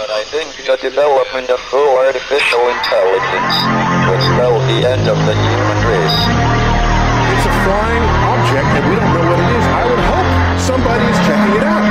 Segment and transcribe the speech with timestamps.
[0.00, 3.56] But I think the development of full artificial intelligence
[4.08, 6.20] would spell the end of the human race.
[7.36, 9.66] It's a flying object and we don't know what it is.
[9.68, 11.84] I would hope somebody is checking it out.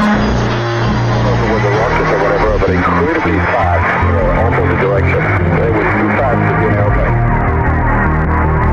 [1.53, 5.21] With the rockets or whatever, but incredibly fast, you know, opposite direction.
[5.21, 7.13] It was too fast to be an airplane.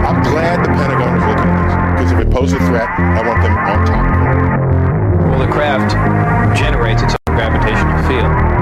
[0.01, 3.20] I'm glad the Pentagon is looking at this because if it poses a threat, I
[3.20, 5.29] want them on top of it.
[5.29, 5.92] Well, the craft
[6.57, 8.56] generates its own gravitational field.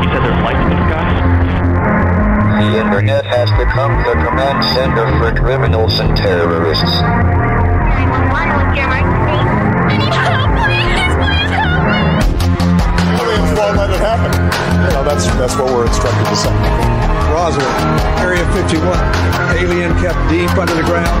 [0.00, 1.12] You said there's lights in the sky?
[2.56, 7.04] The internet has become the command center for criminals and terrorists.
[7.04, 9.36] 911, emergency?
[9.36, 12.00] I need help, please, please help!
[13.20, 14.32] Aliens won't let it happen.
[14.32, 16.54] You know, that's, that's what we're instructed to say.
[17.36, 17.68] Roswell,
[18.24, 18.96] Area 51.
[19.60, 21.20] Alien kept deep under the ground.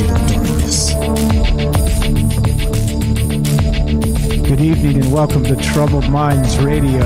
[0.00, 0.08] Good
[4.62, 7.04] evening and welcome to Troubled Minds Radio.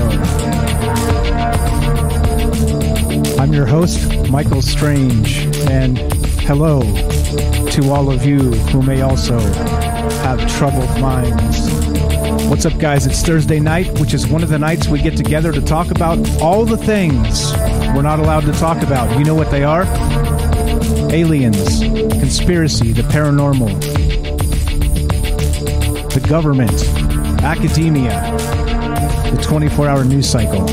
[3.37, 5.39] I'm your host, Michael Strange,
[5.69, 5.99] and
[6.43, 6.83] hello
[7.71, 11.69] to all of you who may also have troubled minds.
[12.49, 13.07] What's up, guys?
[13.07, 16.17] It's Thursday night, which is one of the nights we get together to talk about
[16.41, 17.53] all the things
[17.93, 19.19] we're not allowed to talk about.
[19.19, 19.85] You know what they are?
[21.15, 21.79] Aliens,
[22.19, 23.81] conspiracy, the paranormal,
[26.13, 26.73] the government,
[27.45, 28.11] academia,
[29.31, 30.67] the 24 hour news cycle,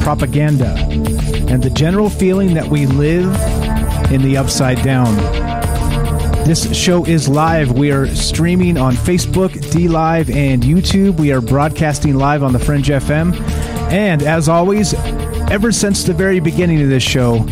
[0.00, 0.74] propaganda,
[1.48, 3.32] and the general feeling that we live
[4.10, 5.14] in the upside down.
[6.44, 7.70] This show is live.
[7.70, 11.20] We are streaming on Facebook, D Live, and YouTube.
[11.20, 13.32] We are broadcasting live on the Fringe FM.
[13.92, 14.92] And as always,
[15.52, 17.46] ever since the very beginning of this show,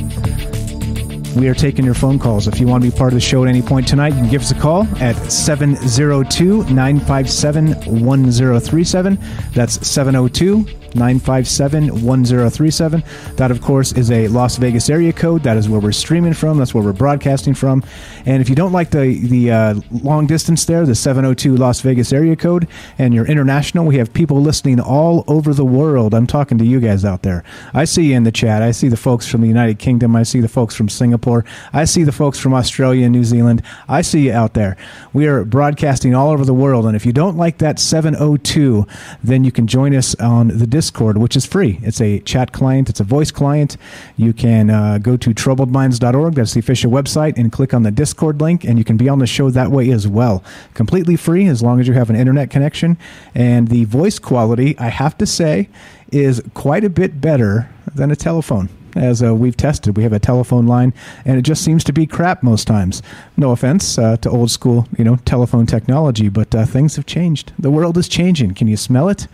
[1.34, 2.46] we are taking your phone calls.
[2.46, 4.30] If you want to be part of the show at any point tonight, you can
[4.30, 7.66] give us a call at 702 957
[8.02, 9.18] 1037.
[9.52, 13.02] That's 702 957 1037.
[13.36, 15.42] That, of course, is a Las Vegas area code.
[15.42, 16.58] That is where we're streaming from.
[16.58, 17.82] That's where we're broadcasting from.
[18.26, 22.12] And if you don't like the, the uh, long distance there, the 702 Las Vegas
[22.12, 22.68] area code,
[22.98, 26.14] and you're international, we have people listening all over the world.
[26.14, 27.44] I'm talking to you guys out there.
[27.72, 28.62] I see you in the chat.
[28.62, 30.16] I see the folks from the United Kingdom.
[30.16, 31.44] I see the folks from Singapore.
[31.72, 33.62] I see the folks from Australia and New Zealand.
[33.88, 34.76] I see you out there.
[35.12, 36.86] We are broadcasting all over the world.
[36.86, 38.86] And if you don't like that 702,
[39.22, 41.78] then you can join us on the Discord Discord, which is free.
[41.82, 43.78] It's a chat client, it's a voice client.
[44.18, 48.42] You can uh, go to troubledminds.org, that's the official website, and click on the Discord
[48.42, 50.44] link, and you can be on the show that way as well.
[50.74, 52.98] Completely free as long as you have an internet connection.
[53.34, 55.70] And the voice quality, I have to say,
[56.12, 59.96] is quite a bit better than a telephone as uh, we've tested.
[59.96, 60.92] We have a telephone line,
[61.24, 63.02] and it just seems to be crap most times.
[63.36, 67.52] No offense uh, to old school, you know, telephone technology, but uh, things have changed.
[67.58, 68.54] The world is changing.
[68.54, 69.26] Can you smell it?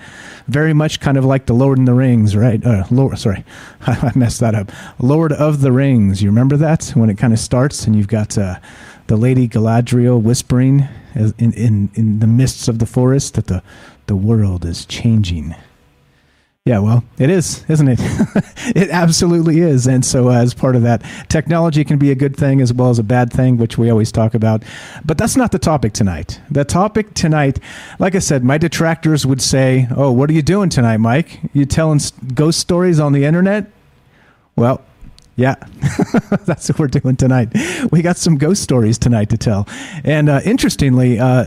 [0.48, 2.64] Very much kind of like the Lord in the Rings, right?
[2.64, 3.44] Uh, Lord, sorry,
[3.86, 4.70] I messed that up.
[4.98, 6.22] Lord of the Rings.
[6.22, 8.58] You remember that when it kind of starts, and you've got uh,
[9.06, 13.62] the Lady Galadriel whispering in, in in the mists of the forest that the
[14.06, 15.54] the world is changing.
[16.66, 17.98] Yeah, well, it is, isn't it?
[18.76, 19.86] it absolutely is.
[19.86, 22.90] And so, uh, as part of that, technology can be a good thing as well
[22.90, 24.62] as a bad thing, which we always talk about.
[25.02, 26.38] But that's not the topic tonight.
[26.50, 27.60] The topic tonight,
[27.98, 31.40] like I said, my detractors would say, Oh, what are you doing tonight, Mike?
[31.54, 31.98] You telling
[32.34, 33.70] ghost stories on the internet?
[34.54, 34.82] Well,
[35.36, 35.54] yeah,
[36.44, 37.56] that's what we're doing tonight.
[37.90, 39.66] We got some ghost stories tonight to tell.
[40.04, 41.46] And uh, interestingly, uh,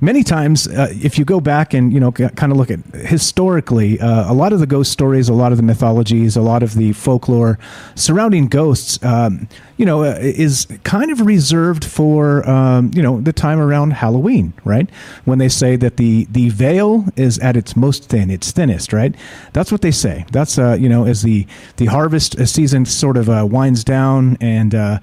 [0.00, 3.98] many times uh, if you go back and you know kind of look at historically
[4.00, 6.74] uh, a lot of the ghost stories a lot of the mythologies a lot of
[6.74, 7.58] the folklore
[7.94, 13.32] surrounding ghosts um, you know uh, is kind of reserved for um, you know the
[13.32, 14.88] time around halloween right?
[15.24, 19.14] When they say that the the veil is at its most thin its thinnest right?
[19.52, 20.26] That's what they say.
[20.30, 21.46] That's uh, you know as the
[21.76, 24.98] the harvest season sort of uh, winds down and uh,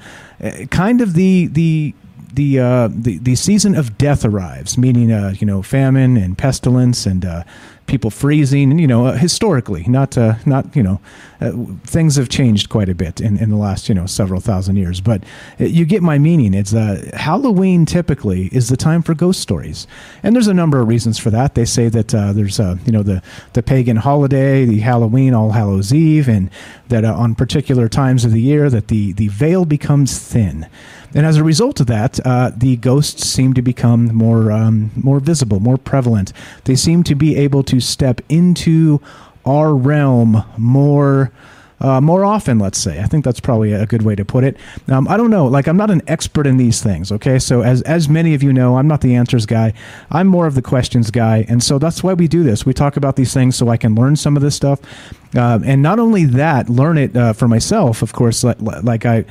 [0.70, 1.94] kind of the the
[2.36, 7.06] the uh, the the season of death arrives, meaning uh, you know famine and pestilence
[7.06, 7.44] and uh,
[7.88, 11.00] people freezing, and you know uh, historically, not uh, not you know
[11.40, 11.52] uh,
[11.84, 15.00] things have changed quite a bit in, in the last you know several thousand years,
[15.00, 15.24] but
[15.58, 16.54] you get my meaning.
[16.54, 19.88] It's Halloween typically is the time for ghost stories,
[20.22, 21.56] and there's a number of reasons for that.
[21.56, 23.22] They say that there's you know the
[23.54, 26.50] the pagan holiday, the Halloween, All Hallows Eve, and
[26.90, 30.68] that on particular times of the year that the the veil becomes thin.
[31.16, 35.22] And as a result of that, uh, the ghosts seem to become more um, more
[35.22, 36.34] visible, more prevalent.
[36.66, 39.02] They seem to be able to step into
[39.46, 41.32] our realm more.
[41.78, 43.02] Uh, more often, let's say.
[43.02, 44.56] I think that's probably a good way to put it.
[44.88, 45.46] Um, I don't know.
[45.46, 47.12] Like, I'm not an expert in these things.
[47.12, 49.74] Okay, so as as many of you know, I'm not the answers guy.
[50.10, 52.66] I'm more of the questions guy, and so that's why we do this.
[52.66, 54.80] We talk about these things so I can learn some of this stuff,
[55.36, 58.02] uh, and not only that, learn it uh, for myself.
[58.02, 59.26] Of course, like, like I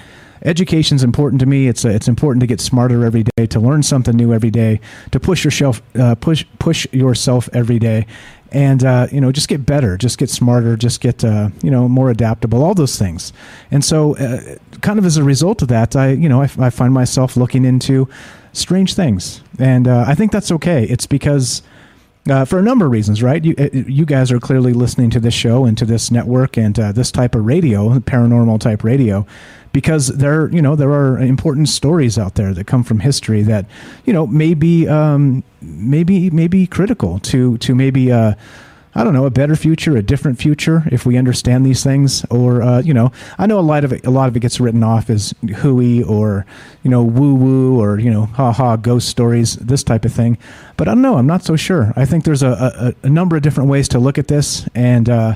[0.44, 1.69] education is important to me.
[1.69, 4.81] It's it's important to get smarter every day, to learn something new every day,
[5.11, 8.06] to push yourself uh, push push yourself every day,
[8.52, 11.88] and uh, you know just get better, just get smarter, just get uh, you know
[11.88, 13.32] more adaptable, all those things.
[13.70, 16.70] And so, uh, kind of as a result of that, I you know I, I
[16.70, 18.08] find myself looking into
[18.52, 20.85] strange things, and uh, I think that's okay.
[20.85, 21.62] It's because.
[22.26, 23.44] Uh, for a number of reasons, right?
[23.44, 23.55] You,
[23.87, 27.12] you guys are clearly listening to this show and to this network and uh, this
[27.12, 29.26] type of radio, paranormal type radio,
[29.74, 33.66] because there you know there are important stories out there that come from history that
[34.06, 38.34] you know maybe um, maybe maybe critical to to maybe uh,
[38.94, 42.24] I don't know a better future, a different future if we understand these things.
[42.30, 44.60] Or uh, you know, I know a lot of it, a lot of it gets
[44.60, 46.46] written off as hooey or
[46.84, 50.38] you know woo woo or you know ha ha ghost stories, this type of thing.
[50.76, 51.16] But I don't know.
[51.16, 51.92] I'm not so sure.
[51.96, 55.08] I think there's a, a, a number of different ways to look at this, and
[55.08, 55.34] uh,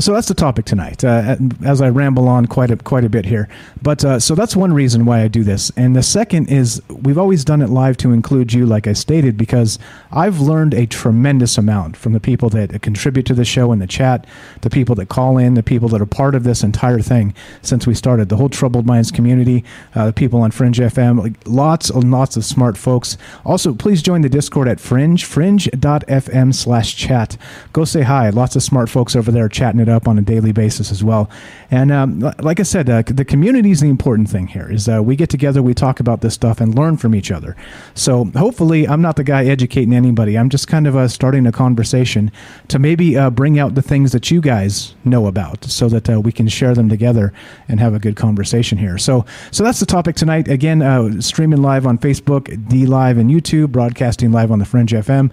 [0.00, 1.04] so that's the topic tonight.
[1.04, 3.48] Uh, as I ramble on quite a quite a bit here,
[3.82, 7.18] but uh, so that's one reason why I do this, and the second is we've
[7.18, 9.78] always done it live to include you, like I stated, because
[10.10, 13.86] I've learned a tremendous amount from the people that contribute to the show in the
[13.86, 14.26] chat,
[14.62, 17.86] the people that call in, the people that are part of this entire thing since
[17.86, 21.90] we started, the whole Troubled Minds community, uh, the people on Fringe FM, like lots
[21.90, 23.18] and lots of smart folks.
[23.44, 27.36] Also, please join the Discord at Fringe, fringe.fm slash chat.
[27.72, 28.30] Go say hi.
[28.30, 31.30] Lots of smart folks over there chatting it up on a daily basis as well.
[31.70, 34.70] And um, like I said, uh, the community is the important thing here.
[34.70, 37.56] Is uh, we get together, we talk about this stuff, and learn from each other.
[37.94, 40.36] So hopefully, I'm not the guy educating anybody.
[40.36, 42.32] I'm just kind of uh, starting a conversation
[42.68, 46.20] to maybe uh, bring out the things that you guys know about, so that uh,
[46.20, 47.32] we can share them together
[47.68, 48.98] and have a good conversation here.
[48.98, 50.48] So, so that's the topic tonight.
[50.48, 55.32] Again, streaming live on Facebook, D Live, and YouTube, broadcasting live on the Fringe FM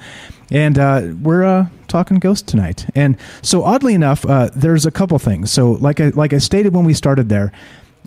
[0.52, 2.90] and uh, we're uh, talking ghosts tonight.
[2.96, 5.52] And so, oddly enough, uh, there's a couple things.
[5.52, 7.52] So, like I like I stated when we started there,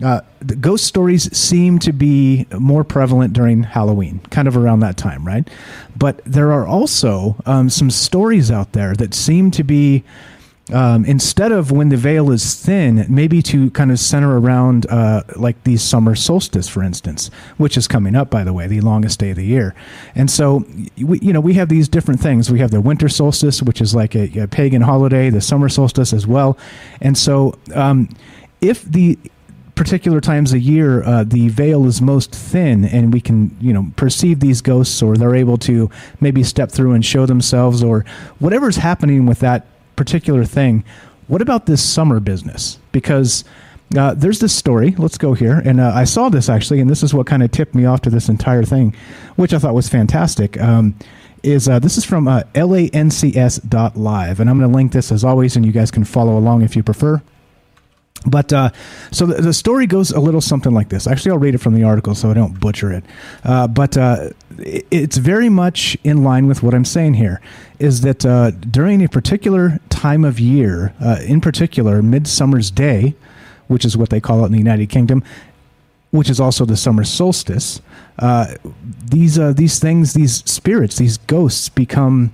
[0.05, 4.97] uh, the ghost stories seem to be more prevalent during Halloween, kind of around that
[4.97, 5.49] time, right?
[5.97, 10.03] But there are also um, some stories out there that seem to be
[10.73, 15.23] um, instead of when the veil is thin, maybe to kind of center around uh,
[15.37, 19.19] like the summer solstice, for instance, which is coming up, by the way, the longest
[19.19, 19.75] day of the year.
[20.15, 20.65] And so,
[20.99, 22.51] we, you know, we have these different things.
[22.51, 26.13] We have the winter solstice, which is like a, a pagan holiday, the summer solstice
[26.13, 26.57] as well.
[27.01, 28.09] And so, um,
[28.61, 29.19] if the
[29.75, 33.91] particular times a year uh, the veil is most thin and we can you know
[33.97, 35.89] perceive these ghosts or they're able to
[36.21, 38.05] maybe step through and show themselves or
[38.41, 39.67] whatever's happening with that
[39.97, 40.85] particular thing
[41.29, 43.45] what about this summer business because
[43.97, 47.03] uh, there's this story let's go here and uh, i saw this actually and this
[47.03, 48.95] is what kind of tipped me off to this entire thing
[49.37, 50.95] which i thought was fantastic um,
[51.43, 55.57] is uh, this is from uh, lancs.live and i'm going to link this as always
[55.57, 57.21] and you guys can follow along if you prefer
[58.27, 58.71] but uh,
[59.11, 61.07] so the, the, story goes a little something like this.
[61.07, 63.05] Actually, I'll read it from the article so I don't butcher it.
[63.45, 64.31] Uh, but uh,
[64.61, 67.41] it's very much in line with what I'm saying here.
[67.79, 73.15] Is that uh, during a particular time of year, uh, in particular, Midsummer's Day,
[73.69, 75.23] which is what they call it in the United Kingdom,
[76.11, 77.81] which is also the summer solstice,
[78.19, 78.55] uh,
[79.05, 82.33] these these things, these spirits, these ghosts become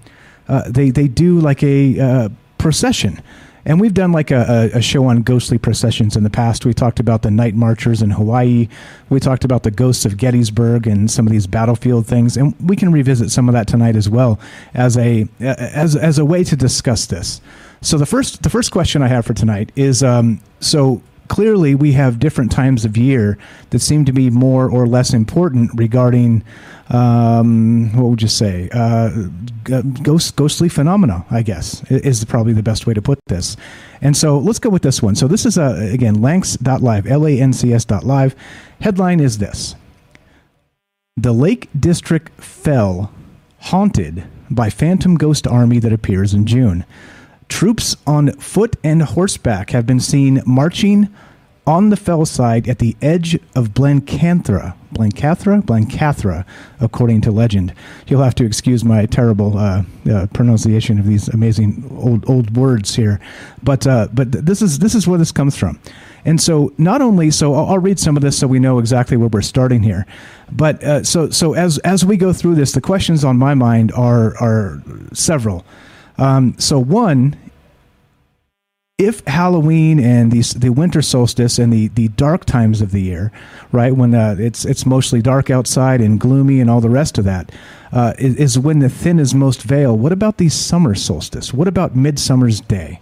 [0.68, 3.20] they they do like a procession
[3.66, 6.64] and we've done like a, a, show on ghostly processions in the past.
[6.64, 8.68] We talked about the night marchers in Hawaii.
[9.10, 12.36] We talked about the ghosts of Gettysburg and some of these battlefield things.
[12.36, 14.38] And we can revisit some of that tonight as well
[14.72, 17.40] as a as as a way to discuss this.
[17.80, 21.92] So the first the first question I have for tonight is um, so clearly we
[21.92, 23.38] have different times of year
[23.70, 26.42] that seem to be more or less important regarding
[26.88, 28.68] um, what would you say?
[28.72, 29.10] Uh,
[30.02, 33.56] ghost ghostly phenomena i guess is probably the best way to put this.
[34.00, 35.16] And so let's go with this one.
[35.16, 38.36] So this is uh, again lancs.live l-a-n-c-s.live
[38.80, 39.74] headline is this.
[41.16, 43.10] The lake district fell
[43.58, 46.84] haunted by phantom ghost army that appears in june
[47.48, 51.08] Troops on foot and horseback have been seen marching
[51.66, 54.74] on the fell side at the edge of Blencathra.
[54.92, 55.62] Blencathra?
[55.62, 56.44] Blencathra,
[56.80, 57.74] according to legend.
[58.06, 62.94] You'll have to excuse my terrible uh, uh, pronunciation of these amazing old old words
[62.94, 63.20] here,
[63.62, 65.80] but uh, but this is this is where this comes from.
[66.24, 69.16] And so, not only so, I'll, I'll, read some of this so we know exactly
[69.16, 70.06] where we're starting here.
[70.50, 73.92] But uh, so so as as we go through this, the questions on my mind
[73.92, 75.64] are are several.
[76.18, 77.36] Um, so one,
[78.98, 83.30] if Halloween and the the winter solstice and the, the dark times of the year,
[83.70, 87.24] right when uh, it's it's mostly dark outside and gloomy and all the rest of
[87.24, 87.52] that,
[87.92, 89.96] uh, is, is, when the thin is most veil.
[89.96, 91.52] What about the summer solstice?
[91.52, 93.00] What about Midsummer's Day?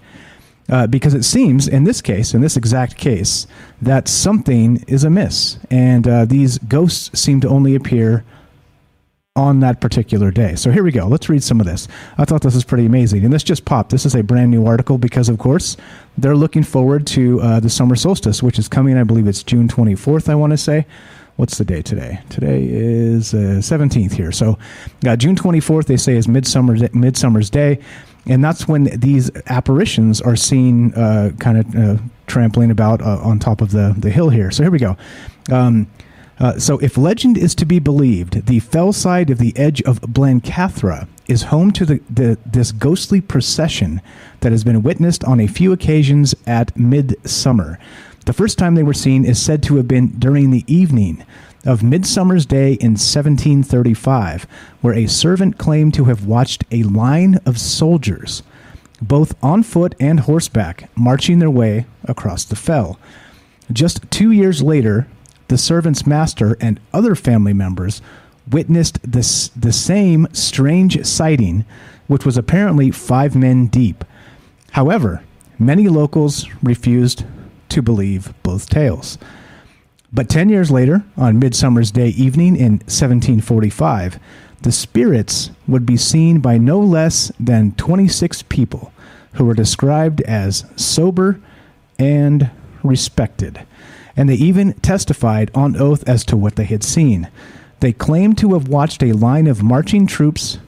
[0.68, 3.47] Uh, because it seems, in this case, in this exact case,
[3.83, 8.25] that something is amiss, and uh, these ghosts seem to only appear
[9.36, 10.54] on that particular day.
[10.54, 11.08] So here we go.
[11.08, 11.88] Let's read some of this.
[12.18, 13.24] I thought this was pretty amazing.
[13.24, 13.90] And this just popped.
[13.90, 15.76] This is a brand new article because, of course,
[16.16, 18.96] they're looking forward to uh, the summer solstice, which is coming.
[18.96, 20.86] I believe it's June 24th, I want to say.
[21.34, 22.20] What's the day today?
[22.28, 24.30] Today is uh, 17th here.
[24.30, 24.56] So
[25.04, 27.80] uh, June 24th, they say, is Midsummer, Midsummer's Day.
[28.26, 33.40] And that's when these apparitions are seen uh, kind of uh, trampling about uh, on
[33.40, 34.52] top of the, the hill here.
[34.52, 34.96] So here we go.
[35.50, 35.88] Um,
[36.38, 40.00] uh, so, if legend is to be believed, the fell side of the edge of
[40.00, 44.02] Blencathra is home to the, the, this ghostly procession
[44.40, 47.78] that has been witnessed on a few occasions at midsummer.
[48.26, 51.24] The first time they were seen is said to have been during the evening
[51.64, 54.46] of Midsummer's Day in 1735,
[54.80, 58.42] where a servant claimed to have watched a line of soldiers,
[59.00, 62.98] both on foot and horseback, marching their way across the fell.
[63.72, 65.06] Just two years later,
[65.48, 68.00] the servant's master and other family members
[68.50, 71.64] witnessed this, the same strange sighting,
[72.06, 74.04] which was apparently five men deep.
[74.72, 75.22] However,
[75.58, 77.24] many locals refused
[77.70, 79.18] to believe both tales.
[80.12, 84.18] But 10 years later, on Midsummer's Day evening in 1745,
[84.62, 88.92] the spirits would be seen by no less than 26 people
[89.34, 91.40] who were described as sober
[91.98, 92.50] and
[92.82, 93.66] respected
[94.16, 97.28] and they even testified on oath as to what they had seen.
[97.80, 100.59] They claimed to have watched a line of marching troops,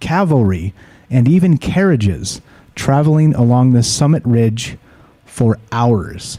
[0.00, 0.74] cavalry,
[1.10, 2.40] and even carriages
[2.74, 4.76] traveling along the summit ridge
[5.24, 6.38] for hours.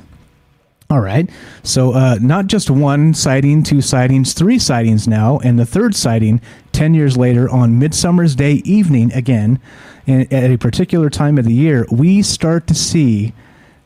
[0.89, 1.29] All right.
[1.63, 6.39] So, uh, not just one sighting, two sightings, three sightings now, and the third sighting
[6.71, 9.59] 10 years later on Midsummer's Day evening, again,
[10.05, 13.33] and at a particular time of the year, we start to see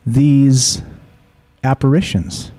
[0.06, 0.82] these
[1.64, 2.52] apparitions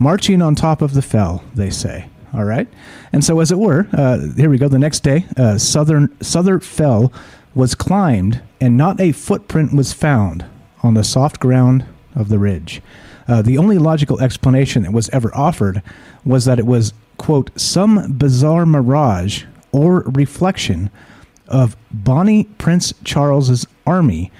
[0.00, 2.08] marching on top of the fell, they say.
[2.32, 2.68] All right,
[3.12, 4.68] and so as it were, uh, here we go.
[4.68, 7.12] The next day, uh, southern Southern Fell
[7.56, 10.44] was climbed, and not a footprint was found
[10.82, 12.80] on the soft ground of the ridge.
[13.26, 15.82] Uh, the only logical explanation that was ever offered
[16.24, 20.90] was that it was, quote, some bizarre mirage or reflection
[21.48, 24.30] of Bonnie Prince Charles's army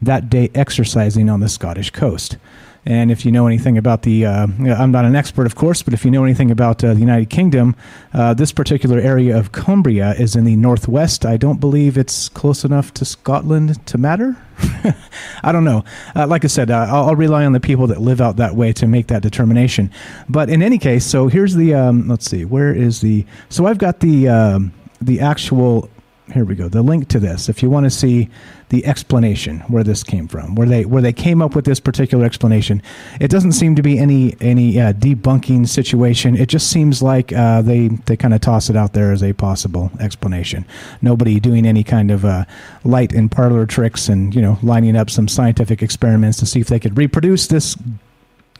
[0.00, 2.36] that day exercising on the Scottish coast.
[2.84, 5.94] And if you know anything about the, uh, I'm not an expert, of course, but
[5.94, 7.76] if you know anything about uh, the United Kingdom,
[8.12, 11.24] uh, this particular area of Cumbria is in the northwest.
[11.24, 14.36] I don't believe it's close enough to Scotland to matter.
[15.44, 15.84] I don't know.
[16.16, 18.56] Uh, like I said, uh, I'll, I'll, rely on the people that live out that
[18.56, 19.90] way to make that determination.
[20.28, 23.78] But in any case, so here's the, um, let's see, where is the, so I've
[23.78, 25.88] got the, um, the actual
[26.30, 26.68] here we go.
[26.68, 28.28] The link to this, if you want to see
[28.68, 32.24] the explanation where this came from, where they where they came up with this particular
[32.24, 32.80] explanation,
[33.20, 36.36] it doesn't seem to be any any uh, debunking situation.
[36.36, 39.32] It just seems like uh, they they kind of toss it out there as a
[39.32, 40.64] possible explanation.
[41.02, 42.44] Nobody doing any kind of uh,
[42.84, 46.68] light and parlor tricks and you know lining up some scientific experiments to see if
[46.68, 47.76] they could reproduce this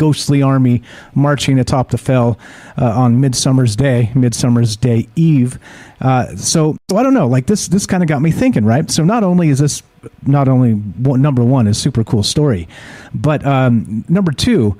[0.02, 0.82] ghostly army
[1.14, 2.36] marching atop the fell
[2.76, 5.60] uh, on Midsummer's Day, Midsummer's Day Eve.
[6.00, 7.28] Uh, so, so I don't know.
[7.28, 8.90] Like this, this kind of got me thinking, right?
[8.90, 9.84] So not only is this
[10.26, 12.66] not only one, number one is super cool story,
[13.14, 14.76] but um, number two,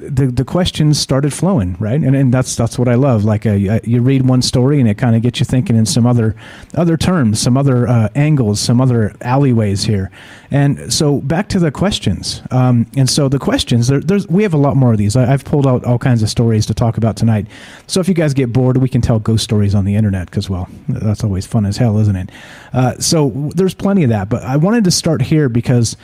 [0.00, 2.00] the the questions started flowing, right?
[2.00, 3.24] And and that's that's what I love.
[3.24, 5.86] Like a, uh, you read one story and it kind of gets you thinking in
[5.86, 6.34] some other
[6.74, 10.10] other terms, some other uh, angles, some other alleyways here.
[10.50, 12.42] And so back to the questions.
[12.50, 15.14] Um, and so the questions there, there's we have a lot more of these.
[15.14, 17.46] I, have pulled out all kinds of stories to talk about tonight.
[17.86, 20.50] So if you guys get bored, we can tell ghost stories on the internet because
[20.50, 22.30] well, that's always fun as hell, isn't it?
[22.72, 24.28] Uh, so there's plenty of that.
[24.28, 25.96] But I wanted to start here because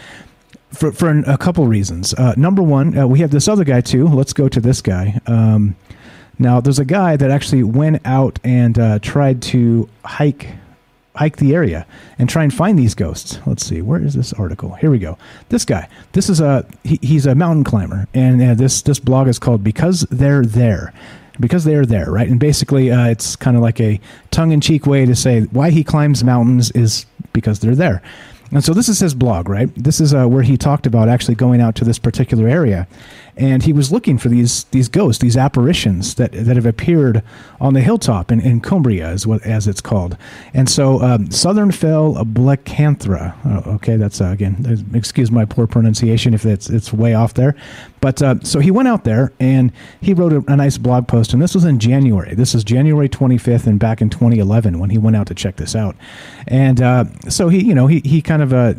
[0.74, 2.14] for for a couple reasons.
[2.14, 4.06] Uh, number one, uh, we have this other guy too.
[4.08, 5.20] Let's go to this guy.
[5.26, 5.76] Um,
[6.38, 10.48] now, there's a guy that actually went out and uh, tried to hike
[11.16, 11.86] hike the area
[12.18, 13.38] and try and find these ghosts.
[13.46, 14.74] Let's see, where is this article?
[14.74, 15.16] Here we go.
[15.48, 15.88] This guy.
[16.12, 19.62] This is a he, he's a mountain climber, and uh, this this blog is called
[19.62, 20.92] "Because They're There."
[21.40, 22.28] Because they're there, right?
[22.28, 23.98] And basically, uh, it's kind of like a
[24.30, 28.02] tongue-in-cheek way to say why he climbs mountains is because they're there.
[28.54, 29.68] And so this is his blog, right?
[29.74, 32.86] This is uh, where he talked about actually going out to this particular area,
[33.36, 37.24] and he was looking for these these ghosts, these apparitions that that have appeared
[37.60, 40.16] on the hilltop in, in Cumbria, as what as it's called.
[40.54, 43.34] And so um, Southern Fell Blecanthra.
[43.44, 44.88] Oh, okay, that's uh, again.
[44.94, 47.56] Excuse my poor pronunciation if it's it's way off there,
[48.04, 51.32] but uh, so he went out there and he wrote a, a nice blog post,
[51.32, 52.34] and this was in January.
[52.34, 55.74] This is January 25th, and back in 2011 when he went out to check this
[55.74, 55.96] out.
[56.46, 58.74] And uh, so he, you know, he he kind of uh,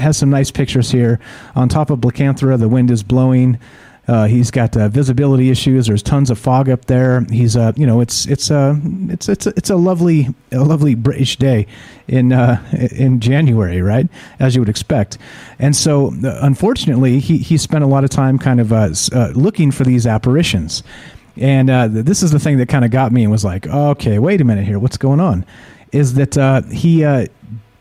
[0.00, 1.20] has some nice pictures here
[1.54, 2.58] on top of Blecanthra.
[2.58, 3.60] The wind is blowing.
[4.06, 5.86] Uh, he's got uh, visibility issues.
[5.86, 7.24] There's tons of fog up there.
[7.30, 8.76] He's uh, you know, it's it's uh,
[9.08, 11.66] it's it's a, it's a lovely a lovely British day
[12.06, 12.62] in uh,
[12.92, 14.06] in January, right?
[14.38, 15.16] As you would expect.
[15.58, 18.70] And so, uh, unfortunately, he he spent a lot of time kind of
[19.36, 20.82] looking for these apparitions.
[21.36, 24.40] And this is the thing that kind of got me and was like, okay, wait
[24.40, 25.44] a minute here, what's going on?
[25.90, 27.04] Is that he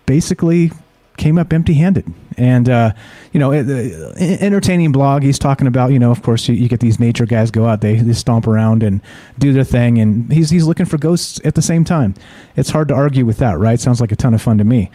[0.06, 0.72] basically
[1.18, 2.92] came up empty-handed and uh,
[3.32, 7.00] you know entertaining blog he's talking about you know of course you, you, get these
[7.00, 9.02] nature guys go out they, they stomp around and
[9.38, 12.16] do their thing and he's he's looking for ghosts at the same time.
[12.56, 13.80] It's hard to argue with that right?
[13.80, 14.90] Sounds like a ton of fun to me.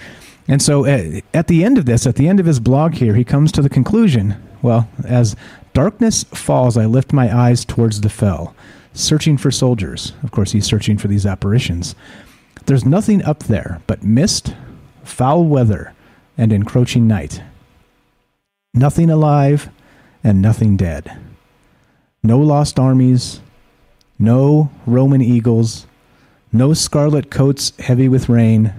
[0.51, 2.95] And so at, uh, at the end of this at the end of his blog
[2.95, 5.37] here he comes to the conclusion well as
[5.73, 8.55] darkness falls i lift my eyes towards the fell
[8.99, 10.13] searching for soldiers.
[10.23, 11.95] Of course he's searching for these apparitions.
[12.67, 14.55] There's nothing up there but mist
[15.05, 15.95] foul weather
[16.39, 17.43] and encroaching night.
[18.73, 19.69] Nothing alive
[20.25, 21.19] and nothing dead.
[22.23, 23.41] No lost armies,
[24.19, 25.87] no Roman eagles,
[26.53, 28.73] no scarlet coats heavy with rain,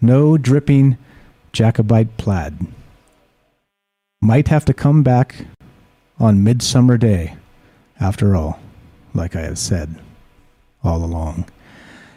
[0.00, 0.96] no dripping
[1.52, 2.56] Jacobite plaid.
[4.22, 5.46] Might have to come back
[6.18, 7.36] on Midsummer Day,
[8.00, 8.58] after all,
[9.12, 9.96] like I have said
[10.82, 11.46] all along.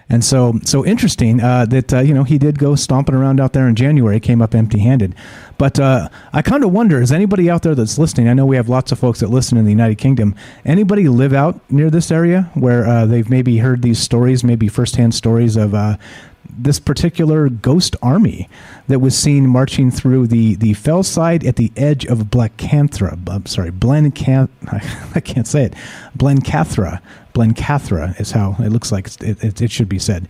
[0.09, 3.53] And so, so interesting uh, that uh, you know he did go stomping around out
[3.53, 5.13] there in January, came up empty-handed.
[5.59, 8.27] But uh, I kind of wonder: is anybody out there that's listening?
[8.27, 10.33] I know we have lots of folks that listen in the United Kingdom.
[10.65, 15.13] Anybody live out near this area where uh, they've maybe heard these stories, maybe firsthand
[15.13, 15.97] stories of uh,
[16.49, 18.49] this particular ghost army
[18.87, 23.17] that was seen marching through the, the fell side at the edge of Blacanthra.
[23.29, 24.49] I'm sorry, Blencath.
[25.15, 25.73] I can't say it.
[26.17, 27.01] Blencathra.
[27.39, 30.27] Blencathra is how it looks like it, it, it, should be said.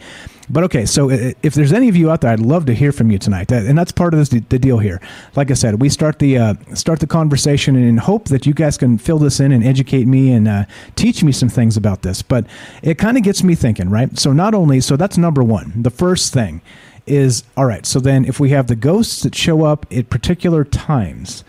[0.48, 3.10] But okay, so if there's any of you out there, I'd love to hear from
[3.10, 5.02] you tonight, and that's part of this, the deal here.
[5.36, 8.78] Like I said, we start the uh, start the conversation in hope that you guys
[8.78, 12.22] can fill this in and educate me and uh, teach me some things about this.
[12.22, 12.46] But
[12.84, 14.18] it kind of gets me thinking, right?
[14.18, 15.74] So not only so that's number one.
[15.76, 16.62] The first thing
[17.08, 17.86] is all right.
[17.88, 21.44] So then, if we have the ghosts that show up at particular times,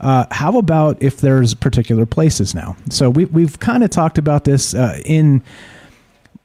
[0.00, 2.76] uh, how about if there's particular places now?
[2.90, 5.42] So we, we've kind of talked about this uh, in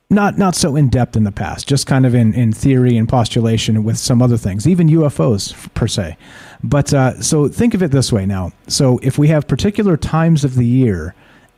[0.09, 3.09] not not so in depth in the past, just kind of in, in theory and
[3.09, 6.17] postulation with some other things, even UFOs per se.
[6.63, 8.51] But uh, so think of it this way now.
[8.67, 11.15] So if we have particular times of the year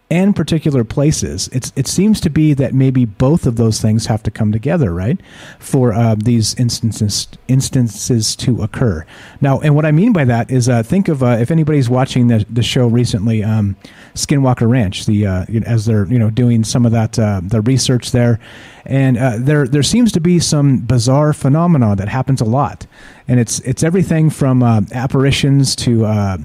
[0.10, 4.24] and particular places, it's it seems to be that maybe both of those things have
[4.24, 5.20] to come together, right,
[5.60, 9.06] for uh, these instances instances to occur.
[9.42, 12.28] Now, and what I mean by that is, uh, think of uh, if anybody's watching
[12.28, 13.76] the the show recently, um,
[14.14, 18.12] Skinwalker Ranch, the uh, as they're you know doing some of that uh, the research
[18.12, 18.40] there,
[18.86, 22.88] and uh, there there seems to be some bizarre phenomena that happens a lot,
[23.28, 25.98] and it's it's everything from apparitions to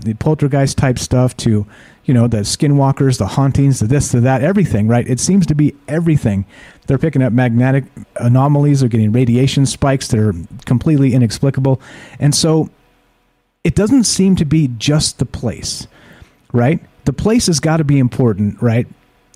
[0.02, 1.64] the poltergeist type stuff to
[2.04, 5.08] you know, the skinwalkers, the hauntings, the this, the that, everything, right?
[5.08, 6.44] It seems to be everything.
[6.86, 7.84] They're picking up magnetic
[8.16, 10.34] anomalies, they're getting radiation spikes that are
[10.64, 11.80] completely inexplicable.
[12.18, 12.70] And so
[13.62, 15.86] it doesn't seem to be just the place,
[16.52, 16.80] right?
[17.04, 18.86] The place has got to be important, right?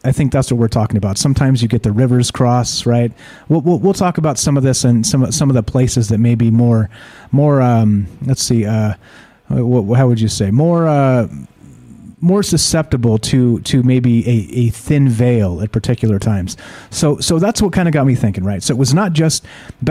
[0.04, 1.18] I think that's what we're talking about.
[1.18, 3.12] Sometimes you get the rivers cross, right?
[3.48, 6.18] We'll, we'll, we'll talk about some of this and some some of the places that
[6.18, 6.88] may be more
[7.32, 7.60] more.
[7.60, 8.94] Um, let's see, uh,
[9.48, 10.86] what, how would you say more?
[10.86, 11.28] Uh,
[12.20, 16.56] more susceptible to to maybe a, a thin veil at particular times.
[16.90, 18.62] So so that's what kind of got me thinking, right?
[18.62, 19.44] So it was not just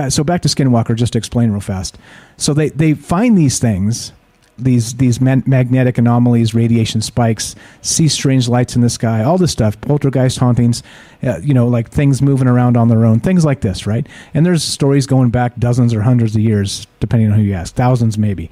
[0.10, 0.96] so back to Skinwalker.
[0.96, 1.98] Just to explain real fast.
[2.38, 4.12] So they they find these things.
[4.58, 9.80] These these magnetic anomalies, radiation spikes, see strange lights in the sky, all this stuff,
[9.82, 10.82] poltergeist hauntings,
[11.24, 14.08] uh, you know, like things moving around on their own, things like this, right?
[14.34, 17.76] And there's stories going back dozens or hundreds of years, depending on who you ask,
[17.76, 18.50] thousands maybe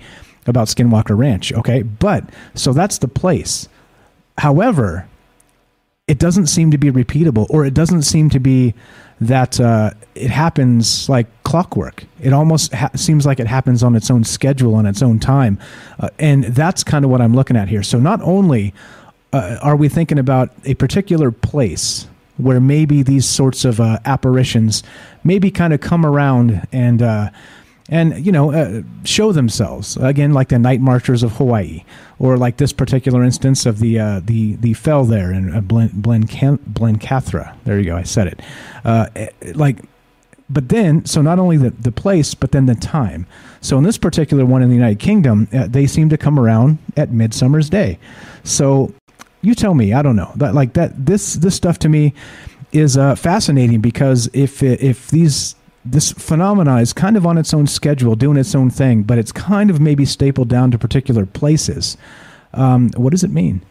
[0.49, 1.53] about Skinwalker Ranch.
[1.53, 2.23] Okay, but
[2.56, 3.67] so that's the place.
[4.38, 5.08] However,
[6.08, 8.73] it doesn't seem to be repeatable, or it doesn't seem to be
[9.21, 12.06] that uh, it happens like clockwork.
[12.21, 15.60] It almost ha- seems like it happens on its own schedule, on its own time,
[15.99, 17.84] uh, and that's kind of what I'm looking at here.
[17.84, 18.73] So not only
[19.32, 24.84] uh, are we thinking about a particular place where maybe these sorts of uh, apparitions
[25.23, 27.29] maybe kind of come around and uh,
[27.93, 29.97] and you know uh, show themselves.
[29.97, 31.84] Again like the night marchers of Hawaii
[32.17, 35.89] or like this particular instance of the uh, the the fell there in uh, Blen,
[35.89, 38.41] Blencathra there you go I said it.
[38.84, 39.77] Uh, eh, like
[40.49, 43.27] but then so not only the, the place but then the time.
[43.62, 46.79] So in this particular one in the United Kingdom uh, they seem to come around
[46.97, 47.99] at midsummer's day.
[48.43, 48.91] So
[49.43, 50.32] you tell me I don't know.
[50.38, 52.15] That like that this this stuff to me
[52.71, 57.67] is uh, fascinating because if if these this phenomena is kind of on its own
[57.67, 61.98] schedule, doing its own thing, but it's kind of maybe stapled down to particular places.
[62.54, 63.62] Um, what does it mean?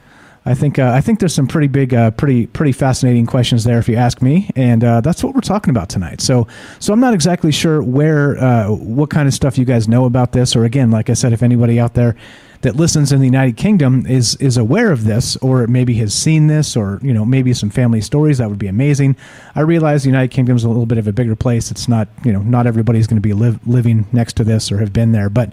[0.44, 3.78] I think uh, I think there's some pretty big, uh, pretty pretty fascinating questions there,
[3.78, 6.20] if you ask me, and uh, that's what we're talking about tonight.
[6.20, 6.48] So,
[6.80, 10.32] so I'm not exactly sure where, uh, what kind of stuff you guys know about
[10.32, 12.16] this, or again, like I said, if anybody out there
[12.62, 16.46] that listens in the United Kingdom is is aware of this, or maybe has seen
[16.46, 18.38] this, or you know maybe some family stories.
[18.38, 19.16] That would be amazing.
[19.54, 21.70] I realize the United Kingdom is a little bit of a bigger place.
[21.70, 24.78] It's not you know not everybody's going to be live, living next to this or
[24.78, 25.52] have been there, but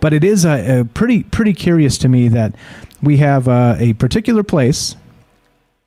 [0.00, 2.54] but it is a, a pretty pretty curious to me that
[3.02, 4.96] we have uh, a particular place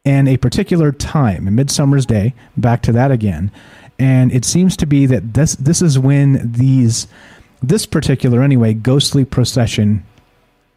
[0.05, 2.33] and a particular time, midsummer's day.
[2.57, 3.51] Back to that again,
[3.99, 7.07] and it seems to be that this this is when these
[7.61, 10.03] this particular anyway ghostly procession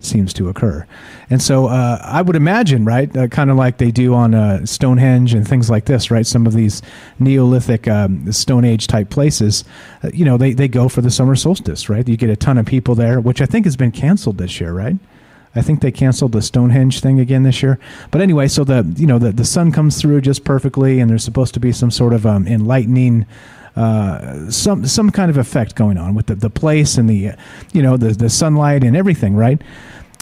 [0.00, 0.86] seems to occur.
[1.30, 4.64] And so uh, I would imagine, right, uh, kind of like they do on uh,
[4.66, 6.26] Stonehenge and things like this, right?
[6.26, 6.82] Some of these
[7.18, 9.64] Neolithic um, Stone Age type places,
[10.02, 12.06] uh, you know, they, they go for the summer solstice, right?
[12.06, 14.72] You get a ton of people there, which I think has been canceled this year,
[14.72, 14.96] right?
[15.54, 17.78] I think they canceled the Stonehenge thing again this year.
[18.10, 21.24] But anyway, so the you know the, the sun comes through just perfectly, and there's
[21.24, 23.24] supposed to be some sort of um, enlightening
[23.76, 27.32] uh, some some kind of effect going on with the, the place and the
[27.72, 29.60] you know the the sunlight and everything, right?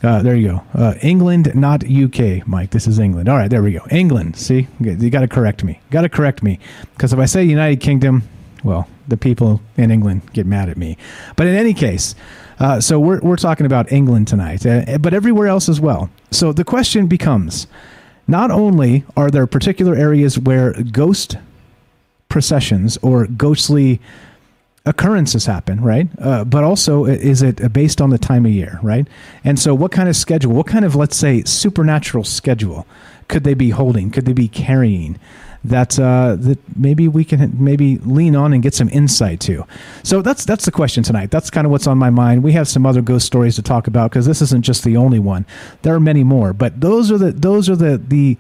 [0.03, 0.63] Uh, there you go.
[0.75, 2.71] Uh, England, not UK, Mike.
[2.71, 3.29] This is England.
[3.29, 3.87] All right, there we go.
[3.91, 4.37] England.
[4.37, 5.81] See, you got to correct me.
[5.91, 6.59] Got to correct me
[6.93, 8.23] because if I say United Kingdom,
[8.65, 10.99] well, the people in England get mad at me.
[11.37, 12.15] But in any case,
[12.59, 16.11] uh, so we're we're talking about England tonight, uh, but everywhere else as well.
[16.31, 17.67] So the question becomes:
[18.27, 21.37] not only are there particular areas where ghost
[22.35, 24.01] processions or ghostly
[24.85, 26.09] occurrences happen, right?
[26.21, 29.07] Uh, but also, is it based on the time of year, right?
[29.45, 32.89] And so, what kind of schedule, what kind of, let's say, supernatural schedule
[33.29, 34.11] could they be holding?
[34.11, 35.17] Could they be carrying?
[35.63, 39.65] That uh, that maybe we can maybe lean on and get some insight to.
[40.03, 41.31] So that's that's the question tonight.
[41.31, 42.43] That's kind of what's on my mind.
[42.43, 45.21] We have some other ghost stories to talk about because this isn't just the only
[45.21, 45.47] one.
[45.83, 48.37] There are many more, but those are the those are the the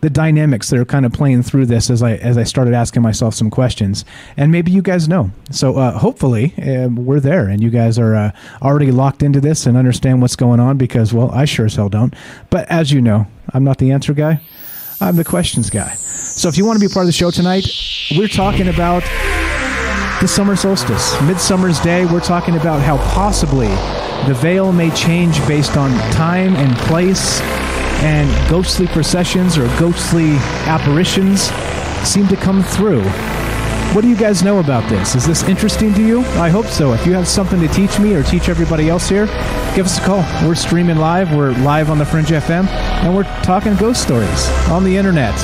[0.00, 3.02] the dynamics that are kind of playing through this as I as I started asking
[3.02, 4.04] myself some questions,
[4.36, 5.30] and maybe you guys know.
[5.50, 8.32] So uh, hopefully uh, we're there, and you guys are uh,
[8.62, 11.88] already locked into this and understand what's going on because well, I sure as hell
[11.88, 12.14] don't.
[12.50, 14.40] But as you know, I'm not the answer guy.
[15.00, 15.94] I'm the questions guy.
[15.94, 17.66] So if you want to be part of the show tonight,
[18.16, 19.02] we're talking about
[20.20, 22.04] the summer solstice, Midsummer's Day.
[22.04, 23.68] We're talking about how possibly
[24.26, 27.40] the veil may change based on time and place,
[28.02, 30.32] and ghostly processions or ghostly
[30.66, 31.42] apparitions
[32.08, 33.02] seem to come through.
[33.92, 35.16] What do you guys know about this?
[35.16, 36.20] Is this interesting to you?
[36.40, 36.92] I hope so.
[36.92, 39.26] If you have something to teach me or teach everybody else here,
[39.74, 40.20] give us a call.
[40.46, 41.34] We're streaming live.
[41.34, 45.36] We're live on the Fringe FM, and we're talking ghost stories on the internet.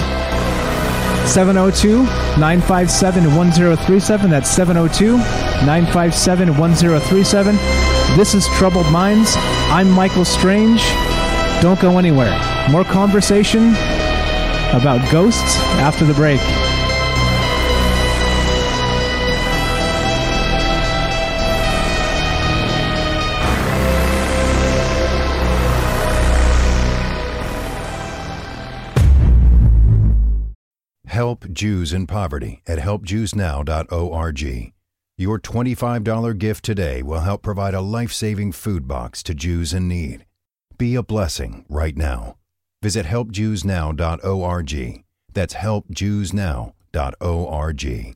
[1.27, 2.05] 702
[2.39, 4.31] 957 1037.
[4.31, 5.17] That's 702
[5.67, 7.57] 957 1037.
[8.17, 9.35] This is Troubled Minds.
[9.69, 10.81] I'm Michael Strange.
[11.61, 12.39] Don't go anywhere.
[12.71, 13.71] More conversation
[14.73, 16.41] about ghosts after the break.
[31.07, 34.73] Help Jews in Poverty at helpjewsnow.org.
[35.17, 39.89] Your $25 gift today will help provide a life saving food box to Jews in
[39.89, 40.26] need.
[40.79, 42.37] Be a blessing right now.
[42.83, 45.05] Visit helpjewsnow.org.
[45.33, 48.16] That's helpjewsnow.org.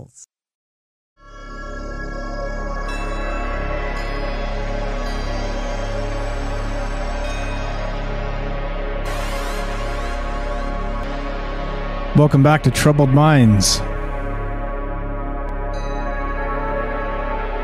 [12.21, 13.79] Welcome back to Troubled Minds.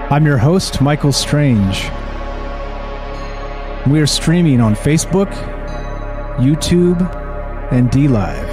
[0.10, 1.84] I'm your host, Michael Strange.
[3.86, 5.32] We are streaming on Facebook,
[6.38, 7.00] YouTube,
[7.72, 8.50] and D Live.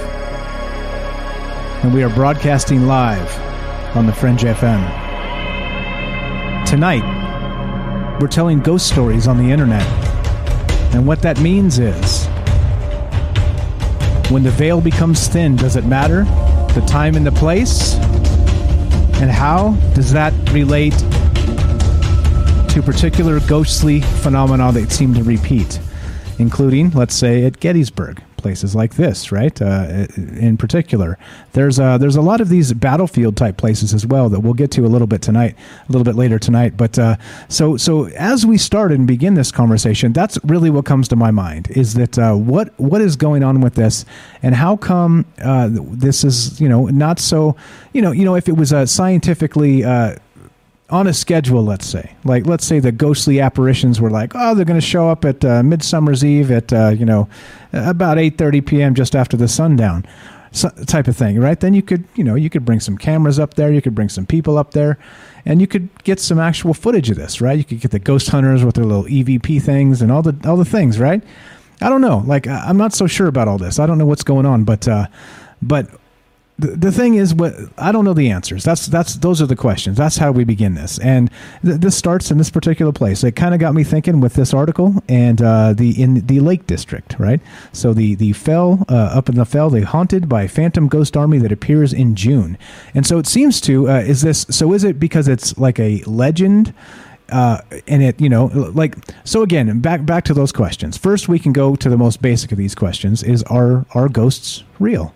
[1.83, 3.35] And we are broadcasting live
[3.95, 4.85] on the Fringe FM.
[6.67, 9.87] Tonight, we're telling ghost stories on the internet.
[10.93, 12.27] And what that means is
[14.29, 16.23] when the veil becomes thin, does it matter?
[16.73, 17.95] The time and the place?
[19.21, 20.93] And how does that relate
[22.73, 25.79] to particular ghostly phenomena that seem to repeat,
[26.39, 29.59] including, let's say, at Gettysburg, places like this, right?
[29.59, 31.17] Uh, in particular,
[31.53, 34.69] there's a, there's a lot of these battlefield type places as well that we'll get
[34.69, 35.55] to a little bit tonight,
[35.89, 36.77] a little bit later tonight.
[36.77, 37.15] But uh,
[37.49, 41.31] so so as we start and begin this conversation, that's really what comes to my
[41.31, 44.05] mind is that uh, what what is going on with this,
[44.43, 47.55] and how come uh, this is you know not so
[47.93, 50.17] you know you know if it was a scientifically uh,
[50.89, 54.65] on a schedule, let's say, like let's say the ghostly apparitions were like, oh, they're
[54.65, 57.27] going to show up at uh, Midsummer's Eve at uh, you know
[57.73, 58.93] about eight thirty p.m.
[58.93, 60.05] just after the sundown,
[60.51, 61.59] so, type of thing, right?
[61.59, 64.09] Then you could you know you could bring some cameras up there, you could bring
[64.09, 64.99] some people up there,
[65.43, 67.57] and you could get some actual footage of this, right?
[67.57, 70.57] You could get the ghost hunters with their little EVP things and all the all
[70.57, 71.23] the things, right?
[71.81, 73.79] I don't know, like I'm not so sure about all this.
[73.79, 75.07] I don't know what's going on, but uh,
[75.63, 75.89] but
[76.57, 78.63] the, the thing is what I don't know the answers.
[78.63, 79.97] That's that's those are the questions.
[79.97, 81.29] That's how we begin this, and
[81.63, 83.23] th- this starts in this particular place.
[83.23, 86.65] It kind of got me thinking with this article and uh, the in the Lake
[86.65, 87.41] District, right?
[87.73, 91.17] So the the fell uh, up in the fell, they haunted by a phantom ghost
[91.17, 92.57] army that appears in June,
[92.93, 96.03] and so it seems to uh, is this so is it because it's like a
[96.03, 96.73] legend?
[97.29, 101.39] uh, and it you know like so again back back to those questions first we
[101.39, 105.13] can go to the most basic of these questions is are are ghosts real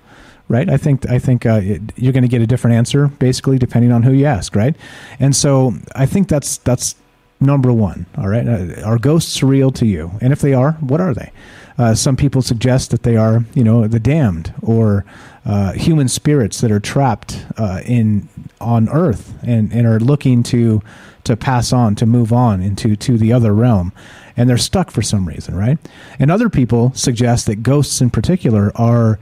[0.49, 0.67] right?
[0.67, 3.93] I think I think uh, it, you're going to get a different answer basically depending
[3.93, 4.75] on who you ask, right?
[5.19, 6.95] And so I think that's that's
[7.39, 8.05] number one.
[8.17, 10.12] All right, uh, are ghosts real to you?
[10.19, 11.31] And if they are, what are they?
[11.77, 15.05] Uh, some people suggest that they are, you know, the damned or
[15.45, 18.27] uh, human spirits that are trapped uh, in
[18.59, 20.81] on Earth and, and are looking to
[21.23, 23.93] to pass on, to move on into to the other realm,
[24.35, 25.77] and they're stuck for some reason, right?
[26.17, 29.19] And other people suggest that ghosts, in particular, are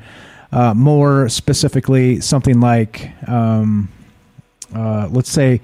[0.52, 3.90] uh, more specifically something like, um,
[4.74, 5.62] uh, let's say,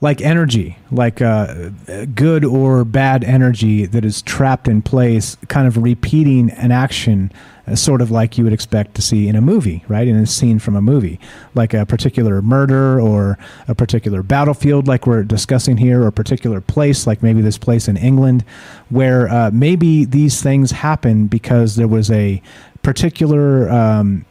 [0.00, 1.70] like energy, like uh,
[2.14, 7.32] good or bad energy that is trapped in place, kind of repeating an action,
[7.66, 10.06] uh, sort of like you would expect to see in a movie, right?
[10.06, 11.18] In a scene from a movie,
[11.56, 16.60] like a particular murder or a particular battlefield, like we're discussing here, or a particular
[16.60, 18.44] place, like maybe this place in England,
[18.90, 22.40] where uh, maybe these things happen because there was a
[22.82, 24.24] particular um,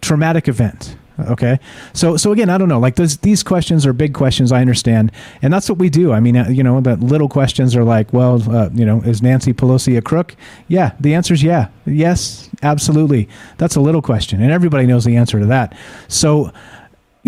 [0.00, 1.58] traumatic event Okay,
[1.94, 2.78] so so again, I don't know.
[2.78, 4.52] Like these questions are big questions.
[4.52, 5.10] I understand,
[5.42, 6.12] and that's what we do.
[6.12, 9.20] I mean, uh, you know, the little questions are like, well, uh, you know, is
[9.20, 10.36] Nancy Pelosi a crook?
[10.68, 13.28] Yeah, the answer is yeah, yes, absolutely.
[13.56, 15.76] That's a little question, and everybody knows the answer to that.
[16.06, 16.52] So,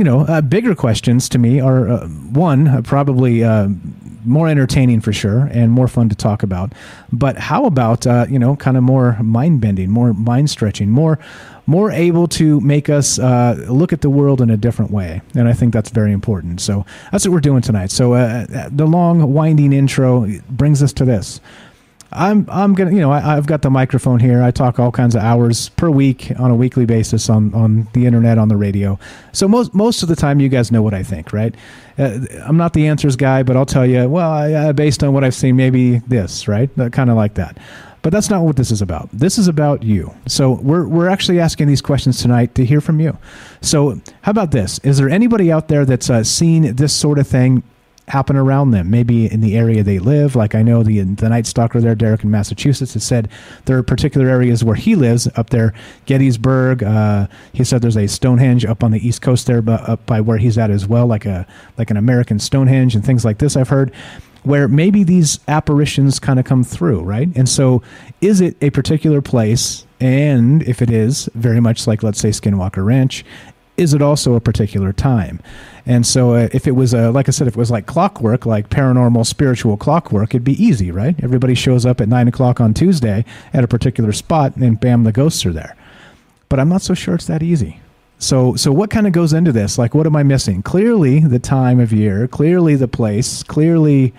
[0.01, 3.69] you know, uh, bigger questions to me are uh, one uh, probably uh,
[4.25, 6.73] more entertaining for sure and more fun to talk about.
[7.13, 11.19] But how about you know, kind of more mind bending, more mind stretching, more
[11.67, 15.21] more able to make us uh, look at the world in a different way.
[15.35, 16.63] And I think that's very important.
[16.63, 17.91] So that's what we're doing tonight.
[17.91, 21.43] So uh, the long, winding intro brings us to this.
[22.13, 24.43] I'm I'm gonna you know I, have got the microphone here.
[24.43, 28.07] I talk all kinds of hours per week on a weekly basis on on the
[28.07, 28.99] internet on the radio.
[29.33, 31.55] So most most of the time, you guys know what I think, right?
[31.99, 34.09] Uh, I'm not the answers guy, but I'll tell you.
[34.09, 36.71] Well, I, based on what I've seen, maybe this, right?
[36.93, 37.59] Kind of like that.
[38.03, 39.11] But that's not what this is about.
[39.13, 40.15] This is about you.
[40.27, 43.19] So we're, we're actually asking these questions tonight to hear from you.
[43.61, 44.79] So, how about this?
[44.79, 47.63] Is there anybody out there that's uh, seen this sort of thing
[48.11, 48.91] happen around them?
[48.91, 50.37] Maybe in the area they live.
[50.37, 53.29] Like I know the the Night Stalker there, Derek in Massachusetts, has said
[53.65, 55.73] there are particular areas where he lives up there,
[56.07, 56.83] Gettysburg.
[56.83, 60.21] Uh, he said there's a Stonehenge up on the East Coast there, but up by
[60.21, 61.47] where he's at as well, like a
[61.79, 63.57] like an American Stonehenge and things like this.
[63.57, 63.93] I've heard
[64.43, 67.29] where maybe these apparitions kind of come through, right?
[67.37, 67.83] And so,
[68.21, 69.87] is it a particular place?
[70.01, 73.25] And if it is, very much like, let's say, Skinwalker Ranch,
[73.81, 75.41] is it also a particular time?
[75.87, 78.45] And so, uh, if it was, a, like I said, if it was like clockwork,
[78.45, 81.17] like paranormal spiritual clockwork, it'd be easy, right?
[81.23, 85.13] Everybody shows up at nine o'clock on Tuesday at a particular spot, and bam, the
[85.13, 85.75] ghosts are there.
[86.51, 87.81] But I'm not so sure it's that easy.
[88.19, 89.79] So, so what kind of goes into this?
[89.79, 90.63] Like, what am I missing?
[90.63, 92.29] Clearly, the time of year.
[92.29, 93.43] Clearly, the place.
[93.43, 94.13] Clearly,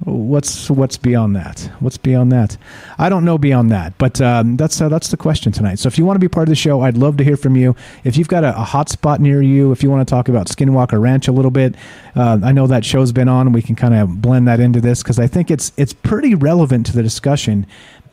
[0.00, 1.70] what's what's beyond that?
[1.80, 2.56] What's beyond that?
[2.98, 5.78] I don't know beyond that, but um, that's uh, that's the question tonight.
[5.78, 7.56] So, if you want to be part of the show, I'd love to hear from
[7.56, 7.76] you.
[8.02, 10.48] If you've got a, a hot spot near you, if you want to talk about
[10.48, 11.74] Skinwalker Ranch a little bit,
[12.16, 13.52] uh, I know that show's been on.
[13.52, 16.86] We can kind of blend that into this because I think it's it's pretty relevant
[16.86, 17.66] to the discussion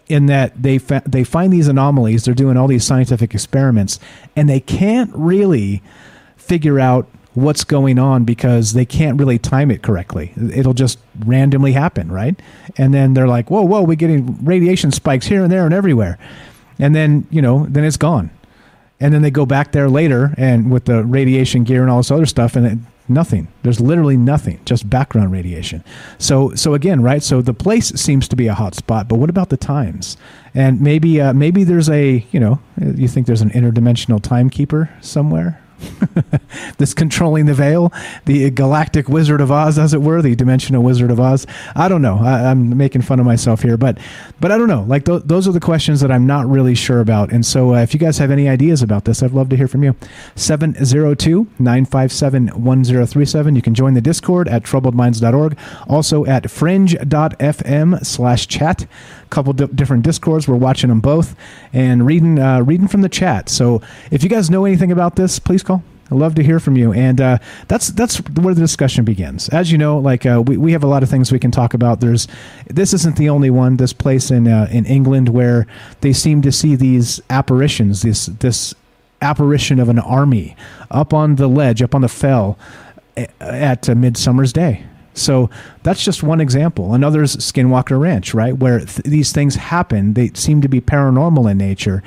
[0.08, 2.26] in that they fa- they find these anomalies.
[2.26, 4.00] They're doing all these scientific experiments,
[4.36, 5.82] and they can't really
[6.38, 10.34] figure out what's going on because they can't really time it correctly.
[10.54, 12.39] It'll just randomly happen, right?
[12.78, 16.17] And then they're like, "Whoa, whoa, we're getting radiation spikes here and there and everywhere,"
[16.80, 18.30] and then you know, then it's gone.
[19.00, 22.12] And then they go back there later and with the radiation gear and all this
[22.12, 22.78] other stuff, and it,
[23.12, 23.50] Nothing.
[23.63, 25.84] There's literally nothing, just background radiation.
[26.17, 27.22] So, so again, right?
[27.22, 30.15] So the place seems to be a hot spot, but what about the times?
[30.54, 35.61] And maybe, uh, maybe there's a, you know, you think there's an interdimensional timekeeper somewhere?
[36.78, 37.91] this controlling the veil,
[38.26, 41.46] the galactic Wizard of Oz, as it were, the dimensional Wizard of Oz.
[41.76, 42.20] I don't know.
[42.20, 43.98] I, am making fun of myself here, but
[44.39, 44.84] but I don't know.
[44.84, 47.32] Like th- those are the questions that I'm not really sure about.
[47.32, 49.67] And so, uh, if you guys have any ideas about this, I'd love to hear
[49.67, 49.96] from you.
[50.36, 53.56] 702 957 1037.
[53.56, 58.86] You can join the Discord at troubledminds.org, also at fringe.fm slash chat
[59.32, 60.48] couple di- different discords.
[60.48, 61.36] We're watching them both
[61.74, 63.50] and reading uh, reading from the chat.
[63.50, 65.84] So if you guys know anything about this, please call.
[66.12, 67.38] I'd love to hear from you, and uh,
[67.70, 69.48] that's that's where the discussion begins.
[69.50, 71.74] As you know, like uh, we, we have a lot of things we can talk
[71.74, 72.02] about.
[72.02, 72.28] There's
[72.67, 73.78] this isn't the only one.
[73.78, 75.67] This place in uh, in England where
[76.02, 78.76] they seem to see these apparitions, this this
[79.22, 80.56] apparition of an army
[80.89, 82.60] up on the ledge, up on the fell
[83.39, 84.86] at uh, Midsummer's Day.
[85.13, 85.50] So
[85.84, 86.93] that's just one example.
[86.93, 90.13] Another's Skinwalker Ranch, right, where th- these things happen.
[90.13, 92.02] They seem to be paranormal in nature,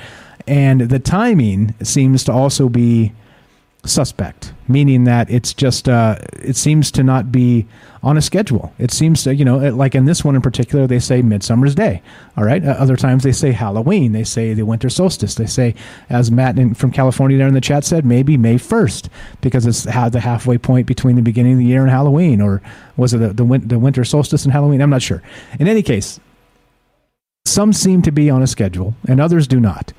[0.46, 3.12] and the timing seems to also be
[3.84, 7.66] suspect, meaning that it's just uh, it seems to not be
[8.02, 8.72] on a schedule.
[8.78, 12.02] It seems to you know like in this one in particular, they say Midsummer's Day.
[12.36, 14.12] All right, uh, other times they say Halloween.
[14.12, 15.34] They say the winter solstice.
[15.34, 15.74] They say,
[16.08, 19.08] as Matt in, from California there in the chat said, maybe May first
[19.40, 22.62] because it's ha- the halfway point between the beginning of the year and Halloween, or
[22.96, 24.80] was it the the, win- the winter solstice and Halloween?
[24.80, 25.22] I'm not sure.
[25.58, 26.20] In any case,
[27.44, 29.92] some seem to be on a schedule and others do not.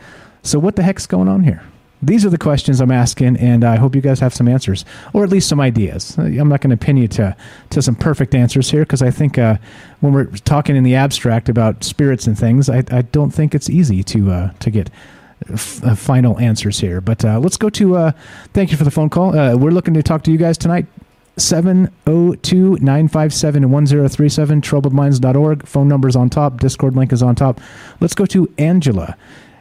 [0.43, 1.63] So what the heck's going on here?
[2.05, 5.23] These are the questions I'm asking, and I hope you guys have some answers, or
[5.23, 6.15] at least some ideas.
[6.17, 7.35] I'm not going to pin you to,
[7.71, 9.57] to some perfect answers here, because I think uh,
[10.01, 13.69] when we're talking in the abstract about spirits and things, I, I don't think it's
[13.69, 14.91] easy to uh, to get
[15.51, 17.01] f- uh, final answers here.
[17.01, 17.95] But uh, let's go to.
[17.95, 18.11] Uh,
[18.53, 19.37] thank you for the phone call.
[19.37, 20.85] Uh, we're looking to talk to you guys tonight.
[21.37, 25.67] 702 957 1037, troubledminds.org.
[25.67, 26.59] Phone number's on top.
[26.61, 27.59] Discord link is on top.
[27.99, 29.17] Let's go to Angela.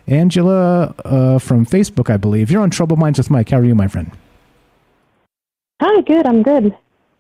[0.07, 2.51] Angela uh, from Facebook, I believe.
[2.51, 3.51] You're on Trouble Minds with Mike.
[3.51, 4.11] How are you, my friend?
[5.81, 6.27] Hi, good.
[6.27, 6.77] I'm good.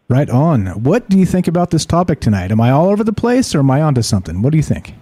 [0.09, 0.66] Right on.
[0.82, 2.53] What do you think about this topic tonight?
[2.53, 4.43] Am I all over the place or am I onto something?
[4.43, 4.95] What do you think?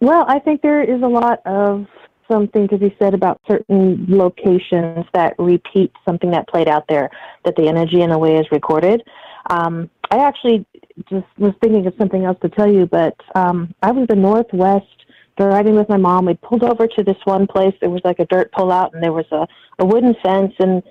[0.00, 1.86] Well, I think there is a lot of
[2.30, 7.08] something to be said about certain locations that repeat something that played out there,
[7.44, 9.02] that the energy in a way is recorded.
[9.48, 10.66] Um, I actually
[11.08, 14.95] just was thinking of something else to tell you, but um, I was the Northwest
[15.36, 16.26] driving with my mom.
[16.26, 17.74] We pulled over to this one place.
[17.80, 19.46] There was like a dirt pullout, and there was a,
[19.78, 20.82] a wooden fence, and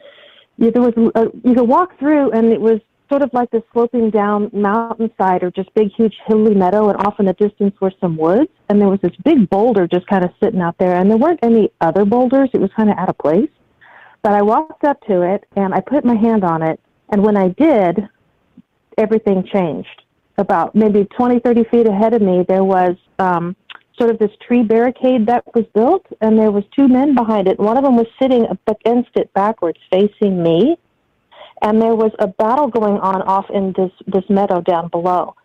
[0.57, 2.79] you, there was a, you could walk through, and it was
[3.09, 7.19] sort of like this sloping down mountainside or just big, huge hilly meadow, and off
[7.19, 10.31] in the distance were some woods, and there was this big boulder just kind of
[10.41, 12.49] sitting out there, and there weren't any other boulders.
[12.53, 13.49] It was kind of out of place.
[14.21, 16.79] But I walked up to it, and I put my hand on it,
[17.09, 18.07] and when I did,
[18.97, 20.01] everything changed.
[20.37, 23.55] About maybe 20, 30 feet ahead of me, there was um,
[23.97, 27.59] sort of this tree barricade that was built, and there was two men behind it.
[27.59, 30.77] One of them was sitting against it backwards, facing me,
[31.61, 35.35] and there was a battle going on off in this this meadow down below.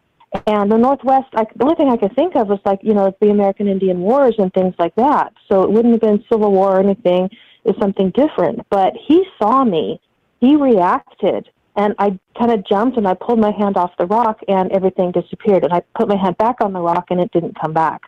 [0.46, 3.14] And the Northwest, I, the only thing I could think of was like you know
[3.20, 5.32] the American Indian Wars and things like that.
[5.48, 7.30] So it wouldn't have been Civil War or anything.
[7.64, 8.66] It's something different.
[8.70, 10.00] But he saw me.
[10.40, 14.40] He reacted, and I kind of jumped and I pulled my hand off the rock,
[14.48, 15.64] and everything disappeared.
[15.64, 18.02] And I put my hand back on the rock, and it didn't come back.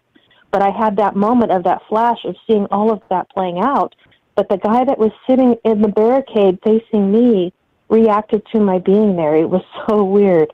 [0.53, 3.95] But I had that moment of that flash of seeing all of that playing out.
[4.37, 7.53] But the guy that was sitting in the barricade facing me
[7.89, 9.35] reacted to my being there.
[9.35, 10.53] It was so weird.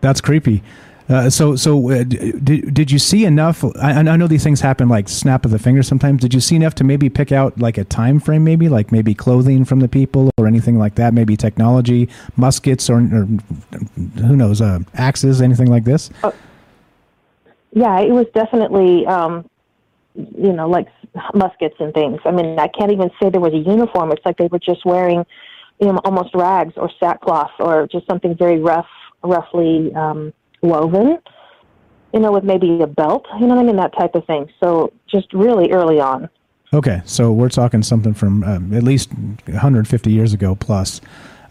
[0.00, 0.62] That's creepy.
[1.06, 3.62] Uh, so, so uh, did, did you see enough?
[3.76, 6.22] I, I know these things happen like snap of the finger sometimes.
[6.22, 9.14] Did you see enough to maybe pick out like a time frame, maybe like maybe
[9.14, 11.12] clothing from the people or anything like that?
[11.12, 13.28] Maybe technology, muskets, or, or
[14.16, 16.08] who knows, uh, axes, anything like this?
[16.22, 16.32] Uh,
[17.74, 19.50] yeah, it was definitely, um,
[20.14, 20.86] you know, like
[21.34, 22.20] muskets and things.
[22.24, 24.12] I mean, I can't even say there was a uniform.
[24.12, 25.26] It's like they were just wearing,
[25.80, 28.86] you know, almost rags or sackcloth or just something very rough,
[29.22, 31.18] roughly um, woven.
[32.12, 33.26] You know, with maybe a belt.
[33.40, 33.76] You know what I mean?
[33.76, 34.48] That type of thing.
[34.62, 36.30] So just really early on.
[36.72, 41.00] Okay, so we're talking something from um, at least 150 years ago plus.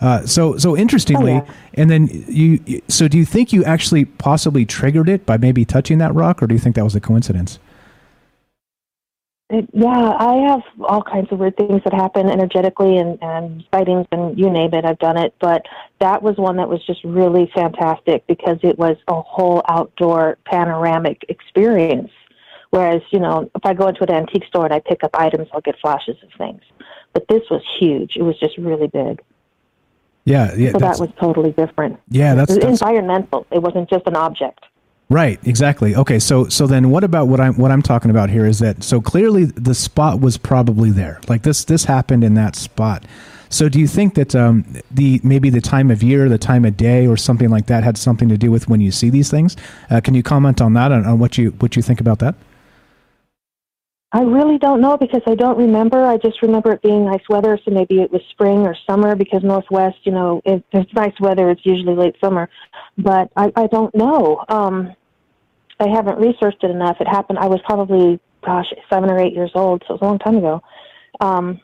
[0.04, 1.54] Uh, so so interestingly, Oh, yeah.
[1.76, 2.82] and then you.
[2.90, 6.48] So do you think you actually possibly triggered it by maybe touching that rock, or
[6.48, 7.58] do you think that was a coincidence?
[9.50, 14.08] It, yeah, I have all kinds of weird things that happen energetically and, and sightings
[14.12, 15.36] and you name it, I've done it.
[15.40, 15.68] But
[16.00, 21.24] that was one that was just really fantastic because it was a whole outdoor panoramic
[21.30, 22.10] experience.
[22.72, 25.48] Whereas, you know, if I go into an antique store and I pick up items,
[25.54, 26.62] I'll get flashes of things.
[27.14, 28.18] But this was huge.
[28.18, 29.22] It was just really big.
[30.26, 30.72] Yeah, yeah.
[30.72, 32.00] so that was totally different.
[32.10, 33.46] Yeah, that's- it was that's- environmental.
[33.52, 34.60] It wasn't just an object.
[35.10, 35.96] Right, exactly.
[35.96, 38.84] Okay, so so then what about what I'm what I'm talking about here is that
[38.84, 41.20] so clearly the spot was probably there.
[41.28, 43.04] Like this this happened in that spot.
[43.50, 46.76] So do you think that um, the maybe the time of year, the time of
[46.78, 49.56] day, or something like that had something to do with when you see these things?
[49.92, 52.34] Uh, can you comment on that on, on what you what you think about that?
[54.16, 56.06] I really don't know because I don't remember.
[56.06, 59.42] I just remember it being nice weather, so maybe it was spring or summer because
[59.42, 62.48] Northwest, you know, if there's nice weather, it's usually late summer.
[62.96, 64.46] But I, I don't know.
[64.50, 64.94] Um,
[65.80, 66.98] I haven't researched it enough.
[67.00, 70.06] It happened, I was probably, gosh, seven or eight years old, so it was a
[70.06, 70.62] long time ago.
[71.20, 71.60] Um,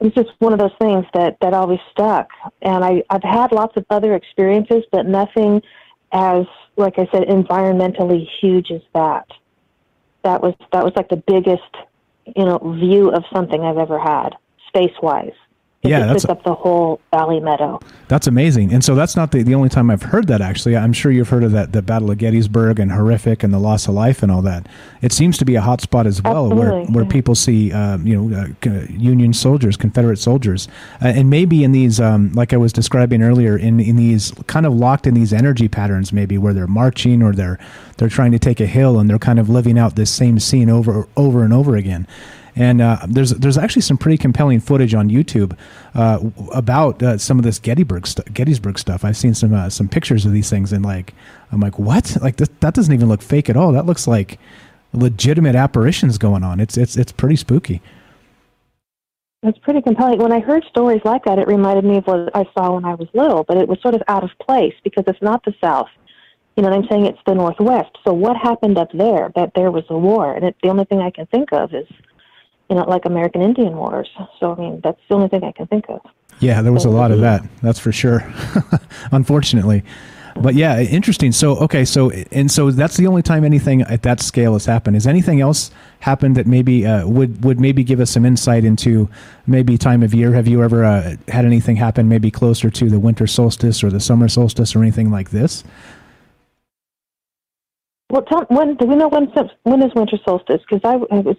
[0.00, 2.30] it was just one of those things that, that always stuck.
[2.62, 5.60] And I, I've had lots of other experiences, but nothing
[6.10, 6.46] as,
[6.78, 9.26] like I said, environmentally huge as that
[10.22, 11.62] that was that was like the biggest
[12.36, 14.30] you know view of something I've ever had
[14.68, 15.32] space wise.
[15.82, 17.80] Yeah, that's up the whole valley meadow.
[18.08, 18.70] That's amazing.
[18.70, 20.76] And so that's not the, the only time I've heard that, actually.
[20.76, 23.88] I'm sure you've heard of that, the Battle of Gettysburg and horrific and the loss
[23.88, 24.66] of life and all that.
[25.00, 27.10] It seems to be a hot spot as well where, Absolutely, where yeah.
[27.10, 30.68] people see, um, you know, uh, Union soldiers, Confederate soldiers.
[31.00, 34.66] Uh, and maybe in these, um, like I was describing earlier, in, in these kind
[34.66, 37.58] of locked in these energy patterns, maybe where they're marching or they're,
[37.96, 40.68] they're trying to take a hill and they're kind of living out this same scene
[40.68, 42.06] over, over and over again.
[42.56, 45.56] And uh, there's there's actually some pretty compelling footage on YouTube
[45.94, 46.18] uh,
[46.52, 49.04] about uh, some of this Gettysburg st- Gettysburg stuff.
[49.04, 51.14] I've seen some uh, some pictures of these things, and like
[51.52, 52.16] I'm like, what?
[52.20, 53.72] Like that doesn't even look fake at all.
[53.72, 54.38] That looks like
[54.92, 56.60] legitimate apparitions going on.
[56.60, 57.80] It's it's it's pretty spooky.
[59.42, 60.18] It's pretty compelling.
[60.18, 62.94] When I heard stories like that, it reminded me of what I saw when I
[62.94, 65.88] was little, but it was sort of out of place because it's not the South.
[66.56, 67.96] You know, what I'm saying it's the Northwest.
[68.04, 69.32] So what happened up there?
[69.34, 71.86] That there was a war, and it, the only thing I can think of is,
[72.70, 74.08] you know, like American Indian Wars.
[74.38, 76.00] So I mean, that's the only thing I can think of.
[76.38, 77.42] Yeah, there was a lot of that.
[77.62, 78.24] That's for sure.
[79.12, 79.84] Unfortunately.
[80.36, 81.32] But yeah, interesting.
[81.32, 84.96] So okay, so and so that's the only time anything at that scale has happened.
[84.96, 89.08] Is anything else happened that maybe uh, would would maybe give us some insight into
[89.46, 90.32] maybe time of year?
[90.32, 94.00] Have you ever uh, had anything happen maybe closer to the winter solstice or the
[94.00, 95.64] summer solstice or anything like this?
[98.08, 99.26] Well, tell, when do we know when
[99.64, 100.62] when is winter solstice?
[100.68, 101.36] Because I, I was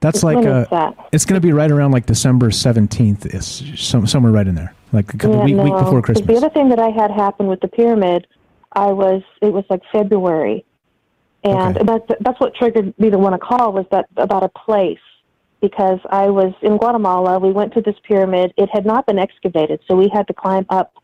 [0.00, 1.08] That's like uh, that?
[1.12, 3.26] it's going to be right around like December seventeenth.
[3.26, 6.26] Is some, somewhere right in there, like a couple yeah, week, no, week before Christmas.
[6.26, 8.26] The other thing that I had happen with the pyramid,
[8.72, 10.64] I was it was like February,
[11.44, 14.98] and that, that's what triggered me to want to call was that about a place
[15.60, 17.38] because I was in Guatemala.
[17.38, 18.54] We went to this pyramid.
[18.56, 20.94] It had not been excavated, so we had to climb up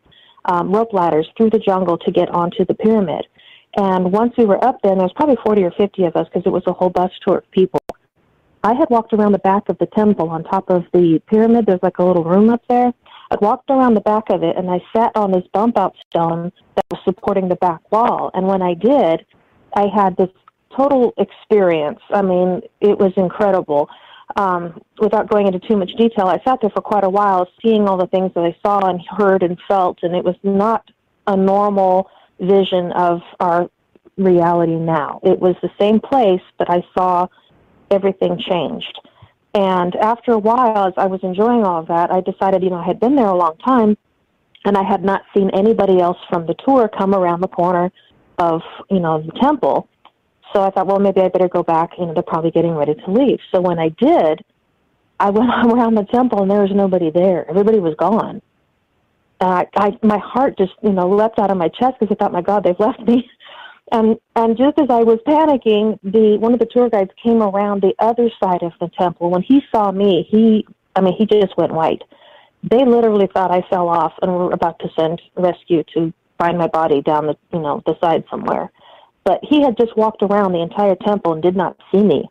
[0.45, 3.27] um, rope ladders through the jungle to get onto the pyramid.
[3.75, 6.27] And once we were up there, and there was probably 40 or 50 of us
[6.33, 7.79] because it was a whole bus tour of people.
[8.63, 11.65] I had walked around the back of the temple on top of the pyramid.
[11.65, 12.93] There's like a little room up there.
[13.29, 16.51] I'd walked around the back of it and I sat on this bump out stone
[16.75, 18.31] that was supporting the back wall.
[18.33, 19.25] And when I did,
[19.75, 20.29] I had this
[20.75, 21.99] total experience.
[22.09, 23.89] I mean, it was incredible.
[24.35, 27.87] Um, without going into too much detail, I sat there for quite a while seeing
[27.87, 30.89] all the things that I saw and heard and felt, and it was not
[31.27, 33.69] a normal vision of our
[34.17, 35.19] reality now.
[35.23, 37.27] It was the same place, but I saw
[37.91, 38.99] everything changed.
[39.53, 42.77] And after a while, as I was enjoying all of that, I decided, you know,
[42.77, 43.97] I had been there a long time
[44.65, 47.91] and I had not seen anybody else from the tour come around the corner
[48.37, 49.87] of, you know, the temple.
[50.53, 51.91] So I thought, well, maybe I better go back.
[51.97, 53.39] You know, they're probably getting ready to leave.
[53.51, 54.43] So when I did,
[55.19, 57.49] I went around the temple and there was nobody there.
[57.49, 58.41] Everybody was gone.
[59.39, 62.31] I, I, my heart just, you know, leapt out of my chest because I thought,
[62.31, 63.29] my God, they've left me.
[63.91, 67.81] And and just as I was panicking, the one of the tour guides came around
[67.81, 69.29] the other side of the temple.
[69.29, 72.01] When he saw me, he I mean he just went white.
[72.63, 76.67] They literally thought I fell off and were about to send rescue to find my
[76.67, 78.71] body down the you know the side somewhere.
[79.23, 82.29] But he had just walked around the entire temple and did not see me.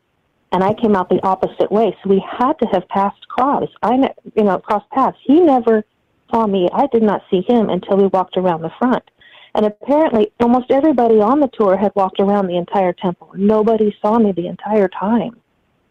[0.53, 3.69] And I came out the opposite way, so we had to have passed cross.
[3.83, 3.95] I
[4.35, 5.17] you know crossed paths.
[5.23, 5.85] He never
[6.31, 6.69] saw me.
[6.73, 9.05] I did not see him until we walked around the front.
[9.57, 13.31] And apparently, almost everybody on the tour had walked around the entire temple.
[13.35, 15.41] Nobody saw me the entire time.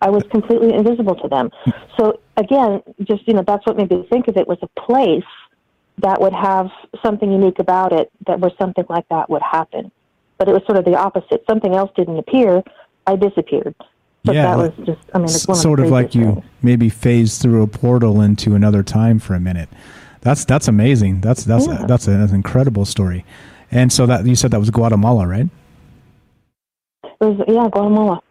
[0.01, 1.49] I was completely invisible to them.
[1.97, 5.23] So again, just you know, that's what made me think of it was a place
[5.97, 6.69] that would have
[7.03, 9.91] something unique about it, that where something like that would happen.
[10.37, 11.43] But it was sort of the opposite.
[11.49, 12.61] Something else didn't appear.
[13.07, 13.73] I disappeared.
[14.23, 15.09] But Yeah, that was just.
[15.15, 16.45] I mean, it's sort of like you things.
[16.61, 19.69] maybe phased through a portal into another time for a minute.
[20.21, 21.21] That's that's amazing.
[21.21, 21.85] That's that's Yeah.
[21.87, 23.25] that's, a, that's an incredible story.
[23.71, 25.47] And so that you said that was Guatemala, right?
[27.03, 28.21] It was yeah, Guatemala.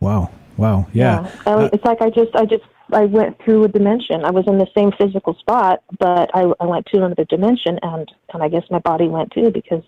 [0.00, 1.30] Wow, wow, yeah.
[1.46, 4.24] I, Uh, it's like I just, I just, I went through a dimension.
[4.24, 8.10] I was in the same physical spot, but I, I went to another dimension, and
[8.32, 9.82] and I guess my body went too because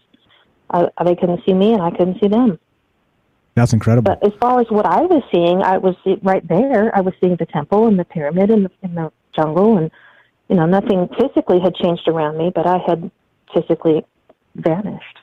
[0.70, 2.59] I, they couldn't see me and I couldn't see them.
[3.55, 4.14] that's incredible.
[4.14, 6.95] But as far as what I was seeing, I was right there.
[6.97, 9.91] I was seeing the temple and the pyramid and the, in the jungle, and
[10.49, 13.11] you know, nothing physically had changed around me, but I had
[13.55, 14.05] physically
[14.59, 15.18] vanished.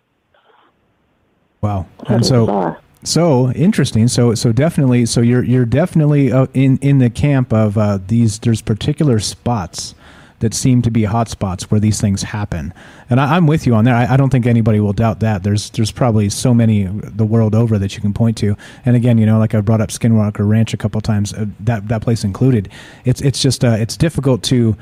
[1.61, 1.87] Wow.
[2.07, 2.79] And so bizarre.
[3.03, 4.07] so interesting.
[4.07, 8.39] So so definitely so you're you're definitely uh, in in the camp of uh, these
[8.39, 9.95] there's particular spots
[10.39, 12.73] that seem to be hot spots where these things happen.
[13.09, 14.09] And I, I'm with you on that.
[14.09, 15.43] I, I don't think anybody will doubt that.
[15.43, 18.55] There's there's probably so many the world over that you can point to.
[18.85, 21.87] And again, you know, like I brought up Skinwalker Ranch a couple times, uh, that
[21.87, 22.69] that place included.
[23.05, 24.75] It's it's just uh, it's difficult to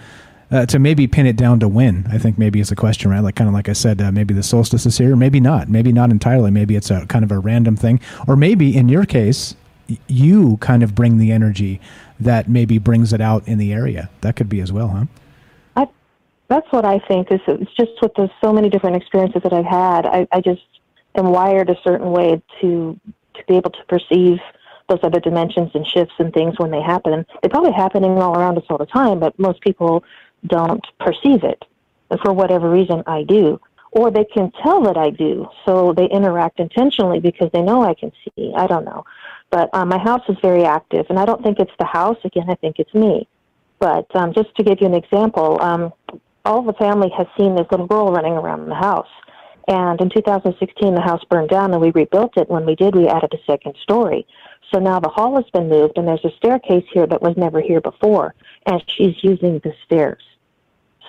[0.54, 2.06] uh, to maybe pin it down to when.
[2.12, 3.22] I think maybe it's a question, right?
[3.22, 5.92] Like kind of like I said, uh, maybe the solstice is here, maybe not, maybe
[5.92, 6.52] not entirely.
[6.52, 9.56] Maybe it's a kind of a random thing, or maybe in your case,
[10.08, 11.82] you kind of bring the energy
[12.20, 14.10] that maybe brings it out in the area.
[14.22, 15.06] That could be as well, huh?
[15.76, 15.88] I,
[16.48, 17.32] that's what I think.
[17.32, 20.06] Is it's just with the so many different experiences that I've had.
[20.06, 20.62] I, I just
[21.16, 23.00] am wired a certain way to
[23.34, 24.38] to be able to perceive
[24.90, 27.26] those other dimensions and shifts and things when they happen.
[27.42, 30.04] They're probably happening all around us all the time, but most people
[30.48, 31.64] don't perceive it.
[32.10, 33.60] And for whatever reason, I do.
[33.92, 37.94] Or they can tell that I do, so they interact intentionally because they know I
[37.94, 38.52] can see.
[38.56, 39.06] I don't know.
[39.52, 42.18] But um, my house is very active, and I don't think it's the house.
[42.24, 43.28] Again, I think it's me.
[43.78, 45.94] But um, just to give you an example, um,
[46.44, 49.10] all the family has seen this little girl running around the house.
[49.68, 52.50] And in 2016, the house burned down, and we rebuilt it.
[52.50, 54.26] When we did, we added a second story.
[54.74, 57.62] So now the hall has been moved, and there's a staircase here that was never
[57.62, 58.34] here before,
[58.66, 60.24] and she's using the stairs.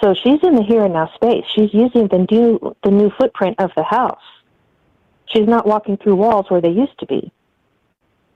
[0.01, 1.45] So she's in the here and now space.
[1.55, 4.21] She's using the new the new footprint of the house.
[5.27, 7.33] She's not walking through walls where they used to be.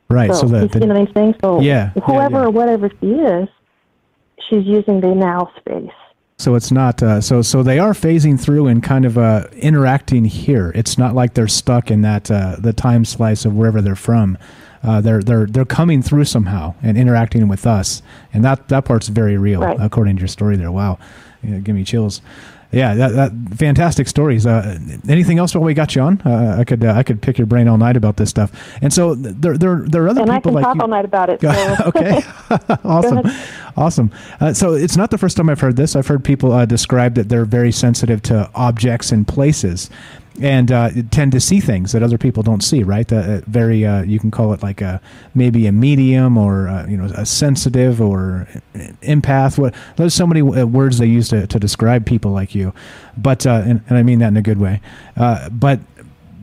[0.09, 0.33] Right.
[0.35, 1.35] So, So, the, you the know what I'm saying?
[1.43, 2.45] So Yeah, yeah, whoever yeah.
[2.45, 3.49] or whatever she is,
[4.49, 5.91] she's using the now space.
[6.39, 10.25] So it's not uh, so so they are phasing through and kind of uh, interacting
[10.25, 10.71] here.
[10.75, 14.39] It's not like they're stuck in that uh, the time slice of wherever they're from.
[14.85, 18.01] Uh, they're they're they're coming through somehow and interacting with us,
[18.33, 19.77] and that that part's very real, Right.
[19.81, 20.71] according to your story there.
[20.71, 21.01] Wow,
[21.43, 22.21] yeah, give me chills.
[22.71, 24.45] Yeah, that, that fantastic stories.
[24.45, 24.79] Uh,
[25.09, 26.21] anything else while we got you on?
[26.21, 28.53] Uh, I could uh, I could pick your brain all night about this stuff.
[28.83, 30.83] And so there there there are other and I people can like talk you.
[30.83, 31.41] all night about it.
[31.49, 31.85] So.
[31.87, 32.23] okay,
[32.85, 33.23] awesome,
[33.77, 34.11] awesome.
[34.39, 35.97] Uh, so it's not the first time I've heard this.
[35.97, 39.89] I've heard people uh, describe that they're very sensitive to objects and places,
[40.41, 42.83] and uh, tend to see things that other people don't see.
[42.83, 43.11] Right?
[43.13, 45.01] Uh, very, uh, you can call it like a
[45.35, 48.49] maybe a medium or uh, you know a sensitive or
[49.03, 49.59] empath.
[49.59, 52.73] What there's so many uh, words they use to, to describe people like you,
[53.17, 54.81] but and, and I mean that in a good way.
[55.17, 55.81] But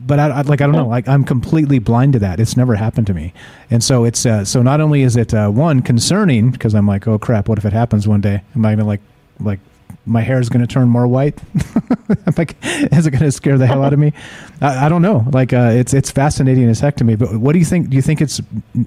[0.06, 2.38] but I, I like I don't know like I'm completely blind to that.
[2.38, 3.32] It's never happened to me,
[3.70, 7.06] and so it's uh, so not only is it uh, one concerning because I'm like
[7.08, 9.00] oh crap what if it happens one day am I gonna like
[9.40, 9.60] like
[10.06, 11.38] my hair is gonna turn more white
[12.38, 14.12] like is it gonna scare the hell out of me
[14.60, 17.52] I, I don't know like uh, it's it's fascinating as heck to me but what
[17.52, 18.40] do you think do you think it's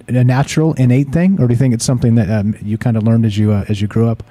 [0.08, 3.02] a natural innate thing or do you think it's something that um, you kind of
[3.02, 4.22] learned as you uh, as you grew up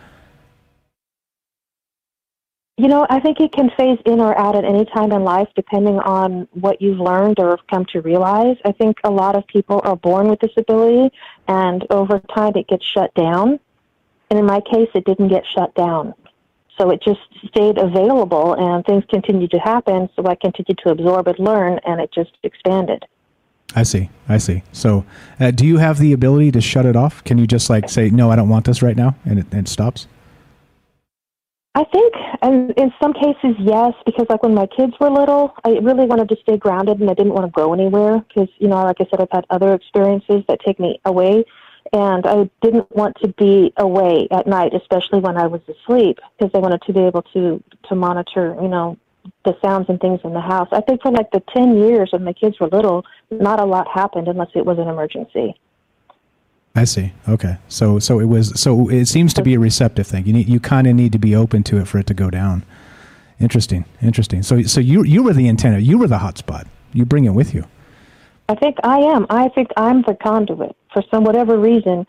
[2.80, 5.50] You know, I think it can phase in or out at any time in life
[5.54, 8.56] depending on what you've learned or have come to realize.
[8.64, 11.14] I think a lot of people are born with this ability
[11.50, 13.60] and over time it gets shut down.
[14.30, 16.14] And in my case, it didn't get shut down.
[16.80, 20.10] So it just stayed available and things continued to happen.
[20.16, 23.06] So I continued to absorb and learn and it just expanded.
[23.76, 24.10] I see.
[24.28, 24.64] I see.
[24.72, 25.06] So,
[25.40, 27.24] uh, do you have the ability to shut it off?
[27.24, 29.68] Can you just like say, "No, I don't want this right now," and it, and
[29.68, 30.08] it stops?
[31.76, 35.78] I think, and in some cases, yes, because like when my kids were little, I
[35.84, 38.84] really wanted to stay grounded and I didn't want to go anywhere because, you know,
[38.84, 41.46] like I said, I've had other experiences that take me away,
[41.94, 46.52] and I didn't want to be away at night, especially when I was asleep, because
[46.54, 48.98] I wanted to be able to to monitor, you know,
[49.46, 50.68] the sounds and things in the house.
[50.72, 53.88] I think for like the ten years when my kids were little, not a lot
[53.88, 55.56] happened unless it was an emergency.
[56.76, 57.14] I see.
[57.28, 57.58] Okay.
[57.68, 60.26] So so it was so it seems to be a receptive thing.
[60.26, 62.30] You need you kind of need to be open to it for it to go
[62.30, 62.64] down.
[63.40, 63.86] Interesting.
[64.02, 64.44] Interesting.
[64.44, 65.80] So so you you were the antenna.
[65.80, 66.68] You were the hotspot.
[66.94, 67.66] You bring it with you.
[68.50, 69.28] I think I am.
[69.30, 72.06] I think I'm the conduit for some whatever reason.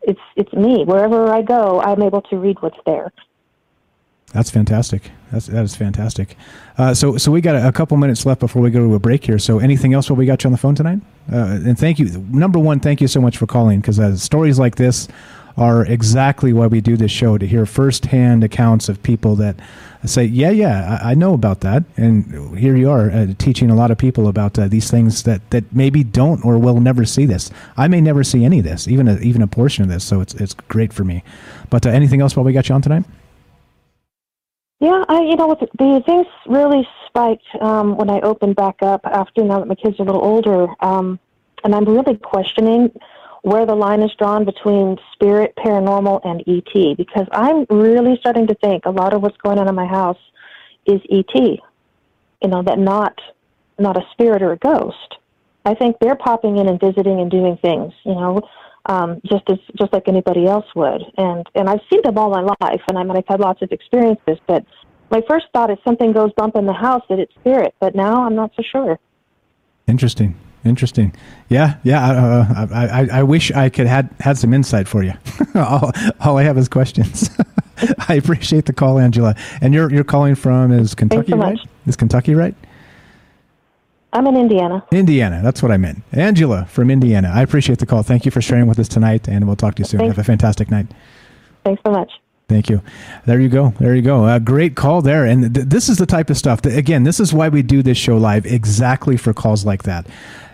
[0.00, 0.84] It's it's me.
[0.84, 3.12] Wherever I go, I'm able to read what's there.
[4.32, 5.10] That's fantastic.
[5.30, 6.36] That's that is fantastic.
[6.78, 8.98] Uh, so so we got a, a couple minutes left before we go to a
[8.98, 9.38] break here.
[9.38, 11.00] So anything else while we got you on the phone tonight?
[11.30, 12.06] Uh, and thank you.
[12.30, 15.08] Number one, thank you so much for calling because uh, stories like this
[15.56, 19.56] are exactly why we do this show to hear firsthand accounts of people that
[20.04, 23.74] say, "Yeah, yeah, I, I know about that," and here you are uh, teaching a
[23.74, 27.26] lot of people about uh, these things that that maybe don't or will never see
[27.26, 27.50] this.
[27.76, 30.04] I may never see any of this, even a, even a portion of this.
[30.04, 31.22] So it's it's great for me.
[31.70, 33.04] But uh, anything else while we got you on tonight?
[34.80, 39.44] Yeah, I you know the, things really spiked um, when I opened back up after
[39.44, 41.20] now that my kids are a little older, um,
[41.62, 42.90] and I'm really questioning
[43.42, 48.54] where the line is drawn between spirit, paranormal, and ET because I'm really starting to
[48.54, 50.18] think a lot of what's going on in my house
[50.86, 51.34] is ET.
[51.34, 53.20] You know that not
[53.78, 55.16] not a spirit or a ghost.
[55.64, 57.92] I think they're popping in and visiting and doing things.
[58.04, 58.40] You know,
[58.86, 61.02] um, just as just like anybody else would.
[61.16, 63.72] And and I've seen them all my life, and I mean I've had lots of
[63.72, 64.38] experiences.
[64.46, 64.64] But
[65.10, 67.74] my first thought is something goes bump in the house that it's spirit.
[67.80, 68.98] But now I'm not so sure.
[69.86, 70.36] Interesting.
[70.64, 71.12] Interesting.
[71.48, 72.04] Yeah, yeah.
[72.04, 75.12] Uh, I, I, I wish I could had had some insight for you.
[75.54, 75.90] all,
[76.20, 77.30] all I have is questions.
[78.08, 79.34] I appreciate the call, Angela.
[79.60, 81.58] And you're you're calling from is Kentucky, so right?
[81.86, 82.54] Is Kentucky right?
[84.12, 84.84] I'm in Indiana.
[84.92, 85.40] Indiana.
[85.42, 86.02] That's what I meant.
[86.12, 87.30] Angela from Indiana.
[87.34, 88.02] I appreciate the call.
[88.02, 90.00] Thank you for sharing with us tonight, and we'll talk to you soon.
[90.00, 90.16] Thanks.
[90.16, 90.86] Have a fantastic night.
[91.64, 92.12] Thanks so much.
[92.48, 92.82] Thank you.
[93.24, 93.72] There you go.
[93.80, 94.26] There you go.
[94.28, 95.24] A great call there.
[95.24, 97.82] And th- this is the type of stuff that, again, this is why we do
[97.82, 100.06] this show live exactly for calls like that.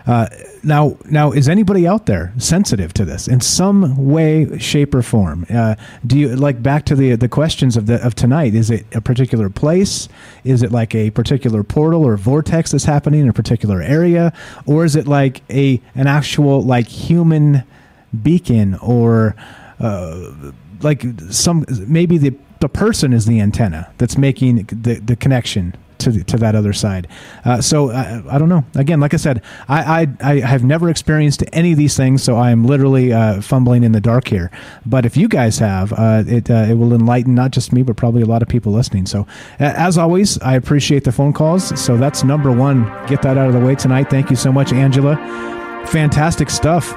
[0.08, 0.26] Uh,
[0.62, 5.44] now, now, is anybody out there sensitive to this in some way, shape, or form?
[5.50, 5.74] Uh,
[6.06, 8.54] do you like back to the the questions of the of tonight?
[8.54, 10.08] Is it a particular place?
[10.44, 14.32] Is it like a particular portal or vortex that's happening in a particular area,
[14.64, 17.62] or is it like a an actual like human
[18.22, 19.36] beacon or
[19.78, 20.32] uh,
[20.80, 26.24] like some maybe the the person is the antenna that's making the the connection to
[26.24, 27.08] to that other side.
[27.44, 28.64] Uh, so I, I don't know.
[28.74, 32.36] Again, like I said, I, I I have never experienced any of these things, so
[32.36, 34.50] I am literally uh, fumbling in the dark here.
[34.86, 37.96] But if you guys have, uh, it uh, it will enlighten not just me, but
[37.96, 39.06] probably a lot of people listening.
[39.06, 39.26] So
[39.58, 41.78] as always, I appreciate the phone calls.
[41.80, 42.84] So that's number one.
[43.06, 44.10] Get that out of the way tonight.
[44.10, 45.16] Thank you so much, Angela.
[45.86, 46.94] Fantastic stuff.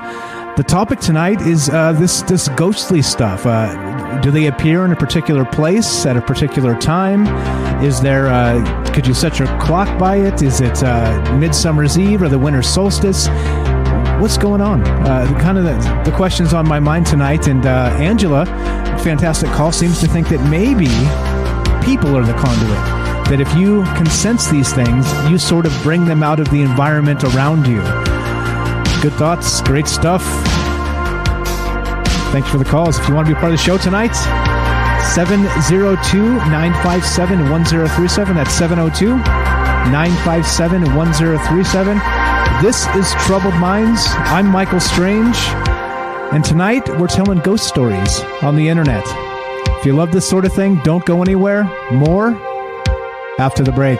[0.57, 3.45] The topic tonight is uh, this this ghostly stuff.
[3.45, 7.25] Uh, do they appear in a particular place at a particular time?
[7.81, 8.27] Is there?
[8.27, 10.41] Uh, could you set your clock by it?
[10.41, 13.29] Is it uh, Midsummer's Eve or the winter solstice?
[14.19, 14.81] What's going on?
[14.81, 17.47] Uh, kind of the, the questions on my mind tonight.
[17.47, 18.45] And uh, Angela,
[19.03, 20.87] fantastic call, seems to think that maybe
[21.83, 23.29] people are the conduit.
[23.29, 26.61] That if you can sense these things, you sort of bring them out of the
[26.61, 27.81] environment around you.
[29.01, 30.21] Good thoughts, great stuff.
[32.31, 32.99] Thanks for the calls.
[32.99, 34.13] If you want to be part of the show tonight,
[35.15, 38.35] 702 957 1037.
[38.35, 41.97] That's 702 957 1037.
[42.61, 44.05] This is Troubled Minds.
[44.07, 45.35] I'm Michael Strange.
[46.31, 49.03] And tonight we're telling ghost stories on the internet.
[49.79, 51.63] If you love this sort of thing, don't go anywhere.
[51.91, 52.35] More
[53.39, 53.99] after the break.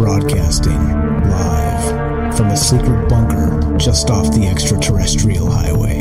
[0.00, 0.80] Broadcasting
[1.28, 6.00] live from a secret bunker just off the extraterrestrial highway.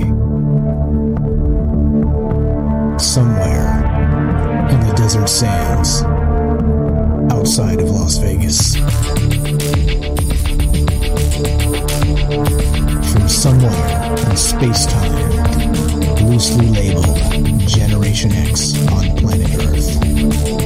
[2.97, 3.83] Somewhere
[4.71, 6.03] in the desert sands
[7.33, 8.77] outside of Las Vegas.
[13.11, 20.58] From somewhere in space time, loosely labeled Generation X on planet Earth.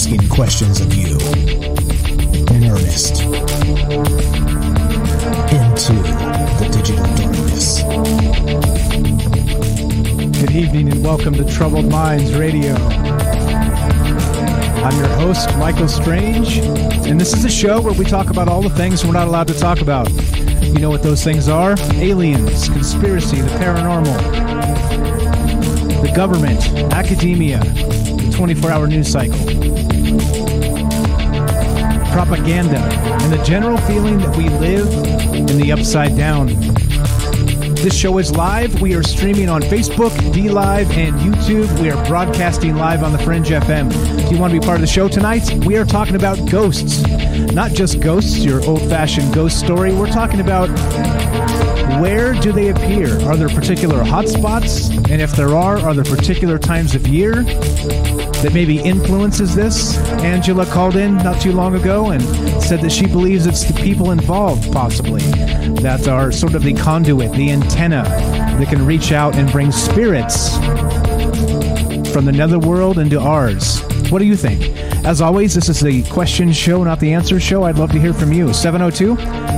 [0.00, 1.18] Asking questions of you
[2.56, 3.20] in earnest
[5.52, 5.92] into
[6.56, 7.82] the digital darkness.
[10.40, 12.72] Good evening and welcome to Troubled Minds Radio.
[14.82, 18.62] I'm your host, Michael Strange, and this is a show where we talk about all
[18.62, 20.10] the things we're not allowed to talk about.
[20.62, 21.74] You know what those things are?
[21.96, 24.16] Aliens, conspiracy, the paranormal,
[26.00, 27.60] the government, academia,
[28.40, 29.36] 24 hour news cycle.
[32.10, 34.88] propaganda, and the general feeling that we live
[35.34, 36.46] in the upside down.
[37.74, 38.80] This show is live.
[38.80, 41.68] We are streaming on Facebook, D Live, and YouTube.
[41.82, 43.90] We are broadcasting live on the Fringe FM.
[44.24, 47.02] If you want to be part of the show tonight, we are talking about ghosts.
[47.52, 49.92] Not just ghosts, your old fashioned ghost story.
[49.92, 50.70] We're talking about
[51.98, 53.20] where do they appear?
[53.22, 54.90] Are there particular hotspots?
[55.10, 59.98] And if there are, are there particular times of year that maybe influences this?
[60.22, 62.22] Angela called in not too long ago and
[62.62, 65.22] said that she believes it's the people involved, possibly,
[65.82, 70.56] that are sort of the conduit, the antenna that can reach out and bring spirits
[72.12, 73.80] from the netherworld into ours.
[74.10, 74.89] What do you think?
[75.02, 77.64] As always, this is the question show, not the answer show.
[77.64, 78.52] I'd love to hear from you.
[78.52, 79.14] 702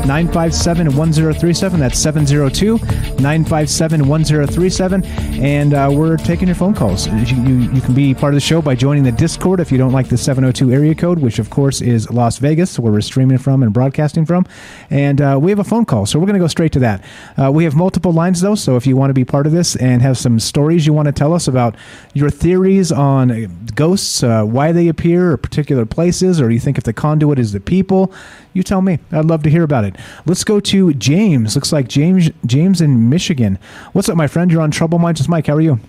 [0.07, 1.81] 957 1037.
[1.81, 2.79] That's 702
[3.23, 5.05] 957 1037.
[5.43, 7.07] And uh, we're taking your phone calls.
[7.07, 9.79] You, you, you can be part of the show by joining the Discord if you
[9.79, 13.39] don't like the 702 area code, which of course is Las Vegas, where we're streaming
[13.39, 14.45] from and broadcasting from.
[14.91, 17.05] And uh, we have a phone call, so we're going to go straight to that.
[17.37, 19.77] Uh, we have multiple lines, though, so if you want to be part of this
[19.77, 21.77] and have some stories you want to tell us about
[22.15, 26.85] your theories on ghosts, uh, why they appear, or particular places, or you think if
[26.85, 28.13] the conduit is the people,
[28.53, 28.99] you tell me.
[29.11, 29.97] I'd love to hear about it.
[30.27, 31.55] Let's go to James.
[31.55, 33.59] Looks like James James in Michigan.
[33.93, 34.51] What's up, my friend?
[34.51, 35.47] You're on Trouble Minds with Mike.
[35.47, 35.81] How are you?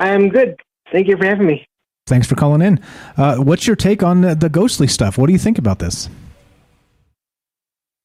[0.00, 0.60] I'm good.
[0.92, 1.66] Thank you for having me.
[2.06, 2.80] Thanks for calling in.
[3.16, 5.16] Uh, what's your take on the, the ghostly stuff?
[5.16, 6.08] What do you think about this?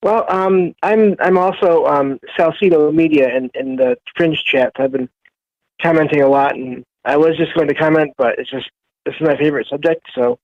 [0.01, 4.71] Well, um, I'm I'm also um, Salcedo Media and in, in the Fringe chat.
[4.77, 5.09] I've been
[5.81, 8.69] commenting a lot, and I was just going to comment, but it's just
[9.05, 10.01] this is my favorite subject.
[10.15, 10.39] So,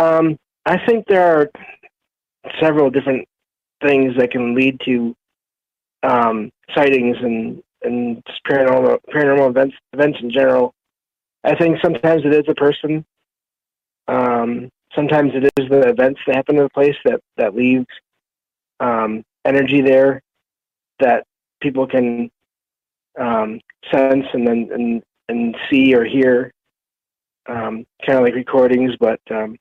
[0.00, 1.50] um, I think there are
[2.60, 3.26] several different
[3.82, 5.14] things that can lead to
[6.02, 10.72] um, sightings and and paranormal paranormal events events in general.
[11.44, 13.04] I think sometimes it is a person.
[14.06, 17.86] Um, sometimes it is the events that happen in the place that that leaves
[18.80, 20.22] um, energy there
[21.00, 21.24] that
[21.60, 22.30] people can
[23.18, 23.60] um,
[23.92, 26.52] sense and then and and see or hear,
[27.48, 29.56] um, kind of like recordings, but um,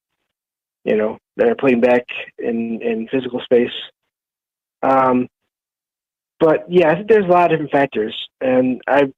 [0.84, 2.06] you know that are playing back
[2.38, 3.72] in in physical space.
[4.84, 5.28] Um,
[6.40, 9.12] but yeah, I think there's a lot of different factors, and I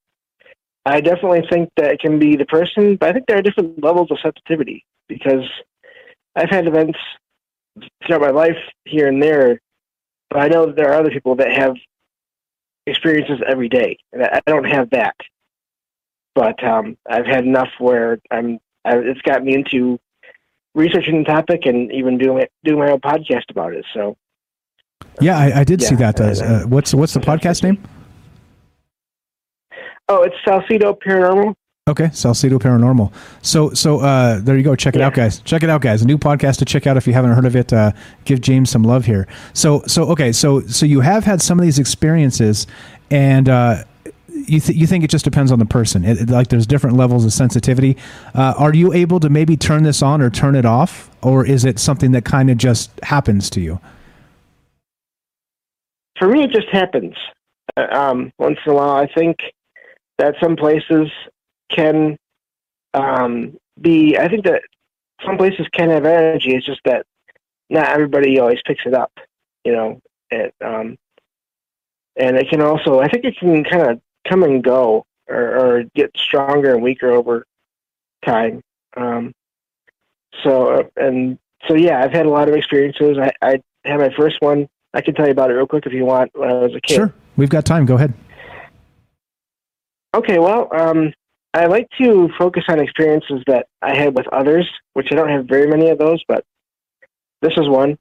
[0.86, 3.82] I definitely think that it can be the person, but I think there are different
[3.82, 5.49] levels of sensitivity because
[6.36, 6.99] I've had events
[8.05, 9.61] throughout my life here and there,
[10.30, 11.76] but I know that there are other people that have
[12.86, 15.16] experiences every day, and I don't have that.
[16.36, 18.59] But um, I've had enough where I'm.
[18.86, 19.99] I, it's got me into
[20.76, 23.86] researching the topic and even doing doing my own podcast about it.
[23.93, 24.17] So.
[25.21, 26.19] Yeah, I, I did yeah, see that.
[26.19, 27.78] Uh, uh, what's what's the podcast name?
[30.09, 31.55] Oh, it's Salcedo Paranormal.
[31.89, 33.11] Okay, Salcedo Paranormal.
[33.41, 34.74] So, so uh, there you go.
[34.74, 35.07] Check it yeah.
[35.07, 35.41] out, guys.
[35.41, 36.01] Check it out, guys.
[36.01, 37.74] A new podcast to check out if you haven't heard of it.
[37.74, 37.91] Uh,
[38.24, 39.28] give James some love here.
[39.53, 42.67] So, so okay, so so you have had some of these experiences,
[43.11, 43.84] and uh,
[44.47, 46.03] you th- you think it just depends on the person.
[46.03, 47.97] It, it, like there's different levels of sensitivity.
[48.33, 51.65] Uh, are you able to maybe turn this on or turn it off, or is
[51.65, 53.79] it something that kind of just happens to you?
[56.17, 57.15] For me, it just happens.
[57.75, 59.37] Uh, um, once in a while, I think
[60.17, 61.09] that some places
[61.69, 62.17] can
[62.93, 64.17] um, be.
[64.17, 64.61] I think that
[65.25, 66.55] some places can have energy.
[66.55, 67.05] It's just that
[67.69, 69.11] not everybody always picks it up.
[69.65, 70.01] You know,
[70.63, 70.97] um,
[72.15, 72.99] and it can also.
[72.99, 77.11] I think it can kind of come and go or, or get stronger and weaker
[77.11, 77.45] over
[78.26, 78.61] time.
[78.95, 79.34] Um,
[80.43, 83.17] so uh, and so yeah, I've had a lot of experiences.
[83.17, 84.67] I, I had my first one.
[84.93, 86.32] I can tell you about it real quick if you want.
[86.34, 86.95] When I was a kid.
[86.95, 87.86] Sure, we've got time.
[87.86, 88.13] Go ahead.
[90.15, 91.11] Okay, well, um,
[91.55, 95.45] I like to focus on experiences that I had with others, which I don't have
[95.45, 96.43] very many of those, but
[97.41, 97.97] this is one.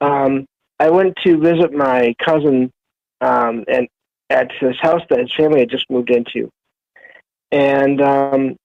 [0.00, 0.46] Um,
[0.78, 2.72] I went to visit my cousin
[3.20, 3.88] um, and
[4.30, 6.50] at his house that his family had just moved into,
[7.52, 8.56] and um,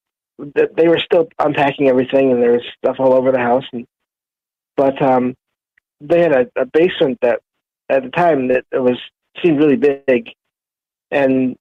[0.56, 3.66] th- they were still unpacking everything, and there was stuff all over the house.
[3.72, 3.86] And
[4.76, 5.36] but um,
[6.00, 7.40] they had a, a basement that
[7.90, 8.98] at the time that it was
[9.44, 10.30] seemed really big,
[11.12, 11.56] and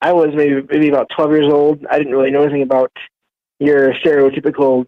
[0.00, 1.84] I was maybe maybe about twelve years old.
[1.90, 2.92] I didn't really know anything about
[3.58, 4.86] your stereotypical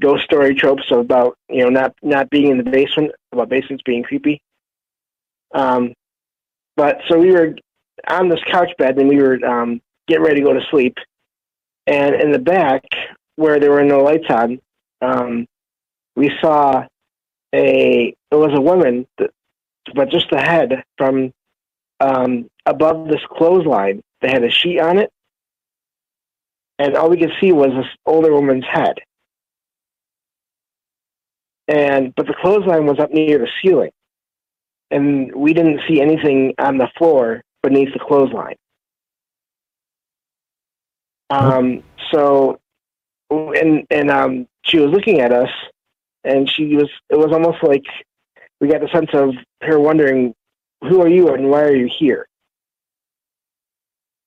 [0.00, 4.02] ghost story tropes about you know not not being in the basement, about basements being
[4.02, 4.40] creepy.
[5.54, 5.92] Um,
[6.76, 7.54] but so we were
[8.08, 10.96] on this couch bed and we were um, getting ready to go to sleep.
[11.86, 12.84] And in the back,
[13.36, 14.60] where there were no lights on,
[15.00, 15.46] um,
[16.16, 16.84] we saw
[17.54, 19.30] a it was a woman, that,
[19.94, 21.32] but just the head from
[22.00, 25.10] um, above this clothesline that had a sheet on it,
[26.78, 28.98] and all we could see was this older woman's head.
[31.68, 33.90] and but the clothesline was up near the ceiling,
[34.90, 38.56] and we didn't see anything on the floor beneath the clothesline.
[41.30, 42.58] Um, so,
[43.30, 45.50] and and um, she was looking at us,
[46.24, 46.88] and she was.
[47.10, 47.84] It was almost like
[48.60, 50.34] we got the sense of her wondering,
[50.82, 52.26] "Who are you and why are you here?"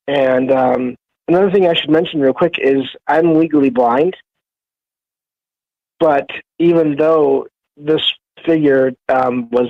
[0.07, 0.95] And um,
[1.27, 4.15] another thing I should mention real quick is I'm legally blind,
[5.99, 6.29] but
[6.59, 8.01] even though this
[8.45, 9.69] figure um, was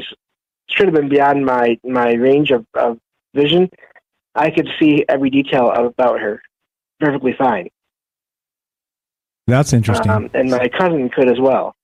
[0.67, 2.97] should have been beyond my my range of, of
[3.33, 3.69] vision,
[4.35, 6.41] I could see every detail about her
[6.99, 7.69] perfectly fine.
[9.47, 10.11] That's interesting.
[10.11, 11.75] Um, and my cousin could as well.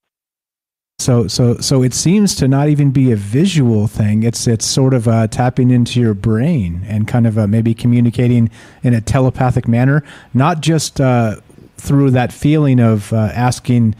[1.00, 4.24] So, so, so it seems to not even be a visual thing.
[4.24, 8.50] It's it's sort of uh, tapping into your brain and kind of uh, maybe communicating
[8.84, 11.36] in a telepathic manner, not just uh,
[11.78, 13.95] through that feeling of uh, asking,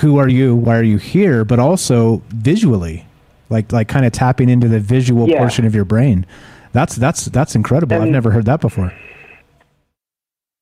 [0.00, 0.56] "Who are you?
[0.56, 3.06] Why are you here?" but also visually,
[3.52, 5.38] like like kind of tapping into the visual Yeah.
[5.38, 6.26] portion of your brain.
[6.72, 8.00] That's that's that's incredible.
[8.00, 8.92] I've never heard that before.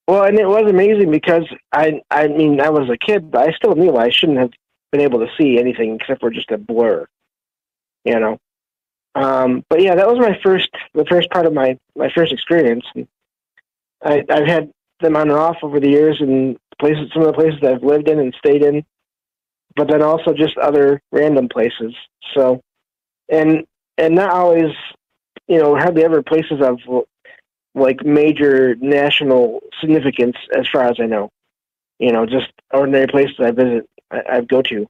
[0.08, 3.52] Well, and it was amazing because I I mean I was a kid, but I
[3.52, 4.50] still knew I shouldn't have
[4.90, 7.06] been able to see anything except for just a blur,
[8.04, 8.38] you know.
[9.14, 12.84] Um, but yeah, that was my first the first part of my my first experience.
[12.94, 13.06] And
[14.04, 17.34] I I've had them on and off over the years and places some of the
[17.34, 18.84] places that I've lived in and stayed in,
[19.76, 21.94] but then also just other random places.
[22.34, 22.60] So,
[23.30, 23.66] and
[23.96, 24.72] and not always,
[25.46, 26.78] you know, hardly ever places of
[27.74, 31.30] like major national significance as far as I know.
[31.98, 34.86] You know, just ordinary places I visit, I, I go to.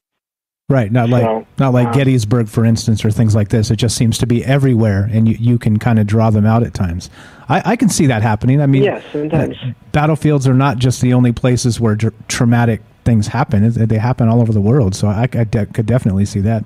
[0.69, 3.73] Right, not like So, not like um, Gettysburg, for instance, or things like this.
[3.73, 6.63] It just seems to be everywhere, and you, you can kind of draw them out
[6.63, 7.11] at times.
[7.49, 8.61] I, I can see that happening.
[8.61, 9.57] I mean, Yes, sometimes.
[9.61, 13.69] uh, battlefields are not just the only places where dr- traumatic things happen.
[13.69, 14.95] They happen all over the world.
[14.95, 16.65] So I, I de- could definitely see that.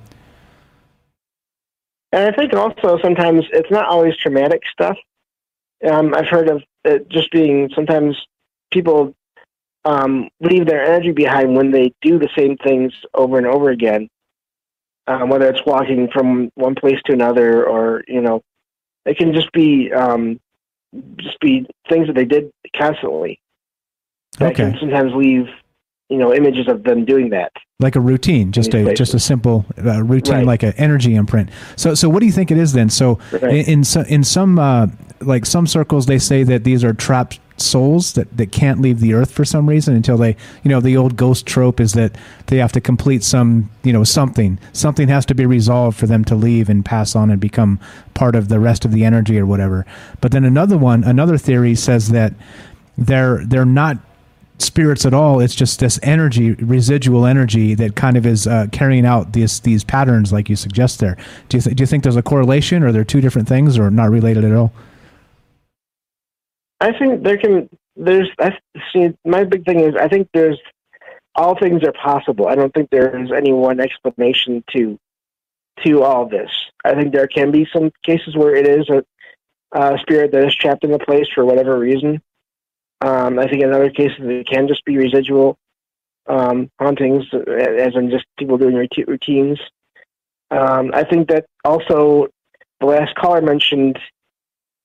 [2.15, 4.97] And I think also sometimes it's not always traumatic stuff.
[5.85, 8.17] Um, I've heard of it just being sometimes
[8.71, 9.17] people
[9.85, 14.09] um, leave their energy behind when they do the same things over and over again.
[15.09, 18.43] Um, whether it's walking from one place to another, or you know,
[19.05, 20.39] it can just be um,
[21.17, 23.41] just be things that they did constantly
[24.39, 24.71] that Okay.
[24.71, 25.49] can sometimes leave
[26.09, 27.53] you know images of them doing that.
[27.81, 28.99] Like a routine, just a places.
[28.99, 30.47] just a simple uh, routine, Right.
[30.47, 31.51] like an energy imprint.
[31.77, 32.89] So, so what do you think it is then?
[32.91, 33.67] So, Right.
[33.67, 34.87] in in, in some uh,
[35.21, 39.15] like some circles, they say that these are trapped souls that, that can't leave the
[39.15, 42.13] earth for some reason until they, you know, the old ghost trope is that
[42.47, 44.59] they have to complete some, you know, something.
[44.73, 47.79] Something has to be resolved for them to leave and pass on and become
[48.13, 49.87] part of the rest of the energy or whatever.
[50.21, 52.35] But then another one, another theory says that
[52.99, 53.99] they're they're not
[54.59, 55.41] spirits at all.
[55.41, 59.85] It's just this energy, residual energy that kind of is uh, carrying out these these
[59.85, 61.17] patterns, like you suggest there.
[61.49, 63.91] Do you th- do you think there's a correlation, or they're two different things, or
[63.91, 64.73] not related at all?
[66.81, 67.69] I think there can.
[67.97, 68.31] There's.
[68.39, 68.57] I
[68.93, 69.15] see.
[69.25, 69.95] My big thing is.
[69.99, 70.59] I think there's.
[71.37, 72.47] All things are possible.
[72.47, 74.99] I don't think there is any one explanation to
[75.85, 76.51] to all this.
[76.85, 79.05] I think there can be some cases where it is a,
[79.73, 82.23] a spirit that is trapped in a place for whatever reason.
[83.05, 85.59] Um, I think in other cases it can just be residual
[86.27, 89.61] um, hauntings, as in just people doing rout- routines.
[90.51, 92.29] Um, I think that also
[92.81, 93.99] the last caller mentioned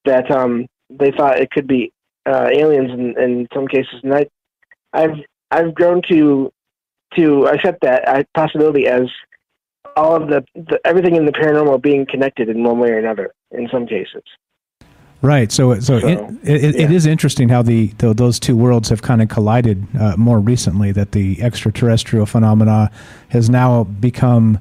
[0.04, 1.94] that um, they thought it could be
[2.26, 4.28] uh, aliens in, in some cases, and I,
[4.92, 5.18] I've
[5.52, 6.52] I've grown to
[7.16, 9.04] to accept that uh, possibility as
[9.96, 13.32] all of the, the everything in the paranormal being connected in one way or another
[13.52, 14.24] in some cases.
[15.22, 15.52] Right.
[15.52, 16.08] So, so, So,
[16.44, 19.86] it, it, it is interesting how the, tho- those two worlds have kind of collided
[20.00, 20.92] uh, more recently.
[20.94, 22.90] That the extraterrestrial phenomena
[23.30, 24.60] has now become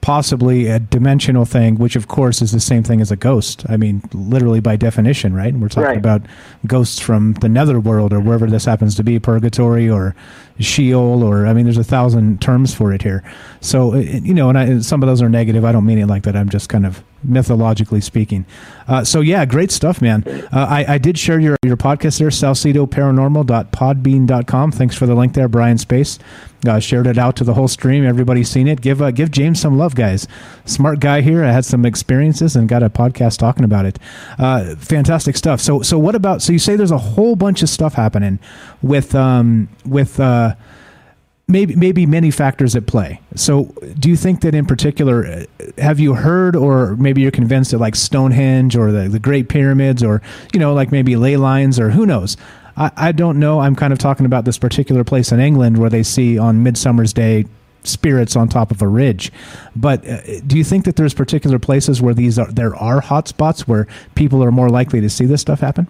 [0.00, 3.64] possibly a dimensional thing, which of course is the same thing as a ghost.
[3.68, 5.52] I mean, literally by definition, right?
[5.52, 5.98] We're talking Right.
[5.98, 6.22] about
[6.66, 10.14] ghosts from the netherworld or wherever this happens to be, purgatory or
[10.60, 13.22] Sheol, or I mean, there's a thousand terms for it here.
[13.60, 15.64] So, you know, and I, some of those are negative.
[15.64, 16.36] I don't mean it like that.
[16.36, 18.46] I'm just kind of mythologically speaking.
[18.86, 20.24] Uh, so yeah, great stuff, man.
[20.26, 24.72] Uh, I, I did share your, your podcast there, salcedoparanormal.podbean.com.
[24.72, 26.18] Thanks for the link there, Brian Space.
[26.66, 28.04] Uh, shared it out to the whole stream.
[28.04, 28.80] Everybody's seen it.
[28.80, 30.26] Give uh, give James some love, guys.
[30.64, 31.44] Smart guy here.
[31.44, 34.00] I had some experiences and got a podcast talking about it.
[34.38, 35.60] Uh, fantastic stuff.
[35.60, 36.42] So so what about?
[36.42, 38.40] So you say there's a whole bunch of stuff happening
[38.82, 40.56] with um with uh
[41.48, 43.20] maybe maybe many factors at play.
[43.34, 43.64] So,
[43.98, 45.44] do you think that in particular, uh,
[45.78, 50.02] have you heard, or maybe you're convinced that like Stonehenge or the, the Great Pyramids,
[50.02, 50.22] or
[50.52, 52.36] you know, like maybe ley lines, or who knows?
[52.76, 53.60] I, I don't know.
[53.60, 57.12] I'm kind of talking about this particular place in England where they see on Midsummer's
[57.12, 57.46] Day
[57.84, 59.32] spirits on top of a ridge.
[59.74, 63.28] But uh, do you think that there's particular places where these are there are hot
[63.28, 65.88] spots where people are more likely to see this stuff happen?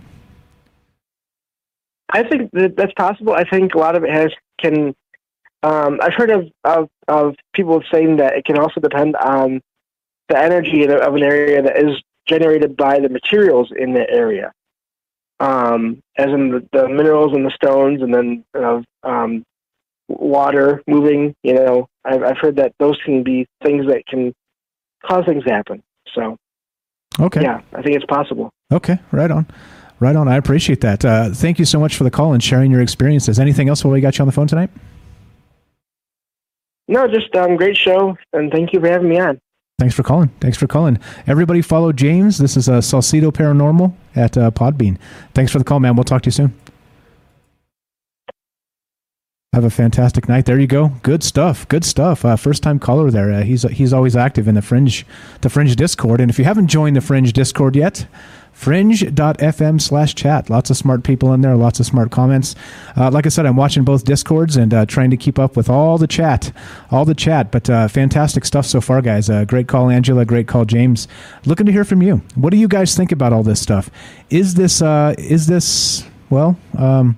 [2.11, 3.34] I think that that's possible.
[3.34, 4.30] I think a lot of it has
[4.61, 4.94] can.
[5.62, 9.61] Um, I've heard of, of of people saying that it can also depend on
[10.28, 14.52] the energy of an area that is generated by the materials in the area,
[15.40, 19.44] um, as in the, the, minerals and the stones, and then uh, um,
[20.06, 21.34] water moving.
[21.42, 24.34] You know, I've, I've heard that those can be things that can
[25.04, 25.82] cause things to happen.
[26.14, 26.36] So,
[27.18, 28.50] okay, yeah, I think it's possible.
[28.72, 29.46] Okay, right on.
[30.00, 30.28] Right on.
[30.28, 31.04] I appreciate that.
[31.04, 33.40] Uh, thank you so much for the call and sharing your experiences.
[33.40, 34.70] Anything else while we got you on the phone tonight?
[36.89, 39.39] No, just um, great show, and thank you for having me on.
[39.78, 40.30] Thanks for calling.
[40.41, 40.99] Thanks for calling.
[41.26, 42.39] Everybody follow James.
[42.39, 44.99] This is uh, Salcedo Paranormal at uh, Podbean.
[45.34, 45.95] Thanks for the call, man.
[45.95, 46.59] We'll talk to you soon.
[49.53, 50.47] Have a fantastic night.
[50.47, 50.89] There you go.
[51.03, 51.66] Good stuff.
[51.68, 52.24] Good stuff.
[52.24, 53.32] Uh, first time caller there.
[53.32, 55.07] Uh, he's he's always active in the Fringe
[55.41, 56.20] the Fringe Discord.
[56.20, 58.07] And if you haven't joined the Fringe Discord yet,
[58.59, 60.50] fringe.fm slash chat.
[60.50, 62.56] Lots of smart people in there, lots of smart comments.
[62.96, 65.70] Uh, like I said, I'm watching both Discords and uh, trying to keep up with
[65.70, 66.50] all the chat,
[66.90, 67.52] all the chat.
[67.52, 69.30] But uh, fantastic stuff so far, guys.
[69.30, 70.24] Uh, great call, Angela.
[70.24, 71.06] Great call, James.
[71.46, 72.20] Looking to hear from you.
[72.34, 73.90] What do you guys think about all this stuff?
[74.28, 77.16] Is this, uh, is this, well, um,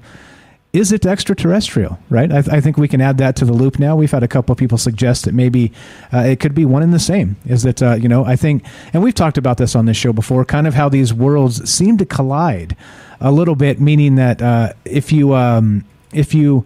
[0.73, 1.99] is it extraterrestrial?
[2.09, 2.31] Right.
[2.31, 3.97] I, th- I, think we can add that to the loop now.
[3.97, 5.73] We've had a couple of people suggest that maybe
[6.13, 7.37] uh, it could be one and the same.
[7.47, 10.13] Is that uh, you know I think, and we've talked about this on this show
[10.13, 12.77] before, kind of how these worlds seem to collide
[13.21, 16.65] a little bit, meaning that uh, if you um, if you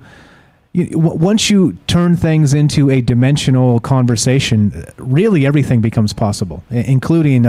[0.75, 7.47] once you turn things into a dimensional conversation, really everything becomes possible, including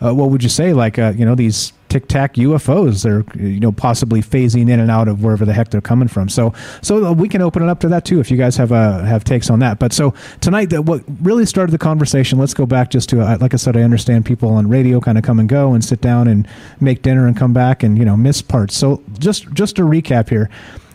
[0.00, 3.24] uh, uh, what would you say, like uh, you know these tic tac UFOs they're
[3.42, 6.28] you know possibly phasing in and out of wherever the heck they're coming from.
[6.28, 9.02] So so we can open it up to that too if you guys have uh,
[9.04, 9.78] have takes on that.
[9.78, 12.38] But so tonight, that what really started the conversation.
[12.38, 15.18] Let's go back just to uh, like I said, I understand people on radio kind
[15.18, 16.46] of come and go and sit down and
[16.80, 18.76] make dinner and come back and you know miss parts.
[18.76, 20.50] So just just to recap here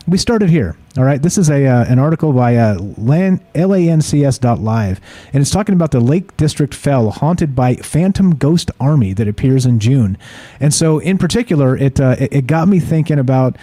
[0.08, 0.76] we started here.
[0.98, 5.02] All right, this is a uh, an article by uh, LAN, lancs.live,
[5.34, 9.66] and it's talking about the Lake District fell haunted by phantom ghost army that appears
[9.66, 10.18] in June,
[10.60, 13.58] and so in particular, it uh, it got me thinking about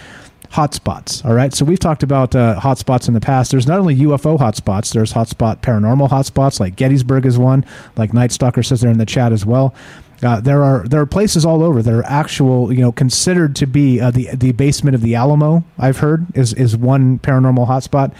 [0.53, 1.23] hotspots.
[1.23, 3.51] All right, so we've talked about uh, hotspots in the past.
[3.51, 4.93] There's not only UFO hotspots.
[4.93, 7.65] There's hotspot paranormal hotspots, like Gettysburg is one.
[7.95, 9.73] Like Night Stalker says there in the chat as well.
[10.23, 13.65] Uh, there are there are places all over that are actual, you know, considered to
[13.65, 15.63] be uh, the the basement of the Alamo.
[15.77, 18.13] I've heard is is one paranormal hotspot.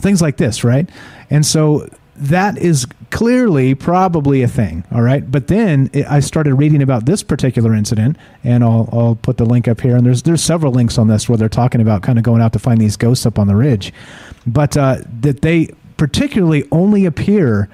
[0.00, 0.88] Things like this, right?
[1.30, 4.84] And so that is clearly probably a thing.
[4.92, 9.14] All right, but then it, I started reading about this particular incident, and I'll I'll
[9.14, 9.96] put the link up here.
[9.96, 12.52] And there's there's several links on this where they're talking about kind of going out
[12.52, 13.92] to find these ghosts up on the ridge,
[14.46, 17.68] but uh, that they particularly only appear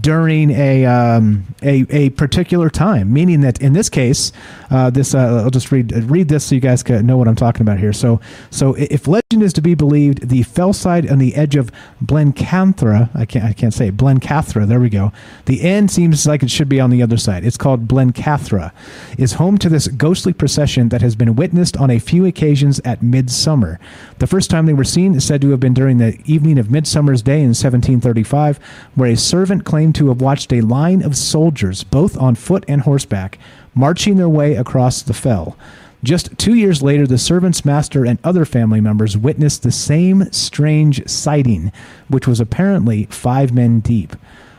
[0.00, 4.32] during a, um, a, a particular time, meaning that in this case,
[4.70, 7.36] uh, this uh, I'll just read read this so you guys can know what I'm
[7.36, 7.92] talking about here.
[7.92, 8.20] So
[8.50, 11.70] so if legend is to be believed, the fell side on the edge of
[12.04, 14.66] Blencathra, I can't I can't say it, Blencathra.
[14.66, 15.12] There we go.
[15.46, 17.44] The end seems like it should be on the other side.
[17.44, 18.72] It's called Blencathra.
[19.16, 23.02] Is home to this ghostly procession that has been witnessed on a few occasions at
[23.02, 23.80] midsummer.
[24.18, 26.70] The first time they were seen is said to have been during the evening of
[26.70, 28.58] Midsummer's Day in 1735,
[28.94, 32.64] where a servant claimed claimed to have watched a line of soldiers, both on foot
[32.66, 33.38] and horseback,
[33.76, 35.56] marching their way across the fell.
[36.02, 41.08] Just two years later, the servant's master and other family members witnessed the same strange
[41.08, 41.70] sighting,
[42.08, 44.16] which was apparently five men deep.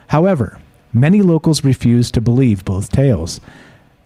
[0.08, 0.58] However,
[0.94, 3.42] many locals refused to believe both tales.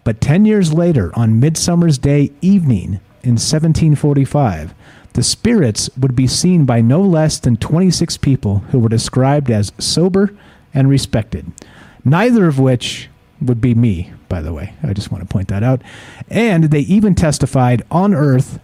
[0.02, 4.74] But ten years later, on Midsummer's Day evening in 1745,
[5.12, 9.70] the spirits would be seen by no less than 26 people who were described as
[9.78, 10.36] sober
[10.74, 11.50] and respected.
[12.04, 13.08] Neither of which
[13.40, 14.74] would be me, by the way.
[14.82, 15.82] I just want to point that out.
[16.28, 18.58] And they even testified on earth,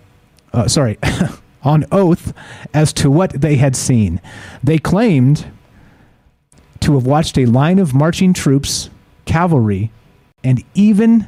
[0.53, 0.99] uh, sorry,
[1.63, 2.33] on oath
[2.75, 4.21] as to what they had seen.
[4.63, 5.51] They claimed
[6.81, 8.91] to have watched a line of marching troops,
[9.27, 9.91] cavalry,
[10.43, 11.27] and even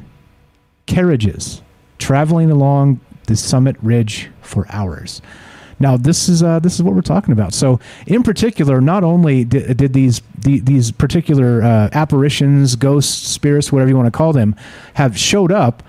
[0.85, 1.61] carriages
[1.99, 5.21] traveling along the summit ridge for hours.
[5.83, 7.53] Now, this is uh, this is what we're talking about.
[7.53, 7.77] So,
[8.07, 13.89] in particular, not only did, did these the, these particular uh, apparitions, ghosts, spirits, whatever
[13.89, 14.55] you want to call them,
[14.93, 15.83] have showed up.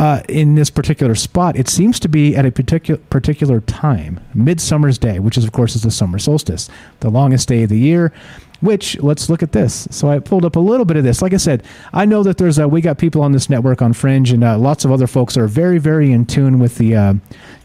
[0.00, 4.96] Uh, in this particular spot, it seems to be at a particular particular time, Midsummer's
[4.96, 6.68] Day, which is of course is the summer solstice,
[7.00, 8.12] the longest day of the year.
[8.60, 9.86] Which let's look at this.
[9.92, 11.22] So I pulled up a little bit of this.
[11.22, 11.62] Like I said,
[11.92, 14.58] I know that there's a, we got people on this network on Fringe, and uh,
[14.58, 17.14] lots of other folks are very very in tune with the uh,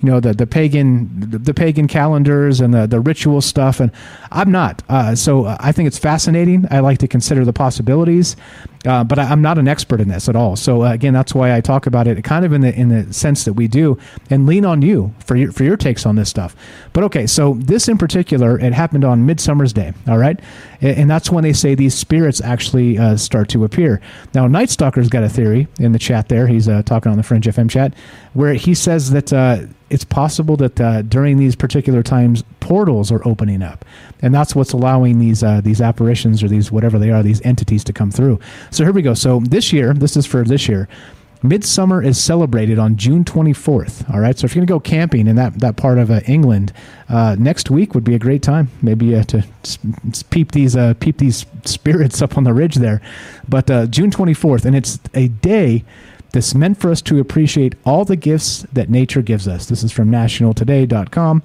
[0.03, 3.89] you know the the pagan the, the pagan calendars and the the ritual stuff, and
[4.31, 4.84] I'm not.
[4.89, 6.67] Uh, so I think it's fascinating.
[6.69, 8.35] I like to consider the possibilities,
[8.85, 10.57] uh, but I, am not an expert in this at all.
[10.57, 13.13] So uh, again, that's why I talk about it kind of in the in the
[13.13, 13.97] sense that we do,
[14.30, 16.53] and lean on you for your for your takes on this stuff.
[16.91, 19.93] But okay, so this in particular, it happened on Midsummer's Day.
[20.09, 20.38] All right,
[20.81, 24.01] and, and that's when they say these spirits actually uh, start to appear.
[24.34, 26.45] Now, Night Stalker's got a theory in the chat there.
[26.47, 27.93] He's uh, talking on the Fringe FM chat
[28.34, 29.61] where he says that uh,
[29.94, 33.86] it's possible that uh, during these particular times portals are opening up,
[34.24, 37.84] and that's what's allowing these uh, these apparitions or these whatever they are, these entities
[37.84, 38.40] to come through.
[38.72, 39.14] So here we go.
[39.14, 40.90] So this year, this is for this year.
[41.45, 44.10] Midsummer is celebrated on June 24th.
[44.14, 46.22] All right, so if you're going to go camping in that, that part of uh,
[46.26, 46.72] England,
[47.10, 48.70] uh, next week would be a great time.
[48.82, 49.45] Maybe uh, to
[50.30, 53.02] peep these uh, peep these spirits up on the ridge there.
[53.48, 55.84] But uh, June 24th, and it's a day
[56.34, 59.68] that's meant for us to appreciate all the gifts that nature gives us.
[59.68, 61.43] This is from nationaltoday.com.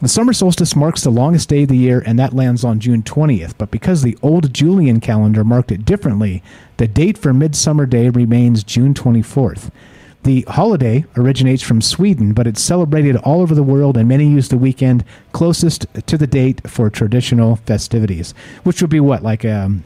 [0.00, 3.02] The summer solstice marks the longest day of the year, and that lands on June
[3.02, 3.54] 20th.
[3.58, 6.40] But because the old Julian calendar marked it differently,
[6.76, 9.72] the date for Midsummer Day remains June 24th.
[10.22, 14.48] The holiday originates from Sweden, but it's celebrated all over the world, and many use
[14.48, 19.82] the weekend closest to the date for traditional festivities, which would be what, like um,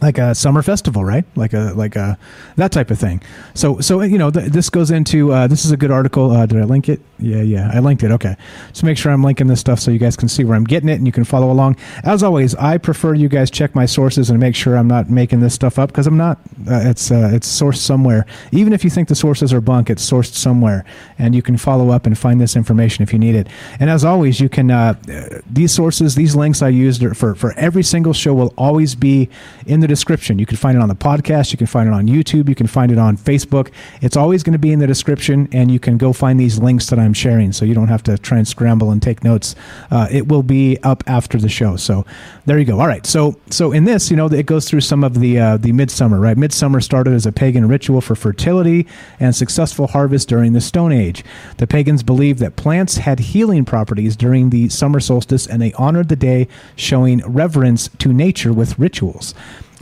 [0.00, 1.24] like a summer festival, right?
[1.36, 2.18] Like a like a
[2.56, 3.22] that type of thing.
[3.54, 6.30] So so you know th- this goes into uh, this is a good article.
[6.30, 7.00] Uh, did I link it?
[7.18, 8.10] Yeah yeah I linked it.
[8.10, 8.36] Okay,
[8.72, 10.88] so make sure I'm linking this stuff so you guys can see where I'm getting
[10.88, 11.76] it and you can follow along.
[12.04, 15.40] As always, I prefer you guys check my sources and make sure I'm not making
[15.40, 16.38] this stuff up because I'm not.
[16.68, 18.26] Uh, it's uh, it's sourced somewhere.
[18.52, 20.84] Even if you think the sources are bunk, it's sourced somewhere,
[21.18, 23.48] and you can follow up and find this information if you need it.
[23.80, 24.94] And as always, you can uh,
[25.50, 29.28] these sources, these links I used for for every single show will always be
[29.66, 30.38] in the the description.
[30.38, 31.52] You can find it on the podcast.
[31.52, 32.48] You can find it on YouTube.
[32.48, 33.70] You can find it on Facebook.
[34.00, 36.90] It's always going to be in the description, and you can go find these links
[36.90, 39.54] that I'm sharing so you don't have to try and scramble and take notes.
[39.90, 41.76] Uh, it will be up after the show.
[41.76, 42.04] So
[42.46, 42.80] there you go.
[42.80, 43.04] All right.
[43.04, 46.20] So so in this, you know, it goes through some of the uh, the midsummer.
[46.20, 46.36] Right.
[46.36, 48.86] Midsummer started as a pagan ritual for fertility
[49.20, 51.24] and successful harvest during the Stone Age.
[51.58, 56.08] The pagans believed that plants had healing properties during the summer solstice, and they honored
[56.08, 56.46] the day,
[56.76, 59.34] showing reverence to nature with rituals.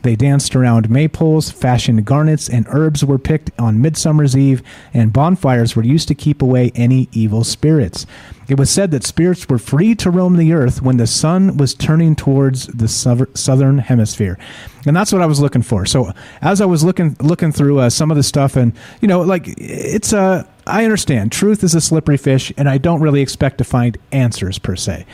[0.04, 4.62] They danced around maypoles, fashioned garnets, and herbs were picked on Midsummer's Eve,
[4.92, 8.04] and bonfires were used to keep away any evil spirits.
[8.48, 11.74] It was said that spirits were free to roam the earth when the sun was
[11.74, 14.38] turning towards the southern hemisphere,
[14.86, 15.86] and that's what I was looking for.
[15.86, 16.12] So
[16.42, 19.44] as I was looking looking through uh, some of the stuff, and you know, like
[19.56, 21.32] it's a, uh, I understand.
[21.32, 25.06] Truth is a slippery fish, and I don't really expect to find answers per se.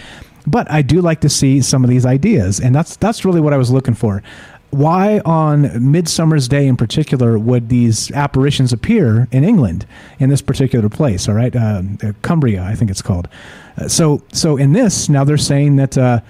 [0.47, 3.52] But I do like to see some of these ideas, and that's that's really what
[3.52, 4.23] I was looking for
[4.70, 9.86] why on Midsummer's Day in particular would these apparitions appear in England
[10.18, 11.28] in this particular place?
[11.28, 11.82] All right, uh,
[12.22, 13.28] Cumbria, I think it's called.
[13.76, 16.20] Uh, so, so in this now they're saying that uh,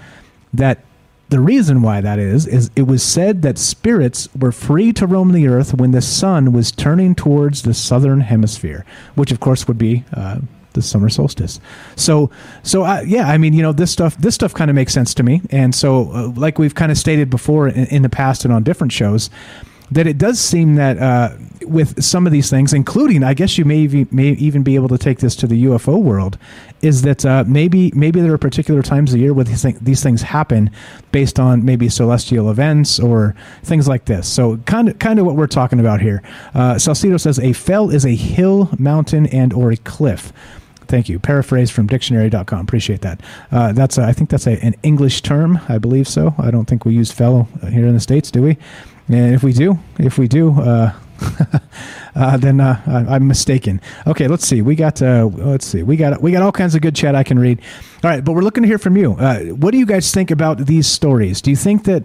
[0.53, 0.83] that
[1.29, 5.31] the reason why that is is it was said that spirits were free to roam
[5.31, 8.85] the earth when the sun was turning towards the southern hemisphere,
[9.15, 10.39] which of course would be uh,
[10.73, 11.59] the summer solstice.
[11.95, 12.29] So,
[12.63, 15.13] so uh, yeah, I mean, you know, this stuff, this stuff kind of makes sense
[15.15, 15.41] to me.
[15.49, 18.63] And so, uh, like we've kind of stated before in, in, the past and on
[18.63, 19.29] different shows,
[19.91, 23.65] that it does seem that uh, with some of these things, including, I guess you
[23.65, 26.37] may, may even be able to take this to the UFO world,
[26.81, 30.03] is that uh, maybe maybe there are particular times of the year where these, these
[30.03, 30.69] things happen
[31.11, 34.27] based on maybe celestial events or things like this.
[34.27, 36.21] So kind of kind of what we're talking about here.
[36.53, 40.33] Uh, Salcedo says a fell is a hill, mountain, and or a cliff.
[40.87, 41.19] Thank you.
[41.19, 42.59] Paraphrase from dictionary.com.
[42.59, 43.21] Appreciate that.
[43.49, 45.59] Uh, that's a, I think that's a, an English term.
[45.69, 46.35] I believe so.
[46.37, 48.57] I don't think we use fell here in the states, do we?
[49.07, 50.91] And if we do, if we do, uh,
[52.15, 53.81] uh, then uh, I'm mistaken.
[54.07, 54.61] Okay, let's see.
[54.61, 55.83] We got uh, let's see.
[55.83, 57.61] We got we got all kinds of good chat I can read.
[58.03, 59.13] All right, but we're looking to hear from you.
[59.13, 61.41] Uh, what do you guys think about these stories?
[61.41, 62.03] Do you think that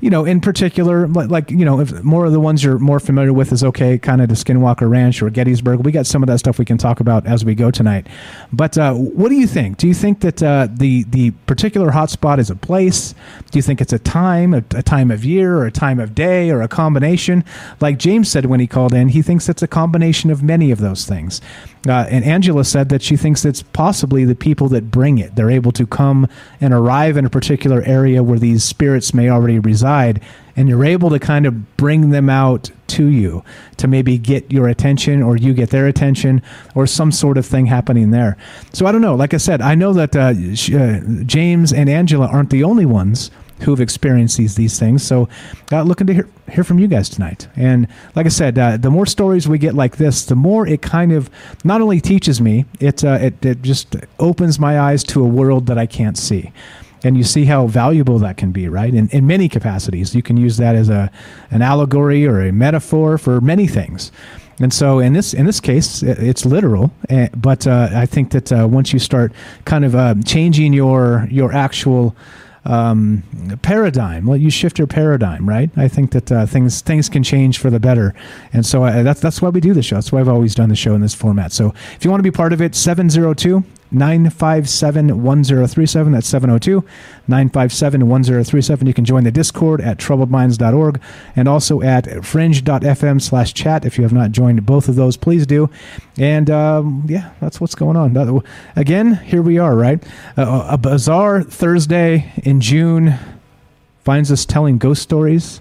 [0.00, 3.32] you know, in particular, like, you know, if more of the ones you're more familiar
[3.32, 5.84] with is okay, kind of the Skinwalker Ranch or Gettysburg.
[5.84, 8.06] We got some of that stuff we can talk about as we go tonight.
[8.52, 9.78] But uh, what do you think?
[9.78, 13.14] Do you think that uh, the the particular hotspot is a place?
[13.50, 16.14] Do you think it's a time, a, a, time of year, or a time of
[16.14, 17.44] day, or a combination?
[17.80, 20.78] Like James said when he called in, he thinks it's a combination of many of
[20.78, 21.40] those things.
[21.88, 25.34] Uh, and Angela said that she thinks it's possibly the people that bring it.
[25.34, 26.28] They're able to come
[26.60, 30.22] and arrive in a particular area where these spirits may already reside,
[30.56, 33.44] and you're able to kind of bring them out to you
[33.76, 36.42] to maybe get your attention or you get their attention
[36.74, 38.36] or some sort of thing happening there.
[38.72, 39.14] So I don't know.
[39.14, 40.32] Like I said, I know that uh,
[40.76, 43.30] uh, James and Angela aren't the only ones
[43.60, 45.02] who have experienced these these things.
[45.02, 45.28] So,
[45.72, 47.48] uh, looking to hear hear from you guys tonight.
[47.56, 50.82] And like I said, uh, the more stories we get like this, the more it
[50.82, 51.30] kind of
[51.64, 55.66] not only teaches me, it uh, it, it just opens my eyes to a world
[55.66, 56.52] that I can't see
[57.04, 58.92] and you see how valuable that can be, right?
[58.92, 61.10] In, in many capacities, you can use that as a
[61.50, 64.10] an allegory or a metaphor for many things.
[64.58, 66.90] And so, in this in this case, it's literal.
[67.10, 69.32] eh, But uh, I think that uh, once you start
[69.66, 72.14] kind of uh, changing your your actual
[72.66, 73.22] um,
[73.62, 75.70] paradigm, well, you shift your paradigm, right?
[75.76, 78.14] I think that uh, things things can change for the better,
[78.52, 79.96] and so uh, that's that's why we do the show.
[79.96, 81.52] That's why I've always done the show in this format.
[81.52, 86.12] So if you want to be part of it, 702 957 1037.
[86.12, 86.84] That's 702
[87.28, 88.86] 957 1037.
[88.86, 91.00] You can join the Discord at troubledminds.org
[91.34, 93.84] and also at fringe.fm slash chat.
[93.84, 95.70] If you have not joined both of those, please do.
[96.18, 98.42] And um, yeah, that's what's going on.
[98.74, 100.02] Again, here we are, right?
[100.36, 103.14] Uh, a bizarre Thursday in June
[104.04, 105.60] finds us telling ghost stories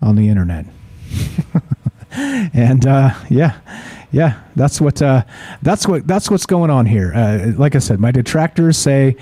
[0.00, 0.66] on the internet.
[2.12, 3.58] and uh, yeah,
[4.10, 5.24] yeah, that's what uh,
[5.62, 7.12] that's what that's what's going on here.
[7.14, 9.16] Uh, like I said, my detractors say,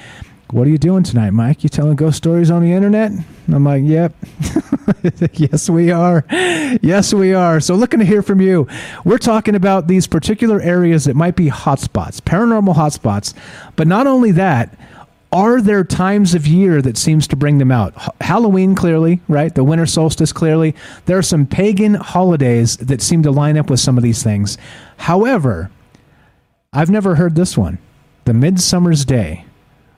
[0.50, 1.62] "What are you doing tonight, Mike?
[1.62, 3.12] You telling ghost stories on the internet?"
[3.52, 4.14] I'm like, "Yep,
[5.34, 6.24] yes, we are.
[6.82, 8.66] Yes, we are." So, looking to hear from you.
[9.04, 13.34] We're talking about these particular areas that might be hotspots, paranormal hotspots,
[13.76, 14.76] but not only that
[15.32, 17.94] are there times of year that seems to bring them out?
[18.20, 19.54] Halloween, clearly, right?
[19.54, 20.74] The winter solstice, clearly.
[21.06, 24.58] There are some pagan holidays that seem to line up with some of these things.
[24.96, 25.70] However,
[26.72, 27.78] I've never heard this one
[28.24, 29.44] the Midsummer's Day,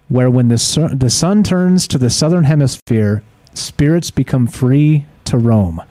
[0.08, 3.22] where when the, sun, the sun turns to the southern hemisphere,
[3.54, 5.82] spirits become free to roam.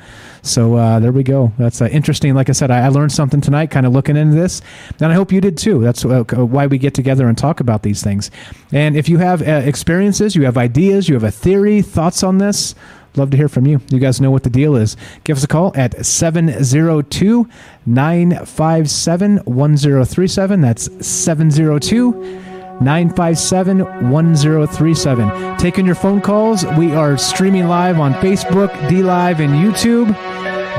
[0.43, 1.51] So uh, there we go.
[1.57, 2.33] That's uh, interesting.
[2.33, 4.61] Like I said, I, I learned something tonight, kind of looking into this,
[4.99, 5.81] and I hope you did too.
[5.81, 8.31] That's uh, why we get together and talk about these things.
[8.71, 12.39] And if you have uh, experiences, you have ideas, you have a theory, thoughts on
[12.39, 12.73] this,
[13.15, 13.81] love to hear from you.
[13.89, 14.97] You guys know what the deal is.
[15.23, 17.47] Give us a call at 702
[17.85, 20.61] 957 1037.
[20.61, 22.50] That's 702
[22.81, 25.57] 957 1037.
[25.57, 26.65] Taking your phone calls.
[26.77, 30.07] We are streaming live on Facebook, DLive, and YouTube,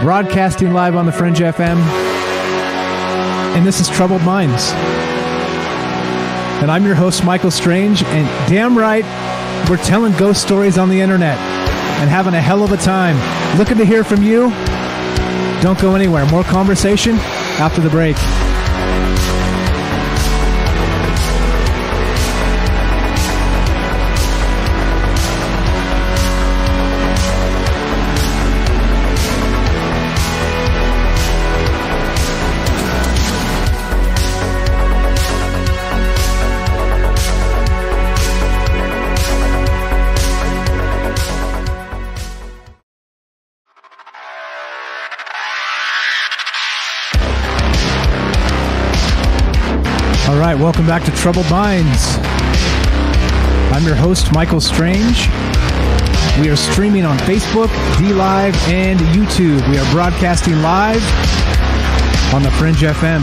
[0.02, 1.78] broadcasting live on the Fringe FM.
[3.54, 4.72] And this is Troubled Minds.
[6.60, 8.02] And I'm your host, Michael Strange.
[8.02, 9.04] And damn right,
[9.70, 13.16] we're telling ghost stories on the internet and having a hell of a time.
[13.58, 14.50] Looking to hear from you.
[15.62, 16.26] Don't go anywhere.
[16.26, 17.14] More conversation
[17.60, 18.16] after the break.
[50.52, 52.18] Right, welcome back to Troubled Minds.
[53.72, 55.28] I'm your host, Michael Strange.
[56.42, 59.66] We are streaming on Facebook, DLive, and YouTube.
[59.70, 61.02] We are broadcasting live
[62.34, 63.22] on the Fringe FM.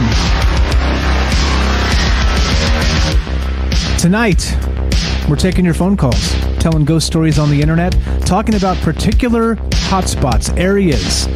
[4.00, 4.52] Tonight,
[5.30, 7.96] we're taking your phone calls, telling ghost stories on the internet,
[8.26, 9.54] talking about particular
[9.88, 11.26] hotspots, areas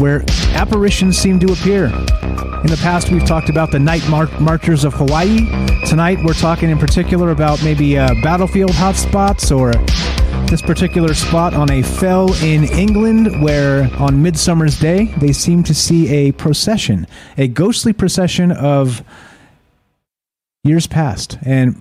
[0.00, 0.24] where
[0.54, 1.84] apparitions seem to appear.
[1.84, 5.46] In the past, we've talked about the night mar- marchers of Hawaii.
[5.86, 9.72] Tonight, we're talking in particular about maybe uh, battlefield hotspots or
[10.48, 15.74] this particular spot on a fell in England where on Midsummer's Day they seem to
[15.74, 17.06] see a procession,
[17.38, 19.04] a ghostly procession of
[20.64, 21.38] years past.
[21.42, 21.80] And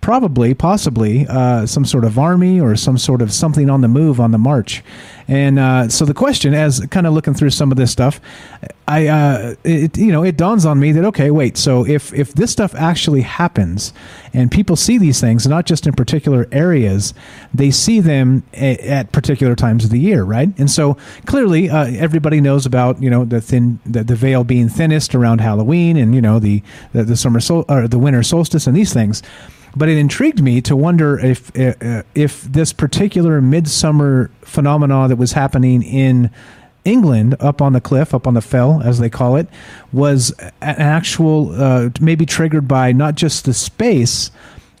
[0.00, 4.20] probably, possibly, uh, some sort of army or some sort of something on the move
[4.20, 4.82] on the march.
[5.28, 8.20] And uh, so the question, as kind of looking through some of this stuff,
[8.86, 11.56] I, uh, it, you know, it dawns on me that okay, wait.
[11.56, 13.92] So if if this stuff actually happens,
[14.32, 17.12] and people see these things, not just in particular areas,
[17.52, 20.50] they see them a, at particular times of the year, right?
[20.56, 20.96] And so
[21.26, 25.40] clearly, uh, everybody knows about you know the thin the, the veil being thinnest around
[25.40, 26.62] Halloween, and you know the
[26.92, 29.20] the, the summer sol- or the winter solstice, and these things
[29.76, 35.32] but it intrigued me to wonder if uh, if this particular midsummer phenomena that was
[35.32, 36.30] happening in
[36.86, 39.48] England, up on the cliff, up on the fell, as they call it,
[39.92, 40.30] was
[40.62, 44.30] an actual uh, maybe triggered by not just the space,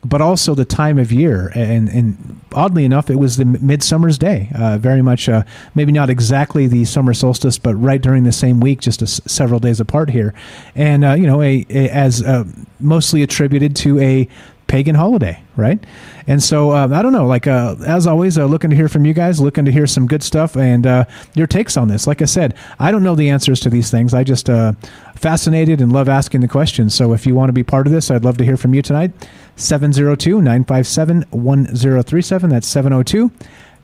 [0.04, 1.50] but also the time of year.
[1.56, 4.48] And, and oddly enough, it was the midsummer's day.
[4.54, 5.42] Uh, very much, uh,
[5.74, 9.80] maybe not exactly the summer solstice, but right during the same week, just several days
[9.80, 10.32] apart here.
[10.76, 12.44] And uh, you know, a, a as uh,
[12.78, 14.28] mostly attributed to a
[14.66, 15.78] pagan holiday, right?
[16.26, 17.26] And so uh, I don't know.
[17.26, 20.06] Like uh, as always, uh, looking to hear from you guys, looking to hear some
[20.06, 22.06] good stuff and uh, your takes on this.
[22.06, 24.12] Like I said, I don't know the answers to these things.
[24.12, 24.72] I just uh,
[25.14, 26.94] fascinated and love asking the questions.
[26.94, 28.82] So if you want to be part of this, I'd love to hear from you
[28.82, 29.12] tonight.
[29.56, 32.50] 702 957 1037.
[32.50, 33.30] That's 702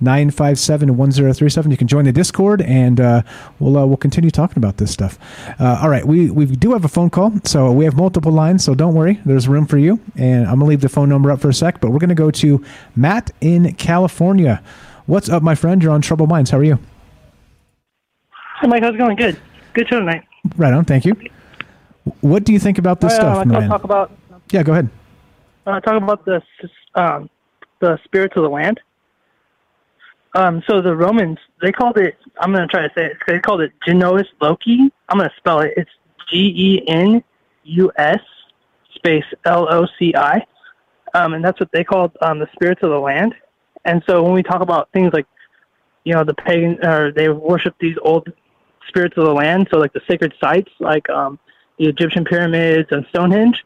[0.03, 1.71] 957 1037.
[1.71, 3.23] You can join the Discord and uh,
[3.59, 5.19] we'll, uh, we'll continue talking about this stuff.
[5.61, 8.65] Uh, all right, we, we do have a phone call, so we have multiple lines,
[8.65, 10.01] so don't worry, there's room for you.
[10.17, 12.09] And I'm going to leave the phone number up for a sec, but we're going
[12.09, 12.63] to go to
[12.97, 14.63] Matt in California.
[15.07, 15.83] What's up, my friend?
[15.83, 16.51] You're on Troubled Minds.
[16.51, 16.79] How are you?
[18.61, 19.17] Hey, Mike, how's it going?
[19.17, 19.41] Good.
[19.75, 20.23] Good show tonight.
[20.57, 21.17] Right on, thank you.
[22.21, 23.69] What do you think about this Uh, stuff, man?
[23.69, 24.11] talk about
[24.51, 24.89] yeah, go ahead.
[25.67, 26.43] uh, talk about the
[26.95, 27.31] um,
[27.81, 28.81] the spirits of the land.
[30.35, 32.17] Um, so the Romans they called it.
[32.41, 33.17] I'm going to try to say it.
[33.27, 34.91] They called it Genus Loci.
[35.09, 35.75] I'm going to spell it.
[35.77, 35.91] It's
[36.31, 37.23] G E N
[37.65, 38.21] U S
[38.95, 40.45] space L O C I,
[41.15, 43.35] um, and that's what they called um, the spirits of the land.
[43.85, 45.27] And so when we talk about things like,
[46.05, 48.33] you know, the pagan or they worship these old
[48.89, 51.39] spirits of the land, so like the sacred sites, like um,
[51.79, 53.65] the Egyptian pyramids and Stonehenge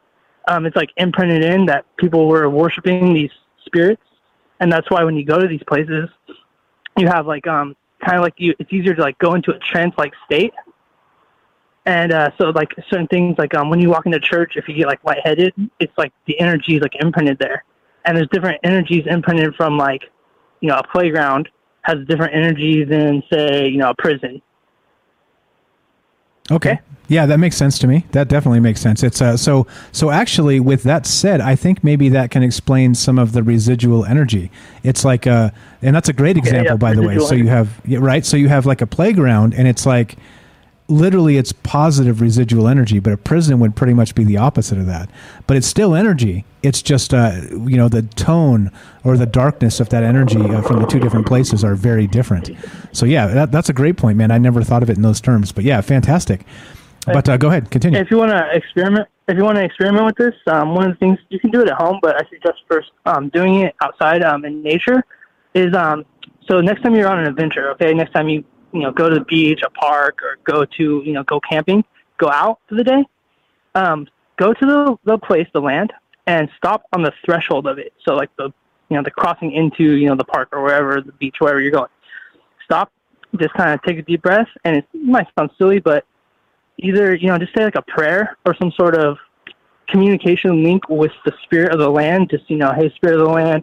[0.49, 3.31] um, it's like imprinted in that people were worshiping these
[3.65, 4.03] spirits,
[4.61, 6.09] and that's why when you go to these places,
[6.97, 8.55] you have like um kind of like you.
[8.59, 10.53] It's easier to like go into a trance like state,
[11.85, 14.75] and uh, so like certain things like um when you walk into church, if you
[14.75, 17.65] get like lightheaded, it's like the energy is like imprinted there,
[18.05, 20.03] and there's different energies imprinted from like
[20.61, 21.49] you know a playground
[21.83, 24.43] has different energies than say you know a prison.
[26.51, 26.81] Okay.
[27.09, 28.05] Yeah, that makes sense to me.
[28.13, 29.03] That definitely makes sense.
[29.05, 33.19] It's uh, so so actually with that said, I think maybe that can explain some
[33.19, 34.51] of the residual energy.
[34.83, 35.51] It's like uh
[35.83, 37.19] and that's a great example yeah, by the way.
[37.19, 38.27] So you have yeah, right?
[38.27, 40.17] So you have like a playground and it's like
[40.89, 44.87] literally it's positive residual energy, but a prison would pretty much be the opposite of
[44.87, 45.11] that.
[45.47, 46.45] But it's still energy.
[46.63, 48.71] It's just uh you know the tone
[49.05, 52.51] or the darkness of that energy uh, from the two different places are very different.
[52.93, 54.31] So yeah, that, that's a great point, man.
[54.31, 55.53] I never thought of it in those terms.
[55.53, 56.45] But yeah, fantastic.
[57.07, 58.01] But uh, go ahead, continue.
[58.01, 60.93] If you want to experiment, if you want to experiment with this, um, one of
[60.93, 63.77] the things you can do it at home, but I suggest first um, doing it
[63.81, 65.05] outside um, in nature.
[65.55, 66.05] Is um,
[66.49, 69.15] so next time you're on an adventure, okay, next time you you know go to
[69.15, 71.85] the beach, a park, or go to you know go camping,
[72.19, 73.05] go out for the day.
[73.75, 74.07] Um,
[74.39, 75.93] go to the the place, the land,
[76.27, 77.93] and stop on the threshold of it.
[78.07, 78.53] So like the
[78.89, 81.73] you know the crossing into you know the park or wherever the beach, wherever you're
[81.73, 81.91] going.
[82.65, 82.91] Stop,
[83.39, 86.05] just kind of take a deep breath, and it might sound silly, but
[86.79, 89.17] either you know just say like a prayer or some sort of
[89.89, 93.33] communication link with the spirit of the land just you know hey spirit of the
[93.33, 93.63] land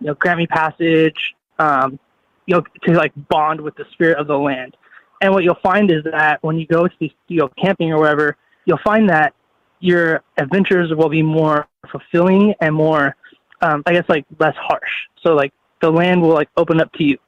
[0.00, 1.98] you know grant me passage um
[2.46, 4.76] you know to like bond with the spirit of the land.
[5.20, 7.98] And what you'll find is that when you go to these you know camping or
[7.98, 9.34] wherever you'll find that
[9.80, 13.16] your adventures will be more fulfilling and more
[13.60, 14.90] um i guess like less harsh.
[15.22, 17.18] So like the land will like open up to you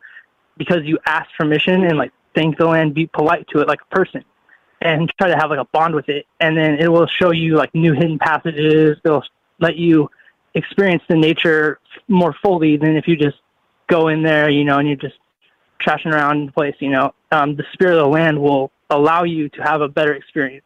[0.57, 3.95] because you ask permission and like thank the land be polite to it like a
[3.95, 4.25] person
[4.81, 6.27] and try to have like a bond with it.
[6.41, 8.99] And then it will show you like new hidden passages.
[9.05, 9.25] It'll
[9.59, 10.11] let you
[10.55, 13.39] experience the nature more fully than if you just
[13.89, 15.19] go in there you know and you're just
[15.81, 19.49] trashing around the place you know um, the spirit of the land will allow you
[19.51, 20.65] to have a better experience.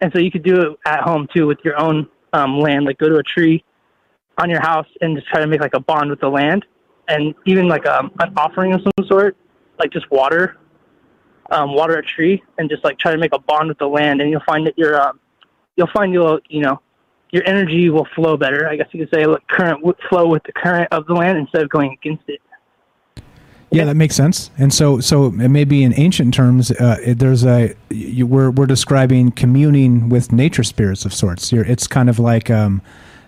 [0.00, 2.98] And so you could do it at home too with your own um, land like
[2.98, 3.64] go to a tree
[4.36, 6.64] on your house and just try to make like a bond with the land.
[7.08, 9.36] And even like um, an offering of some sort
[9.78, 10.58] like just water
[11.50, 14.20] um, water a tree and just like try to make a bond with the land,
[14.20, 15.18] and you'll find that your um,
[15.76, 16.82] you'll find you'll you know
[17.30, 18.68] your energy will flow better.
[18.68, 21.38] I guess you could say like current would flow with the current of the land
[21.38, 22.40] instead of going against it.
[23.70, 24.50] Yeah, that makes sense.
[24.56, 30.08] And so, so maybe in ancient terms, uh, there's a you, we're we're describing communing
[30.08, 31.52] with nature spirits of sorts.
[31.52, 32.80] You're, it's kind of like um,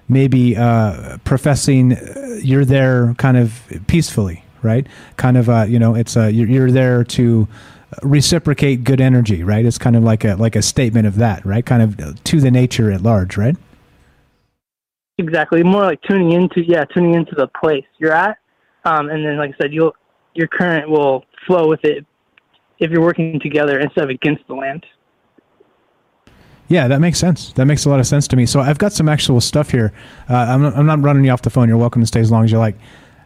[0.08, 4.86] maybe uh, professing uh, you're there kind of peacefully, right?
[5.18, 7.46] Kind of, uh, you know, it's uh, you're, you're there to
[8.02, 9.64] reciprocate good energy, right?
[9.64, 11.66] It's kind of like a like a statement of that, right?
[11.66, 13.56] Kind of to the nature at large, right?
[15.20, 18.38] Exactly, more like tuning into yeah, tuning into the place you're at,
[18.86, 19.94] um, and then like I said, you'll
[20.34, 22.06] your current will flow with it
[22.78, 24.86] if you're working together instead of against the land.
[26.68, 27.52] Yeah, that makes sense.
[27.52, 28.46] That makes a lot of sense to me.
[28.46, 29.92] So I've got some actual stuff here.
[30.28, 31.68] Uh, I'm, I'm not running you off the phone.
[31.68, 32.76] You're welcome to stay as long as you like.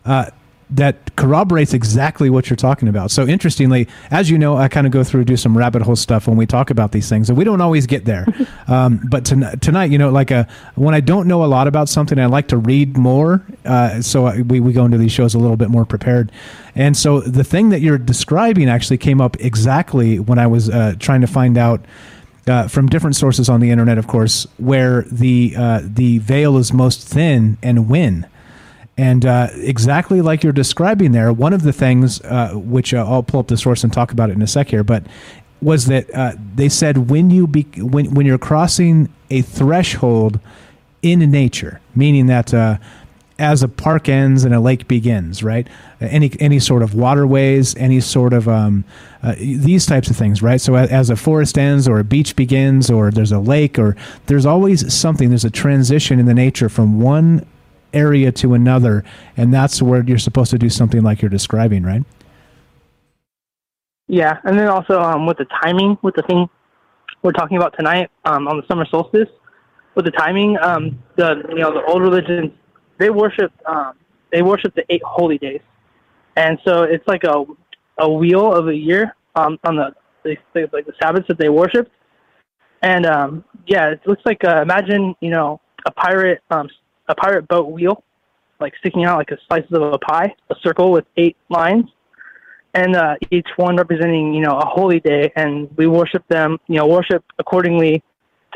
[0.05, 0.31] Uh,
[0.71, 3.11] that corroborates exactly what you're talking about.
[3.11, 6.27] So interestingly, as you know, I kind of go through do some rabbit hole stuff
[6.27, 8.27] when we talk about these things, and we don't always get there.
[8.69, 11.89] um, but ton- tonight, you know, like a, when I don't know a lot about
[11.89, 13.45] something, I like to read more.
[13.65, 16.33] Uh, so I, we we go into these shows a little bit more prepared.
[16.75, 20.95] And so the thing that you're describing actually came up exactly when I was uh,
[20.99, 21.85] trying to find out
[22.47, 26.73] uh, from different sources on the internet, of course, where the uh, the veil is
[26.73, 28.27] most thin and when.
[28.97, 33.25] And uh, exactly like you're describing there, one of the things, uh, which uh, I'll
[33.25, 35.05] pull up the source and talk about it in a sec here, but
[35.61, 40.39] was that uh, they said when you be, when when you're crossing a threshold
[41.03, 42.77] in nature, meaning that uh,
[43.39, 45.67] as a park ends and a lake begins, right?
[46.01, 48.85] Any any sort of waterways, any sort of um,
[49.23, 50.61] uh, these types of things, right?
[50.61, 53.97] So as a forest ends or a beach begins or there's a lake or
[54.27, 55.31] there's always something.
[55.31, 57.45] There's a transition in the nature from one
[57.95, 59.05] area to another,
[59.37, 62.05] and that's where you're supposed to do something like you're describing, right?
[64.07, 66.49] Yeah, and then also um, with the timing, with the thing
[67.23, 69.29] we're talking about tonight um, on the summer solstice,
[69.95, 72.53] with the timing, um, the you know the old religions
[72.99, 73.95] they worship um,
[74.33, 75.61] they worship the eight holy days,
[76.37, 77.45] and so it's like a
[77.99, 80.39] a wheel of a year um, on the they,
[80.73, 81.91] like the Sabbaths that they worship,
[82.83, 86.69] and um, yeah, it looks like uh, imagine you know a pirate um,
[87.09, 88.03] a pirate boat wheel,
[88.61, 91.85] like sticking out like a slices of a pie, a circle with eight lines,
[92.75, 96.77] and uh, each one representing you know a holy day, and we worship them, you
[96.77, 98.03] know, worship accordingly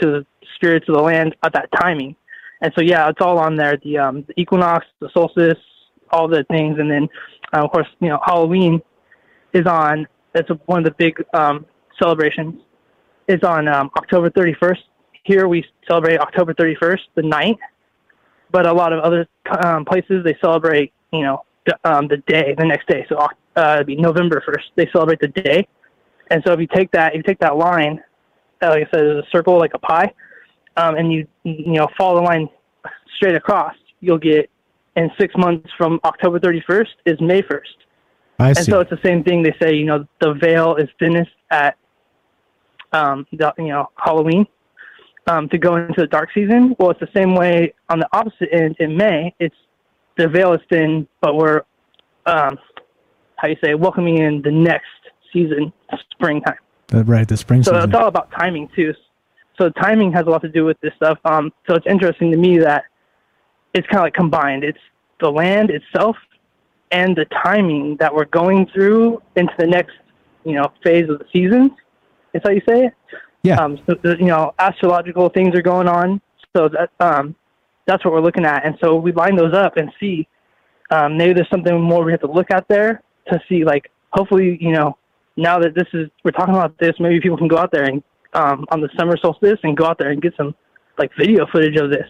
[0.00, 2.16] to the spirits of the land at that timing.
[2.60, 3.76] And so yeah, it's all on there.
[3.82, 5.58] The um, the equinox, the solstice,
[6.10, 7.08] all the things, and then
[7.54, 8.82] uh, of course you know Halloween
[9.52, 10.06] is on.
[10.32, 11.66] That's one of the big um,
[12.00, 12.62] celebrations.
[13.28, 14.78] Is on um, October 31st.
[15.24, 17.58] Here we celebrate October 31st, the night,
[18.50, 19.26] but a lot of other
[19.62, 23.04] um, places they celebrate you know the, um, the day, the next day.
[23.08, 23.16] So
[23.56, 24.64] uh, it'd be November 1st.
[24.76, 25.68] They celebrate the day.
[26.30, 28.02] And so if you take that, if you take that line,
[28.62, 30.12] uh, like I said, it's a circle like a pie,
[30.76, 32.48] um, and you you know follow the line
[33.16, 34.50] straight across, you'll get
[34.96, 37.60] in six months from October 31st is May 1st.
[38.40, 38.70] I and see.
[38.70, 39.42] so it's the same thing.
[39.42, 41.76] They say you know the veil is thinnest at
[42.92, 44.46] um, the, you know Halloween
[45.28, 46.74] um, to go into the dark season.
[46.78, 49.34] Well, it's the same way on the opposite end in May.
[49.38, 49.54] It's
[50.16, 51.62] the veil is thin, but we're
[52.26, 52.58] um,
[53.36, 54.86] how you say welcoming in the next
[55.32, 55.72] season,
[56.10, 56.56] springtime.
[56.92, 57.90] Right, the spring So season.
[57.90, 58.94] it's all about timing too.
[59.58, 61.18] So timing has a lot to do with this stuff.
[61.24, 62.84] Um, so it's interesting to me that
[63.74, 64.64] it's kind of like combined.
[64.64, 64.78] It's
[65.20, 66.16] the land itself
[66.90, 69.92] and the timing that we're going through into the next,
[70.44, 71.70] you know, phase of the seasons.
[72.34, 72.92] Is how you say it.
[73.42, 73.56] Yeah.
[73.56, 76.20] Um, so, the- you know, astrological things are going on.
[76.56, 77.34] So that um,
[77.86, 80.26] that's what we're looking at, and so we line those up and see.
[80.90, 83.64] Um, maybe there's something more we have to look at there to see.
[83.64, 84.96] Like, hopefully, you know,
[85.36, 88.02] now that this is we're talking about this, maybe people can go out there and
[88.32, 90.54] um, on the summer solstice and go out there and get some
[90.98, 92.08] like video footage of this.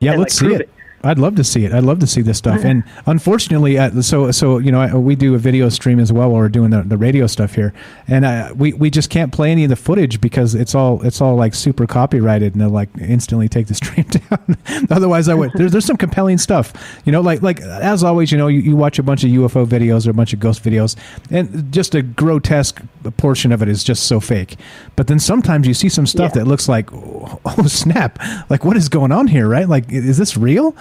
[0.00, 0.70] Yeah, and, let's like, see prove it.
[1.04, 1.72] I'd love to see it.
[1.72, 2.64] I'd love to see this stuff.
[2.64, 6.30] And unfortunately, uh, so so you know, I, we do a video stream as well
[6.30, 7.72] while we're doing the, the radio stuff here,
[8.08, 11.20] and uh, we we just can't play any of the footage because it's all it's
[11.20, 14.56] all like super copyrighted, and they'll like instantly take the stream down.
[14.90, 15.52] Otherwise, I would.
[15.54, 16.72] There's there's some compelling stuff,
[17.04, 19.66] you know, like like as always, you know, you, you watch a bunch of UFO
[19.66, 20.96] videos or a bunch of ghost videos,
[21.30, 22.82] and just a grotesque
[23.16, 24.56] portion of it is just so fake.
[24.96, 28.18] But then sometimes you see some stuff that looks like, oh snap,
[28.50, 29.68] like what is going on here, right?
[29.68, 30.74] Like, is this real?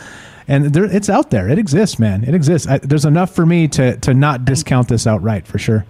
[0.47, 1.49] And there, it's out there.
[1.49, 2.23] It exists, man.
[2.23, 2.67] It exists.
[2.67, 5.85] I, there's enough for me to to not discount this outright for sure.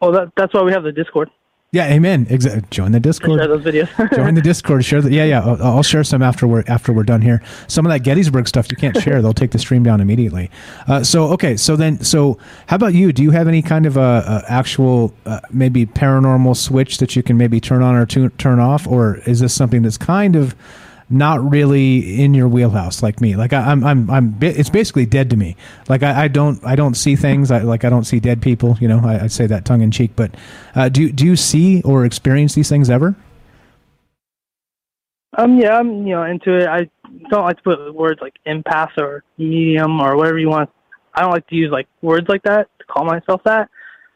[0.00, 1.30] Well, that, that's why we have the Discord
[1.72, 2.26] Yeah, amen.
[2.70, 3.40] Join the Discord.
[3.40, 4.14] share those videos.
[4.16, 4.84] Join the Discord.
[4.84, 5.40] Share the yeah, yeah.
[5.44, 7.42] I'll, I'll share some after we're after we're done here.
[7.68, 10.50] Some of that Gettysburg stuff you can't share; they'll take the stream down immediately.
[10.88, 13.12] Uh, so okay, so then so how about you?
[13.12, 17.22] Do you have any kind of a, a actual uh, maybe paranormal switch that you
[17.22, 20.54] can maybe turn on or tu- turn off, or is this something that's kind of
[21.14, 25.30] not really in your wheelhouse like me like I, i'm i'm i'm it's basically dead
[25.30, 25.56] to me
[25.88, 28.76] like i, I don't i don't see things I, like i don't see dead people
[28.80, 30.34] you know i, I say that tongue in cheek but
[30.74, 33.14] uh, do, do you see or experience these things ever
[35.36, 36.68] Um, yeah, I'm you know into it.
[36.68, 36.88] I
[37.28, 40.70] don't like to put words like empath or medium or whatever you want.
[41.14, 43.68] I don't like to use like words like that to call myself that.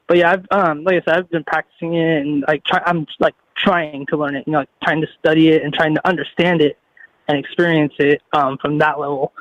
[0.06, 3.06] But yeah, I've um like I said, I've been practicing it and like try, I'm
[3.18, 4.46] like trying to learn it.
[4.46, 6.78] You know, like trying to study it and trying to understand it
[7.28, 9.32] and experience it um from that level.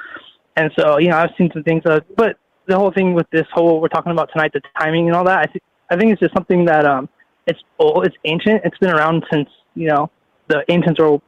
[0.56, 1.84] And so you know, I've seen some things.
[1.86, 2.38] Uh, but
[2.68, 5.40] the whole thing with this whole we're talking about tonight, the timing and all that.
[5.40, 7.10] I think I think it's just something that um
[7.48, 8.62] it's old, it's ancient.
[8.66, 10.12] It's been around since you know
[10.48, 11.20] the ancients were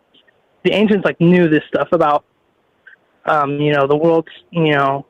[0.64, 2.26] the ancients like knew this stuff about
[3.26, 5.06] um, you know the world's you know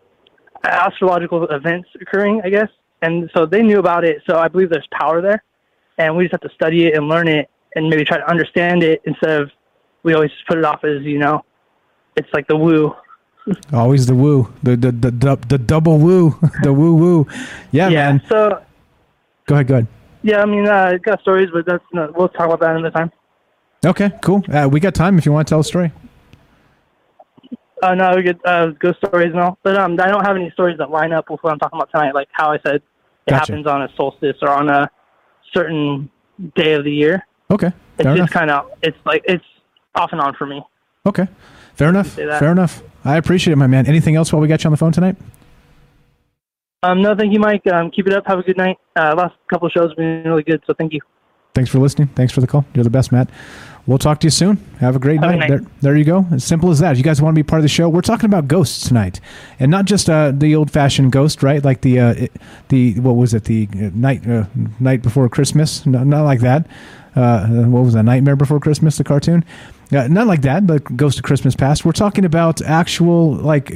[0.63, 2.69] astrological events occurring, I guess,
[3.01, 4.21] and so they knew about it.
[4.29, 5.43] So I believe there's power there,
[5.97, 8.83] and we just have to study it and learn it, and maybe try to understand
[8.83, 9.51] it instead of
[10.03, 11.43] we always put it off as you know
[12.15, 12.93] it's like the woo.
[13.73, 17.27] Always the woo, the the the, the, the double woo, the woo woo.
[17.71, 18.21] Yeah, man.
[18.29, 18.61] So
[19.49, 19.87] Go ahead, go ahead.
[20.21, 22.91] Yeah, I mean, uh, I got stories, but that's no, we'll talk about that another
[22.91, 23.11] time.
[23.83, 24.43] Okay, cool.
[24.47, 25.91] Uh, we got time if you want to tell a story.
[27.81, 30.51] Uh, no, we get uh, ghost stories and all, but um, I don't have any
[30.51, 32.13] stories that line up with what I'm talking about tonight.
[32.13, 32.83] Like how I said, it
[33.27, 33.53] Gotcha.
[33.53, 34.91] happens on a solstice or on a
[35.53, 36.11] certain
[36.55, 37.25] day of the year.
[37.49, 39.43] Okay, It's just kind of, it's like it's
[39.99, 40.63] off and on for me.
[41.05, 41.27] Okay,
[41.75, 42.07] fair enough.
[42.13, 42.81] Fair enough.
[43.05, 43.85] I appreciate it, my man.
[43.87, 45.15] Anything else while we got you on the phone tonight?
[46.81, 47.65] Um, no, thank you, Mike.
[47.67, 48.25] Um, keep it up.
[48.27, 48.77] Have a good night.
[48.95, 51.01] Uh, last couple of shows have been really good, so thank you.
[51.53, 52.07] Thanks for listening.
[52.09, 52.63] Thanks for the call.
[52.73, 53.29] You're the best, Matt.
[53.85, 54.57] We'll talk to you soon.
[54.79, 55.39] Have a great Have a night.
[55.39, 55.49] night.
[55.49, 56.25] There, there you go.
[56.31, 56.91] As simple as that.
[56.91, 57.89] If You guys want to be part of the show?
[57.89, 59.19] We're talking about ghosts tonight,
[59.59, 61.63] and not just uh, the old-fashioned ghost, right?
[61.63, 62.27] Like the uh,
[62.67, 63.45] the what was it?
[63.45, 64.45] The uh, night uh,
[64.79, 65.85] night before Christmas?
[65.85, 66.67] No, not like that.
[67.15, 68.03] Uh, what was that?
[68.03, 68.97] Nightmare Before Christmas?
[68.97, 69.43] The cartoon?
[69.91, 70.67] Uh, not like that.
[70.67, 71.83] but Ghost of Christmas Past.
[71.83, 73.75] We're talking about actual like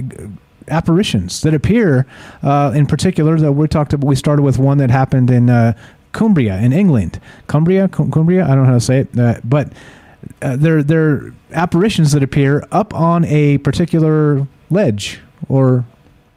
[0.67, 2.05] apparitions that appear.
[2.41, 4.07] Uh, in particular, that we talked about.
[4.07, 5.73] We started with one that happened in uh,
[6.11, 7.19] Cumbria in England.
[7.47, 8.45] Cumbria, Cum- Cumbria.
[8.45, 9.73] I don't know how to say it, uh, but
[10.41, 15.19] uh, they're they're apparitions that appear up on a particular ledge
[15.49, 15.85] or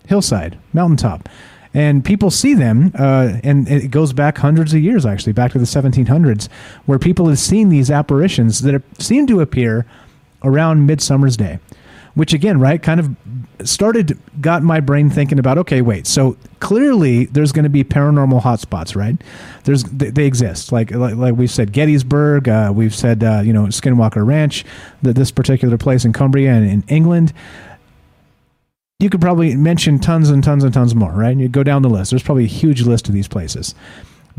[0.06, 1.28] hillside, mountaintop.
[1.76, 5.58] And people see them, uh, and it goes back hundreds of years, actually, back to
[5.58, 6.48] the 1700s,
[6.86, 9.84] where people have seen these apparitions that seem to appear
[10.42, 11.58] around Midsummer's Day
[12.16, 13.14] which again, right, kind of
[13.68, 18.40] started got my brain thinking about okay, wait, so clearly there's going to be paranormal
[18.40, 19.16] hotspots, right?
[19.64, 23.52] There's they, they exist, like, like like we've said Gettysburg, uh, we've said uh, you
[23.52, 24.64] know Skinwalker Ranch,
[25.02, 27.34] the, this particular place in Cumbria and in England.
[28.98, 31.28] You could probably mention tons and tons and tons more, right?
[31.32, 32.10] And You go down the list.
[32.10, 33.74] There's probably a huge list of these places.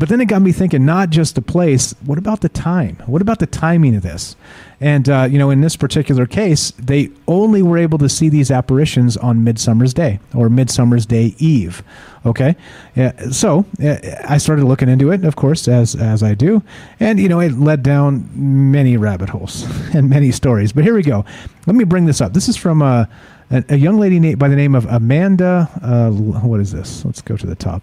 [0.00, 2.96] But then it got me thinking not just the place, what about the time?
[3.06, 4.34] What about the timing of this?
[4.80, 8.50] And, uh, you know, in this particular case, they only were able to see these
[8.50, 11.84] apparitions on Midsummer's Day or Midsummer's Day Eve.
[12.26, 12.56] Okay.
[12.96, 13.96] Yeah, so uh,
[14.28, 16.64] I started looking into it, of course, as, as I do.
[16.98, 19.64] And, you know, it led down many rabbit holes
[19.94, 20.72] and many stories.
[20.72, 21.24] But here we go.
[21.66, 22.32] Let me bring this up.
[22.34, 23.06] This is from uh,
[23.50, 25.68] a, young lady by the name of Amanda.
[25.82, 27.04] Uh, what is this?
[27.04, 27.82] Let's go to the top.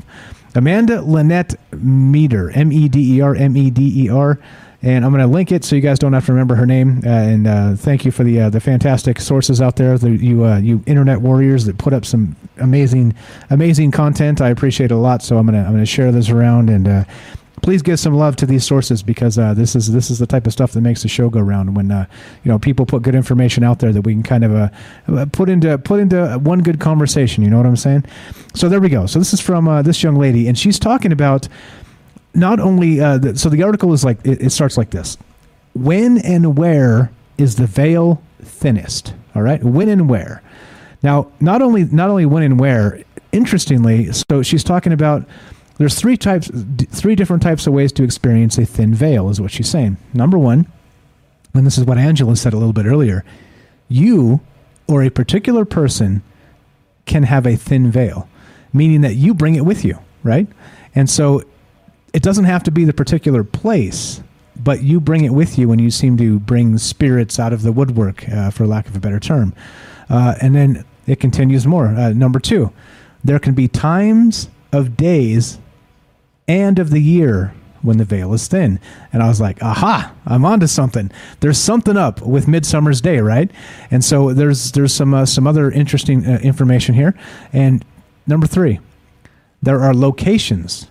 [0.54, 4.40] Amanda Linette Meder, M E D E R, M E D E R.
[4.82, 7.02] And I'm going to link it so you guys don't have to remember her name.
[7.04, 10.46] Uh, and uh, thank you for the uh, the fantastic sources out there, the, you
[10.46, 13.16] uh, you internet warriors that put up some amazing
[13.50, 14.42] amazing content.
[14.42, 15.24] I appreciate it a lot.
[15.24, 17.04] So I'm gonna I'm gonna share this around and uh,
[17.62, 20.46] please give some love to these sources because uh, this is this is the type
[20.46, 21.76] of stuff that makes the show go round.
[21.76, 22.06] When uh,
[22.44, 24.72] you know people put good information out there that we can kind of
[25.08, 27.44] uh, put into put into one good conversation.
[27.44, 28.06] You know what I'm saying?
[28.54, 29.06] So there we go.
[29.06, 31.48] So this is from uh, this young lady, and she's talking about
[32.34, 33.00] not only.
[33.00, 35.18] Uh, the, so the article is like it, it starts like this:
[35.74, 39.14] When and where is the veil thinnest?
[39.34, 40.42] All right, when and where.
[41.04, 43.04] Now, not only not only when and where.
[43.32, 45.28] Interestingly, so she's talking about
[45.78, 46.50] there's three types,
[46.90, 49.98] three different types of ways to experience a thin veil, is what she's saying.
[50.14, 50.72] Number one,
[51.54, 53.24] and this is what Angela said a little bit earlier,
[53.90, 54.42] you
[54.88, 56.24] or a particular person
[57.06, 58.28] can have a thin veil,
[58.74, 60.48] meaning that you bring it with you, right?
[60.94, 61.44] And so
[62.14, 64.22] it doesn't have to be the particular place,
[64.56, 67.72] but you bring it with you when you seem to bring spirits out of the
[67.72, 69.54] woodwork, uh, for lack of a better term.
[70.10, 71.88] Uh, and then it continues more.
[71.88, 72.72] Uh, number two,
[73.24, 75.60] there can be times of days
[76.48, 77.54] and of the year
[77.86, 78.80] when the veil is thin.
[79.14, 81.12] And I was like, aha, I'm onto something.
[81.40, 83.50] There's something up with Midsummer's Day, right?
[83.92, 87.16] And so there's there's some uh, some other interesting uh, information here.
[87.54, 87.86] And
[88.28, 88.80] number three,
[89.62, 90.88] there are locations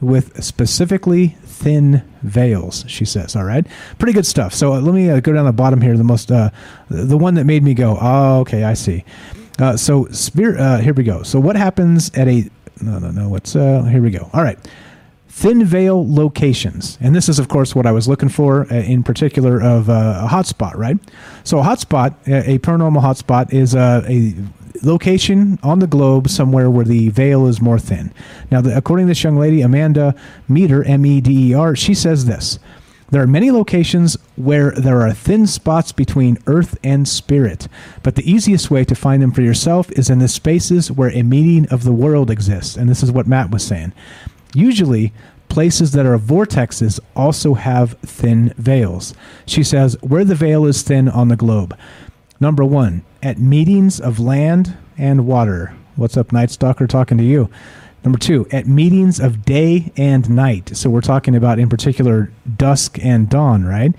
[0.00, 2.84] with specifically thin veils.
[2.88, 3.64] She says, all right,
[3.98, 4.52] pretty good stuff.
[4.52, 5.96] So uh, let me uh, go down the bottom here.
[5.96, 6.50] The most uh,
[6.88, 9.04] the one that made me go, oh, okay, I see.
[9.60, 10.82] Uh, so spirit.
[10.82, 11.22] Here we go.
[11.22, 12.50] So what happens at a
[12.80, 13.28] no no no?
[13.28, 13.52] What's?
[13.52, 14.28] Here we go.
[14.32, 14.58] All right.
[15.34, 19.02] Thin veil locations, and this is, of course, what I was looking for uh, in
[19.02, 20.98] particular of uh, a hotspot, right?
[21.42, 24.34] So, a hotspot, a a paranormal hotspot, is uh, a
[24.82, 28.12] location on the globe somewhere where the veil is more thin.
[28.50, 30.14] Now, the, according to this young lady, Amanda
[30.48, 32.58] Meder, M E D E R, she says this.
[33.10, 37.68] There are many locations where there are thin spots between earth and spirit,
[38.02, 41.22] but the easiest way to find them for yourself is in the spaces where a
[41.22, 42.76] meeting of the world exists.
[42.76, 43.92] And this is what Matt was saying.
[44.54, 45.12] Usually,
[45.48, 49.14] places that are vortexes also have thin veils.
[49.46, 51.76] She says, where the veil is thin on the globe.
[52.40, 55.74] Number one, at meetings of land and water.
[55.96, 56.86] What's up, Night Stalker?
[56.86, 57.50] Talking to you.
[58.04, 60.76] Number two, at meetings of day and night.
[60.76, 63.94] So we're talking about, in particular, dusk and dawn, right?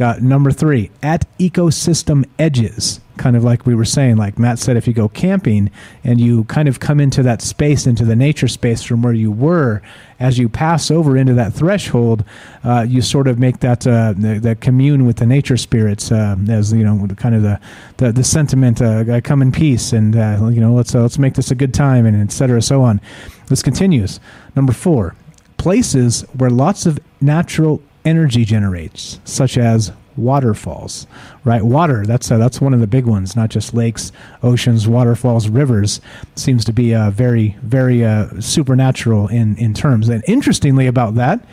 [0.00, 4.76] Uh, number three, at ecosystem edges, kind of like we were saying, like Matt said,
[4.76, 5.70] if you go camping
[6.04, 9.32] and you kind of come into that space, into the nature space from where you
[9.32, 9.82] were,
[10.20, 12.24] as you pass over into that threshold,
[12.64, 16.36] uh, you sort of make that uh, the, the commune with the nature spirits uh,
[16.48, 17.60] as you know, kind of the
[17.96, 21.50] the, the sentiment, uh, come in peace, and uh, you know, let's let's make this
[21.50, 22.62] a good time, and etc.
[22.62, 23.00] so on.
[23.46, 24.20] This continues.
[24.54, 25.16] Number four,
[25.56, 31.06] places where lots of natural energy generates, such as waterfalls,
[31.44, 31.62] right?
[31.62, 34.12] Water, that's uh, that's one of the big ones, not just lakes,
[34.42, 36.00] oceans, waterfalls, rivers.
[36.34, 40.08] Seems to be uh, very, very uh, supernatural in, in terms.
[40.08, 41.44] And interestingly about that,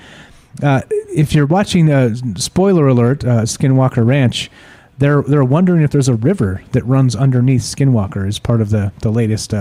[0.63, 4.49] uh, if you're watching, uh, spoiler alert, uh, Skinwalker Ranch,
[4.97, 8.93] they're, they're wondering if there's a river that runs underneath Skinwalker as part of the,
[8.99, 9.53] the latest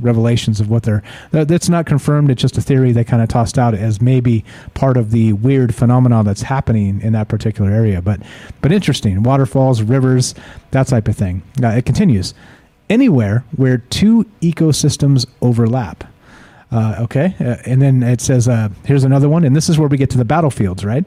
[0.00, 2.30] revelations of what they're that's not confirmed.
[2.30, 4.44] It's just a theory they kind of tossed out as maybe
[4.74, 8.02] part of the weird phenomenon that's happening in that particular area.
[8.02, 8.20] But
[8.60, 9.22] but interesting.
[9.22, 10.34] Waterfalls rivers
[10.70, 11.42] that type of thing.
[11.58, 12.34] It continues.
[12.90, 16.04] Anywhere where two ecosystems overlap.
[16.72, 19.86] Uh, okay uh, and then it says uh, here's another one and this is where
[19.86, 21.06] we get to the battlefields right?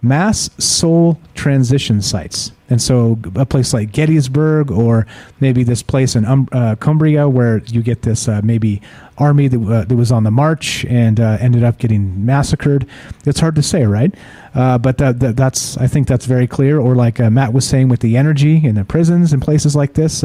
[0.00, 2.52] Mass soul transition sites.
[2.72, 5.06] And so, a place like Gettysburg, or
[5.40, 8.80] maybe this place in um, uh, Cumbria, where you get this uh, maybe
[9.18, 12.88] army that, uh, that was on the march and uh, ended up getting massacred.
[13.26, 14.14] It's hard to say, right?
[14.54, 16.80] Uh, but that, that, that's I think that's very clear.
[16.80, 19.92] Or like uh, Matt was saying with the energy in the prisons and places like
[19.92, 20.24] this.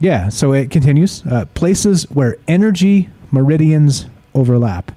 [0.00, 0.30] yeah.
[0.30, 1.24] So it continues.
[1.52, 4.92] places where energy meridians overlap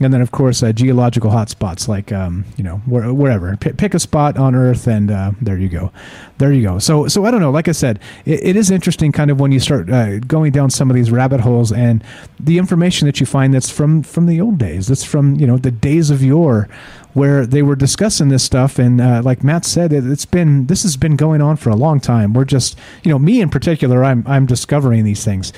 [0.00, 3.56] and then of course uh, geological hotspots like um, you know where, wherever.
[3.56, 5.90] P- pick a spot on earth and uh, there you go.
[6.38, 6.78] There you go.
[6.78, 7.50] So so i don't know.
[7.50, 10.70] Like i said it, it is interesting kind of when you start uh, going down
[10.70, 12.04] some of these rabbit holes and
[12.38, 15.56] the information that you find that's from from the old days that's from you know
[15.56, 16.68] the days of yore
[17.14, 18.78] where they were discussing this stuff.
[18.78, 21.76] And uh, like matt said it, it's been this has been going on for a
[21.76, 22.34] long time.
[22.34, 25.52] We're just you know me in particular i'm i'm discovering these things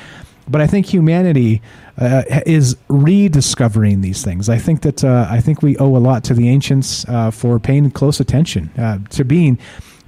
[0.49, 1.63] but I think humanity
[1.99, 4.49] uh, is rediscovering these things.
[4.49, 7.59] I think that uh, I think we owe a lot to the ancients uh, for
[7.59, 9.59] paying close attention uh, to being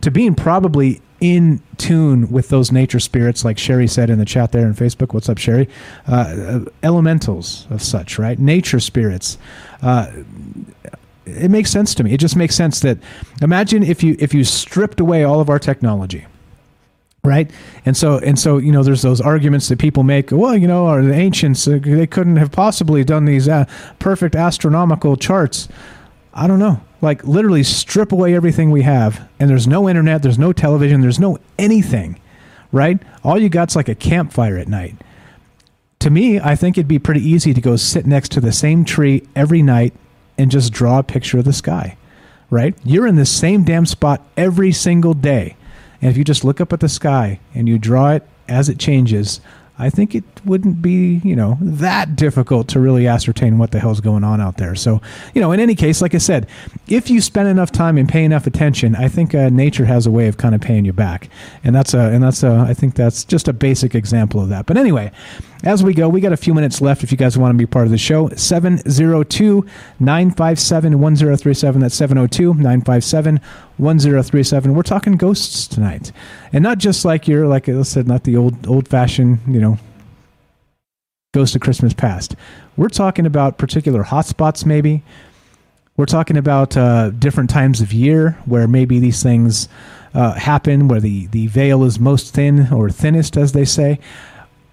[0.01, 4.53] to being probably in tune with those nature spirits, like Sherry said in the chat
[4.53, 5.13] there on Facebook.
[5.13, 5.69] What's up, Sherry?
[6.09, 8.39] Uh, uh, elementals of such, right?
[8.39, 9.37] Nature spirits
[11.27, 12.13] it makes sense to me.
[12.13, 12.99] It just makes sense that
[13.43, 16.27] imagine if you if you stripped away all of our technology
[17.25, 17.51] right?
[17.85, 20.87] And so and so you know there's those arguments that people make well you know
[20.87, 23.65] are the ancients uh, they couldn't have possibly done these uh,
[23.99, 25.69] perfect astronomical charts.
[26.33, 26.81] I don't know.
[27.01, 31.21] Like literally strip away everything we have and there's no internet there's no television there's
[31.21, 32.21] no anything
[32.73, 33.03] right?
[33.25, 34.97] All you got's like a campfire at night.
[36.01, 38.85] To me i think it'd be pretty easy to go sit next to the same
[38.85, 39.93] tree every night
[40.39, 41.97] and just draw a picture of the sky
[42.51, 42.75] right?
[42.85, 45.57] You're in the same damn spot every single day
[46.01, 48.79] and if you just look up at the sky and you draw it as it
[48.79, 49.41] changes,
[49.79, 54.01] I think it wouldn't be, you know, that difficult to really ascertain what the hell's
[54.01, 54.75] going on out there.
[54.75, 55.01] So,
[55.35, 56.47] you know, in any case, like I said,
[56.89, 60.11] if you spend enough time and pay enough attention, I think uh, nature has a
[60.11, 61.29] way of kind of paying you back,
[61.65, 64.67] and that's a, and that's a, I think that's just a basic example of that.
[64.67, 65.13] But anyway,
[65.63, 67.05] as we go, we got a few minutes left.
[67.05, 69.67] If you guys want to be part of the show, 702
[69.99, 71.81] 957 1037.
[71.81, 73.41] That's 702 957
[73.77, 74.75] 1037.
[74.75, 76.13] We're talking ghosts tonight.
[76.53, 79.79] And not just like you're, like I said, not the old, old fashioned, you know,
[81.33, 82.35] ghost of Christmas past.
[82.77, 85.05] We're talking about particular hotspots, maybe.
[85.97, 89.69] We're talking about uh, different times of year where maybe these things
[90.13, 94.01] uh, happen, where the, the veil is most thin or thinnest, as they say.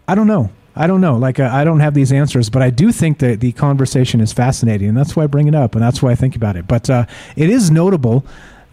[0.08, 0.50] I don't know.
[0.76, 1.16] I don't know.
[1.16, 4.34] Like, uh, I don't have these answers, but I do think that the conversation is
[4.34, 6.68] fascinating, and that's why I bring it up, and that's why I think about it.
[6.68, 7.06] But uh,
[7.36, 8.26] it is notable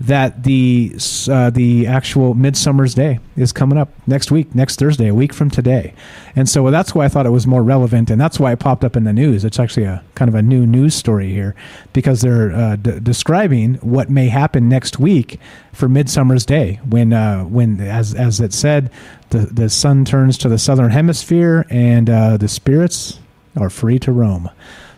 [0.07, 0.95] that the
[1.31, 5.51] uh, the actual Midsummer's Day is coming up next week, next Thursday, a week from
[5.51, 5.95] today,
[6.37, 8.85] and so that's why I thought it was more relevant, and that's why it popped
[8.85, 9.45] up in the news.
[9.45, 11.55] It's actually a kind of a new news story here
[11.93, 15.41] because they're uh, d- describing what may happen next week
[15.73, 18.91] for Midsummer's Day when uh, when as as it said,
[19.31, 23.21] the the sun turns to the southern hemisphere and uh, the spirits
[23.57, 24.51] are free to roam.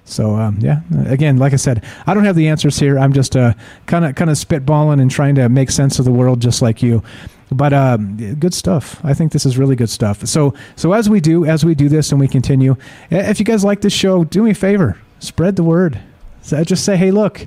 [0.07, 2.97] So um, yeah, again, like I said, I don't have the answers here.
[2.99, 6.41] I'm just kind of kind of spitballing and trying to make sense of the world,
[6.41, 7.03] just like you.
[7.51, 9.01] But um, good stuff.
[9.05, 10.25] I think this is really good stuff.
[10.27, 12.77] So so as we do as we do this and we continue,
[13.11, 15.99] if you guys like this show, do me a favor, spread the word.
[16.41, 17.45] So just say, hey, look,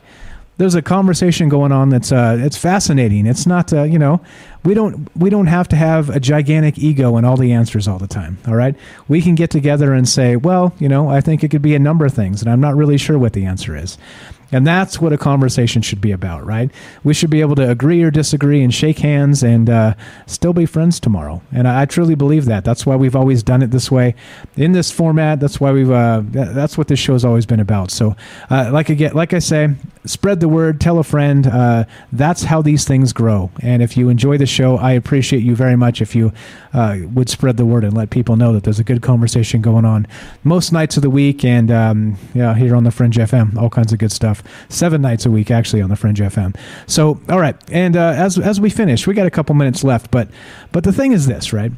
[0.59, 3.25] there's a conversation going on that's uh, it's fascinating.
[3.25, 4.21] It's not uh, you know
[4.63, 7.97] we don't we don't have to have a gigantic ego and all the answers all
[7.97, 8.37] the time.
[8.45, 8.75] All right,
[9.07, 11.79] we can get together and say, well, you know, I think it could be a
[11.79, 13.97] number of things, and I'm not really sure what the answer is.
[14.51, 16.71] And that's what a conversation should be about, right?
[17.03, 19.93] We should be able to agree or disagree and shake hands and uh,
[20.25, 21.41] still be friends tomorrow.
[21.51, 22.65] And I, I, truly believe that.
[22.65, 24.15] That's why we've always done it this way,
[24.55, 25.39] in this format.
[25.39, 25.91] That's why we've.
[25.91, 27.91] Uh, that's what this show has always been about.
[27.91, 28.15] So,
[28.49, 31.47] uh, like again, like I say, spread the word, tell a friend.
[31.47, 33.51] Uh, that's how these things grow.
[33.61, 36.31] And if you enjoy the show, I appreciate you very much if you
[36.73, 39.85] uh, would spread the word and let people know that there's a good conversation going
[39.85, 40.07] on
[40.43, 43.93] most nights of the week and um, yeah, here on the Fringe FM, all kinds
[43.93, 44.38] of good stuff.
[44.69, 46.55] Seven nights a week actually on the Fringe FM.
[46.87, 50.11] So all right, and uh, as as we finish, we got a couple minutes left,
[50.11, 50.29] but
[50.71, 51.71] but the thing is this, right?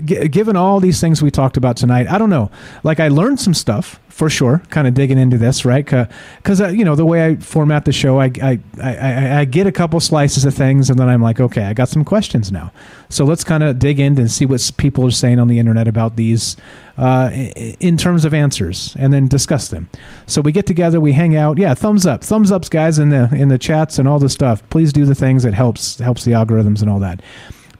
[0.00, 2.50] G- given all these things we talked about tonight, I don't know.
[2.82, 5.84] Like I learned some stuff for sure, kind of digging into this, right?
[5.84, 9.68] Because uh, you know the way I format the show, I, I I, I get
[9.68, 12.72] a couple slices of things, and then I'm like, okay, I got some questions now.
[13.08, 15.86] So let's kind of dig in and see what people are saying on the internet
[15.86, 16.56] about these
[16.96, 19.88] uh, in terms of answers, and then discuss them.
[20.26, 21.56] So we get together, we hang out.
[21.56, 24.68] Yeah, thumbs up, thumbs ups, guys, in the in the chats and all the stuff.
[24.68, 27.22] Please do the things that helps helps the algorithms and all that.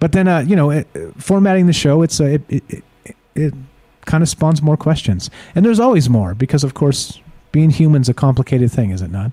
[0.00, 0.86] But then, uh, you know, it,
[1.18, 3.54] formatting the show, it's a, it, it, it, it
[4.02, 7.20] kind of spawns more questions, and there's always more because, of course,
[7.52, 9.32] being human's a complicated thing, is it not?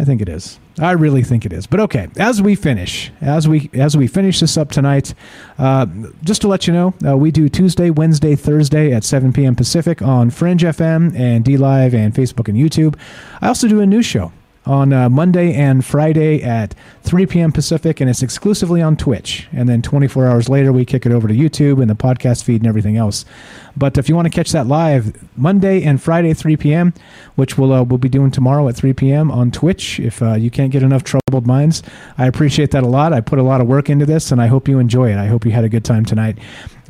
[0.00, 0.60] I think it is.
[0.78, 1.66] I really think it is.
[1.66, 5.12] But okay, as we finish, as we as we finish this up tonight,
[5.58, 5.86] uh,
[6.22, 9.56] just to let you know, uh, we do Tuesday, Wednesday, Thursday at 7 p.m.
[9.56, 12.96] Pacific on Fringe FM and DLive and Facebook and YouTube.
[13.40, 14.32] I also do a new show
[14.68, 17.50] on uh, Monday and Friday at 3 p.m.
[17.50, 19.48] Pacific, and it's exclusively on Twitch.
[19.50, 22.60] And then 24 hours later, we kick it over to YouTube and the podcast feed
[22.60, 23.24] and everything else.
[23.78, 26.92] But if you want to catch that live, Monday and Friday, 3 p.m.,
[27.36, 29.30] which we'll, uh, we'll be doing tomorrow at 3 p.m.
[29.30, 30.00] on Twitch.
[30.00, 31.82] If uh, you can't get enough troubled minds,
[32.16, 33.12] I appreciate that a lot.
[33.12, 35.16] I put a lot of work into this, and I hope you enjoy it.
[35.16, 36.38] I hope you had a good time tonight.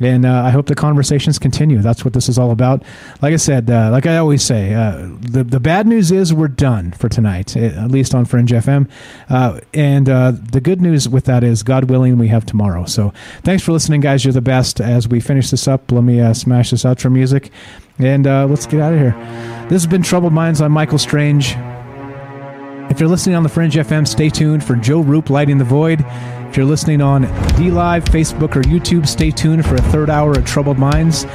[0.01, 1.79] And uh, I hope the conversations continue.
[1.79, 2.83] That's what this is all about.
[3.21, 6.47] Like I said, uh, like I always say, uh, the, the bad news is we're
[6.47, 8.89] done for tonight, at least on Fringe FM.
[9.29, 12.85] Uh, and the good news with that is, God willing, we have tomorrow.
[12.85, 13.13] So
[13.43, 14.23] thanks for listening, guys.
[14.23, 14.79] You're the best.
[14.79, 17.51] As we finish this up, let me smash this outro music.
[17.97, 19.15] And uh, let's get out of here.
[19.63, 20.61] This has been Troubled Minds.
[20.61, 21.55] I'm Michael Strange.
[22.89, 26.03] If you're listening on the Fringe FM, stay tuned for Joe Rupe Lighting the Void.
[26.49, 27.25] If you're listening on
[27.55, 31.25] DLive, Facebook, or YouTube, stay tuned for a third hour of Troubled Minds.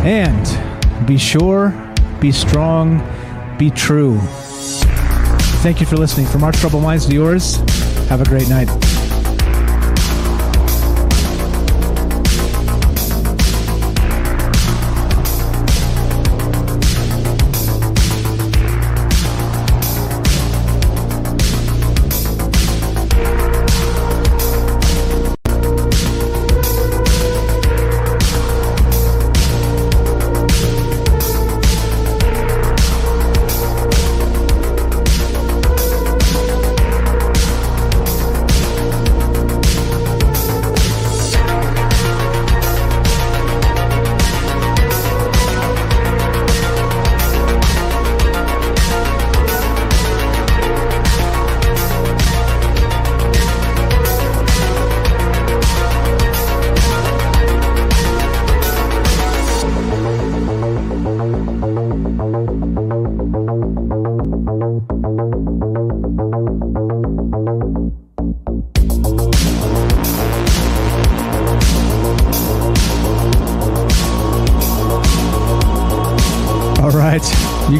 [0.00, 1.72] And be sure,
[2.20, 2.98] be strong,
[3.58, 4.18] be true.
[5.62, 6.26] Thank you for listening.
[6.26, 7.56] From our Troubled Minds to yours,
[8.08, 8.97] have a great night.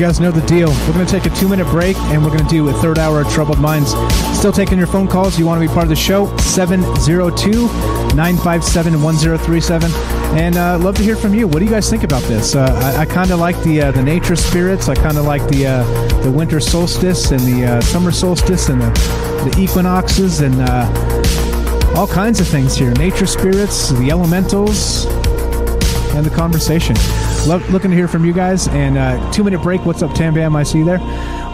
[0.09, 0.70] Guys know the deal.
[0.70, 2.98] We're going to take a two minute break and we're going to do a third
[2.98, 3.90] hour of Troubled Minds.
[4.35, 5.39] Still taking your phone calls.
[5.39, 6.35] You want to be part of the show?
[6.39, 7.66] 702
[8.16, 9.90] 957 1037.
[10.39, 11.47] And uh, love to hear from you.
[11.47, 12.55] What do you guys think about this?
[12.55, 14.89] Uh, I, I kind of like the uh, the nature spirits.
[14.89, 18.80] I kind of like the uh, the winter solstice and the uh, summer solstice and
[18.80, 18.90] the,
[19.51, 22.93] the equinoxes and uh, all kinds of things here.
[22.93, 25.05] Nature spirits, the elementals,
[26.14, 26.97] and the conversation.
[27.48, 28.68] Love, looking to hear from you guys.
[28.68, 29.82] And uh, two minute break.
[29.86, 30.54] What's up, Tam Bam?
[30.54, 30.98] I see you there.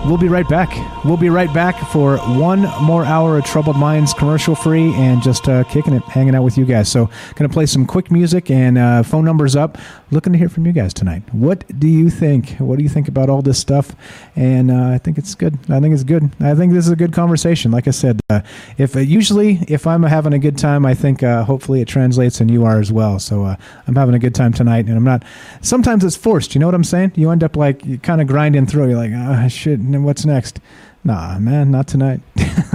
[0.06, 0.70] We'll be right back.
[1.02, 5.48] We'll be right back for one more hour of Troubled Minds commercial free and just
[5.48, 6.90] uh, kicking it, hanging out with you guys.
[6.90, 7.06] So,
[7.36, 9.78] going to play some quick music and uh, phone numbers up.
[10.10, 11.22] Looking to hear from you guys tonight.
[11.32, 12.50] What do you think?
[12.58, 13.96] What do you think about all this stuff?
[14.36, 15.58] And uh, I think it's good.
[15.70, 16.30] I think it's good.
[16.38, 17.70] I think this is a good conversation.
[17.70, 18.42] Like I said, uh,
[18.76, 22.42] if uh, usually if I'm having a good time, I think uh, hopefully it translates
[22.42, 23.18] and you are as well.
[23.18, 23.56] So
[23.86, 25.24] I'm having a good time tonight, and I'm not.
[25.62, 26.54] Sometimes it's forced.
[26.54, 27.12] You know what I'm saying?
[27.14, 28.88] You end up like kind of grinding through.
[28.88, 30.60] You're like, oh, shit and what's next?
[31.04, 32.20] Nah, man, not tonight.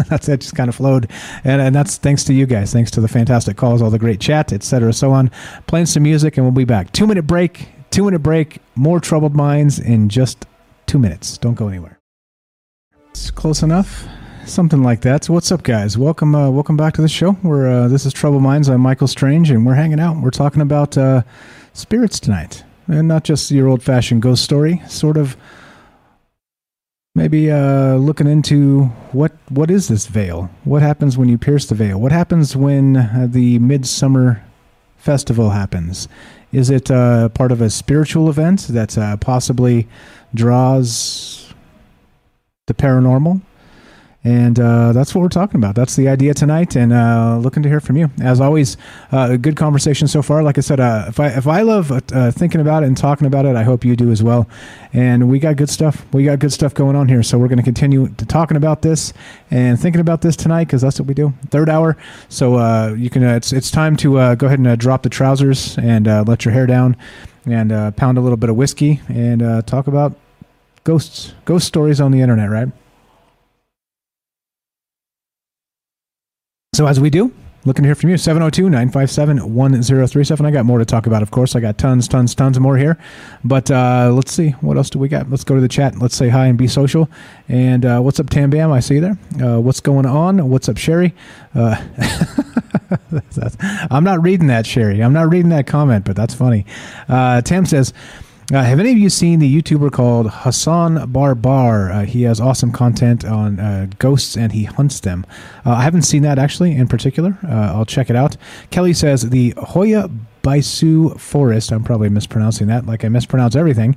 [0.10, 1.10] that's that just kind of flowed,
[1.44, 4.20] and and that's thanks to you guys, thanks to the fantastic calls, all the great
[4.20, 4.94] chat, etc.
[4.94, 5.32] So on,
[5.68, 6.92] playing some music, and we'll be back.
[6.92, 7.70] Two minute break.
[7.92, 8.60] Two minute break.
[8.76, 10.46] More troubled minds in just
[10.86, 11.38] two minutes.
[11.38, 12.00] Don't go anywhere.
[13.10, 14.08] It's close enough.
[14.46, 15.26] Something like that.
[15.26, 15.98] So what's up, guys?
[15.98, 17.38] Welcome, uh, welcome back to the show.
[17.44, 18.68] We're uh, this is Trouble Minds.
[18.68, 20.18] I'm Michael Strange, and we're hanging out.
[20.18, 21.24] We're talking about uh,
[21.74, 24.82] spirits tonight, and not just your old-fashioned ghost story.
[24.88, 25.38] Sort of,
[27.20, 30.50] maybe uh, looking into what what is this veil?
[30.64, 32.00] What happens when you pierce the veil?
[32.00, 34.42] What happens when uh, the midsummer
[34.96, 36.08] festival happens?
[36.54, 39.86] Is it uh, part of a spiritual event that uh, possibly
[40.34, 41.54] draws
[42.68, 43.42] the paranormal?
[44.22, 45.76] And uh, that's what we're talking about.
[45.76, 48.12] That's the idea tonight, and uh, looking to hear from you.
[48.22, 48.76] As always,
[49.14, 50.44] uh, a good conversation so far.
[50.44, 53.28] Like I said, uh, if I if I love uh, thinking about it and talking
[53.28, 54.46] about it, I hope you do as well.
[54.92, 56.06] And we got good stuff.
[56.14, 57.24] We got good stuff going on here.
[57.24, 59.14] So we're going to continue to talking about this
[59.52, 61.34] and thinking about this tonight because that's what we do.
[61.50, 61.96] Third hour.
[62.28, 63.24] So uh, you can.
[63.24, 66.98] it's it's time to go ahead and drop the trousers and let your hair down
[67.46, 70.14] and pound a little bit of whiskey and talk about
[70.84, 72.68] ghosts, ghost stories on the internet, right?
[76.80, 77.34] So as we do,
[77.66, 81.54] looking to hear from you 702-957-1037 i got more to talk about of course.
[81.54, 82.98] I got tons tons tons more here.
[83.44, 85.30] But uh, let's see what else do we got?
[85.30, 86.00] Let's go to the chat.
[86.00, 87.10] Let's say hi and be social.
[87.50, 88.72] And uh, what's up tam bam?
[88.72, 89.18] I see you there.
[89.44, 90.50] Uh, what's going on?
[90.50, 91.14] What's up sherry?
[91.54, 91.76] Uh,
[93.92, 95.04] i'm not reading that sherry.
[95.04, 96.66] I'm not reading that comment but that's funny.
[97.10, 97.94] Uh, tam says
[98.52, 101.92] uh, have any of you seen the YouTuber called Hassan Barbar?
[101.92, 105.26] Uh, he has awesome content on uh, ghosts and he hunts them.
[105.66, 107.38] Uh, I haven't seen that actually in particular.
[107.44, 108.38] Uh, I'll check it out.
[108.72, 110.10] Kelly says the Hoia
[110.42, 113.96] Baciu Forest, I'm probably mispronouncing that, like I mispronounce everything,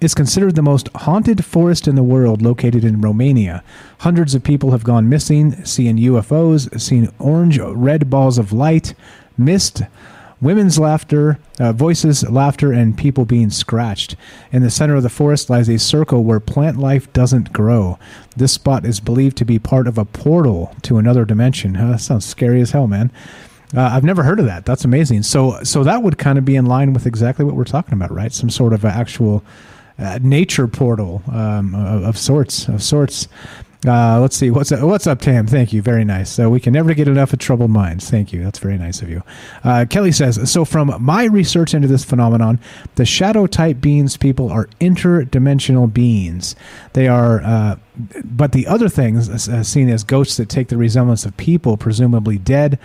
[0.00, 3.64] is considered the most haunted forest in the world located in Romania.
[4.00, 8.92] Hundreds of people have gone missing, seen UFOs, seen orange red balls of light,
[9.38, 9.82] mist
[10.40, 14.16] Women's laughter, uh, voices, laughter, and people being scratched.
[14.52, 17.98] In the center of the forest lies a circle where plant life doesn't grow.
[18.36, 21.76] This spot is believed to be part of a portal to another dimension.
[21.76, 23.10] Huh, that sounds scary as hell, man.
[23.74, 24.66] Uh, I've never heard of that.
[24.66, 25.22] That's amazing.
[25.22, 28.12] So, so that would kind of be in line with exactly what we're talking about,
[28.12, 28.32] right?
[28.32, 29.42] Some sort of actual
[29.98, 32.68] uh, nature portal um, of, of, sorts.
[32.68, 33.28] Of sorts.
[33.86, 35.46] Uh, let's see what's up, what's up, Tam.
[35.46, 36.30] Thank you, very nice.
[36.30, 38.10] So we can never get enough of troubled minds.
[38.10, 38.42] Thank you.
[38.42, 39.22] That's very nice of you.
[39.62, 40.64] Uh, Kelly says so.
[40.64, 42.58] From my research into this phenomenon,
[42.96, 46.56] the shadow type beings people are interdimensional beings.
[46.94, 47.76] They are, uh,
[48.24, 52.38] but the other things uh, seen as ghosts that take the resemblance of people, presumably
[52.38, 52.78] dead,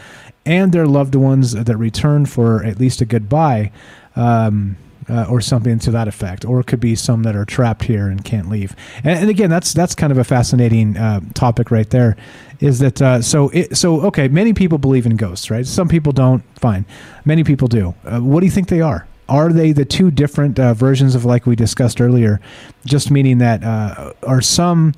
[0.45, 3.71] and their loved ones that return for at least a goodbye.
[4.15, 4.77] Um,
[5.09, 8.07] uh, or something to that effect, or it could be some that are trapped here
[8.07, 8.75] and can't leave.
[9.03, 12.17] And, and again, that's that's kind of a fascinating uh, topic right there.
[12.59, 13.49] Is that uh, so?
[13.49, 15.65] It, so okay, many people believe in ghosts, right?
[15.65, 16.43] Some people don't.
[16.59, 16.85] Fine,
[17.25, 17.95] many people do.
[18.05, 19.07] Uh, what do you think they are?
[19.27, 22.41] Are they the two different uh, versions of like we discussed earlier?
[22.85, 24.93] Just meaning that uh, are some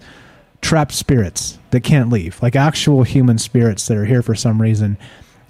[0.62, 4.98] trapped spirits that can't leave, like actual human spirits that are here for some reason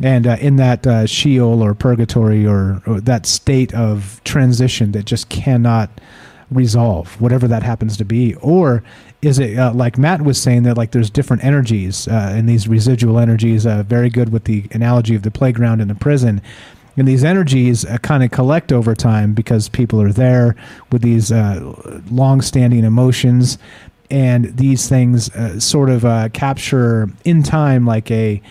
[0.03, 5.05] and uh, in that uh, Sheol or purgatory or, or, that state of transition that
[5.05, 5.89] just cannot
[6.51, 8.83] resolve, whatever that happens to be, or
[9.21, 12.67] is it uh, like Matt was saying that like there's different energies uh, and these
[12.67, 13.65] residual energies?
[13.65, 16.41] Uh, very good with the analogy of the playground and the prison.
[16.97, 20.57] And these energies uh, kind of collect over time because people are there
[20.91, 21.31] with these
[22.11, 23.57] long-standing emotions,
[24.11, 25.31] and these things
[25.63, 28.41] sort of capture in time like a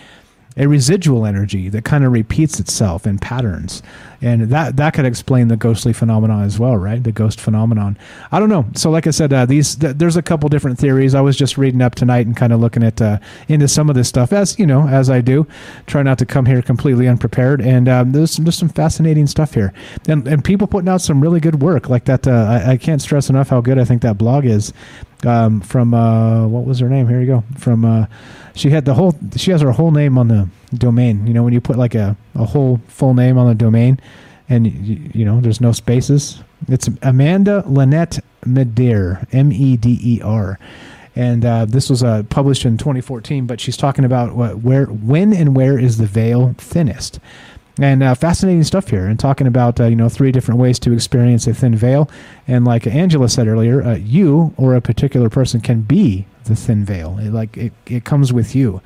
[0.55, 3.81] a residual energy that kind of repeats itself in patterns.
[4.21, 7.03] And that that could explain the ghostly phenomenon as well right?
[7.03, 7.97] The ghost phenomenon.
[8.31, 8.65] I don't know.
[8.75, 11.13] So like i said uh, these th- there's a couple different theories.
[11.13, 13.95] I was just reading up tonight and kind of looking at uh, into some of
[13.95, 15.45] this stuff as you know as i do.
[15.87, 17.61] Try not to come here completely unprepared.
[17.61, 19.73] And um, there's some, there's some fascinating stuff here.
[20.07, 23.01] And, and people putting out some really good work like that uh, I, I can't
[23.01, 24.73] stress enough how good i think that blog is.
[25.25, 27.07] Um, from uh, what was her name?
[27.07, 27.43] Here you go.
[27.57, 28.07] From uh,
[28.55, 31.25] she had the whole she has her whole name on the domain.
[31.27, 33.99] You know when you put like a, a whole full name on the domain
[34.49, 36.41] and you, you know there's no spaces.
[36.67, 40.59] It's amanda linette meder m-e-d-e-r
[41.15, 45.33] and uh, this was uh, published in 2014 but she's talking about what, where when
[45.33, 47.19] and where is the veil thinnest
[47.79, 50.93] and uh, fascinating stuff here and talking about uh, you know three different ways to
[50.93, 52.09] experience a thin veil.
[52.47, 56.85] And like angela said earlier uh, you or a particular person can be the thin
[56.85, 57.17] veil.
[57.19, 58.81] It, like it, it comes with you.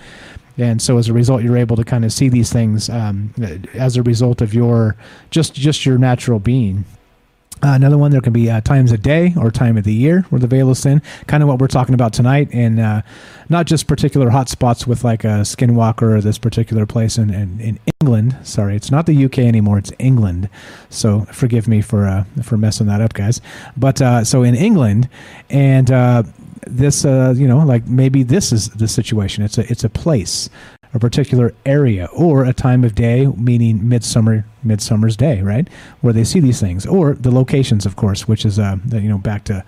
[0.58, 3.34] And so as a result you're able to kind of see these things um,
[3.74, 4.96] as a result of your
[5.32, 6.86] just just your natural being
[7.64, 10.22] uh, another one, there can be uh, times a day or time of the year
[10.30, 11.02] where the veil is thin.
[11.26, 13.02] Kind of what we're talking about tonight, and uh,
[13.50, 17.60] not just particular hot spots with like a skinwalker or this particular place in, in,
[17.60, 18.38] in, England.
[18.44, 20.50] Sorry, it's not the UK anymore; it's England.
[20.90, 23.42] So forgive me for uh, for messing that up, guys.
[23.76, 25.10] But uh, so in England,
[25.50, 26.24] and uh,
[26.68, 29.44] this, you know, like maybe this is the situation.
[29.44, 30.50] It's a it's a place,
[30.98, 35.69] a particular area, or a time of day, meaning midsummer, midsummer's day, right,
[36.02, 39.18] where they see these things, or the locations, of course, which is uh, you know,
[39.18, 39.64] back to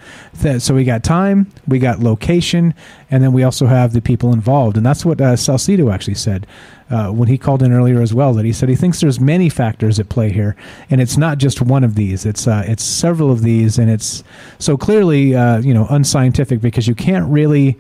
[0.60, 2.74] so we got time, we got location,
[3.10, 6.46] and then we also have the people involved, and that's what uh, Salcedo actually said.
[6.90, 9.48] Uh, when he called in earlier as well, that he said he thinks there's many
[9.48, 10.56] factors at play here,
[10.90, 12.26] and it's not just one of these.
[12.26, 14.24] It's uh, it's several of these, and it's
[14.58, 17.78] so clearly uh, you know unscientific because you can't really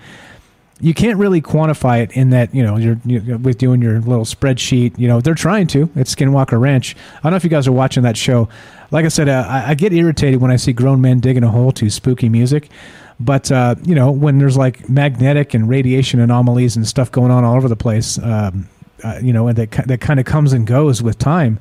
[0.81, 4.26] you can't really quantify it in that you know you're, you're with doing your little
[4.26, 4.97] spreadsheet.
[4.97, 5.89] You know they're trying to.
[5.95, 6.95] It's Skinwalker Ranch.
[7.18, 8.47] I don't know if you guys are watching that show.
[8.91, 11.49] Like I said, uh, I, I get irritated when I see grown men digging a
[11.49, 12.69] hole to spooky music.
[13.19, 17.43] But uh, you know when there's like magnetic and radiation anomalies and stuff going on
[17.43, 18.69] all over the place, um,
[19.03, 21.60] uh, you know, and that that kind of comes and goes with time.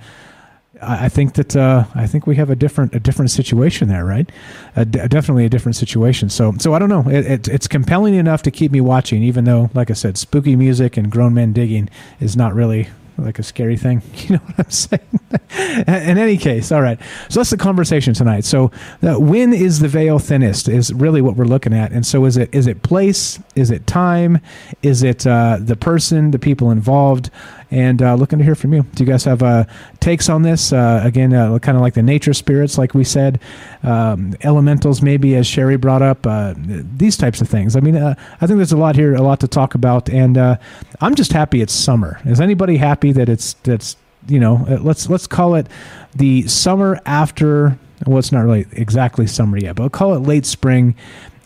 [0.81, 4.31] I think that uh, I think we have a different a different situation there, right?
[4.77, 6.29] Uh, d- definitely a different situation.
[6.29, 7.09] So so I don't know.
[7.09, 10.57] It, it, it's compelling enough to keep me watching, even though, like I said, spooky
[10.57, 11.89] music and grown men digging
[12.21, 12.89] is not really
[13.19, 14.03] like a scary thing.
[14.29, 15.21] You know what I'm saying?
[16.09, 16.99] In any case, all right.
[17.31, 18.45] So that's the conversation tonight.
[18.45, 18.71] So
[19.03, 21.93] uh, when is the veil thinnest is really what we're looking at.
[21.93, 23.39] And so is it is it place?
[23.57, 24.41] Is it time?
[24.83, 27.31] Is it uh, the person, the people involved?
[27.70, 28.82] And uh, looking to hear from you.
[28.95, 29.65] Do you guys have uh,
[30.01, 30.73] takes on this?
[30.73, 33.40] Uh, again, uh, kind of like the nature spirits, like we said,
[33.82, 37.77] um, elementals, maybe as Sherry brought up, uh, these types of things.
[37.77, 38.15] I mean, I
[38.47, 41.74] think there's a lot here, a lot to talk about, and I'm just happy it's
[41.74, 42.20] summer.
[42.24, 43.97] Is anybody happy that it's that's
[44.28, 45.66] you know let's let's call it
[46.15, 47.78] the summer after?
[48.07, 50.95] Well, it's not really exactly summer yet, but we'll call it late spring,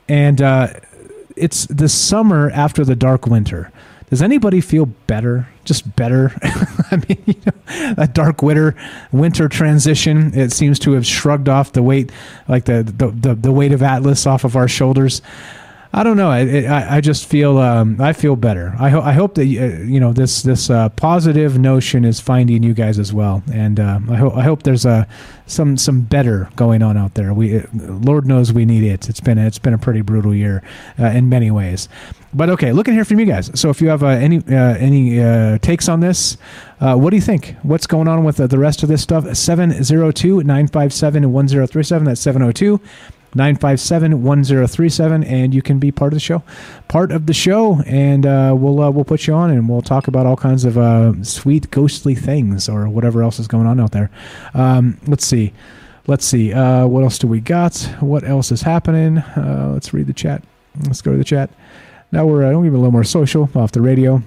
[0.09, 0.69] and uh,
[1.37, 3.73] it's the summer after the dark winter.
[4.11, 5.49] Does anybody feel better?
[5.65, 6.33] Just better?
[6.91, 8.75] I mean, you know, that dark winter
[9.13, 10.37] winter transition.
[10.39, 12.11] It seems to have shrugged off the weight,
[12.49, 15.23] like the the, the, the weight of Atlas off of our shoulders.
[15.95, 16.31] I don't know.
[16.31, 18.75] I, I, I just feel um, I feel better.
[18.79, 22.63] I, ho- I hope that uh, you know this this uh, positive notion is finding
[22.63, 25.07] you guys as well, and uh, I hope I hope there's a
[25.47, 27.35] some some better going on out there.
[27.35, 29.11] We uh, Lord knows we need it.
[29.11, 30.63] It's been it's been a pretty brutal year
[30.99, 31.91] uh, in many ways.
[32.33, 33.51] But okay, looking here from you guys.
[33.61, 36.39] So if you have uh, any any takes on this,
[36.79, 37.55] what do you think?
[37.63, 39.37] What's going on with the rest of this stuff?
[39.37, 42.05] 702 957 1037.
[42.07, 42.81] That's 702
[43.35, 46.43] 957 1037 and you can be part of the show.
[46.89, 50.09] Part of the show and uh, we'll uh, we'll put you on and we'll talk
[50.09, 53.93] about all kinds of uh, sweet ghostly things or whatever else is going on out
[53.93, 54.11] there.
[54.55, 55.53] Um, let's see.
[56.07, 56.53] Let's see.
[56.53, 57.77] Uh, what else do we got?
[58.01, 59.19] What else is happening?
[59.19, 60.43] Uh, let's read the chat.
[60.85, 61.51] Let's go to the chat.
[62.11, 64.23] Now we're uh, give a little more social off the radio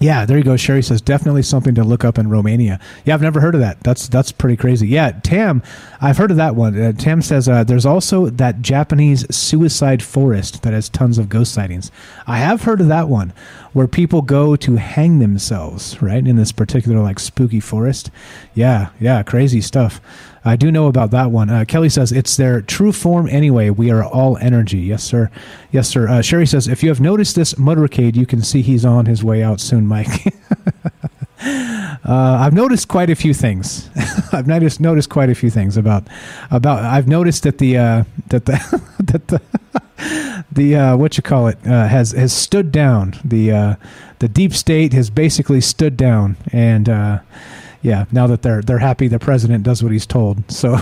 [0.00, 0.56] yeah, there you go.
[0.56, 2.80] Sherry says definitely something to look up in Romania.
[3.04, 3.80] Yeah, I've never heard of that.
[3.80, 4.88] That's that's pretty crazy.
[4.88, 5.62] Yeah, Tam,
[6.00, 6.80] I've heard of that one.
[6.80, 11.52] Uh, Tam says uh, there's also that Japanese suicide forest that has tons of ghost
[11.52, 11.90] sightings.
[12.26, 13.32] I have heard of that one,
[13.72, 18.10] where people go to hang themselves, right, in this particular like spooky forest.
[18.54, 20.00] Yeah, yeah, crazy stuff.
[20.44, 21.50] I do know about that one.
[21.50, 23.70] Uh, Kelly says it's their true form anyway.
[23.70, 24.78] We are all energy.
[24.78, 25.30] Yes, sir.
[25.70, 26.08] Yes, sir.
[26.08, 29.22] Uh, Sherry says if you have noticed this motorcade, you can see he's on his
[29.22, 30.08] way out soon, Mike.
[31.44, 33.88] uh, I've noticed quite a few things.
[34.32, 36.08] I've noticed noticed quite a few things about
[36.50, 36.84] about.
[36.84, 39.40] I've noticed that the uh, that the that the
[40.50, 43.14] the uh, what you call it uh, has has stood down.
[43.24, 43.74] The uh,
[44.18, 47.20] the deep state has basically stood down, and uh,
[47.82, 50.50] yeah, now that they're they're happy, the president does what he's told.
[50.50, 50.78] So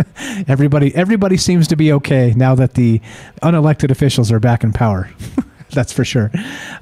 [0.48, 3.00] everybody everybody seems to be okay now that the
[3.42, 5.10] unelected officials are back in power.
[5.70, 6.30] That's for sure.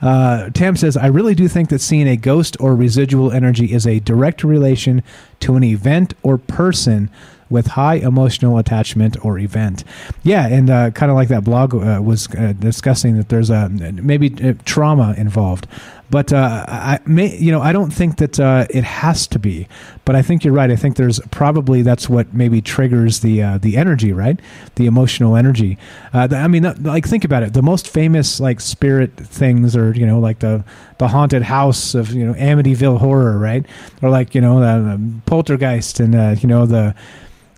[0.02, 3.86] Uh, Tam says, I really do think that seeing a ghost or residual energy is
[3.86, 5.04] a direct relation
[5.40, 7.08] to an event or person
[7.50, 9.84] with high emotional attachment or event.
[10.22, 13.68] Yeah, and uh, kind of like that blog uh, was uh, discussing that there's a
[13.68, 15.66] maybe uh, trauma involved.
[16.10, 19.68] But uh, I may, you know, I don't think that uh, it has to be.
[20.04, 20.68] But I think you're right.
[20.68, 24.40] I think there's probably that's what maybe triggers the the energy, right?
[24.74, 25.78] The emotional energy.
[26.12, 27.52] The, I mean, like think about it.
[27.52, 30.64] The most famous like spirit things, are you know, like the
[30.98, 33.64] the haunted house of you know Amityville Horror, right?
[34.02, 36.92] Or like you know the um, Poltergeist and you know the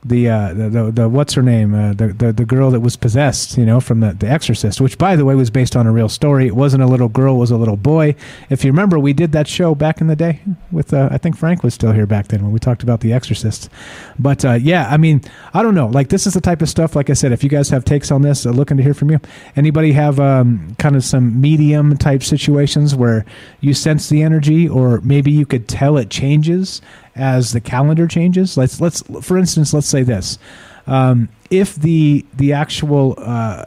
[0.05, 2.97] the, uh, the the the what's her name uh, the, the the girl that was
[2.97, 5.93] possessed you know from the the Exorcist which by the way was based on a
[5.93, 6.47] real story.
[6.49, 8.17] It wasn't a little girl it was a little boy.
[8.51, 10.41] If you remember we did that show back in the day
[10.73, 13.13] with uh, I think Frank was still here back then when we talked about the
[13.13, 13.71] Exorcist.
[14.19, 15.23] But uh, yeah I mean
[15.55, 15.87] I don't know.
[15.87, 18.11] Like this is the type of stuff like I said if you guys have takes
[18.11, 19.21] on this uh, looking to hear from you.
[19.55, 23.25] Anybody have um, kind of some medium type situations where
[23.61, 26.83] you sense the energy or maybe you could tell it changes
[27.15, 30.39] as the calendar changes let's let's for instance let's say this.
[30.87, 33.67] Um, if the the actual uh,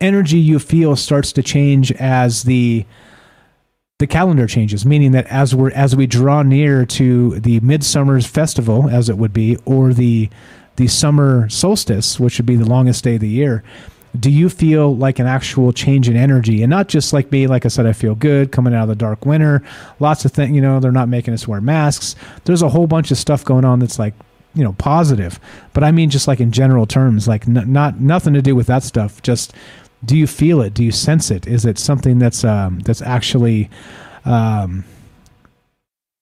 [0.00, 2.84] energy you feel starts to change as the
[3.98, 8.88] the calendar changes, meaning that as we're as we draw near to the midsummer's festival,
[8.88, 10.28] as it would be, or the
[10.76, 13.62] the summer solstice, which would be the longest day of the year,
[14.18, 16.62] do you feel like an actual change in energy?
[16.62, 18.94] And not just like me like i said i feel good coming out of the
[18.94, 19.62] dark winter.
[20.00, 22.14] Lots of things you know they're not making us wear masks.
[22.44, 24.14] There's a whole bunch of stuff going on that's like
[24.54, 25.40] you know positive.
[25.72, 28.66] But i mean just like in general terms like n- not nothing to do with
[28.66, 29.22] that stuff.
[29.22, 29.54] Just
[30.04, 30.74] do you feel it?
[30.74, 31.46] Do you sense it?
[31.46, 33.70] Is it something that's um that's actually
[34.24, 34.84] um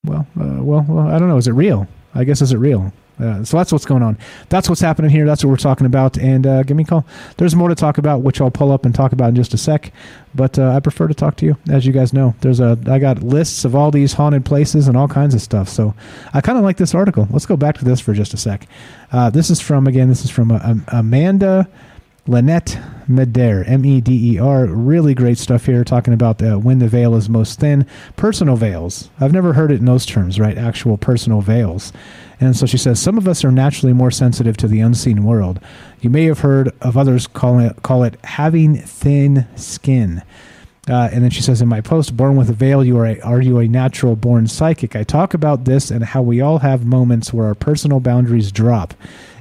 [0.05, 1.39] well uh, well, well i don't know.
[1.39, 1.89] Is it real?
[2.15, 4.19] I guess is it real uh, so that's what's going on.
[4.49, 5.27] That's what's happening here.
[5.27, 6.19] That's what we're talking about.
[6.19, 7.07] And uh, give me a call.
[7.37, 9.59] There's more to talk about, which I'll pull up and talk about in just a
[9.59, 9.93] sec.
[10.35, 12.35] But uh, I prefer to talk to you, as you guys know.
[12.41, 15.69] There's a I got lists of all these haunted places and all kinds of stuff.
[15.69, 15.95] So
[16.33, 17.27] I kind of like this article.
[17.31, 18.67] Let's go back to this for just a sec.
[19.13, 20.09] Uh, this is from again.
[20.09, 21.69] This is from uh, Amanda
[22.27, 22.79] Linette
[23.09, 24.67] Meder, M E D E R.
[24.67, 27.87] Really great stuff here, talking about uh, when the veil is most thin.
[28.17, 29.11] Personal veils.
[29.21, 30.57] I've never heard it in those terms, right?
[30.57, 31.93] Actual personal veils.
[32.41, 35.61] And so she says, some of us are naturally more sensitive to the unseen world.
[36.01, 40.23] You may have heard of others call it, call it having thin skin.
[40.89, 43.21] Uh, and then she says, in my post, Born with a Veil, you are, a,
[43.21, 44.97] are you a natural born psychic?
[44.97, 48.95] I talk about this and how we all have moments where our personal boundaries drop.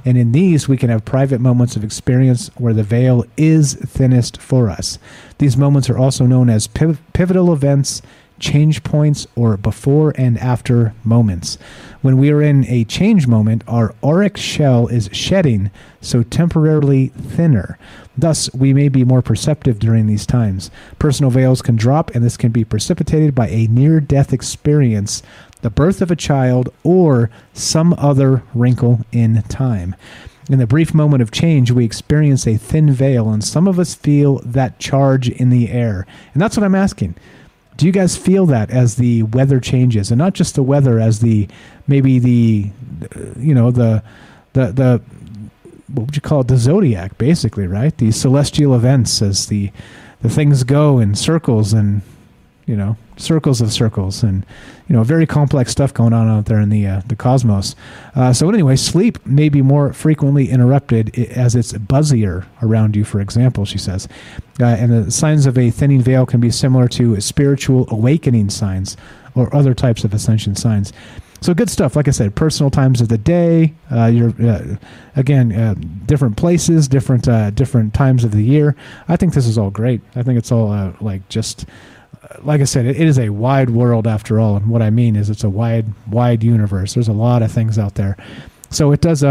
[0.04, 4.40] And in these, we can have private moments of experience where the veil is thinnest
[4.40, 4.98] for us.
[5.38, 8.02] These moments are also known as piv- pivotal events,
[8.40, 11.58] change points, or before and after moments.
[12.02, 17.78] When we are in a change moment, our auric shell is shedding, so temporarily thinner.
[18.16, 20.70] Thus, we may be more perceptive during these times.
[20.98, 25.22] Personal veils can drop, and this can be precipitated by a near death experience,
[25.62, 29.94] the birth of a child, or some other wrinkle in time.
[30.50, 33.94] In the brief moment of change, we experience a thin veil, and some of us
[33.94, 36.06] feel that charge in the air.
[36.32, 37.14] And that's what I'm asking.
[37.80, 41.20] Do you guys feel that as the weather changes, and not just the weather, as
[41.20, 41.48] the
[41.88, 42.70] maybe the
[43.38, 44.02] you know the
[44.52, 45.02] the the
[45.88, 46.48] what would you call it?
[46.48, 47.96] The zodiac basically right?
[47.96, 49.72] The celestial events as the
[50.20, 52.02] the things go in circles and
[52.66, 54.44] you know circles of circles and
[54.88, 57.76] you know very complex stuff going on out there in the uh, the cosmos
[58.14, 63.20] uh, so anyway sleep may be more frequently interrupted as it's buzzier around you for
[63.20, 64.08] example she says
[64.60, 68.96] uh, and the signs of a thinning veil can be similar to spiritual awakening signs
[69.34, 70.92] or other types of ascension signs
[71.42, 71.96] so good stuff.
[71.96, 73.72] Like I said, personal times of the day.
[73.90, 74.76] Uh, you're uh,
[75.16, 75.74] again uh,
[76.04, 78.76] different places, different uh, different times of the year.
[79.08, 80.02] I think this is all great.
[80.14, 81.64] I think it's all uh, like just
[82.42, 84.56] like I said, it, it is a wide world after all.
[84.56, 86.94] And what I mean is, it's a wide wide universe.
[86.94, 88.16] There's a lot of things out there.
[88.70, 89.22] So it does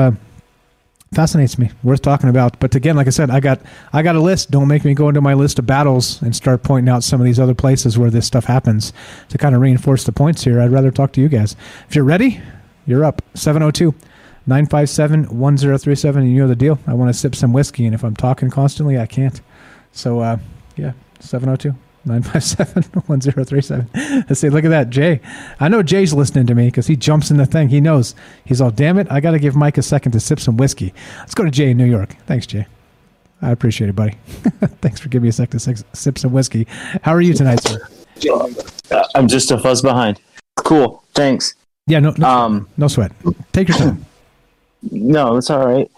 [1.13, 2.59] fascinates me worth talking about.
[2.59, 3.59] But again like i said i got
[3.93, 4.51] i got a list.
[4.51, 7.26] Don't make me go into my list of battles and start pointing out some of
[7.26, 8.93] these other places where this stuff happens
[9.30, 10.61] to kind of reinforce the points here.
[10.61, 11.55] I'd rather talk to you guys.
[11.88, 12.41] If you're ready
[12.85, 13.21] you're up.
[13.35, 13.93] 702
[14.47, 16.80] 957 1037 you know the deal.
[16.88, 19.39] I want to sip some whiskey and if i'm talking constantly i can't.
[19.91, 20.38] So uh
[20.76, 23.89] yeah 702 957 1037.
[24.27, 25.21] Let's see, look at that, Jay.
[25.59, 27.69] I know Jay's listening to me because he jumps in the thing.
[27.69, 28.15] He knows.
[28.45, 30.93] He's all, damn it, I got to give Mike a second to sip some whiskey.
[31.19, 32.15] Let's go to Jay in New York.
[32.26, 32.67] Thanks, Jay.
[33.41, 34.17] I appreciate it, buddy.
[34.81, 35.59] Thanks for giving me a sec to
[35.93, 36.67] sip some whiskey.
[37.03, 37.88] How are you tonight, sir?
[38.91, 40.19] Uh, I'm just a fuzz behind.
[40.57, 41.03] Cool.
[41.13, 41.55] Thanks.
[41.88, 43.11] Yeah, no, no, um, no sweat.
[43.53, 44.05] Take your time.
[44.91, 45.89] No, it's all right.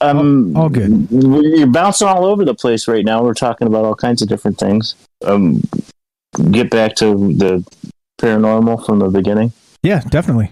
[0.00, 1.08] Um, all, all, good.
[1.10, 3.22] You're bouncing all over the place right now.
[3.22, 4.94] We're talking about all kinds of different things.
[5.24, 5.62] Um,
[6.50, 7.64] get back to the
[8.20, 9.52] paranormal from the beginning.
[9.82, 10.50] Yeah, definitely.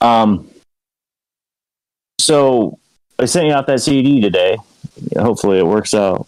[0.00, 0.48] Um,
[2.20, 2.78] so
[3.18, 4.56] I sent you out that CD today.
[5.16, 6.26] Hopefully, it works out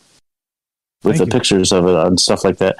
[1.02, 1.40] with Thank the you.
[1.40, 2.76] pictures of it and stuff like that.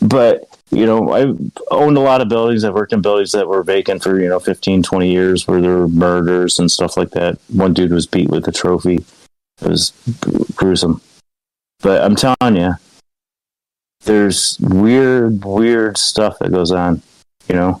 [0.00, 1.38] But you know, I've
[1.70, 2.64] owned a lot of buildings.
[2.64, 5.76] I've worked in buildings that were vacant for, you know, 15, 20 years where there
[5.78, 7.38] were murders and stuff like that.
[7.48, 9.04] One dude was beat with a trophy.
[9.62, 9.92] It was
[10.54, 11.00] gruesome.
[11.80, 12.74] But I'm telling you,
[14.04, 17.02] there's weird, weird stuff that goes on,
[17.48, 17.80] you know,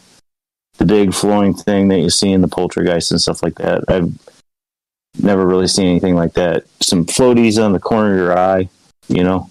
[0.78, 3.84] the big flowing thing that you see in the poltergeist and stuff like that.
[3.88, 4.12] I've
[5.22, 6.64] never really seen anything like that.
[6.80, 8.68] Some floaties on the corner of your eye,
[9.08, 9.50] you know,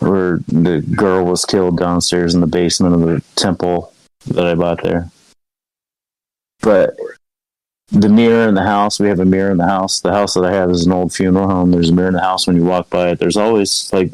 [0.00, 3.92] where the girl was killed downstairs in the basement of the temple
[4.26, 5.10] that I bought there.
[6.60, 6.96] But
[7.88, 10.00] the mirror in the house, we have a mirror in the house.
[10.00, 11.70] The house that I have is an old funeral home.
[11.70, 13.18] There's a mirror in the house when you walk by it.
[13.18, 14.12] There's always like,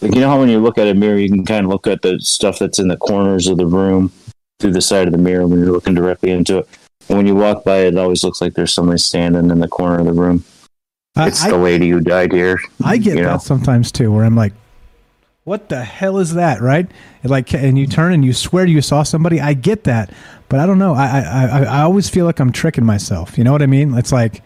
[0.00, 1.86] like you know how when you look at a mirror, you can kind of look
[1.86, 4.12] at the stuff that's in the corners of the room
[4.60, 6.68] through the side of the mirror when you're looking directly into it.
[7.08, 9.68] And when you walk by it, it always looks like there's somebody standing in the
[9.68, 10.44] corner of the room.
[11.16, 12.58] It's I- the lady who died here.
[12.84, 13.38] I get that know?
[13.38, 14.52] sometimes too, where I'm like,
[15.44, 16.86] "What the hell is that?" Right?
[17.22, 19.40] And like, and you turn and you swear you saw somebody.
[19.40, 20.10] I get that,
[20.48, 20.94] but I don't know.
[20.94, 23.38] I I I, I always feel like I'm tricking myself.
[23.38, 23.94] You know what I mean?
[23.94, 24.42] It's like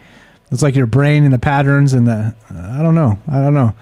[0.51, 3.17] it's like your brain and the patterns and the I don't know.
[3.27, 3.73] I don't know.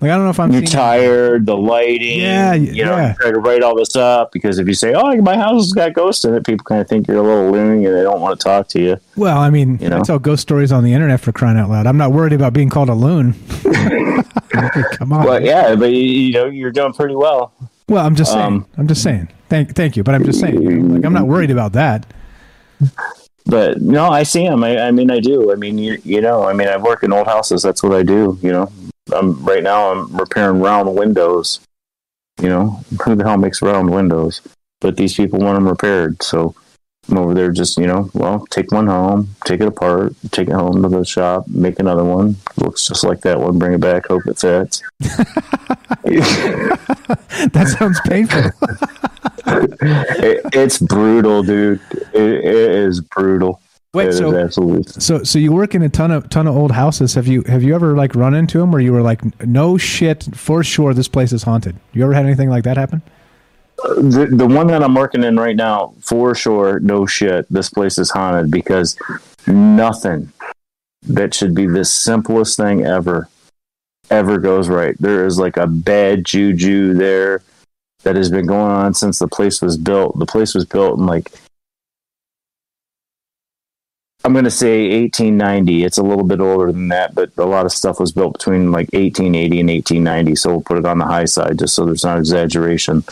[0.00, 2.20] Like I don't know if I'm You're tired, the lighting.
[2.20, 3.14] Yeah, you know, yeah.
[3.14, 5.92] try to write all this up because if you say, "Oh, my house has got
[5.92, 8.38] ghosts in it," people kind of think you're a little loony and they don't want
[8.38, 8.96] to talk to you.
[9.16, 9.98] Well, I mean, You know?
[9.98, 11.88] I tell ghost stories on the internet for crying out loud.
[11.88, 13.32] I'm not worried about being called a loon.
[14.92, 15.26] Come on.
[15.26, 17.52] But yeah, but you, you know, you're doing pretty well.
[17.88, 18.46] Well, I'm just saying.
[18.46, 19.28] Um, I'm just saying.
[19.48, 20.04] Thank, thank you.
[20.04, 20.62] But I'm just saying.
[20.62, 22.06] you know, like, I'm not worried about that.
[23.46, 24.62] But no, I see them.
[24.62, 25.50] I, I mean, I do.
[25.50, 27.62] I mean, you, you know, I mean, I work in old houses.
[27.62, 28.38] That's what I do.
[28.42, 28.72] You know,
[29.12, 29.92] I'm right now.
[29.92, 31.60] I'm repairing round windows.
[32.40, 34.40] You know, who the hell makes round windows?
[34.80, 36.54] But these people want them repaired, so
[37.08, 37.50] I'm over there.
[37.50, 41.04] Just you know, well, take one home, take it apart, take it home to the
[41.04, 42.36] shop, make another one.
[42.56, 43.58] Looks just like that one.
[43.58, 44.06] Bring it back.
[44.06, 44.82] Hope it fits.
[47.52, 48.50] That sounds painful.
[49.46, 51.80] it, it's brutal, dude.
[52.12, 53.60] It, it is brutal.
[53.94, 57.14] Wait, so- absolutely So, so you work in a ton of ton of old houses.
[57.14, 60.28] Have you have you ever like run into them where you were like, no shit,
[60.36, 61.76] for sure, this place is haunted?
[61.92, 63.00] You ever had anything like that happen?
[63.82, 67.70] Uh, the the one that I'm working in right now, for sure, no shit, this
[67.70, 68.96] place is haunted because
[69.46, 70.30] nothing
[71.04, 73.28] that should be the simplest thing ever
[74.10, 74.96] ever goes right.
[74.98, 77.42] There is like a bad juju there
[78.02, 80.18] that has been going on since the place was built.
[80.18, 81.30] The place was built in like
[84.28, 85.84] I'm going to say 1890.
[85.84, 88.70] It's a little bit older than that, but a lot of stuff was built between
[88.70, 90.34] like 1880 and 1890.
[90.34, 93.04] So we'll put it on the high side just so there's not exaggeration.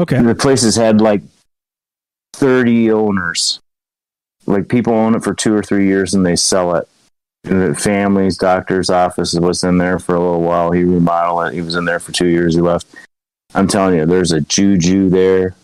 [0.00, 0.22] Okay.
[0.22, 1.20] The place has had like
[2.32, 3.60] 30 owners.
[4.46, 6.88] Like people own it for two or three years and they sell it.
[7.44, 10.72] And the families, doctor's office was in there for a little while.
[10.72, 11.54] He remodeled it.
[11.54, 12.54] He was in there for two years.
[12.54, 12.86] He left.
[13.54, 15.54] I'm telling you, there's a juju there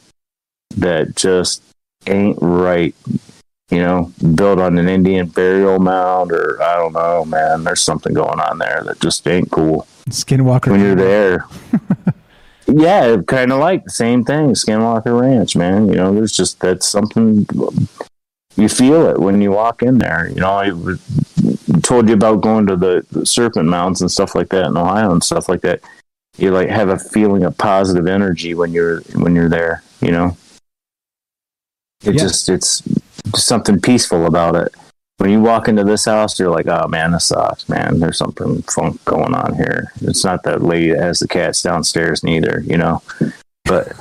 [0.76, 1.62] that just
[2.06, 2.94] ain't right.
[3.70, 7.64] You know, built on an Indian burial mound, or I don't know, man.
[7.64, 10.70] There's something going on there that just ain't cool Skinwalker.
[10.70, 11.44] when you're there.
[12.66, 15.86] yeah, kind of like the same thing, Skinwalker Ranch, man.
[15.88, 17.46] You know, there's just that's something
[18.56, 20.28] you feel it when you walk in there.
[20.30, 24.48] You know, I told you about going to the, the Serpent Mounds and stuff like
[24.48, 25.80] that in Ohio and stuff like that.
[26.38, 29.82] You like have a feeling of positive energy when you're when you're there.
[30.00, 30.36] You know,
[32.02, 32.20] it Yeah.
[32.22, 32.82] just it's
[33.34, 34.74] something peaceful about it.
[35.18, 37.98] When you walk into this house, you're like, oh man, this sucks, man.
[37.98, 39.92] There's something funk going on here.
[40.00, 43.02] It's not that lady that has the cats downstairs, neither, you know.
[43.64, 43.92] But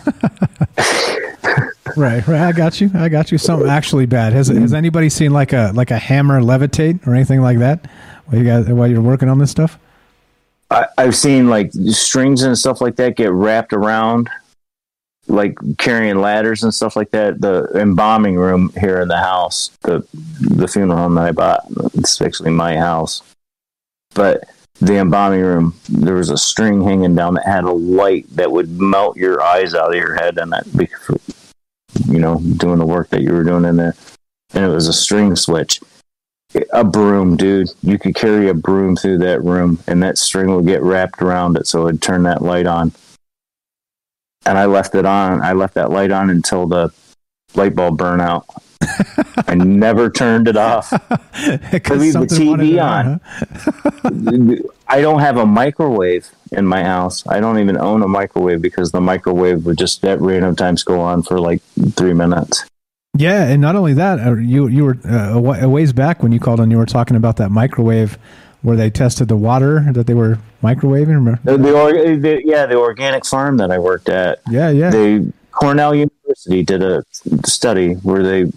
[1.98, 2.42] Right, right.
[2.42, 2.92] I got you.
[2.94, 3.40] I got you.
[3.40, 4.34] Something actually bad.
[4.34, 4.76] Has has mm-hmm.
[4.76, 7.90] anybody seen like a like a hammer levitate or anything like that?
[8.26, 9.80] While you guys while you're working on this stuff?
[10.70, 14.30] I, I've seen like strings and stuff like that get wrapped around,
[15.28, 17.42] like carrying ladders and stuff like that.
[17.42, 20.06] The embalming room here in the house, the
[20.40, 23.22] the funeral home that I bought, it's actually my house.
[24.14, 24.44] But
[24.80, 28.80] the embalming room, there was a string hanging down that had a light that would
[28.80, 30.66] melt your eyes out of your head, and that,
[32.06, 33.96] you know, doing the work that you were doing in there,
[34.54, 35.80] and it was a string switch
[36.72, 37.70] a broom, dude.
[37.82, 41.58] You could carry a broom through that room, and that string would get wrapped around
[41.58, 42.92] it, so it'd turn that light on.
[44.48, 45.42] And I left it on.
[45.42, 46.92] I left that light on until the
[47.54, 48.46] light bulb burned out.
[49.48, 50.94] I never turned it off.
[50.94, 50.98] I
[51.94, 53.20] leave the TV it on.
[54.04, 54.70] huh?
[54.88, 57.28] I don't have a microwave in my house.
[57.28, 61.02] I don't even own a microwave because the microwave would just at random times go
[61.02, 61.62] on for like
[61.96, 62.66] three minutes.
[63.18, 66.40] Yeah, and not only that, uh, you you were uh, a ways back when you
[66.40, 68.18] called and you were talking about that microwave
[68.68, 71.08] where they tested the water that they were microwaving.
[71.08, 71.40] Remember?
[71.46, 74.42] The, the, or, the yeah, the organic farm that I worked at.
[74.50, 74.90] Yeah, yeah.
[74.90, 77.02] They Cornell University did a
[77.46, 78.52] study where they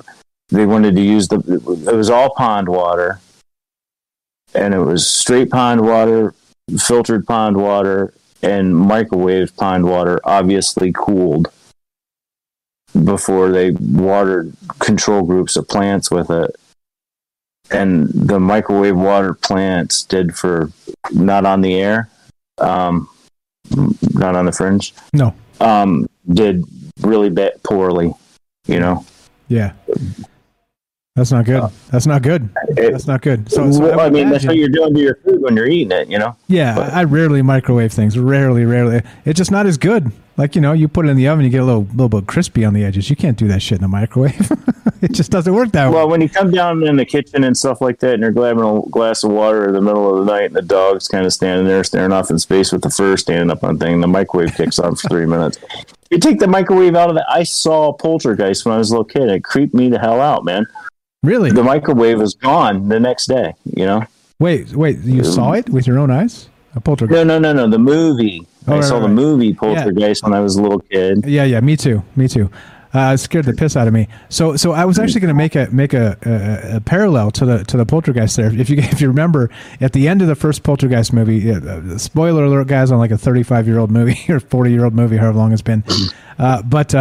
[0.48, 1.38] they wanted to use the
[1.88, 3.20] it was all pond water,
[4.52, 6.34] and it was straight pond water,
[6.76, 8.12] filtered pond water,
[8.42, 11.52] and microwave pond water, obviously cooled
[13.04, 16.56] before they watered control groups of plants with it.
[17.70, 20.72] And the microwave water plants did for
[21.12, 22.10] not on the air,
[22.58, 23.08] um,
[24.14, 24.94] not on the fringe.
[25.12, 25.34] No.
[25.60, 26.64] Um, did
[27.00, 28.12] really bad, poorly,
[28.66, 29.04] you know.
[29.48, 29.72] Yeah.
[31.16, 31.60] That's not good.
[31.60, 32.48] Uh, that's not good.
[32.76, 33.50] That's not good.
[33.50, 35.66] So, so well, I, would mean, that's what you're doing to your food when you're
[35.66, 36.08] eating it.
[36.08, 36.36] You know.
[36.46, 38.16] Yeah, But- I rarely microwave things.
[38.16, 39.02] Rarely, rarely.
[39.24, 40.12] It's just not as good.
[40.36, 42.26] Like you know, you put it in the oven, you get a little, little bit
[42.26, 43.10] crispy on the edges.
[43.10, 44.50] You can't do that shit in the microwave.
[45.02, 45.96] it just doesn't work that way.
[45.96, 48.62] Well, when you come down in the kitchen and stuff like that, and you're grabbing
[48.62, 51.32] a glass of water in the middle of the night, and the dog's kind of
[51.32, 54.54] standing there staring off in space with the fur standing up on thing, the microwave
[54.54, 55.58] kicks on for three minutes.
[56.10, 57.26] You take the microwave out of the.
[57.28, 59.28] I saw Poltergeist when I was a little kid.
[59.28, 60.66] It creeped me the hell out, man.
[61.22, 61.50] Really?
[61.50, 63.54] The microwave was gone the next day.
[63.64, 64.04] You know.
[64.38, 64.98] Wait, wait.
[65.00, 66.48] You saw it with your own eyes?
[66.74, 67.14] A poltergeist?
[67.14, 67.68] No, no, no, no.
[67.68, 68.46] The movie.
[68.66, 69.14] Oh, I right, saw right, the right.
[69.14, 71.26] movie Poltergeist when I was a little kid.
[71.26, 71.60] Yeah, yeah.
[71.60, 72.02] Me too.
[72.16, 72.50] Me too.
[72.92, 74.08] Uh, it scared the piss out of me.
[74.30, 77.44] So, so I was actually going to make a make a, a, a parallel to
[77.44, 78.52] the to the poltergeist there.
[78.52, 81.98] If you if you remember, at the end of the first poltergeist movie, uh, uh,
[81.98, 84.94] spoiler alert, guys, on like a thirty five year old movie or forty year old
[84.94, 85.84] movie, however long it's been.
[86.38, 86.94] Uh, but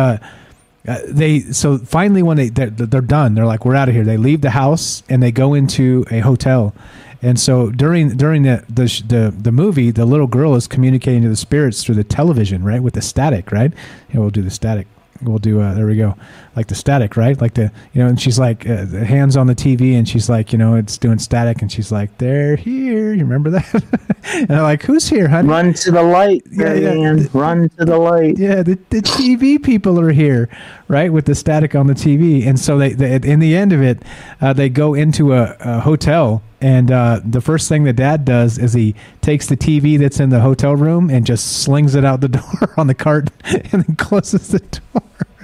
[0.87, 4.03] uh, they so finally when they they're, they're done, they're like, we're out of here.
[4.03, 6.73] They leave the house and they go into a hotel.
[7.21, 11.29] And so during during the, the the the movie, the little girl is communicating to
[11.29, 13.73] the spirits through the television, right, with the static, right?
[14.13, 14.87] We'll do the static.
[15.21, 16.15] We'll do uh, there we go,
[16.59, 17.39] like the static, right?
[17.39, 20.29] Like the you know, and she's like uh, the hands on the TV, and she's
[20.29, 23.13] like, you know, it's doing static, and she's like, they're here.
[23.13, 23.83] You remember that?
[24.25, 25.47] and I'm like, who's here, honey?
[25.47, 26.95] Run to the light, Yeah, yeah.
[26.95, 27.29] man.
[27.31, 28.37] Run to the light.
[28.37, 30.49] Yeah, the, the TV people are here,
[30.89, 32.45] right, with the static on the TV.
[32.45, 34.03] And so they, they in the end of it,
[34.41, 38.57] uh, they go into a, a hotel, and uh, the first thing the dad does
[38.57, 42.19] is he takes the TV that's in the hotel room and just slings it out
[42.19, 45.03] the door on the cart, and then closes the door.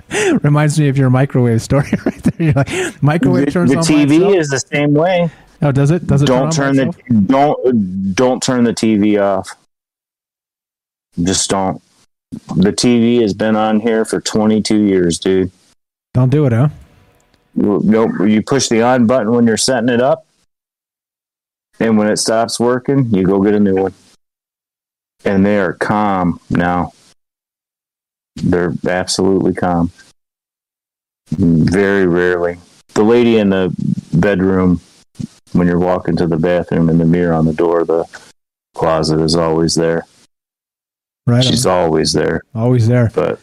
[0.43, 2.45] Reminds me of your microwave story right there.
[2.47, 3.83] You're like microwave turns the on.
[3.83, 5.29] by TV is the same way.
[5.61, 6.05] Oh, does it?
[6.05, 9.49] Does it don't turn, turn the don't don't turn the TV off.
[11.21, 11.81] Just don't.
[12.55, 15.51] The TV has been on here for 22 years, dude.
[16.13, 16.69] Don't do it, huh?
[17.55, 18.11] Nope.
[18.25, 20.25] You push the on button when you're setting it up,
[21.79, 23.93] and when it stops working, you go get a new one.
[25.23, 26.93] And they are calm now.
[28.35, 29.91] They're absolutely calm.
[31.31, 32.57] Very rarely.
[32.93, 33.73] The lady in the
[34.13, 34.81] bedroom,
[35.53, 38.05] when you're walking to the bathroom, in the mirror on the door, the
[38.73, 40.05] closet is always there.
[41.27, 41.43] Right.
[41.43, 41.85] She's on.
[41.85, 42.41] always there.
[42.53, 43.11] Always there.
[43.13, 43.39] But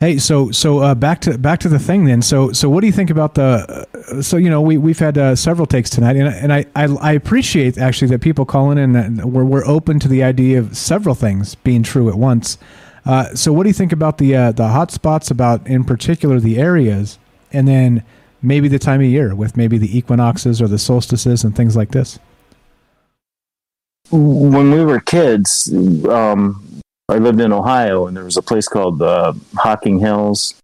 [0.00, 2.22] Hey, so so uh, back to back to the thing then.
[2.22, 3.86] So so what do you think about the?
[4.12, 6.84] Uh, so you know we we've had uh, several takes tonight, and and I, I
[6.84, 10.76] I appreciate actually that people calling in that we're we're open to the idea of
[10.76, 12.58] several things being true at once.
[13.04, 16.40] Uh, so what do you think about the uh, the hot spots about in particular
[16.40, 17.18] the areas,
[17.52, 18.04] and then
[18.42, 21.90] maybe the time of year with maybe the equinoxes or the solstices and things like
[21.90, 22.18] this.
[24.10, 25.72] when we were kids,
[26.08, 30.54] um, I lived in Ohio, and there was a place called uh, Hocking Hills,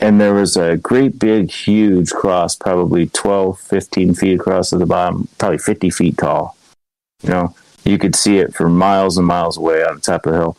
[0.00, 4.86] and there was a great big, huge cross, probably 12, 15 feet across at the
[4.86, 6.56] bottom, probably 50 feet tall.
[7.22, 7.54] You know,
[7.84, 10.58] you could see it for miles and miles away on the top of the hill.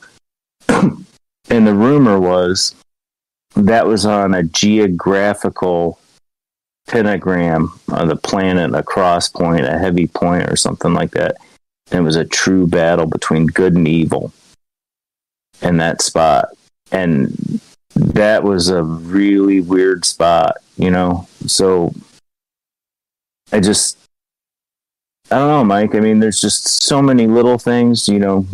[1.49, 2.75] and the rumor was
[3.55, 5.99] that was on a geographical
[6.87, 11.37] pentagram on the planet, a cross point, a heavy point, or something like that.
[11.91, 14.33] And it was a true battle between good and evil
[15.61, 16.49] in that spot.
[16.91, 17.61] And
[17.95, 21.27] that was a really weird spot, you know?
[21.45, 21.93] So
[23.51, 23.97] I just,
[25.31, 25.95] I don't know, Mike.
[25.95, 28.45] I mean, there's just so many little things, you know.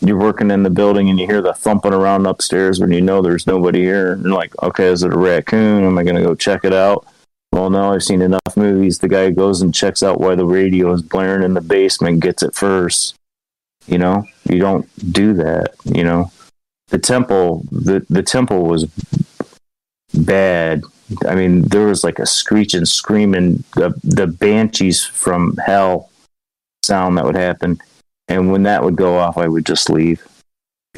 [0.00, 3.20] You're working in the building and you hear the thumping around upstairs when you know
[3.20, 4.12] there's nobody here.
[4.12, 5.84] And like, okay, is it a raccoon?
[5.84, 7.06] Am I going to go check it out?
[7.52, 8.98] Well, no, I've seen enough movies.
[8.98, 12.42] The guy goes and checks out why the radio is blaring in the basement, gets
[12.42, 13.14] it first.
[13.86, 15.74] You know, you don't do that.
[15.84, 16.30] You know,
[16.88, 18.86] the temple, the the temple was
[20.12, 20.82] bad.
[21.26, 26.10] I mean, there was like a screeching, screaming, the the banshees from hell
[26.84, 27.80] sound that would happen,
[28.28, 30.26] and when that would go off, I would just leave.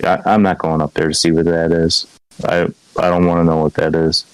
[0.04, 2.06] I, I'm not going up there to see what that is.
[2.44, 2.66] I
[2.98, 4.24] I don't want to know what that is.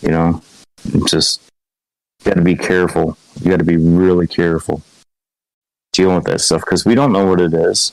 [0.00, 0.42] You know,
[1.06, 1.40] just
[2.24, 3.16] got to be careful.
[3.40, 4.82] You got to be really careful
[5.92, 7.92] dealing with that stuff because we don't know what it is.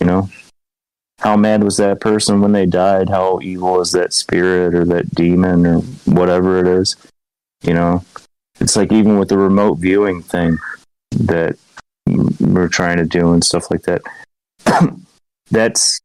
[0.00, 0.28] You know,
[1.20, 3.08] how mad was that person when they died?
[3.08, 6.96] How evil is that spirit or that demon or whatever it is?
[7.62, 8.04] You know,
[8.60, 10.58] it's like even with the remote viewing thing
[11.12, 11.56] that
[12.06, 14.02] we're trying to do and stuff like that.
[15.50, 16.00] That's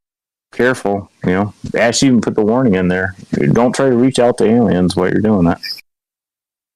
[0.51, 1.09] careful.
[1.23, 3.15] You know, Ash even put the warning in there.
[3.53, 5.61] Don't try to reach out to aliens while you're doing that.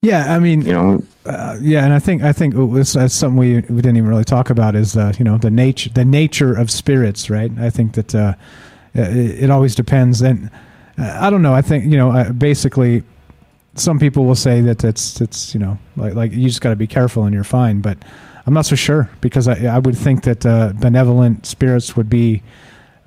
[0.02, 3.56] Yeah, I mean, you know, uh, yeah, and I think I think that's something we,
[3.62, 6.70] we didn't even really talk about is uh, you know the nature the nature of
[6.70, 7.52] spirits, right?
[7.58, 8.36] I think that uh,
[8.94, 10.52] it, it always depends, and
[11.00, 11.56] uh, I don't know.
[11.56, 13.04] I think you know uh, basically
[13.74, 16.76] some people will say that it's it's you know like like you just got to
[16.76, 17.82] be careful and you're fine.
[17.82, 17.98] But
[18.46, 22.44] I'm not so sure because I I would think that uh, benevolent spirits would be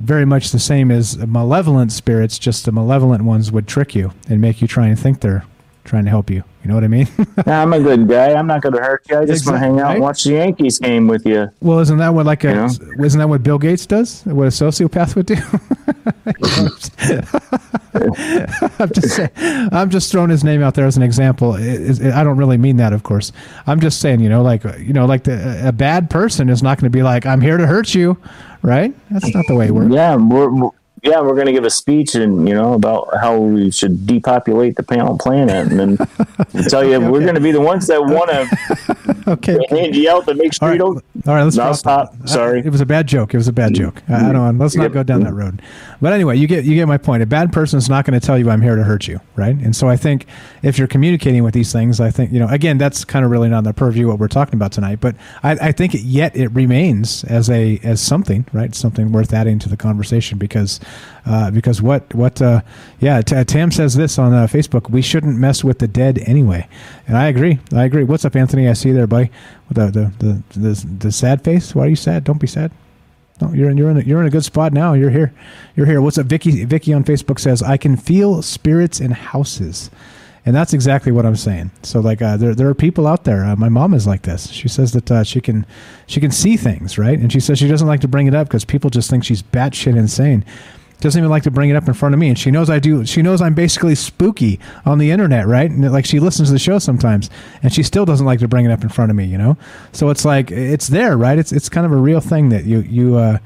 [0.01, 2.39] very much the same as malevolent spirits.
[2.39, 5.45] Just the malevolent ones would trick you and make you try and think they're
[5.89, 6.45] trying to help you.
[6.63, 7.09] You know what I mean?
[7.47, 8.35] Nah, I'm a good guy.
[8.35, 9.17] I'm not going to hurt you.
[9.19, 11.51] I just want to hang out and watch the Yankees game with you.
[11.61, 13.05] well, isn't that what like a You know?
[13.05, 14.23] isn't that what Bill Gates does?
[14.27, 15.37] What a sociopath would do?
[18.79, 19.31] I'm just saying,
[19.73, 21.55] I'm just throwing his name out there as an example.
[21.55, 23.33] It- it- I don't really mean that, of course.
[23.67, 26.79] I'm just saying, you know, like you know, like the, a bad person is not
[26.79, 28.19] going to be like, "I'm here to hurt you,"
[28.63, 28.95] right?
[29.11, 29.93] That's not the way it works.
[29.93, 30.71] Yeah, we're, we're-
[31.03, 34.77] yeah, we're going to give a speech and you know about how we should depopulate
[34.77, 36.09] the planet, and then
[36.53, 39.59] we'll tell you we're going to be the ones that want to okay.
[39.71, 41.05] hand you out to make sure you don't.
[41.27, 42.15] All right, let's No, stop.
[42.27, 42.61] Sorry.
[42.61, 43.35] it was a bad joke.
[43.35, 43.85] It was a bad mm-hmm.
[43.85, 44.03] joke.
[44.09, 44.59] I, I don't.
[44.59, 45.63] Let's not go down that road.
[46.01, 47.23] But anyway, you get you get my point.
[47.23, 49.57] A bad person is not going to tell you I'm here to hurt you, right?
[49.57, 50.27] And so I think
[50.63, 52.49] if you're communicating with these things, I think you know.
[52.49, 55.01] Again, that's kind of really not on the purview of what we're talking about tonight.
[55.01, 58.75] But I, I think it, yet it remains as a as something, right?
[58.75, 60.81] Something worth adding to the conversation because
[61.27, 62.63] uh, because what what uh,
[63.01, 63.21] yeah.
[63.21, 64.91] T- Tam says this on uh, Facebook.
[64.91, 66.67] We shouldn't mess with the dead anyway,
[67.07, 67.59] and I agree.
[67.75, 68.05] I agree.
[68.05, 68.69] What's up, Anthony?
[68.69, 69.31] I see you there, buddy.
[69.69, 71.75] With the the the the, the sad face.
[71.75, 72.25] Why are you sad?
[72.25, 72.71] Don't be sad.
[73.41, 74.95] No, you're in you're in a, you're in a good spot now.
[74.95, 75.33] You're here.
[75.77, 76.01] You're here.
[76.01, 76.65] What's up, Vicky?
[76.65, 79.91] Vicky on Facebook says I can feel spirits in houses,
[80.45, 81.71] and that's exactly what I'm saying.
[81.83, 83.45] So like uh, there there are people out there.
[83.45, 84.51] Uh, my mom is like this.
[84.51, 85.67] She says that uh, she can
[86.07, 87.19] she can see things, right?
[87.19, 89.43] And she says she doesn't like to bring it up because people just think she's
[89.43, 90.45] batshit insane.
[91.01, 92.81] Doesn't even like to bring it up in front of me, and she knows I
[92.81, 93.07] do.
[93.07, 95.71] She knows I'm basically spooky on the internet, right?
[95.71, 97.31] And like she listens to the show sometimes,
[97.63, 99.57] and she still doesn't like to bring it up in front of me, you know.
[99.93, 101.39] So it's like it's there, right?
[101.39, 103.39] It's it's kind of a real thing that you you uh,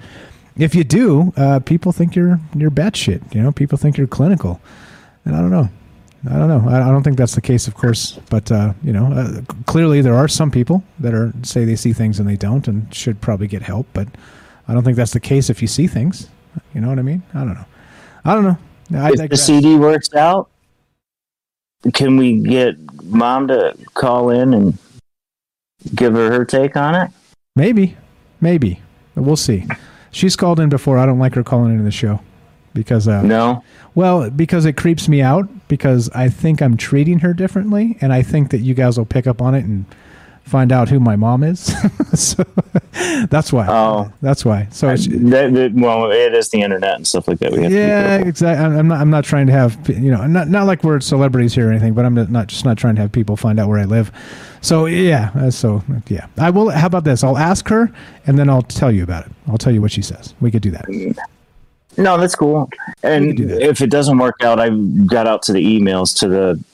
[0.56, 3.34] if you do, uh, people think you're you're batshit.
[3.34, 4.60] You know, people think you're clinical,
[5.24, 5.68] and I don't know.
[6.30, 6.70] I don't know.
[6.70, 8.18] I, I don't think that's the case, of course.
[8.30, 11.92] But uh, you know, uh, clearly there are some people that are say they see
[11.92, 13.86] things and they don't, and should probably get help.
[13.92, 14.08] But
[14.68, 16.28] I don't think that's the case if you see things.
[16.74, 17.22] You know what I mean?
[17.34, 17.66] I don't know.
[18.24, 18.58] I don't know.
[18.94, 19.36] I if the.
[19.36, 20.50] CD works out,
[21.92, 24.78] can we get mom to call in and
[25.94, 27.10] give her her take on it?
[27.56, 27.96] Maybe,
[28.40, 28.80] maybe
[29.14, 29.66] we'll see.
[30.10, 30.98] She's called in before.
[30.98, 32.20] I don't like her calling into the show
[32.74, 33.64] because uh, no.
[33.94, 38.22] Well, because it creeps me out because I think I'm treating her differently, and I
[38.22, 39.84] think that you guys will pick up on it and
[40.44, 41.72] find out who my mom is.
[42.14, 42.44] so
[43.28, 43.66] that's why.
[43.68, 44.68] Oh, that's why.
[44.70, 47.52] So it's- that, that, well, it is the internet and stuff like that.
[47.52, 48.64] We have yeah, exactly.
[48.64, 49.00] I'm not.
[49.00, 51.94] I'm not trying to have you know, not not like we're celebrities here or anything,
[51.94, 54.12] but I'm not just not trying to have people find out where I live.
[54.60, 56.70] So yeah, uh, so yeah, I will.
[56.70, 57.24] How about this?
[57.24, 57.90] I'll ask her,
[58.26, 59.32] and then I'll tell you about it.
[59.48, 60.34] I'll tell you what she says.
[60.40, 61.16] We could do that.
[61.98, 62.70] No, that's cool.
[63.02, 64.70] And if it doesn't work out, I
[65.06, 66.64] got out to the emails to the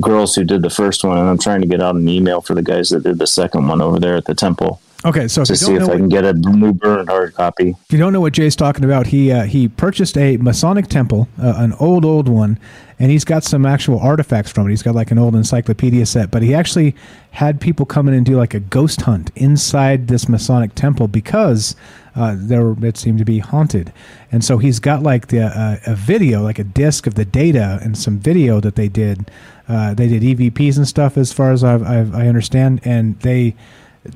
[0.00, 2.54] girls who did the first one, and I'm trying to get out an email for
[2.54, 4.80] the guys that did the second one over there at the temple.
[5.04, 7.76] Okay, so to see if I what- can get a new burned hard copy.
[7.86, 11.28] If you don't know what Jay's talking about, he uh, he purchased a Masonic temple,
[11.40, 12.58] uh, an old old one,
[12.98, 14.70] and he's got some actual artifacts from it.
[14.70, 16.96] He's got like an old encyclopedia set, but he actually
[17.32, 21.76] had people come in and do like a ghost hunt inside this Masonic temple because
[22.16, 23.92] uh, there it seemed to be haunted,
[24.32, 27.78] and so he's got like the uh, a video, like a disc of the data
[27.82, 29.30] and some video that they did.
[29.68, 33.54] Uh, they did EVPs and stuff, as far as I've, I've, I understand, and they.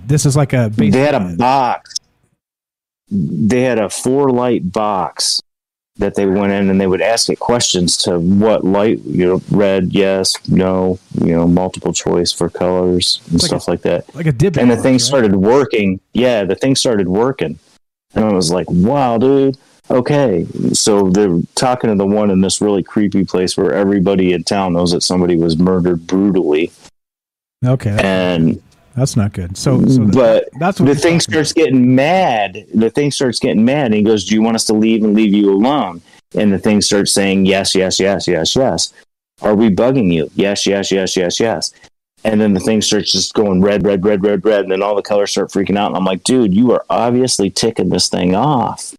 [0.06, 0.70] This is like a.
[0.72, 1.94] They had a box.
[3.10, 5.40] They had a four light box
[5.96, 9.42] that they went in and they would ask it questions to what light, you know,
[9.50, 14.14] red, yes, no, you know, multiple choice for colors and like stuff a- like that.
[14.14, 15.00] like a dip And the thing right?
[15.00, 16.00] started working.
[16.14, 17.58] Yeah, the thing started working.
[18.14, 19.58] And I was like, wow, dude.
[19.90, 20.46] Okay.
[20.72, 24.74] So they're talking to the one in this really creepy place where everybody in town
[24.74, 26.70] knows that somebody was murdered brutally.
[27.64, 28.62] Okay, And
[28.94, 29.56] that's not good.
[29.56, 32.64] So, so but that's what the thing starts getting mad.
[32.74, 35.14] The thing starts getting mad, and he goes, "Do you want us to leave and
[35.14, 36.00] leave you alone?"
[36.34, 38.92] And the thing starts saying, "Yes, yes, yes, yes, yes."
[39.42, 40.30] Are we bugging you?
[40.34, 41.72] Yes, yes, yes, yes, yes.
[42.24, 44.94] And then the thing starts just going red, red, red, red, red, and then all
[44.94, 45.88] the colors start freaking out.
[45.88, 48.94] And I'm like, dude, you are obviously ticking this thing off.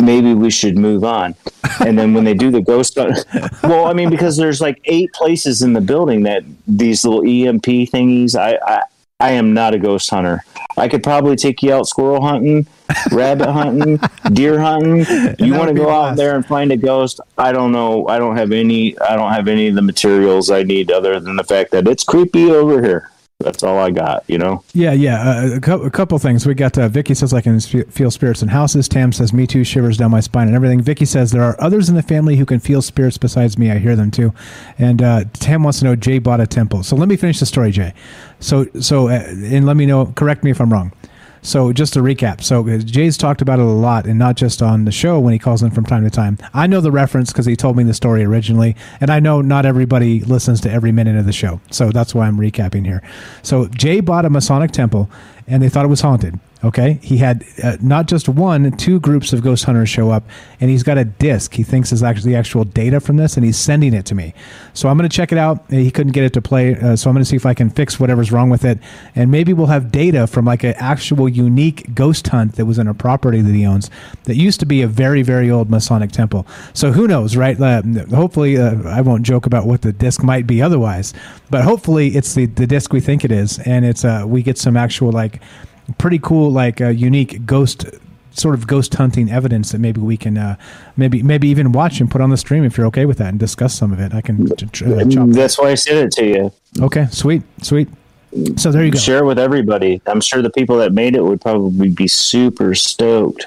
[0.00, 1.34] Maybe we should move on.
[1.80, 2.96] And then when they do the ghost,
[3.62, 7.90] well, I mean, because there's like eight places in the building that these little EMF
[7.90, 8.34] thingies.
[8.34, 8.82] I, I,
[9.22, 10.42] I am not a ghost hunter.
[10.76, 12.66] I could probably take you out squirrel hunting,
[13.12, 14.00] rabbit hunting,
[14.32, 15.06] deer hunting.
[15.38, 17.20] You want to go out there and find a ghost?
[17.38, 18.08] I don't know.
[18.08, 18.98] I don't have any.
[18.98, 22.02] I don't have any of the materials I need other than the fact that it's
[22.02, 23.11] creepy over here.
[23.42, 24.24] That's all I got.
[24.28, 24.62] You know.
[24.72, 25.20] Yeah, yeah.
[25.22, 26.46] Uh, a, cou- a couple things.
[26.46, 28.88] We got uh, Vicky says I can feel spirits in houses.
[28.88, 30.80] Tam says me too, shivers down my spine and everything.
[30.80, 33.70] Vicky says there are others in the family who can feel spirits besides me.
[33.70, 34.32] I hear them too.
[34.78, 36.82] And uh, Tam wants to know Jay bought a temple.
[36.82, 37.94] So let me finish the story, Jay.
[38.40, 40.06] So so uh, and let me know.
[40.16, 40.92] Correct me if I'm wrong.
[41.44, 44.62] So just to recap, so uh, Jay's talked about it a lot, and not just
[44.62, 46.38] on the show when he calls in from time to time.
[46.54, 49.66] I know the reference because he told me the story originally, and I know not
[49.66, 53.02] everybody listens to every minute of the show, so that's why I'm recapping here.
[53.42, 55.10] So Jay bought a Masonic temple,
[55.48, 56.38] and they thought it was haunted.
[56.64, 60.22] Okay, he had uh, not just one, two groups of ghost hunters show up,
[60.60, 61.54] and he's got a disc.
[61.54, 64.32] He thinks is actually the actual data from this, and he's sending it to me.
[64.72, 65.68] So I'm going to check it out.
[65.70, 67.68] He couldn't get it to play, uh, so I'm going to see if I can
[67.68, 68.78] fix whatever's wrong with it,
[69.16, 72.86] and maybe we'll have data from like an actual unique ghost hunt that was in
[72.86, 73.90] a property that he owns
[74.24, 76.46] that used to be a very very old Masonic temple.
[76.74, 77.60] So who knows, right?
[77.60, 77.82] Uh,
[78.14, 81.12] hopefully, uh, I won't joke about what the disc might be otherwise,
[81.50, 84.58] but hopefully it's the the disc we think it is, and it's uh, we get
[84.58, 85.40] some actual like
[85.98, 87.86] pretty cool, like uh, unique ghost
[88.34, 90.56] sort of ghost hunting evidence that maybe we can uh,
[90.96, 93.38] maybe maybe even watch and put on the stream if you're okay with that and
[93.38, 94.14] discuss some of it.
[94.14, 95.28] I can uh, chop.
[95.28, 96.52] That's why I said it to you.
[96.80, 97.88] Okay, sweet, sweet.
[98.56, 98.98] So there you go.
[98.98, 100.00] Share it with everybody.
[100.06, 103.46] I'm sure the people that made it would probably be super stoked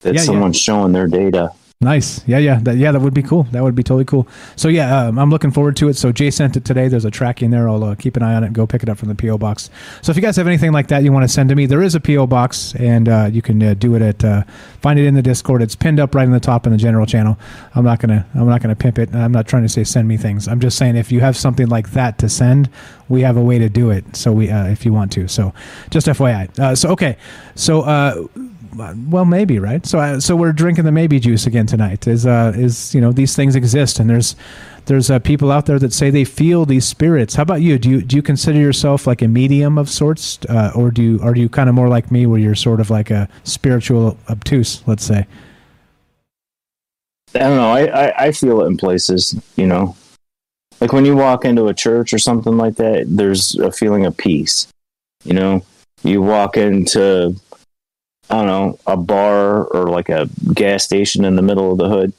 [0.00, 0.24] that Yeah, yeah.
[0.24, 1.52] someone's showing their data.
[1.84, 2.26] Nice.
[2.26, 2.92] Yeah, yeah, that, yeah.
[2.92, 3.42] That would be cool.
[3.52, 4.26] That would be totally cool.
[4.56, 5.94] So yeah, um, I'm looking forward to it.
[5.94, 6.88] So Jay sent it today.
[6.88, 7.68] There's a tracking there.
[7.68, 8.46] I'll uh, keep an eye on it.
[8.46, 9.68] and Go pick it up from the PO box.
[10.00, 11.82] So if you guys have anything like that you want to send to me, there
[11.82, 14.42] is a PO box, and uh, you can uh, do it at uh,
[14.80, 15.60] find it in the Discord.
[15.60, 17.38] It's pinned up right in the top in the general channel.
[17.74, 19.14] I'm not gonna I'm not gonna pimp it.
[19.14, 20.48] I'm not trying to say send me things.
[20.48, 22.70] I'm just saying if you have something like that to send,
[23.10, 24.16] we have a way to do it.
[24.16, 25.28] So we uh, if you want to.
[25.28, 25.52] So
[25.90, 26.58] just FYI.
[26.58, 27.18] Uh, so okay.
[27.54, 28.30] So.
[28.76, 29.84] Well, maybe right.
[29.86, 32.06] So, so we're drinking the maybe juice again tonight.
[32.06, 34.36] Is uh, is you know these things exist, and there's
[34.86, 37.34] there's uh, people out there that say they feel these spirits.
[37.34, 37.78] How about you?
[37.78, 41.20] Do you do you consider yourself like a medium of sorts, uh, or do you
[41.22, 44.82] are you kind of more like me, where you're sort of like a spiritual obtuse,
[44.86, 45.26] let's say?
[47.34, 47.70] I don't know.
[47.70, 49.96] I, I, I feel it in places, you know.
[50.80, 54.16] Like when you walk into a church or something like that, there's a feeling of
[54.16, 54.68] peace.
[55.24, 55.64] You know,
[56.02, 57.34] you walk into,
[58.30, 61.88] I don't know, a bar or like a gas station in the middle of the
[61.88, 62.12] hood,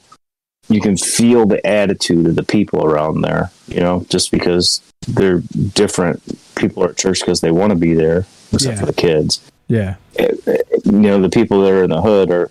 [0.68, 5.40] you can feel the attitude of the people around there, you know, just because they're
[5.74, 6.22] different.
[6.56, 8.80] People are at church because they want to be there, except Yeah.
[8.80, 9.40] for the kids.
[9.68, 9.96] Yeah.
[10.18, 12.50] You know, the people that are in the hood are,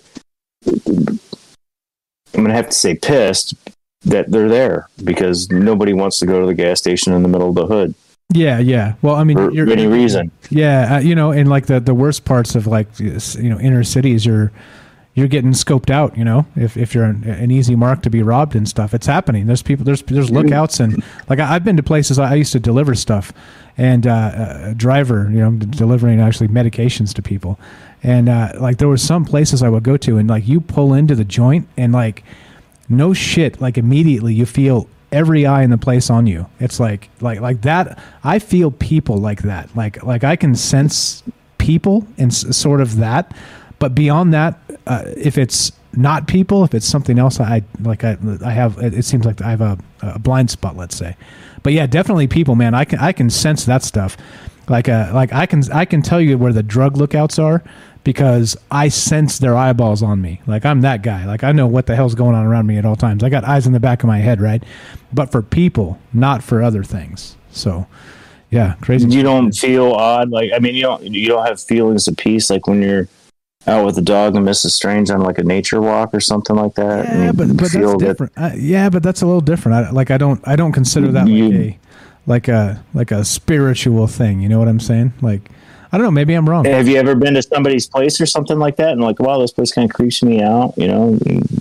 [0.68, 1.20] I'm
[2.34, 3.56] going to have to say pissed
[4.04, 7.50] that they're there because nobody wants to go to the gas station in the middle
[7.50, 7.96] of the hood
[8.34, 8.94] Yeah, yeah.
[9.02, 10.32] Well, I mean, for you're, any reason.
[10.50, 13.20] Yeah, uh, you know, in like the the worst parts of like you
[13.50, 14.52] know inner cities, you're
[15.14, 16.18] you're getting scoped out.
[16.18, 19.06] You know, if if you're an, an easy mark to be robbed and stuff, it's
[19.06, 19.46] happening.
[19.46, 22.52] There's people, there's there's lookouts and like I, I've been to places I, I used
[22.54, 23.32] to deliver stuff,
[23.78, 24.32] and uh,
[24.64, 27.60] a driver, you know, delivering actually medications to people,
[28.02, 30.94] and uh, like there were some places I would go to, and like you pull
[30.94, 32.24] into the joint and like
[32.90, 36.46] no shit like immediately you feel every eye in the place on you.
[36.60, 39.74] It's like like like that i feel people like that.
[39.76, 41.24] Like like i can sense
[41.58, 43.34] people and sort of that.
[43.80, 48.18] But beyond that uh, if it's not people if it's something else i like i,
[48.44, 51.16] I have it it seems like i have a, a blind spot let's say.
[51.64, 52.74] But yeah definitely people man.
[52.74, 54.18] I can i can sense that stuff.
[54.68, 57.64] Like uh like i can i can tell you where the drug lookouts are
[58.06, 60.40] because I sense their eyeballs on me.
[60.48, 61.26] Like I'm that guy.
[61.26, 63.24] Like I know what the hell's going on around me at all times.
[63.24, 64.64] I got eyes in the back of my head, right?
[65.12, 67.36] But for people, not for other things.
[67.52, 67.88] So,
[68.52, 69.10] yeah, crazy.
[69.10, 72.50] You don't feel odd, like I mean, you don't you don't have feelings of peace,
[72.50, 73.10] like when you're
[73.68, 74.72] out with a dog and Mrs.
[74.72, 77.08] Strange on like a nature walk or something like that.
[77.08, 78.34] Yeah, but but that's different.
[78.38, 79.88] Uh, yeah, but that's a little different.
[79.88, 81.80] I, like I don't I don't consider that like a
[82.28, 84.42] like a like a spiritual thing.
[84.42, 85.14] You know what I'm saying?
[85.24, 85.50] Like
[85.96, 86.12] I don't know.
[86.12, 86.66] Maybe I'm wrong.
[86.66, 89.54] Have you ever been to somebody's place or something like that and like, wow, this
[89.54, 91.18] place kind of creeps me out, you know?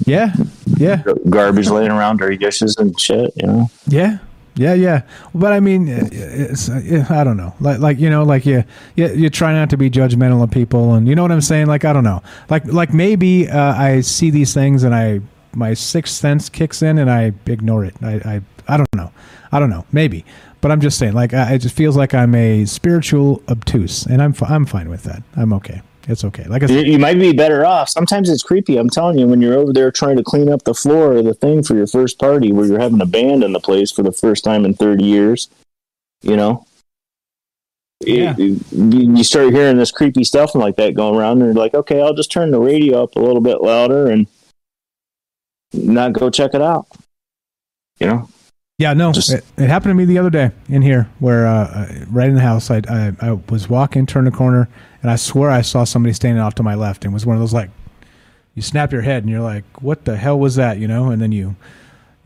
[0.07, 0.35] Yeah,
[0.77, 1.05] yeah.
[1.31, 3.71] Garbage laying around, dirty dishes and shit, you know?
[3.87, 4.19] Yeah,
[4.57, 5.03] yeah, yeah.
[5.37, 7.55] But I mean, it's, I don't know.
[7.61, 8.65] Like, like you know, like you,
[8.97, 11.69] you, you try not to be judgmental of people, and you know what I'm saying.
[11.69, 12.21] Like, I don't know.
[12.51, 15.21] Like, like maybe uh, I see these things, and I
[15.53, 17.95] my sixth sense kicks in, and I ignore it.
[18.03, 19.13] I, I, I don't know.
[19.53, 19.87] I don't know.
[19.93, 20.25] Maybe.
[20.65, 24.23] But I'm just saying, like, I, it just feels like I'm a spiritual obtuse, and
[24.23, 25.23] I'm, fi- I'm fine with that.
[25.37, 25.83] I'm okay.
[26.09, 26.45] It's okay.
[26.45, 27.91] Like I You, said, you might be better off.
[27.91, 28.79] Sometimes it's creepy.
[28.79, 31.35] I'm telling you, when you're over there trying to clean up the floor of the
[31.35, 34.11] thing for your first party where you're having a band in the place for the
[34.11, 35.51] first time in 30 years,
[36.23, 36.67] you know?
[38.01, 38.35] Yeah.
[38.39, 41.63] You, you you start hearing this creepy stuff and like that going around, and you're
[41.63, 44.27] like, okay, I'll just turn the radio up a little bit louder and
[45.75, 46.87] not go check it out.
[48.01, 48.29] You know?
[48.79, 52.05] Yeah, no, it, it happened to me the other day in here, where uh, uh,
[52.11, 54.69] right in the house, I, I I was walking, turned a corner,
[55.01, 57.37] and I swear I saw somebody standing off to my left, and it was one
[57.37, 57.71] of those like,
[58.55, 61.11] you snap your head and you're like, what the hell was that, you know?
[61.11, 61.57] And then you,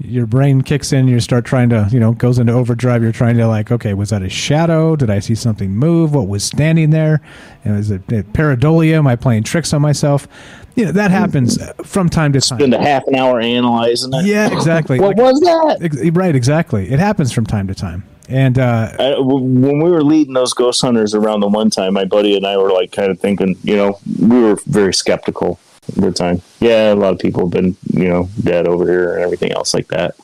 [0.01, 3.03] your brain kicks in, you start trying to, you know, goes into overdrive.
[3.03, 4.95] You're trying to like, okay, was that a shadow?
[4.95, 6.15] Did I see something move?
[6.15, 7.21] What was standing there?
[7.65, 8.95] And was it, it pareidolia?
[8.95, 10.29] Am I playing tricks on myself?
[10.77, 12.61] You know, that happens from time to time.
[12.61, 14.25] Spend a half an hour analyzing it.
[14.27, 15.01] Yeah, exactly.
[15.01, 15.79] what was that?
[15.83, 16.89] Ex- right, exactly.
[16.91, 18.05] It happens from time to time.
[18.29, 22.05] And uh, I, when we were leading those ghost hunters around the one time, my
[22.05, 25.59] buddy and I were like kind of thinking, you know, we were very skeptical
[25.97, 26.43] the time.
[26.61, 29.75] Yeah, a lot of people have been, you know, dead over here and everything else
[29.75, 30.15] like that.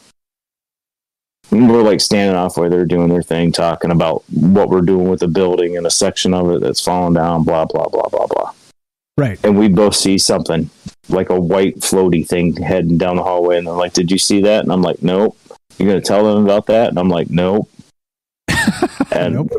[1.51, 5.09] And we're like standing off while they're doing their thing, talking about what we're doing
[5.09, 8.26] with the building and a section of it that's fallen down, blah, blah, blah, blah,
[8.26, 8.52] blah.
[9.17, 9.39] Right.
[9.44, 10.70] And we both see something
[11.09, 13.59] like a white floaty thing heading down the hallway.
[13.59, 14.65] And they're like, Did you see that?
[14.65, 15.39] And I'm like, Nope.
[15.78, 16.89] You're going to tell them about that?
[16.89, 17.68] And I'm like, Nope.
[19.12, 19.36] and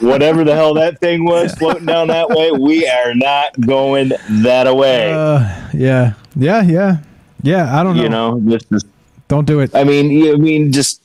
[0.00, 4.74] whatever the hell that thing was floating down that way, we are not going that
[4.74, 5.12] way.
[5.12, 6.98] uh, yeah, yeah, yeah,
[7.42, 7.78] yeah.
[7.78, 8.02] I don't know.
[8.02, 8.84] you know, this is,
[9.28, 9.74] Don't do it.
[9.74, 11.02] I mean, I mean, just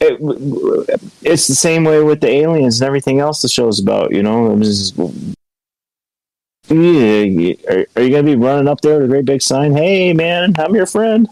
[0.00, 0.18] it,
[1.22, 4.12] it's the same way with the aliens and everything else the show's about.
[4.12, 4.98] You know, it was just,
[6.70, 9.74] are you gonna be running up there with a great big sign?
[9.74, 11.28] Hey, man, I'm your friend.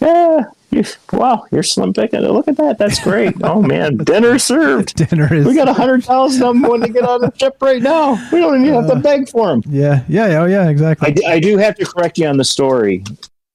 [0.00, 0.44] Yeah.
[1.12, 2.20] Wow, you're slim picking.
[2.20, 2.78] Look at that.
[2.78, 3.34] That's great.
[3.42, 4.96] Oh man, dinner served.
[4.96, 5.46] Dinner is.
[5.46, 8.14] We got a hundred thousand of them wanting to get on the ship right now.
[8.32, 9.62] We don't even have to uh, beg for them.
[9.68, 11.08] Yeah, yeah, yeah, oh, yeah, exactly.
[11.08, 13.04] I, d- I do have to correct you on the story,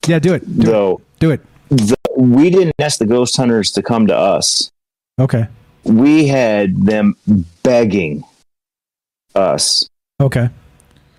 [0.08, 0.46] yeah, do it.
[0.60, 0.92] Do though.
[0.96, 1.20] it.
[1.20, 1.42] Do it.
[1.70, 4.72] The, we didn't ask the ghost hunters to come to us.
[5.20, 5.48] Okay.
[5.84, 7.16] We had them
[7.64, 8.24] begging
[9.36, 9.90] us
[10.22, 10.50] Okay.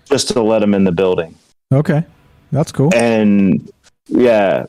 [0.05, 1.35] just to let them in the building.
[1.73, 2.03] Okay.
[2.51, 2.89] That's cool.
[2.93, 3.71] And
[4.07, 4.65] yeah,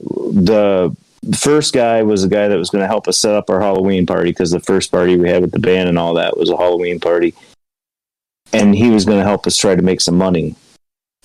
[1.22, 3.60] the first guy was the guy that was going to help us set up our
[3.60, 6.50] Halloween party because the first party we had with the band and all that was
[6.50, 7.34] a Halloween party.
[8.52, 10.56] And he was going to help us try to make some money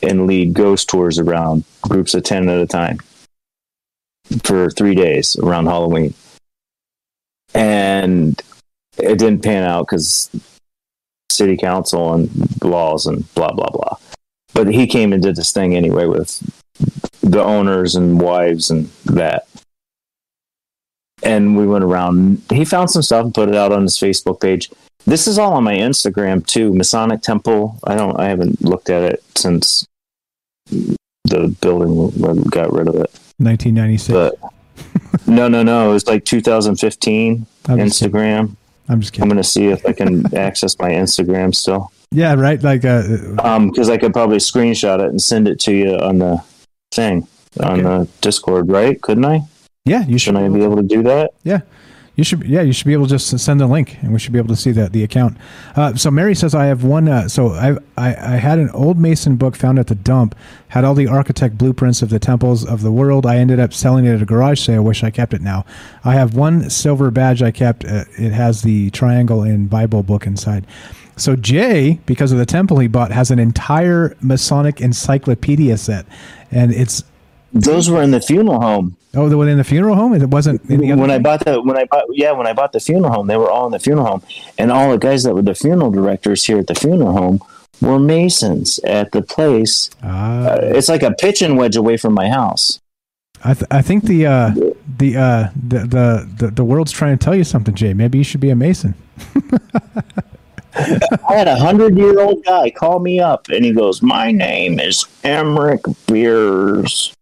[0.02, 3.00] and lead ghost tours around groups of 10 at a time
[4.44, 6.14] for three days around Halloween.
[7.56, 8.40] And
[8.98, 10.30] it didn't pan out because
[11.32, 13.98] city council and laws and blah, blah, blah.
[14.54, 16.42] But he came and did this thing anyway with
[17.22, 19.48] the owners and wives and that.
[21.24, 22.42] And we went around.
[22.52, 24.70] He found some stuff and put it out on his Facebook page.
[25.06, 26.74] This is all on my Instagram too.
[26.74, 27.80] Masonic Temple.
[27.84, 28.20] I don't.
[28.20, 29.88] I haven't looked at it since
[30.70, 33.12] the building got rid of it.
[33.38, 34.10] 1996.
[34.14, 34.36] But
[35.28, 35.90] no, no, no.
[35.90, 38.56] It was like 2015 I'm just Instagram.
[38.90, 39.24] I'm just kidding.
[39.24, 41.92] I'm gonna see if I can access my Instagram still.
[42.12, 42.62] Yeah, right.
[42.62, 43.04] Like, uh,
[43.40, 46.42] Um, because I could probably screenshot it and send it to you on the
[46.94, 47.28] thing
[47.62, 49.02] on the Discord, right?
[49.02, 49.42] Couldn't I?
[49.88, 50.36] Yeah, you should.
[50.36, 51.34] Shouldn't I be able to do that?
[51.44, 51.62] Yeah.
[52.16, 54.34] You should, yeah, you should be able to just send a link, and we should
[54.34, 55.38] be able to see that the account.
[55.76, 57.08] Uh, so Mary says, I have one.
[57.08, 60.34] Uh, so I, I I had an old Mason book found at the dump,
[60.70, 63.28] had all the architect blueprints of the temples of the world.
[63.28, 64.82] I ended up selling it at a garage sale.
[64.82, 65.64] Wish I kept it now.
[66.04, 67.86] I have one silver badge I kept.
[67.86, 70.66] Uh, it has the triangle and Bible book inside.
[71.18, 76.08] So Jay, because of the temple he bought, has an entire Masonic encyclopedia set,
[76.50, 77.04] and it's
[77.54, 78.98] Those were in the funeral home.
[79.18, 80.14] Oh, the one in the funeral home.
[80.14, 82.54] It wasn't in the other when I bought the when I bought yeah when I
[82.54, 84.24] bought the funeral home, they were all in the funeral home,
[84.58, 87.40] and all the guys that were the funeral directors here at the funeral home
[87.82, 89.90] were masons at the place.
[90.04, 90.48] Ah.
[90.48, 92.80] Uh, it's like a pitching wedge away from my house.
[93.44, 94.52] I, th- I think the uh,
[94.98, 97.94] the, uh, the the the the world's trying to tell you something, Jay.
[97.94, 98.96] Maybe you should be a mason.
[100.74, 104.80] I had a hundred year old guy call me up, and he goes, "My name
[104.80, 107.14] is Emmerich Beers.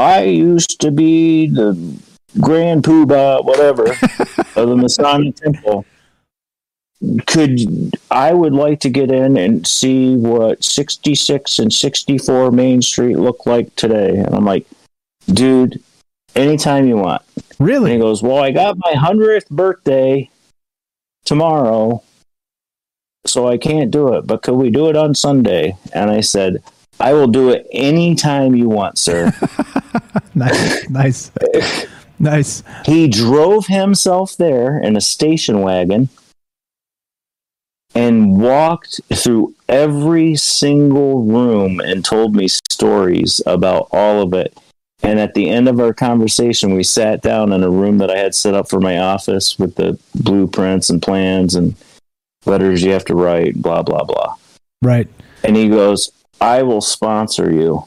[0.00, 2.00] I used to be the
[2.40, 3.84] Grand Poobah, whatever,
[4.56, 5.84] of the Masonic Temple.
[7.26, 12.50] Could I would like to get in and see what sixty six and sixty four
[12.50, 14.66] Main Street look like today?" And I'm like,
[15.26, 15.82] "Dude,
[16.34, 17.22] anytime you want."
[17.60, 17.92] Really?
[17.92, 20.30] And he goes, Well, I got my 100th birthday
[21.26, 22.02] tomorrow,
[23.26, 25.76] so I can't do it, but could we do it on Sunday?
[25.92, 26.62] And I said,
[27.00, 29.32] I will do it anytime you want, sir.
[30.34, 31.30] nice, nice,
[32.18, 32.62] nice.
[32.84, 36.10] he drove himself there in a station wagon
[37.94, 44.56] and walked through every single room and told me stories about all of it.
[45.02, 48.18] And at the end of our conversation, we sat down in a room that I
[48.18, 51.74] had set up for my office with the blueprints and plans and
[52.44, 54.36] letters you have to write, blah, blah, blah.
[54.82, 55.08] Right.
[55.42, 57.84] And he goes, I will sponsor you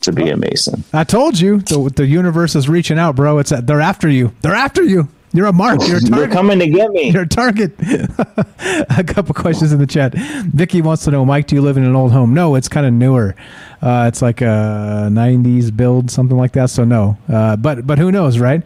[0.00, 0.84] to be a Mason.
[0.92, 3.38] I told you the the universe is reaching out, bro.
[3.38, 4.32] It's a, they're after you.
[4.40, 5.08] They're after you.
[5.32, 5.86] You're a mark.
[5.86, 6.10] You're a target.
[6.10, 7.10] They're coming to get me.
[7.10, 7.72] You're a target.
[7.78, 10.12] a couple questions in the chat.
[10.14, 12.34] Vicky wants to know, Mike, do you live in an old home?
[12.34, 13.36] No, it's kind of newer.
[13.80, 16.70] Uh, it's like a '90s build, something like that.
[16.70, 18.62] So no, uh, but but who knows, right?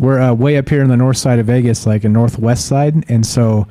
[0.00, 3.04] We're uh, way up here in the north side of Vegas, like in northwest side,
[3.08, 3.66] and so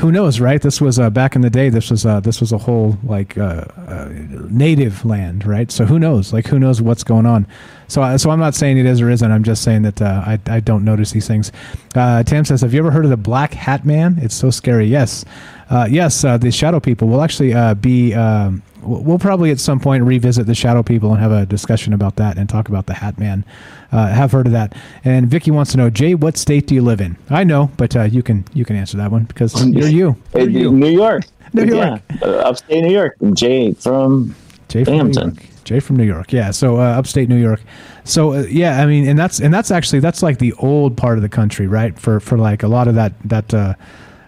[0.00, 0.62] who knows, right?
[0.62, 1.68] This was uh, back in the day.
[1.68, 4.08] This was uh, this was a whole like uh, uh,
[4.48, 5.70] native land, right?
[5.70, 6.32] So who knows?
[6.32, 7.46] Like who knows what's going on?
[7.86, 9.30] So uh, so I'm not saying it is or isn't.
[9.30, 11.52] I'm just saying that uh, I I don't notice these things.
[11.92, 14.18] Tam says, "Have you ever heard of the Black Hat Man?
[14.22, 15.24] It's so scary." Yes,
[15.70, 16.22] yes.
[16.22, 18.14] The Shadow People will actually be.
[18.14, 22.16] Um, we'll probably at some point revisit the Shadow People and have a discussion about
[22.16, 23.44] that and talk about the Hat Man.
[23.92, 24.74] Uh, have heard of that.
[25.04, 27.16] And Vicky wants to know, Jay, what state do you live in?
[27.28, 30.16] I know, but uh, you can you can answer that one because you're you.
[30.34, 30.72] You're you.
[30.72, 31.24] New York.
[31.52, 33.16] New Yeah, uh, upstate New York.
[33.32, 34.34] Jay from
[34.68, 35.34] Jay from New York.
[35.64, 36.32] Jay from New York.
[36.32, 36.52] Yeah.
[36.52, 37.60] So uh, upstate New York.
[38.04, 41.18] So uh, yeah, I mean, and that's and that's actually that's like the old part
[41.18, 41.98] of the country, right?
[41.98, 43.52] For for like a lot of that that.
[43.52, 43.74] Uh,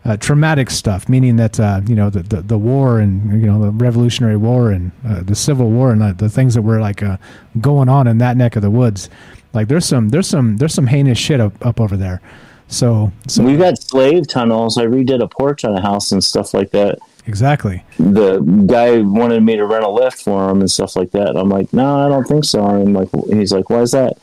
[0.04, 3.60] uh, traumatic stuff, meaning that uh, you know the, the the war and you know
[3.62, 7.02] the Revolutionary War and uh, the Civil War and the, the things that were like
[7.02, 7.18] uh,
[7.60, 9.08] going on in that neck of the woods.
[9.52, 12.20] Like there's some there's some there's some heinous shit up, up over there.
[12.68, 14.78] So so We've got slave tunnels.
[14.78, 16.98] I redid a porch on a house and stuff like that.
[17.26, 17.84] exactly.
[17.98, 21.28] The guy wanted me to rent a lift for him and stuff like that.
[21.28, 22.64] And I'm like, no, I don't think so.
[22.64, 24.14] And I'm like, he's like, why is that?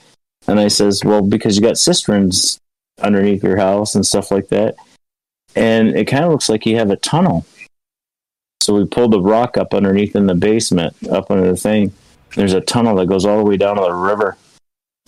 [0.48, 2.59] And I says, well, because you got cisterns
[3.01, 4.75] underneath your house and stuff like that.
[5.55, 7.45] And it kind of looks like you have a tunnel.
[8.61, 11.91] So we pulled the rock up underneath in the basement, up under the thing.
[12.35, 14.37] There's a tunnel that goes all the way down to the river,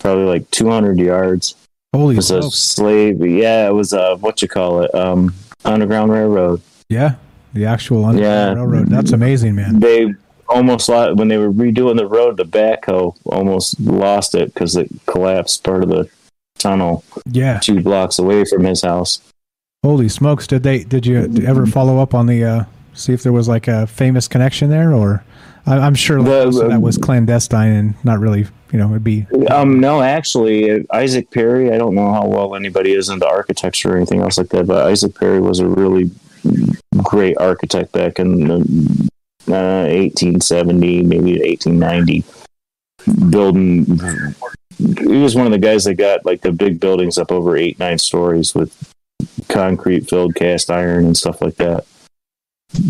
[0.00, 1.54] probably like 200 yards.
[1.94, 3.24] Holy it was a slave.
[3.24, 6.62] Yeah, it was a what you call it, um, underground railroad.
[6.88, 7.14] Yeah,
[7.52, 8.64] the actual underground Yeah.
[8.64, 8.88] railroad.
[8.88, 9.78] That's amazing, man.
[9.78, 10.12] They
[10.48, 14.90] almost lo- when they were redoing the road, the backhoe almost lost it because it
[15.06, 16.08] collapsed part of the
[16.58, 17.58] tunnel Yeah.
[17.62, 19.20] two blocks away from his house.
[19.84, 20.46] Holy smokes!
[20.46, 20.84] Did they?
[20.84, 22.44] Did you ever follow up on the?
[22.44, 25.24] Uh, see if there was like a famous connection there, or
[25.66, 28.46] I, I'm sure like, The- that was clandestine and not really.
[28.72, 31.72] You know, it'd be Um, no, actually, Isaac Perry.
[31.74, 34.86] I don't know how well anybody is into architecture or anything else like that, but
[34.86, 36.10] Isaac Perry was a really
[37.02, 38.54] great architect back in the,
[39.48, 42.24] uh, 1870, maybe 1890.
[43.30, 43.84] Building,
[44.78, 47.78] he was one of the guys that got like the big buildings up over eight,
[47.78, 48.91] nine stories with
[49.48, 51.84] concrete filled cast iron and stuff like that.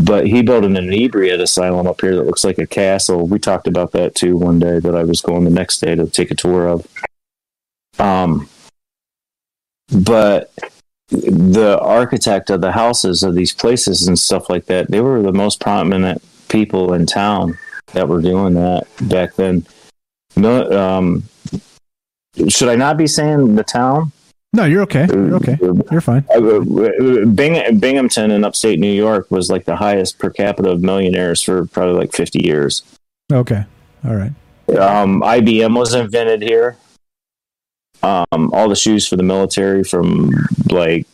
[0.05, 3.27] But he built an inebriate asylum up here that looks like a castle.
[3.27, 6.07] We talked about that too one day that I was going the next day to
[6.07, 6.87] take a tour of.
[7.99, 8.49] Um,
[9.89, 10.53] but
[11.09, 15.33] the architect of the houses of these places and stuff like that, they were the
[15.33, 17.59] most prominent people in town
[17.93, 19.67] that were doing that back then.
[20.37, 21.25] No, um,
[22.49, 24.13] should I not be saying the town?
[24.53, 24.65] No.
[24.65, 25.07] You're okay.
[25.11, 25.59] You're okay.
[25.91, 26.25] You're fine.
[26.35, 26.61] Uh,
[27.27, 31.67] Bing, Binghamton in upstate New York was like the highest per capita of millionaires for
[31.67, 32.83] probably like 50 years.
[33.33, 33.65] Okay.
[34.05, 34.33] All right.
[34.79, 36.77] Um, IBM was invented here.
[38.03, 40.33] Um, all the shoes for the military from
[40.71, 41.07] like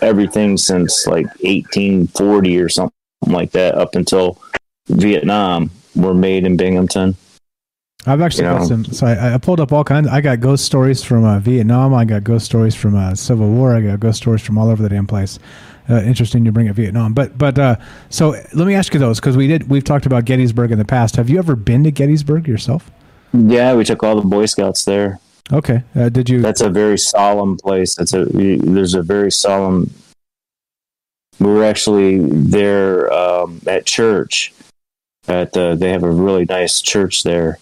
[0.00, 2.92] everything since like 1840 or something
[3.26, 4.40] like that up until
[4.88, 7.16] Vietnam were made in Binghamton.
[8.06, 8.84] I've actually You got some.
[8.84, 10.06] So I, I pulled up all kinds.
[10.08, 11.92] I got ghost stories from uh, Vietnam.
[11.92, 13.74] I got ghost stories from uh, Civil War.
[13.74, 15.38] I got ghost stories from all over the damn place.
[15.88, 17.76] Uh, interesting you bring up Vietnam, but but uh,
[18.08, 20.84] so let me ask you those because we did we've talked about Gettysburg in the
[20.84, 21.14] past.
[21.14, 22.90] Have you ever been to Gettysburg yourself?
[23.32, 25.20] Yeah, we took all the Boy Scouts there.
[25.52, 25.82] Okay.
[25.94, 26.40] Uh, did you?
[26.40, 27.94] That's a very solemn place.
[27.94, 29.92] That's a there's a very solemn.
[31.38, 34.52] We were actually there um, at church.
[35.28, 37.58] At the they have a really nice church there,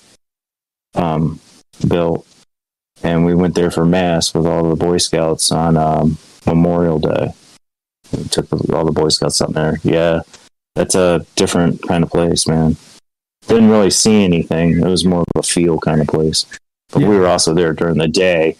[0.94, 1.40] um,
[1.89, 2.26] built,
[3.02, 7.32] and we went there for mass with all the Boy Scouts on um, Memorial Day.
[8.12, 9.78] We took all the Boy Scouts up there.
[9.82, 10.20] Yeah,
[10.74, 12.76] that's a different kind of place, man.
[13.47, 14.78] Didn't really see anything.
[14.78, 16.47] It was more of a feel kind of place.
[16.92, 18.56] But we were also there during the day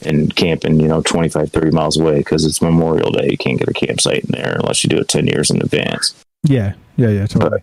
[0.00, 3.28] and camping, you know, 25, 30 miles away because it's Memorial Day.
[3.30, 6.14] You can't get a campsite in there unless you do it 10 years in advance.
[6.42, 7.62] Yeah, yeah, yeah, totally.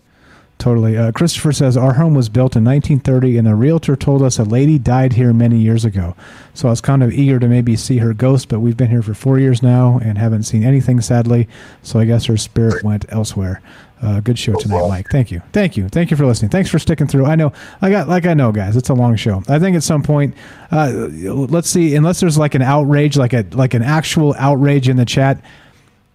[0.62, 0.96] Totally.
[0.96, 4.44] Uh, Christopher says our home was built in 1930, and the realtor told us a
[4.44, 6.16] lady died here many years ago.
[6.54, 9.02] So I was kind of eager to maybe see her ghost, but we've been here
[9.02, 11.48] for four years now and haven't seen anything, sadly.
[11.82, 13.60] So I guess her spirit went elsewhere.
[14.04, 15.10] Uh, good show tonight, Mike.
[15.10, 16.52] Thank you, thank you, thank you for listening.
[16.52, 17.26] Thanks for sticking through.
[17.26, 18.76] I know, I got like I know, guys.
[18.76, 19.42] It's a long show.
[19.50, 20.36] I think at some point,
[20.72, 21.96] uh, let's see.
[21.96, 25.44] Unless there's like an outrage, like a like an actual outrage in the chat.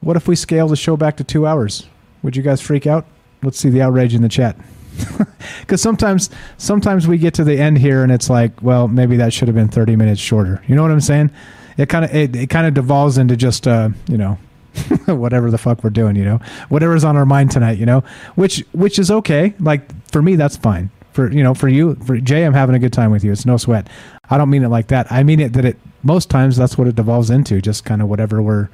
[0.02, 1.88] What if we scale the show back to two hours?
[2.22, 3.06] Would you guys freak out?
[3.42, 4.56] Let's see the outrage in the chat.
[5.60, 9.32] Because sometimes, sometimes we get to the end here and it's like, well, maybe that
[9.32, 10.62] should have been thirty minutes shorter.
[10.66, 11.30] You know what I'm saying?
[11.76, 14.38] It kind of it, it kind of devolves into just uh, you know,
[15.06, 16.16] whatever the fuck we're doing.
[16.16, 17.78] You know, whatever's on our mind tonight.
[17.78, 18.04] You know,
[18.36, 19.54] which which is okay.
[19.58, 20.90] Like for me, that's fine.
[21.12, 23.32] For you know, for you, for Jay, I'm having a good time with you.
[23.32, 23.88] It's no sweat.
[24.30, 25.10] I don't mean it like that.
[25.10, 27.60] I mean it that it most times that's what it devolves into.
[27.60, 28.68] Just kind of whatever we're,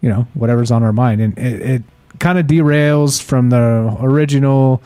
[0.00, 1.82] you know, whatever's on our mind, and it, it
[2.20, 4.80] kind of derails from the original.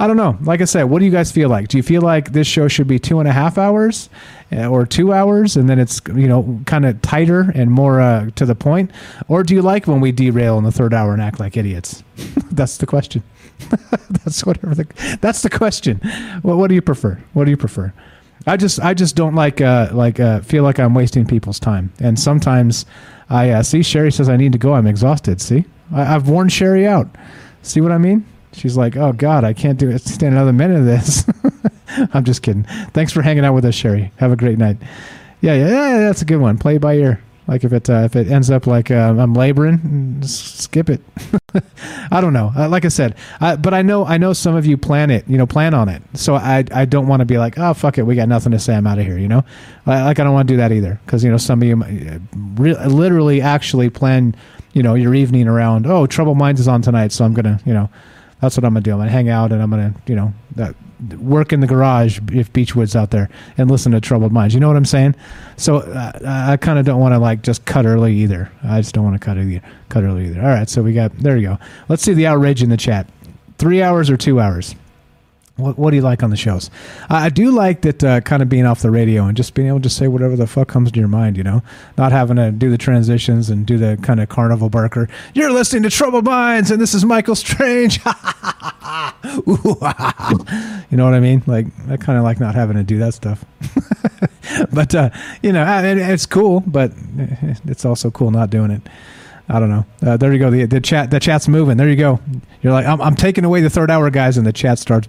[0.00, 0.36] I don't know.
[0.42, 1.68] Like I said, what do you guys feel like?
[1.68, 4.08] Do you feel like this show should be two and a half hours,
[4.52, 8.30] uh, or two hours, and then it's you know kind of tighter and more uh,
[8.36, 8.90] to the point,
[9.28, 12.02] or do you like when we derail in the third hour and act like idiots?
[12.50, 13.22] that's the question.
[14.10, 14.74] that's whatever.
[14.74, 16.00] The, that's the question.
[16.42, 17.20] Well, what do you prefer?
[17.32, 17.92] What do you prefer?
[18.46, 21.92] I just I just don't like uh, like uh, feel like I'm wasting people's time,
[21.98, 22.86] and sometimes
[23.28, 24.74] I uh, see Sherry says I need to go.
[24.74, 25.40] I'm exhausted.
[25.40, 27.08] See, I, I've worn Sherry out.
[27.62, 28.26] See what I mean?
[28.52, 30.00] She's like, oh God, I can't do it.
[30.00, 31.24] Stand another minute of this.
[32.12, 32.64] I'm just kidding.
[32.92, 34.12] Thanks for hanging out with us, Sherry.
[34.16, 34.78] Have a great night.
[35.40, 36.58] Yeah, yeah, yeah that's a good one.
[36.58, 37.22] Play by ear.
[37.48, 41.00] Like if it uh, if it ends up like uh, I'm laboring, skip it.
[42.10, 42.52] I don't know.
[42.54, 45.26] Uh, like I said, I, but I know I know some of you plan it.
[45.26, 46.02] You know, plan on it.
[46.12, 48.58] So I I don't want to be like, oh fuck it, we got nothing to
[48.58, 48.74] say.
[48.74, 49.16] I'm out of here.
[49.16, 49.44] You know,
[49.86, 52.18] like I don't want to do that either because you know some of you uh,
[52.56, 54.36] re- literally actually plan
[54.78, 55.88] you know your evening around.
[55.88, 57.90] Oh, Troubled Minds is on tonight, so I'm gonna you know
[58.40, 58.92] that's what I'm gonna do.
[58.92, 60.76] I'm gonna hang out and I'm gonna you know that
[61.18, 64.54] work in the garage if Beechwood's out there and listen to Troubled Minds.
[64.54, 65.16] You know what I'm saying?
[65.56, 68.52] So uh, I kind of don't want to like just cut early either.
[68.62, 70.40] I just don't want to cut either, cut early either.
[70.40, 71.58] All right, so we got there you go.
[71.88, 73.08] Let's see the outrage in the chat.
[73.58, 74.76] Three hours or two hours?
[75.58, 76.70] What, what do you like on the shows?
[77.10, 79.66] I, I do like that uh, kind of being off the radio and just being
[79.66, 81.64] able to say whatever the fuck comes to your mind, you know?
[81.96, 85.08] Not having to do the transitions and do the kind of carnival barker.
[85.34, 87.96] You're listening to Troubled Minds and this is Michael Strange.
[88.06, 88.12] you
[90.96, 91.42] know what I mean?
[91.46, 93.44] Like, I kind of like not having to do that stuff.
[94.72, 95.10] but, uh,
[95.42, 96.92] you know, it, it's cool, but
[97.64, 98.82] it's also cool not doing it.
[99.48, 99.86] I don't know.
[100.06, 100.50] Uh, there you go.
[100.50, 101.78] The, the chat, the chat's moving.
[101.78, 102.20] There you go.
[102.62, 105.08] You're like, I'm, I'm taking away the third hour, guys, and the chat starts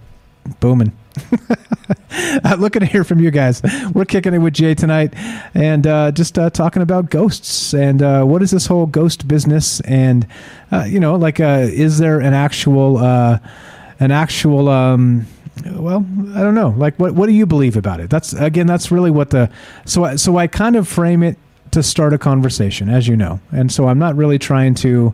[0.59, 0.92] booming.
[2.43, 3.61] uh, looking to hear from you guys.
[3.93, 5.14] We're kicking it with Jay tonight,
[5.53, 9.82] and uh, just uh, talking about ghosts and uh, what is this whole ghost business,
[9.82, 10.27] and
[10.72, 15.26] uh, you know, like, uh, is there an actual, an actual, um,
[15.66, 18.09] well, I don't know, like, what what do you believe about it?
[18.09, 19.50] That's again, that's really what the
[19.85, 21.38] so so I kind of frame it
[21.72, 25.14] to start a conversation, as you know, and so I'm not really trying to,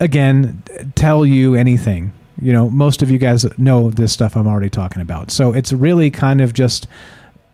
[0.00, 0.62] again,
[0.94, 5.02] tell you anything you know, most of you guys know this stuff I'm already talking
[5.02, 5.30] about.
[5.30, 6.86] So it's really kind of just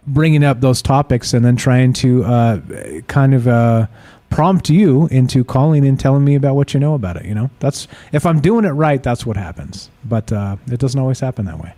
[0.07, 2.61] bringing up those topics and then trying to uh,
[3.09, 3.87] kind of uh,
[4.31, 7.27] prompt you into calling and telling me about what you know about it.
[7.27, 9.91] You know, that's if I'm doing it right, that's what happens.
[10.05, 11.75] But uh, it doesn't always happen that way.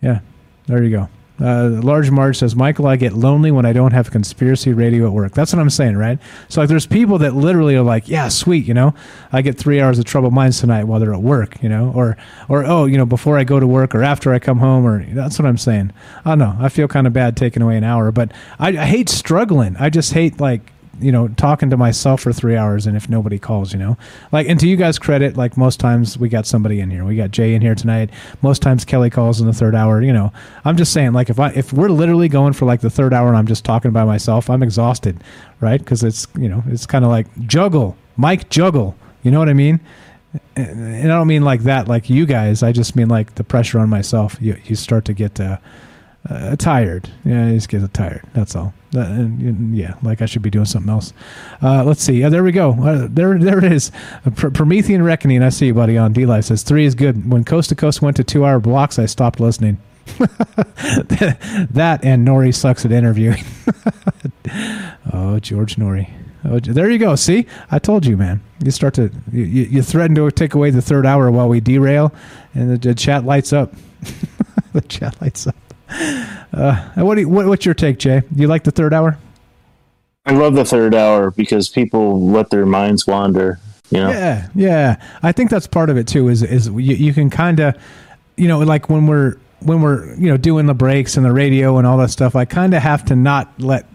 [0.00, 0.20] Yeah,
[0.66, 1.08] there you go.
[1.40, 5.12] Uh, Large Marge says, Michael, I get lonely when I don't have conspiracy radio at
[5.12, 5.32] work.
[5.32, 6.18] That's what I'm saying, right?
[6.48, 8.94] So like, there's people that literally are like, yeah, sweet, you know,
[9.32, 12.16] I get three hours of troubled minds tonight while they're at work, you know, or
[12.48, 15.04] or oh, you know, before I go to work or after I come home, or
[15.04, 15.92] that's what I'm saying.
[16.24, 16.56] I don't know.
[16.58, 19.76] I feel kind of bad taking away an hour, but I, I hate struggling.
[19.78, 23.38] I just hate like you know talking to myself for three hours and if nobody
[23.38, 23.96] calls you know?
[24.32, 27.04] Like and to you guys credit like most times we got somebody in here.
[27.04, 28.10] We got jay in here tonight.
[28.42, 30.32] Most times kelly calls in the third hour you know?
[30.64, 33.28] I'm just saying like if i if we're literally going for like the third hour
[33.28, 35.22] and i'm just talking by myself i'm exhausted
[35.60, 35.78] right?
[35.78, 39.52] Because it's you know it's kind of like juggle mike juggle you know what i
[39.52, 39.80] mean?
[40.56, 42.62] And i don't mean like that like you guys.
[42.62, 44.36] I just mean like the pressure on myself.
[44.40, 45.58] You, you start to get uh,
[46.30, 50.42] uh, tired yeah you just get tired that's all uh, and, yeah, like I should
[50.42, 51.12] be doing something else.
[51.62, 52.14] Uh, let's see.
[52.14, 52.72] Yeah, there we go.
[52.72, 53.92] Uh, there, there it is.
[54.34, 55.42] Pr- Promethean Reckoning.
[55.42, 55.96] I see you, buddy.
[55.96, 57.30] On DLive says three is good.
[57.30, 59.78] When Coast to Coast went to two hour blocks, I stopped listening.
[60.18, 63.44] that and Noory sucks at interviewing.
[65.12, 66.10] oh, George Noory.
[66.44, 67.14] Oh, there you go.
[67.14, 68.40] See, I told you, man.
[68.64, 72.12] You start to you, you threaten to take away the third hour while we derail,
[72.54, 73.72] and the, the chat lights up.
[74.72, 75.54] the chat lights up.
[75.90, 78.22] Uh, what, do you, what what's your take, Jay?
[78.34, 79.18] Do you like the third hour?
[80.26, 83.58] I love the third hour because people let their minds wander.
[83.90, 84.10] You know?
[84.10, 84.96] Yeah, yeah.
[85.22, 86.28] I think that's part of it too.
[86.28, 87.76] Is is you, you can kind of,
[88.36, 91.78] you know, like when we're when we're you know doing the breaks and the radio
[91.78, 92.36] and all that stuff.
[92.36, 93.86] I kind of have to not let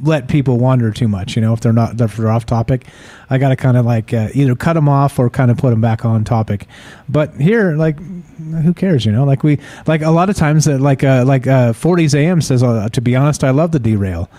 [0.00, 1.36] let people wander too much.
[1.36, 2.86] You know, if they're not if they're off topic,
[3.30, 5.70] I got to kind of like uh, either cut them off or kind of put
[5.70, 6.66] them back on topic.
[7.08, 9.04] But here, like, who cares?
[9.04, 12.14] You know, like we like a lot of times that like uh, like uh, 40s
[12.14, 12.62] AM says.
[12.62, 14.30] Uh, to be honest, I love the derail.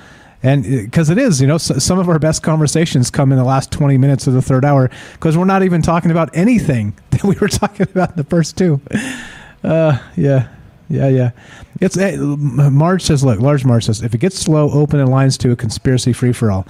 [0.41, 3.43] And because uh, it is, you know, some of our best conversations come in the
[3.43, 7.23] last 20 minutes of the third hour because we're not even talking about anything that
[7.23, 8.79] we were talking about in the first two.
[9.63, 10.47] Uh, yeah,
[10.90, 11.32] yeah, yeah.
[11.80, 15.38] It's eh, Marge says, look, large Marge says, if it gets slow, open and lines
[15.40, 16.68] to a conspiracy free for all.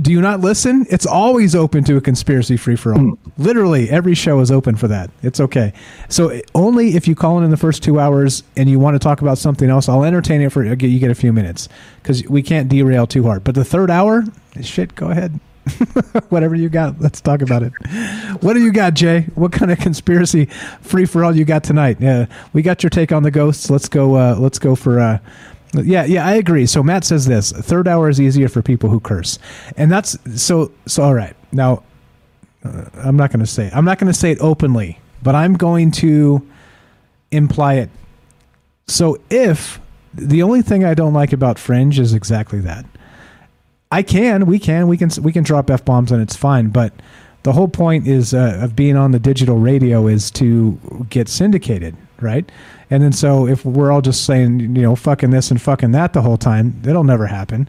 [0.00, 0.86] Do you not listen?
[0.90, 3.18] It's always open to a conspiracy free for all.
[3.36, 5.10] Literally, every show is open for that.
[5.22, 5.72] It's okay.
[6.08, 8.94] So eh, only if you call in in the first two hours and you want
[8.94, 11.68] to talk about something else, I'll entertain it for you get a few minutes
[12.00, 13.44] because we can't derail too hard.
[13.44, 14.24] But the third hour,
[14.62, 15.38] shit, go ahead.
[16.28, 17.72] Whatever you got, let's talk about it.
[18.42, 19.26] What do you got, Jay?
[19.34, 20.46] What kind of conspiracy
[20.80, 21.98] free for all you got tonight?
[22.00, 23.70] Yeah, we got your take on the ghosts.
[23.70, 24.16] Let's go.
[24.16, 24.98] Uh, let's go for.
[24.98, 25.18] Uh,
[25.74, 26.66] yeah, yeah, I agree.
[26.66, 29.38] So Matt says this: third hour is easier for people who curse,
[29.76, 30.72] and that's so.
[30.86, 31.82] So all right, now
[32.64, 33.70] uh, I'm not going to say.
[33.72, 36.46] I'm not going to say it openly, but I'm going to
[37.30, 37.90] imply it.
[38.86, 39.80] So if
[40.14, 42.84] the only thing I don't like about Fringe is exactly that
[43.92, 46.68] I can, we can, we can, we can drop f bombs and it's fine.
[46.70, 46.94] But
[47.42, 50.78] the whole point is uh, of being on the digital radio is to
[51.10, 52.50] get syndicated, right?
[52.90, 56.14] And then so if we're all just saying, you know, fucking this and fucking that
[56.14, 57.68] the whole time, it'll never happen.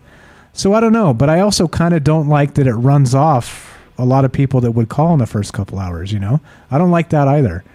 [0.54, 3.78] So I don't know, but I also kind of don't like that it runs off
[3.98, 6.14] a lot of people that would call in the first couple hours.
[6.14, 6.40] You know,
[6.72, 7.66] I don't like that either.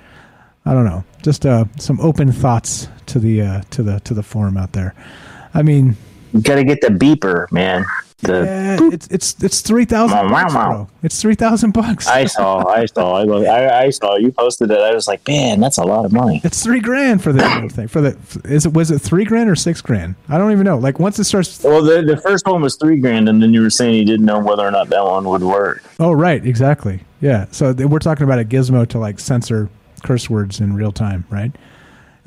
[0.65, 1.05] I don't know.
[1.23, 4.95] Just uh, some open thoughts to the uh, to the to the forum out there.
[5.55, 5.97] I mean,
[6.33, 7.85] you got to get the beeper, man.
[8.21, 10.89] The yeah, it's it's it's three thousand.
[11.05, 12.09] It's three thousand bucks.
[12.09, 14.17] I saw, I saw, I, love, I, I saw.
[14.17, 14.81] You posted it.
[14.81, 16.41] I was like, man, that's a lot of money.
[16.43, 17.87] It's three grand for the thing.
[17.87, 20.17] For the is it was it three grand or six grand?
[20.29, 20.79] I don't even know.
[20.79, 21.63] Like once it starts.
[21.63, 24.27] Well, the the first one was three grand, and then you were saying you didn't
[24.27, 25.85] know whether or not that one would work.
[26.01, 27.01] Oh right, exactly.
[27.21, 27.47] Yeah.
[27.53, 29.69] So we're talking about a gizmo to like censor
[30.03, 31.53] curse words in real time, right?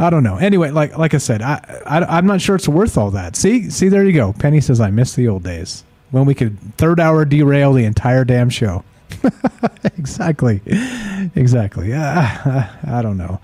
[0.02, 0.38] I don't know.
[0.38, 3.36] Anyway, like like I said, I, I am not sure it's worth all that.
[3.36, 4.34] See, see, there you go.
[4.34, 8.26] Penny says I miss the old days when we could third hour derail the entire
[8.26, 8.84] damn show.
[9.84, 10.62] exactly,
[11.36, 11.90] exactly.
[11.90, 13.40] Yeah, I don't know.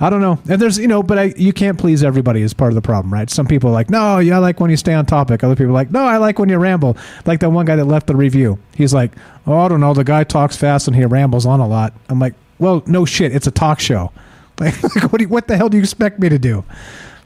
[0.00, 0.38] I don't know.
[0.48, 3.12] And there's, you know, but I, you can't please everybody is part of the problem,
[3.12, 3.28] right?
[3.28, 5.42] Some people are like, no, yeah, I like when you stay on topic.
[5.42, 6.96] Other people are like, no, I like when you ramble.
[7.26, 8.60] Like that one guy that left the review.
[8.76, 9.10] He's like,
[9.44, 9.94] oh, I don't know.
[9.94, 11.94] The guy talks fast and he rambles on a lot.
[12.08, 13.34] I'm like, well, no shit.
[13.34, 14.12] It's a talk show.
[14.60, 14.74] Like,
[15.12, 16.64] what, do you, what the hell do you expect me to do?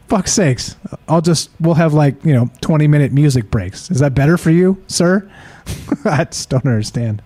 [0.08, 0.76] Fuck's sakes.
[1.08, 3.90] I'll just, we'll have like, you know, 20 minute music breaks.
[3.90, 5.30] Is that better for you, sir?
[6.04, 7.22] I just don't understand.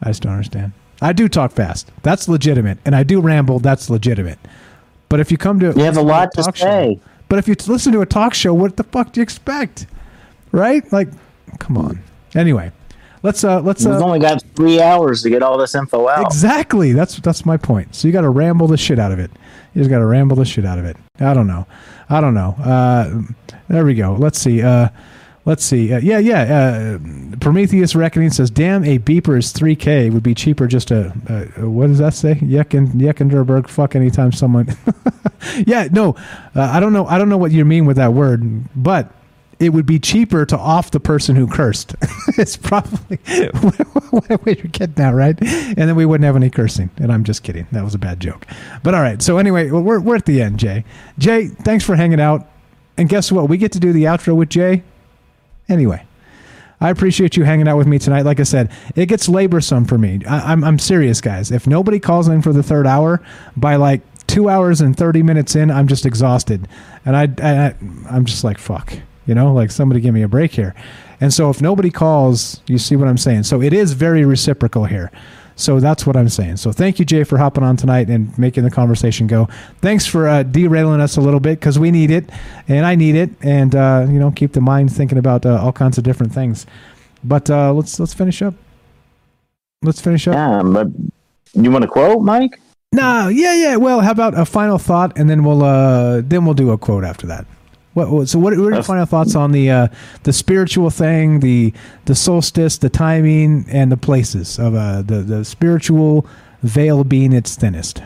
[0.00, 0.72] I just don't understand.
[1.00, 1.90] I do talk fast.
[2.02, 2.78] That's legitimate.
[2.84, 3.58] And I do ramble.
[3.58, 4.38] That's legitimate.
[5.08, 5.72] But if you come to.
[5.76, 6.94] You have a lot to, to say.
[6.94, 9.86] Show, but if you listen to a talk show, what the fuck do you expect?
[10.52, 10.90] Right?
[10.92, 11.08] Like,
[11.58, 12.02] come on.
[12.34, 12.70] Anyway.
[13.22, 16.26] Let's uh let's We've uh, only got three hours to get all this info out.
[16.26, 16.92] Exactly.
[16.92, 17.94] That's that's my point.
[17.94, 19.30] So you gotta ramble the shit out of it.
[19.74, 20.96] You just gotta ramble the shit out of it.
[21.20, 21.66] I don't know.
[22.08, 22.56] I don't know.
[22.62, 23.22] Uh
[23.68, 24.14] there we go.
[24.14, 24.62] Let's see.
[24.62, 24.88] Uh
[25.44, 25.92] Let's see.
[25.92, 26.42] Uh, yeah, yeah.
[26.42, 30.12] Uh, Prometheus Reckoning says, "Damn, a beeper is 3K.
[30.12, 32.36] Would be cheaper just a, a, a what does that say?
[32.36, 33.68] Yekin Yeckenderberg.
[33.68, 34.76] Fuck anytime someone.
[35.66, 36.14] yeah, no.
[36.54, 37.06] Uh, I don't know.
[37.06, 39.10] I don't know what you mean with that word, but
[39.62, 41.94] it would be cheaper to off the person who cursed.
[42.36, 43.16] it's probably
[44.10, 45.38] what you're getting at, right?
[45.40, 46.90] And then we wouldn't have any cursing.
[46.96, 47.68] And I'm just kidding.
[47.70, 48.44] That was a bad joke.
[48.82, 49.22] But all right.
[49.22, 50.84] So anyway, we're we're at the end, Jay.
[51.16, 52.48] Jay, thanks for hanging out.
[52.96, 53.48] And guess what?
[53.48, 54.82] We get to do the outro with Jay.
[55.68, 56.04] Anyway.
[56.80, 58.22] I appreciate you hanging out with me tonight.
[58.22, 60.20] Like I said, it gets laborsome for me.
[60.26, 61.52] I, I'm, I'm serious, guys.
[61.52, 63.22] If nobody calls in for the third hour,
[63.56, 66.66] by like two hours and 30 minutes in, I'm just exhausted.
[67.04, 67.74] And I, I,
[68.10, 68.98] I'm just like, fuck.
[69.26, 70.74] You know, like somebody give me a break here.
[71.20, 73.44] And so if nobody calls, you see what I'm saying.
[73.44, 75.10] So it is very reciprocal here.
[75.54, 76.56] So that's what I'm saying.
[76.56, 79.48] So thank you, Jay, for hopping on tonight and making the conversation go.
[79.80, 82.28] Thanks for uh, derailing us a little bit because we need it,
[82.68, 85.72] and I need it, and uh, you know, keep the mind thinking about uh, all
[85.72, 86.66] kinds of different things.
[87.22, 88.54] But uh, let's let's finish up.
[89.82, 90.34] Let's finish up.
[90.34, 90.88] Yeah, but
[91.54, 92.60] you want to quote, Mike?
[92.92, 93.76] No, yeah, yeah.
[93.76, 97.04] Well, how about a final thought, and then we'll uh, then we'll do a quote
[97.04, 97.46] after that.
[97.94, 99.88] What, so what, what are your final thoughts on the uh,
[100.22, 101.74] the spiritual thing, the
[102.06, 106.26] the solstice, the timing, and the places of uh, the the spiritual
[106.62, 108.02] veil being its thinnest?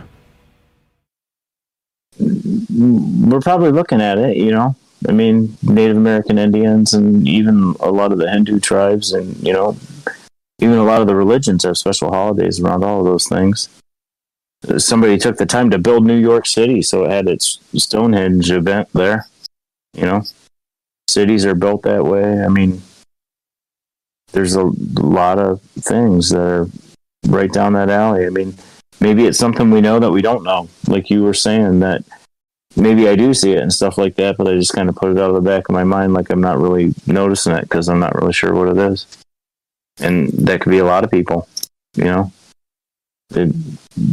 [2.19, 4.75] We're probably looking at it, you know.
[5.09, 9.53] I mean, Native American Indians and even a lot of the Hindu tribes, and you
[9.53, 9.77] know,
[10.59, 13.69] even a lot of the religions have special holidays around all of those things.
[14.79, 18.89] Somebody took the time to build New York City, so it had its Stonehenge event
[18.95, 19.27] there.
[19.97, 20.23] You know,
[21.09, 22.43] cities are built that way.
[22.43, 22.83] I mean,
[24.33, 26.69] there's a lot of things that are
[27.29, 28.27] right down that alley.
[28.27, 28.55] I mean,
[29.01, 30.69] maybe it's something we know that we don't know.
[30.87, 32.05] Like you were saying that
[32.77, 35.11] maybe I do see it and stuff like that, but I just kind of put
[35.11, 37.89] it out of the back of my mind like I'm not really noticing it because
[37.89, 39.07] I'm not really sure what it is.
[39.99, 41.49] And that could be a lot of people,
[41.95, 42.33] you know.
[43.31, 43.51] they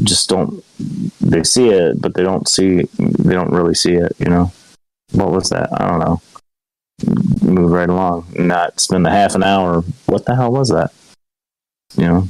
[0.03, 0.63] just don't.
[1.19, 2.83] They see it, but they don't see.
[2.97, 4.13] They don't really see it.
[4.17, 4.53] You know,
[5.13, 5.69] what was that?
[5.79, 6.21] I don't know.
[7.41, 9.81] Move right along, not spend a half an hour.
[10.05, 10.91] What the hell was that?
[11.95, 12.27] You know,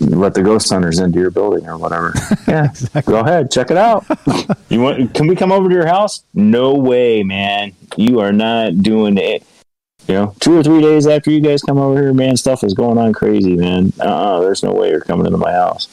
[0.00, 2.12] let the ghost hunters into your building or whatever.
[2.46, 3.12] Yeah, exactly.
[3.12, 4.06] go ahead, check it out.
[4.68, 5.14] you want?
[5.14, 6.22] Can we come over to your house?
[6.32, 7.72] No way, man.
[7.96, 9.42] You are not doing it.
[10.06, 12.72] You know, two or three days after you guys come over here, man, stuff is
[12.72, 13.92] going on crazy, man.
[13.98, 15.88] Uh, uh there's no way you're coming into my house.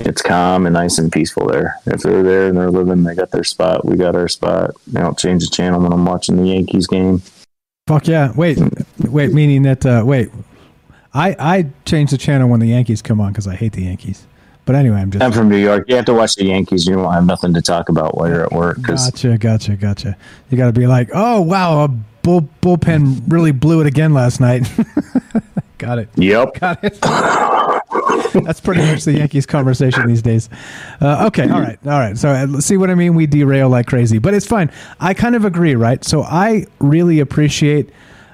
[0.00, 1.76] It's calm and nice and peaceful there.
[1.86, 3.84] If they're there and they're living, they got their spot.
[3.84, 4.72] We got our spot.
[4.86, 7.22] They don't change the channel when I'm watching the Yankees game.
[7.86, 8.32] Fuck yeah!
[8.34, 8.58] Wait,
[9.00, 9.32] wait.
[9.32, 10.30] Meaning that uh, wait,
[11.12, 14.26] I I change the channel when the Yankees come on because I hate the Yankees.
[14.64, 15.22] But anyway, I'm just.
[15.22, 15.84] I'm from New York.
[15.88, 16.86] You have to watch the Yankees.
[16.86, 18.82] You don't have nothing to talk about while you're at work.
[18.82, 20.16] Cause gotcha, gotcha, gotcha.
[20.50, 24.40] You got to be like, oh wow, a bull bullpen really blew it again last
[24.40, 24.66] night.
[25.78, 26.08] got it.
[26.16, 26.58] Yep.
[26.58, 26.98] Got it.
[28.42, 30.48] That's pretty much the Yankees conversation these days.
[31.00, 32.16] Uh, okay, all right, all right.
[32.18, 33.14] So uh, see what I mean?
[33.14, 34.70] We derail like crazy, but it's fine.
[35.00, 36.04] I kind of agree, right?
[36.04, 37.90] So I really appreciate.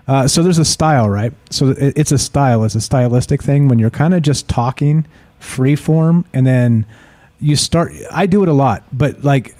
[0.09, 1.33] Uh, so there's a style, right?
[1.51, 2.65] So it, it's a style.
[2.65, 5.07] It's a stylistic thing when you're kind of just talking
[5.41, 6.87] free form and then
[7.41, 9.57] you start i do it a lot but like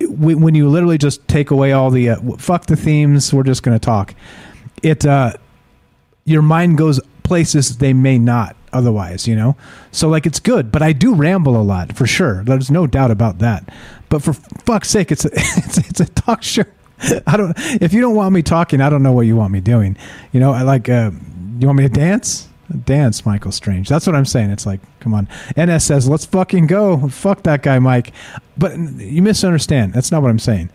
[0.00, 3.74] when you literally just take away all the uh, fuck the themes we're just going
[3.74, 4.14] to talk
[4.82, 5.32] it uh
[6.24, 9.56] your mind goes places they may not otherwise you know
[9.90, 13.10] so like it's good but i do ramble a lot for sure there's no doubt
[13.10, 13.68] about that
[14.08, 16.64] but for fuck's sake it's a it's, it's a talk show
[17.26, 19.60] i don't if you don't want me talking i don't know what you want me
[19.60, 19.96] doing
[20.32, 21.10] you know i like uh
[21.58, 23.88] you want me to dance dance, Michael Strange.
[23.88, 24.50] That's what I'm saying.
[24.50, 25.28] It's like, come on.
[25.58, 27.08] NS says, let's fucking go.
[27.08, 28.12] Fuck that guy, Mike.
[28.56, 29.92] But you misunderstand.
[29.92, 30.70] That's not what I'm saying.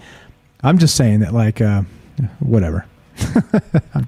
[0.64, 1.84] I'm just saying that, like, uh,
[2.40, 2.86] whatever.
[3.94, 4.08] I'm,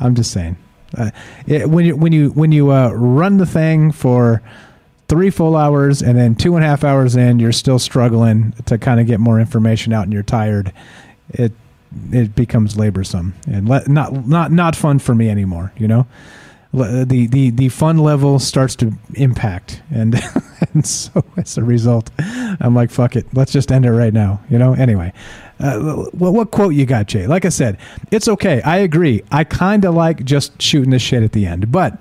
[0.00, 0.56] I'm, just saying.
[0.96, 1.10] Uh,
[1.46, 4.42] it, when you when you when you uh, run the thing for
[5.08, 8.78] three full hours and then two and a half hours in, you're still struggling to
[8.78, 10.72] kind of get more information out, and you're tired.
[11.30, 11.52] It
[12.12, 15.72] it becomes laborsome and le- not not not fun for me anymore.
[15.76, 16.06] You know
[16.76, 20.14] the the the fun level starts to impact and
[20.74, 24.40] and so as a result i'm like fuck it let's just end it right now
[24.50, 25.12] you know anyway
[25.60, 25.78] uh,
[26.12, 27.78] what, what quote you got jay like i said
[28.10, 31.70] it's okay i agree i kind of like just shooting the shit at the end
[31.70, 32.00] but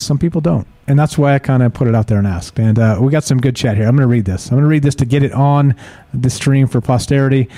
[0.00, 2.58] some people don't and that's why i kind of put it out there and asked
[2.58, 4.62] and uh, we got some good chat here i'm going to read this i'm going
[4.62, 5.74] to read this to get it on
[6.12, 7.48] the stream for posterity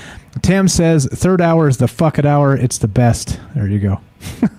[0.43, 4.01] tam says third hour is the fuck it hour it's the best there you go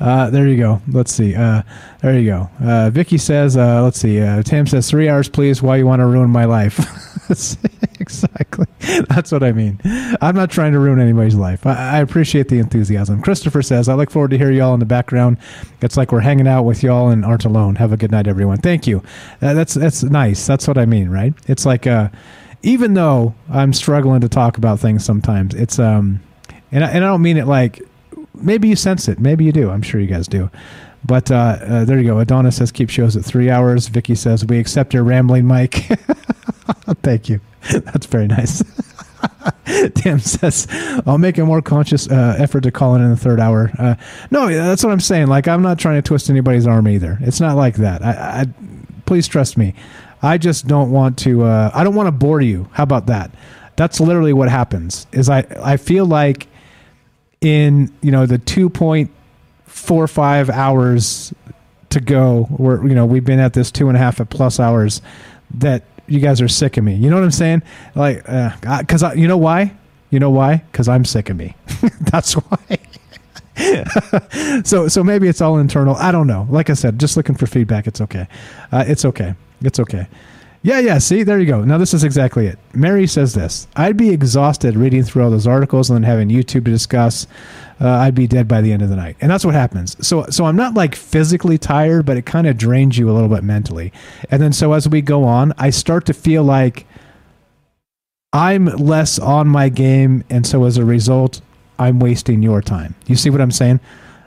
[0.00, 0.82] Uh, there you go.
[0.88, 1.34] Let's see.
[1.34, 1.62] Uh,
[2.02, 2.50] there you go.
[2.60, 4.20] Uh, Vicky says, uh, let's see.
[4.20, 5.62] Uh, Tam says, three hours, please.
[5.62, 6.78] Why you want to ruin my life?
[8.00, 8.66] exactly.
[9.08, 9.80] That's what I mean.
[10.20, 11.66] I'm not trying to ruin anybody's life.
[11.66, 13.22] I, I, appreciate the enthusiasm.
[13.22, 15.38] Christopher says, I look forward to hear y'all in the background.
[15.80, 17.76] It's like we're hanging out with y'all and aren't alone.
[17.76, 18.58] Have a good night, everyone.
[18.58, 19.02] Thank you.
[19.40, 20.46] Uh, that's that's nice.
[20.46, 21.32] That's what I mean, right?
[21.46, 21.86] It's like,
[22.62, 26.20] even though I'm struggling to talk about things sometimes, it's um,
[26.72, 27.82] and I, and I don't mean it like
[28.34, 29.18] maybe you sense it.
[29.18, 29.70] Maybe you do.
[29.70, 30.50] I'm sure you guys do.
[31.04, 32.18] But uh, uh, there you go.
[32.18, 33.88] Adonis says keep shows at three hours.
[33.88, 35.74] Vicky says we accept your rambling, Mike.
[37.02, 37.40] Thank you.
[37.70, 38.62] That's very nice.
[39.94, 40.66] Tim says
[41.06, 43.70] I'll make a more conscious uh, effort to call in in the third hour.
[43.78, 43.94] Uh,
[44.30, 45.28] no, that's what I'm saying.
[45.28, 47.18] Like I'm not trying to twist anybody's arm either.
[47.22, 48.02] It's not like that.
[48.02, 48.46] I, I
[49.06, 49.74] please trust me.
[50.22, 51.44] I just don't want to.
[51.44, 52.68] Uh, I don't want to bore you.
[52.72, 53.30] How about that?
[53.76, 55.06] That's literally what happens.
[55.12, 56.46] Is I I feel like
[57.40, 58.38] in you know the
[59.74, 61.34] 2.45 hours
[61.90, 62.44] to go.
[62.44, 65.02] Where you know we've been at this two and a half plus hours
[65.54, 66.94] that you guys are sick of me.
[66.94, 67.62] You know what i'm saying?
[67.94, 68.52] Like uh,
[69.16, 69.72] you know why?
[70.10, 70.56] You know why?
[70.70, 71.54] Because i'm sick of me.
[72.00, 72.78] That's why.
[74.64, 75.94] So so maybe it's all internal.
[75.94, 76.48] I don't know.
[76.50, 78.26] Like i said just looking for feedback it's okay.
[78.72, 79.34] Uh, it's okay.
[79.62, 80.08] It's okay
[80.64, 80.96] yeah, yeah.
[80.96, 81.62] See, there you go.
[81.62, 82.58] Now this is exactly it.
[82.72, 86.64] Mary says this: I'd be exhausted reading through all those articles and then having YouTube
[86.64, 87.26] to discuss.
[87.78, 89.94] Uh, I'd be dead by the end of the night, and that's what happens.
[90.06, 93.28] So, so I'm not like physically tired, but it kind of drains you a little
[93.28, 93.92] bit mentally.
[94.30, 96.86] And then, so as we go on, I start to feel like
[98.32, 101.42] I'm less on my game, and so as a result,
[101.78, 102.94] I'm wasting your time.
[103.06, 103.80] You see what I'm saying?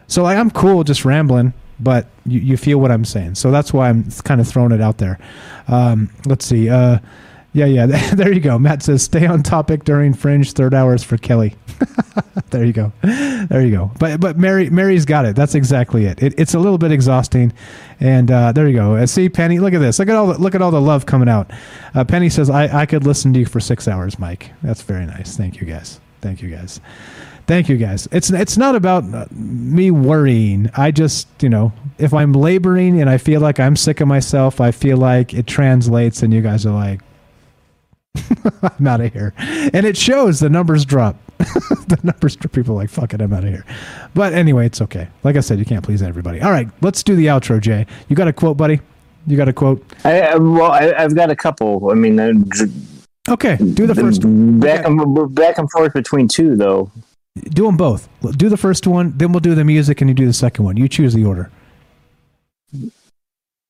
[0.06, 3.36] So, like, I'm cool just rambling but you, you feel what I'm saying.
[3.36, 5.20] So that's why I'm kind of throwing it out there.
[5.68, 6.70] Um, let's see.
[6.70, 7.00] Uh,
[7.54, 7.86] yeah, yeah.
[8.14, 8.60] there you go.
[8.60, 10.52] Matt says, "Stay on topic during Fringe.
[10.54, 11.56] Third hours for Kelly."
[12.50, 12.92] there you go.
[13.02, 13.92] There you go.
[14.00, 15.36] But but Mary Mary's got it.
[15.36, 16.22] That's exactly it.
[16.22, 17.54] it it's a little bit exhausting,
[18.00, 18.96] and uh, there you go.
[18.96, 20.00] Uh, see, Penny, look at this.
[20.00, 21.50] Look at all the, look at all the love coming out.
[21.96, 25.06] Uh, Penny says, "I I could listen to you for six hours, Mike." That's very
[25.06, 25.36] nice.
[25.36, 26.00] Thank you, guys.
[26.22, 26.80] Thank you, guys.
[27.48, 28.08] Thank you, guys.
[28.12, 30.70] It's it's not about uh, me worrying.
[30.76, 34.60] I just you know if I'm laboring and I feel like I'm sick of myself,
[34.60, 37.00] I feel like it translates, and you guys are like,
[38.80, 39.34] I'm out of here.
[39.38, 41.16] And it shows the numbers drop.
[41.38, 42.52] the numbers drop.
[42.52, 43.66] People are like, fuck it, I'm out of here.
[44.14, 45.08] But anyway, it's okay.
[45.24, 46.42] Like I said, you can't please everybody.
[46.42, 47.86] All right, let's do the outro, Jay.
[48.10, 48.82] You got a quote, buddy?
[49.26, 49.84] You got a quote?
[50.04, 51.90] I, I- well, I, I've got a couple.
[51.92, 52.72] I mean, uh, dr-
[53.30, 54.22] Okay, do the first
[54.60, 56.90] back and back and forth between two though.
[57.42, 58.10] Do them both.
[58.38, 60.78] Do the first one, then we'll do the music, and you do the second one.
[60.78, 61.52] You choose the order.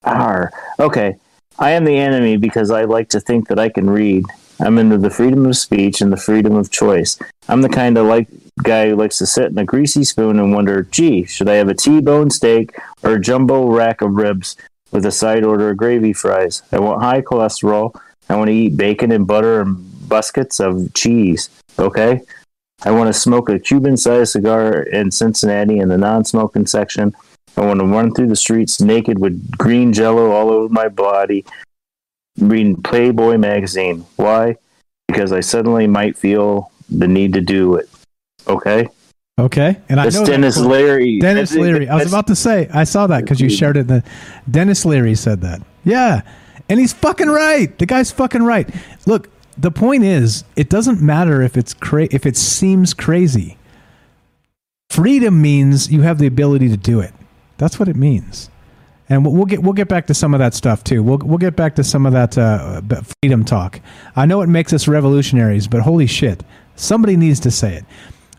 [0.04, 0.52] Arr.
[0.80, 1.16] Okay.
[1.60, 4.26] I am the enemy because I like to think that I can read.
[4.60, 7.20] I'm into the freedom of speech and the freedom of choice.
[7.48, 8.28] I'm the kind of like
[8.64, 11.70] guy who likes to sit in a greasy spoon and wonder, gee, should I have
[11.70, 14.56] a T-bone steak or a jumbo rack of ribs
[14.92, 16.64] with a side order of gravy fries?
[16.72, 18.00] I want high cholesterol.
[18.30, 21.50] I want to eat bacon and butter and buskets of cheese.
[21.78, 22.22] Okay?
[22.84, 27.16] I want to smoke a Cuban-sized cigar in Cincinnati in the non-smoking section.
[27.56, 31.44] I want to run through the streets naked with green jello all over my body,
[32.40, 34.06] reading Playboy magazine.
[34.16, 34.58] Why?
[35.08, 37.90] Because I suddenly might feel the need to do it.
[38.48, 38.90] Okay?
[39.40, 40.72] Okay, and I know Denis quote.
[40.72, 41.20] Leary.
[41.20, 41.90] Denis That's- Leary.
[41.90, 42.68] I was about to say.
[42.74, 43.88] I saw that because you shared it.
[43.88, 44.04] The
[44.50, 45.62] Denis Leary said that.
[45.84, 46.22] Yeah,
[46.70, 47.76] and he's fucking right.
[47.78, 48.68] The guy's fucking right.
[49.06, 53.58] Look, the point is, it doesn't matter if it's cra- if it seems crazy.
[54.90, 57.14] Freedom means you have the ability to do it.
[57.58, 58.50] That's what it means.
[59.10, 61.02] And we'll, get we'll get back to some of that stuff too.
[61.02, 62.82] We'll we'll get back to some of that uh,
[63.22, 63.80] freedom talk.
[64.16, 66.44] I know it makes us revolutionaries, but holy shit,
[66.76, 67.86] somebody needs to say it.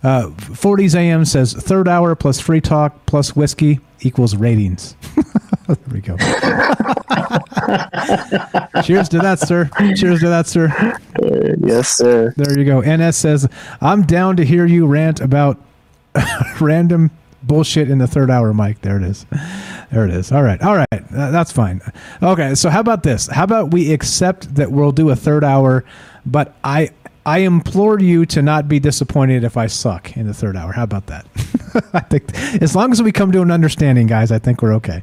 [0.02, 4.94] Uh, 40s AM says third hour plus free talk plus whiskey equals ratings.
[5.66, 6.16] there we go.
[8.84, 9.68] Cheers to that, sir.
[9.96, 10.68] Cheers to that, sir.
[11.64, 12.32] yes, sir.
[12.36, 12.80] There you go.
[12.80, 13.48] NS says,
[13.80, 15.58] I'm down to hear you rant about
[16.60, 17.10] random
[17.42, 18.80] bullshit in the third hour, Mike.
[18.82, 19.26] There it is.
[19.90, 20.30] There it is.
[20.32, 20.60] All right.
[20.62, 20.86] All right.
[20.92, 21.80] Uh, that's fine.
[22.22, 22.54] Okay.
[22.54, 23.26] So how about this?
[23.26, 25.84] How about we accept that we'll do a third hour,
[26.26, 26.90] but I
[27.28, 30.72] I implore you to not be disappointed if I suck in the third hour.
[30.72, 31.26] How about that?
[31.92, 35.02] I think as long as we come to an understanding, guys, I think we're okay.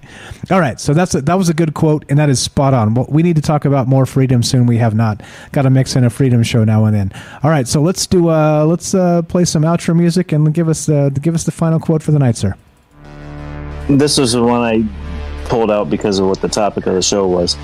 [0.49, 2.95] All right, so that's a, that was a good quote, and that is spot on.
[2.95, 4.65] Well, we need to talk about more freedom soon.
[4.65, 5.21] We have not
[5.51, 7.11] got to mix in a freedom show now and then.
[7.43, 10.89] All right, so let's do uh, let's uh, play some outro music and give us
[10.89, 12.55] uh, give us the final quote for the night, sir.
[13.87, 14.83] This was the one I
[15.47, 17.55] pulled out because of what the topic of the show was.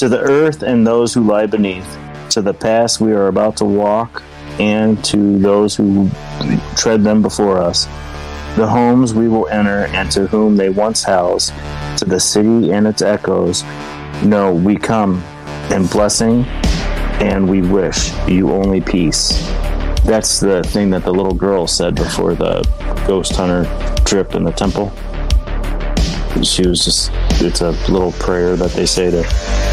[0.00, 1.86] To the earth and those who lie beneath,
[2.32, 4.22] to the paths we are about to walk,
[4.58, 6.08] and to those who
[6.76, 7.84] tread them before us,
[8.56, 11.52] the homes we will enter and to whom they once housed,
[11.98, 13.64] to the city and its echoes.
[14.24, 15.22] No, we come
[15.70, 16.44] in blessing,
[17.20, 19.46] and we wish you only peace.
[20.04, 22.62] That's the thing that the little girl said before the
[23.06, 23.64] ghost hunter
[24.04, 24.92] trip in the temple
[26.42, 27.10] she was just
[27.42, 29.22] it's a little prayer that they say to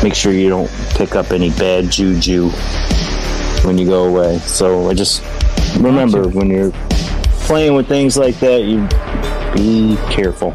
[0.04, 2.50] make sure you don't pick up any bad juju
[3.66, 5.24] when you go away so i just
[5.80, 6.72] remember when you're
[7.48, 8.82] playing with things like that you
[9.56, 10.54] be careful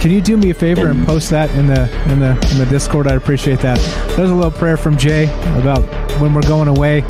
[0.00, 2.66] Can you do me a favor and post that in the in the in the
[2.68, 3.06] Discord?
[3.06, 3.78] I'd appreciate that.
[4.16, 5.24] There's a little prayer from Jay
[5.56, 5.82] about
[6.20, 7.00] when we're going away,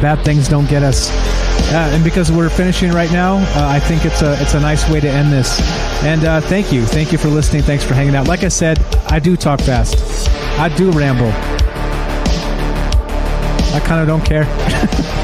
[0.00, 1.10] bad things don't get us.
[1.72, 4.88] Uh, and because we're finishing right now, uh, I think it's a it's a nice
[4.88, 5.60] way to end this.
[6.04, 7.62] And uh, thank you, thank you for listening.
[7.62, 8.28] Thanks for hanging out.
[8.28, 10.28] Like I said, I do talk fast.
[10.58, 11.32] I do ramble.
[13.74, 14.44] I kind of don't care.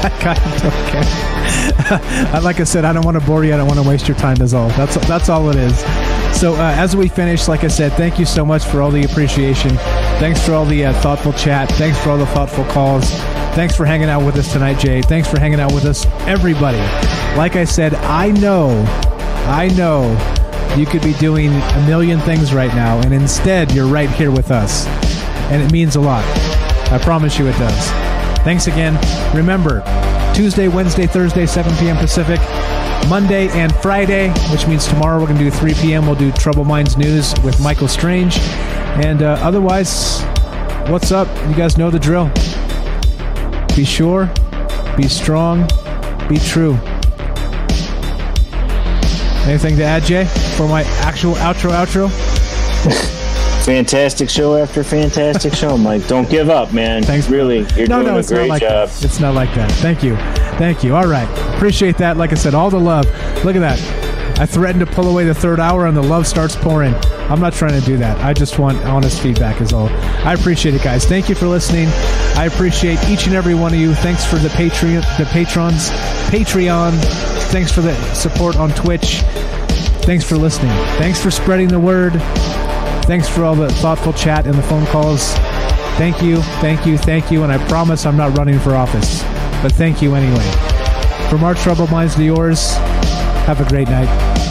[0.03, 2.41] I kind of don't care.
[2.41, 3.53] Like I said, I don't want to bore you.
[3.53, 4.35] I don't want to waste your time.
[4.35, 4.69] That's all.
[4.69, 5.83] That's that's all it is.
[6.33, 9.03] So uh, as we finish, like I said, thank you so much for all the
[9.03, 9.71] appreciation.
[10.19, 11.69] Thanks for all the uh, thoughtful chat.
[11.73, 13.09] Thanks for all the thoughtful calls.
[13.53, 15.01] Thanks for hanging out with us tonight, Jay.
[15.01, 16.79] Thanks for hanging out with us, everybody.
[17.37, 18.83] Like I said, I know,
[19.47, 20.09] I know
[20.77, 24.51] you could be doing a million things right now, and instead you're right here with
[24.51, 24.87] us.
[25.51, 26.23] And it means a lot.
[26.91, 27.87] I promise you it does.
[28.43, 28.97] Thanks again.
[29.35, 29.81] Remember,
[30.33, 31.97] Tuesday, Wednesday, Thursday, 7 p.m.
[31.97, 32.39] Pacific.
[33.09, 36.05] Monday and Friday, which means tomorrow we're going to do 3 p.m.
[36.05, 38.37] We'll do Troubled Minds News with Michael Strange.
[39.03, 40.21] And uh, otherwise,
[40.87, 41.27] what's up?
[41.49, 42.31] You guys know the drill.
[43.75, 44.31] Be sure,
[44.97, 45.67] be strong,
[46.27, 46.73] be true.
[49.47, 53.17] Anything to add, Jay, for my actual outro outro?
[53.65, 58.13] fantastic show after fantastic show mike don't give up man thanks really you're no, doing
[58.13, 59.03] no, a great not like job that.
[59.03, 59.71] It's not like that.
[59.73, 60.15] Thank you.
[60.57, 60.95] Thank you.
[60.95, 61.27] All right.
[61.55, 62.17] Appreciate that.
[62.17, 63.05] Like I said, all the love.
[63.43, 64.39] Look at that.
[64.39, 66.93] I threatened to pull away the third hour and the love starts pouring.
[67.29, 68.17] I'm not trying to do that.
[68.23, 69.89] I just want honest feedback is all.
[69.89, 71.05] I appreciate it, guys.
[71.05, 71.87] Thank you for listening.
[72.35, 73.93] I appreciate each and every one of you.
[73.93, 75.89] Thanks for the Patreon the patrons.
[76.29, 76.93] Patreon.
[77.51, 79.21] Thanks for the support on Twitch.
[80.03, 80.71] Thanks for listening.
[80.97, 82.13] Thanks for spreading the word.
[83.03, 85.33] Thanks for all the thoughtful chat and the phone calls.
[85.97, 87.43] Thank you, thank you, thank you.
[87.43, 89.21] And I promise I'm not running for office,
[89.61, 90.49] but thank you anyway.
[91.29, 92.73] From our troubled minds to yours,
[93.45, 94.50] have a great night.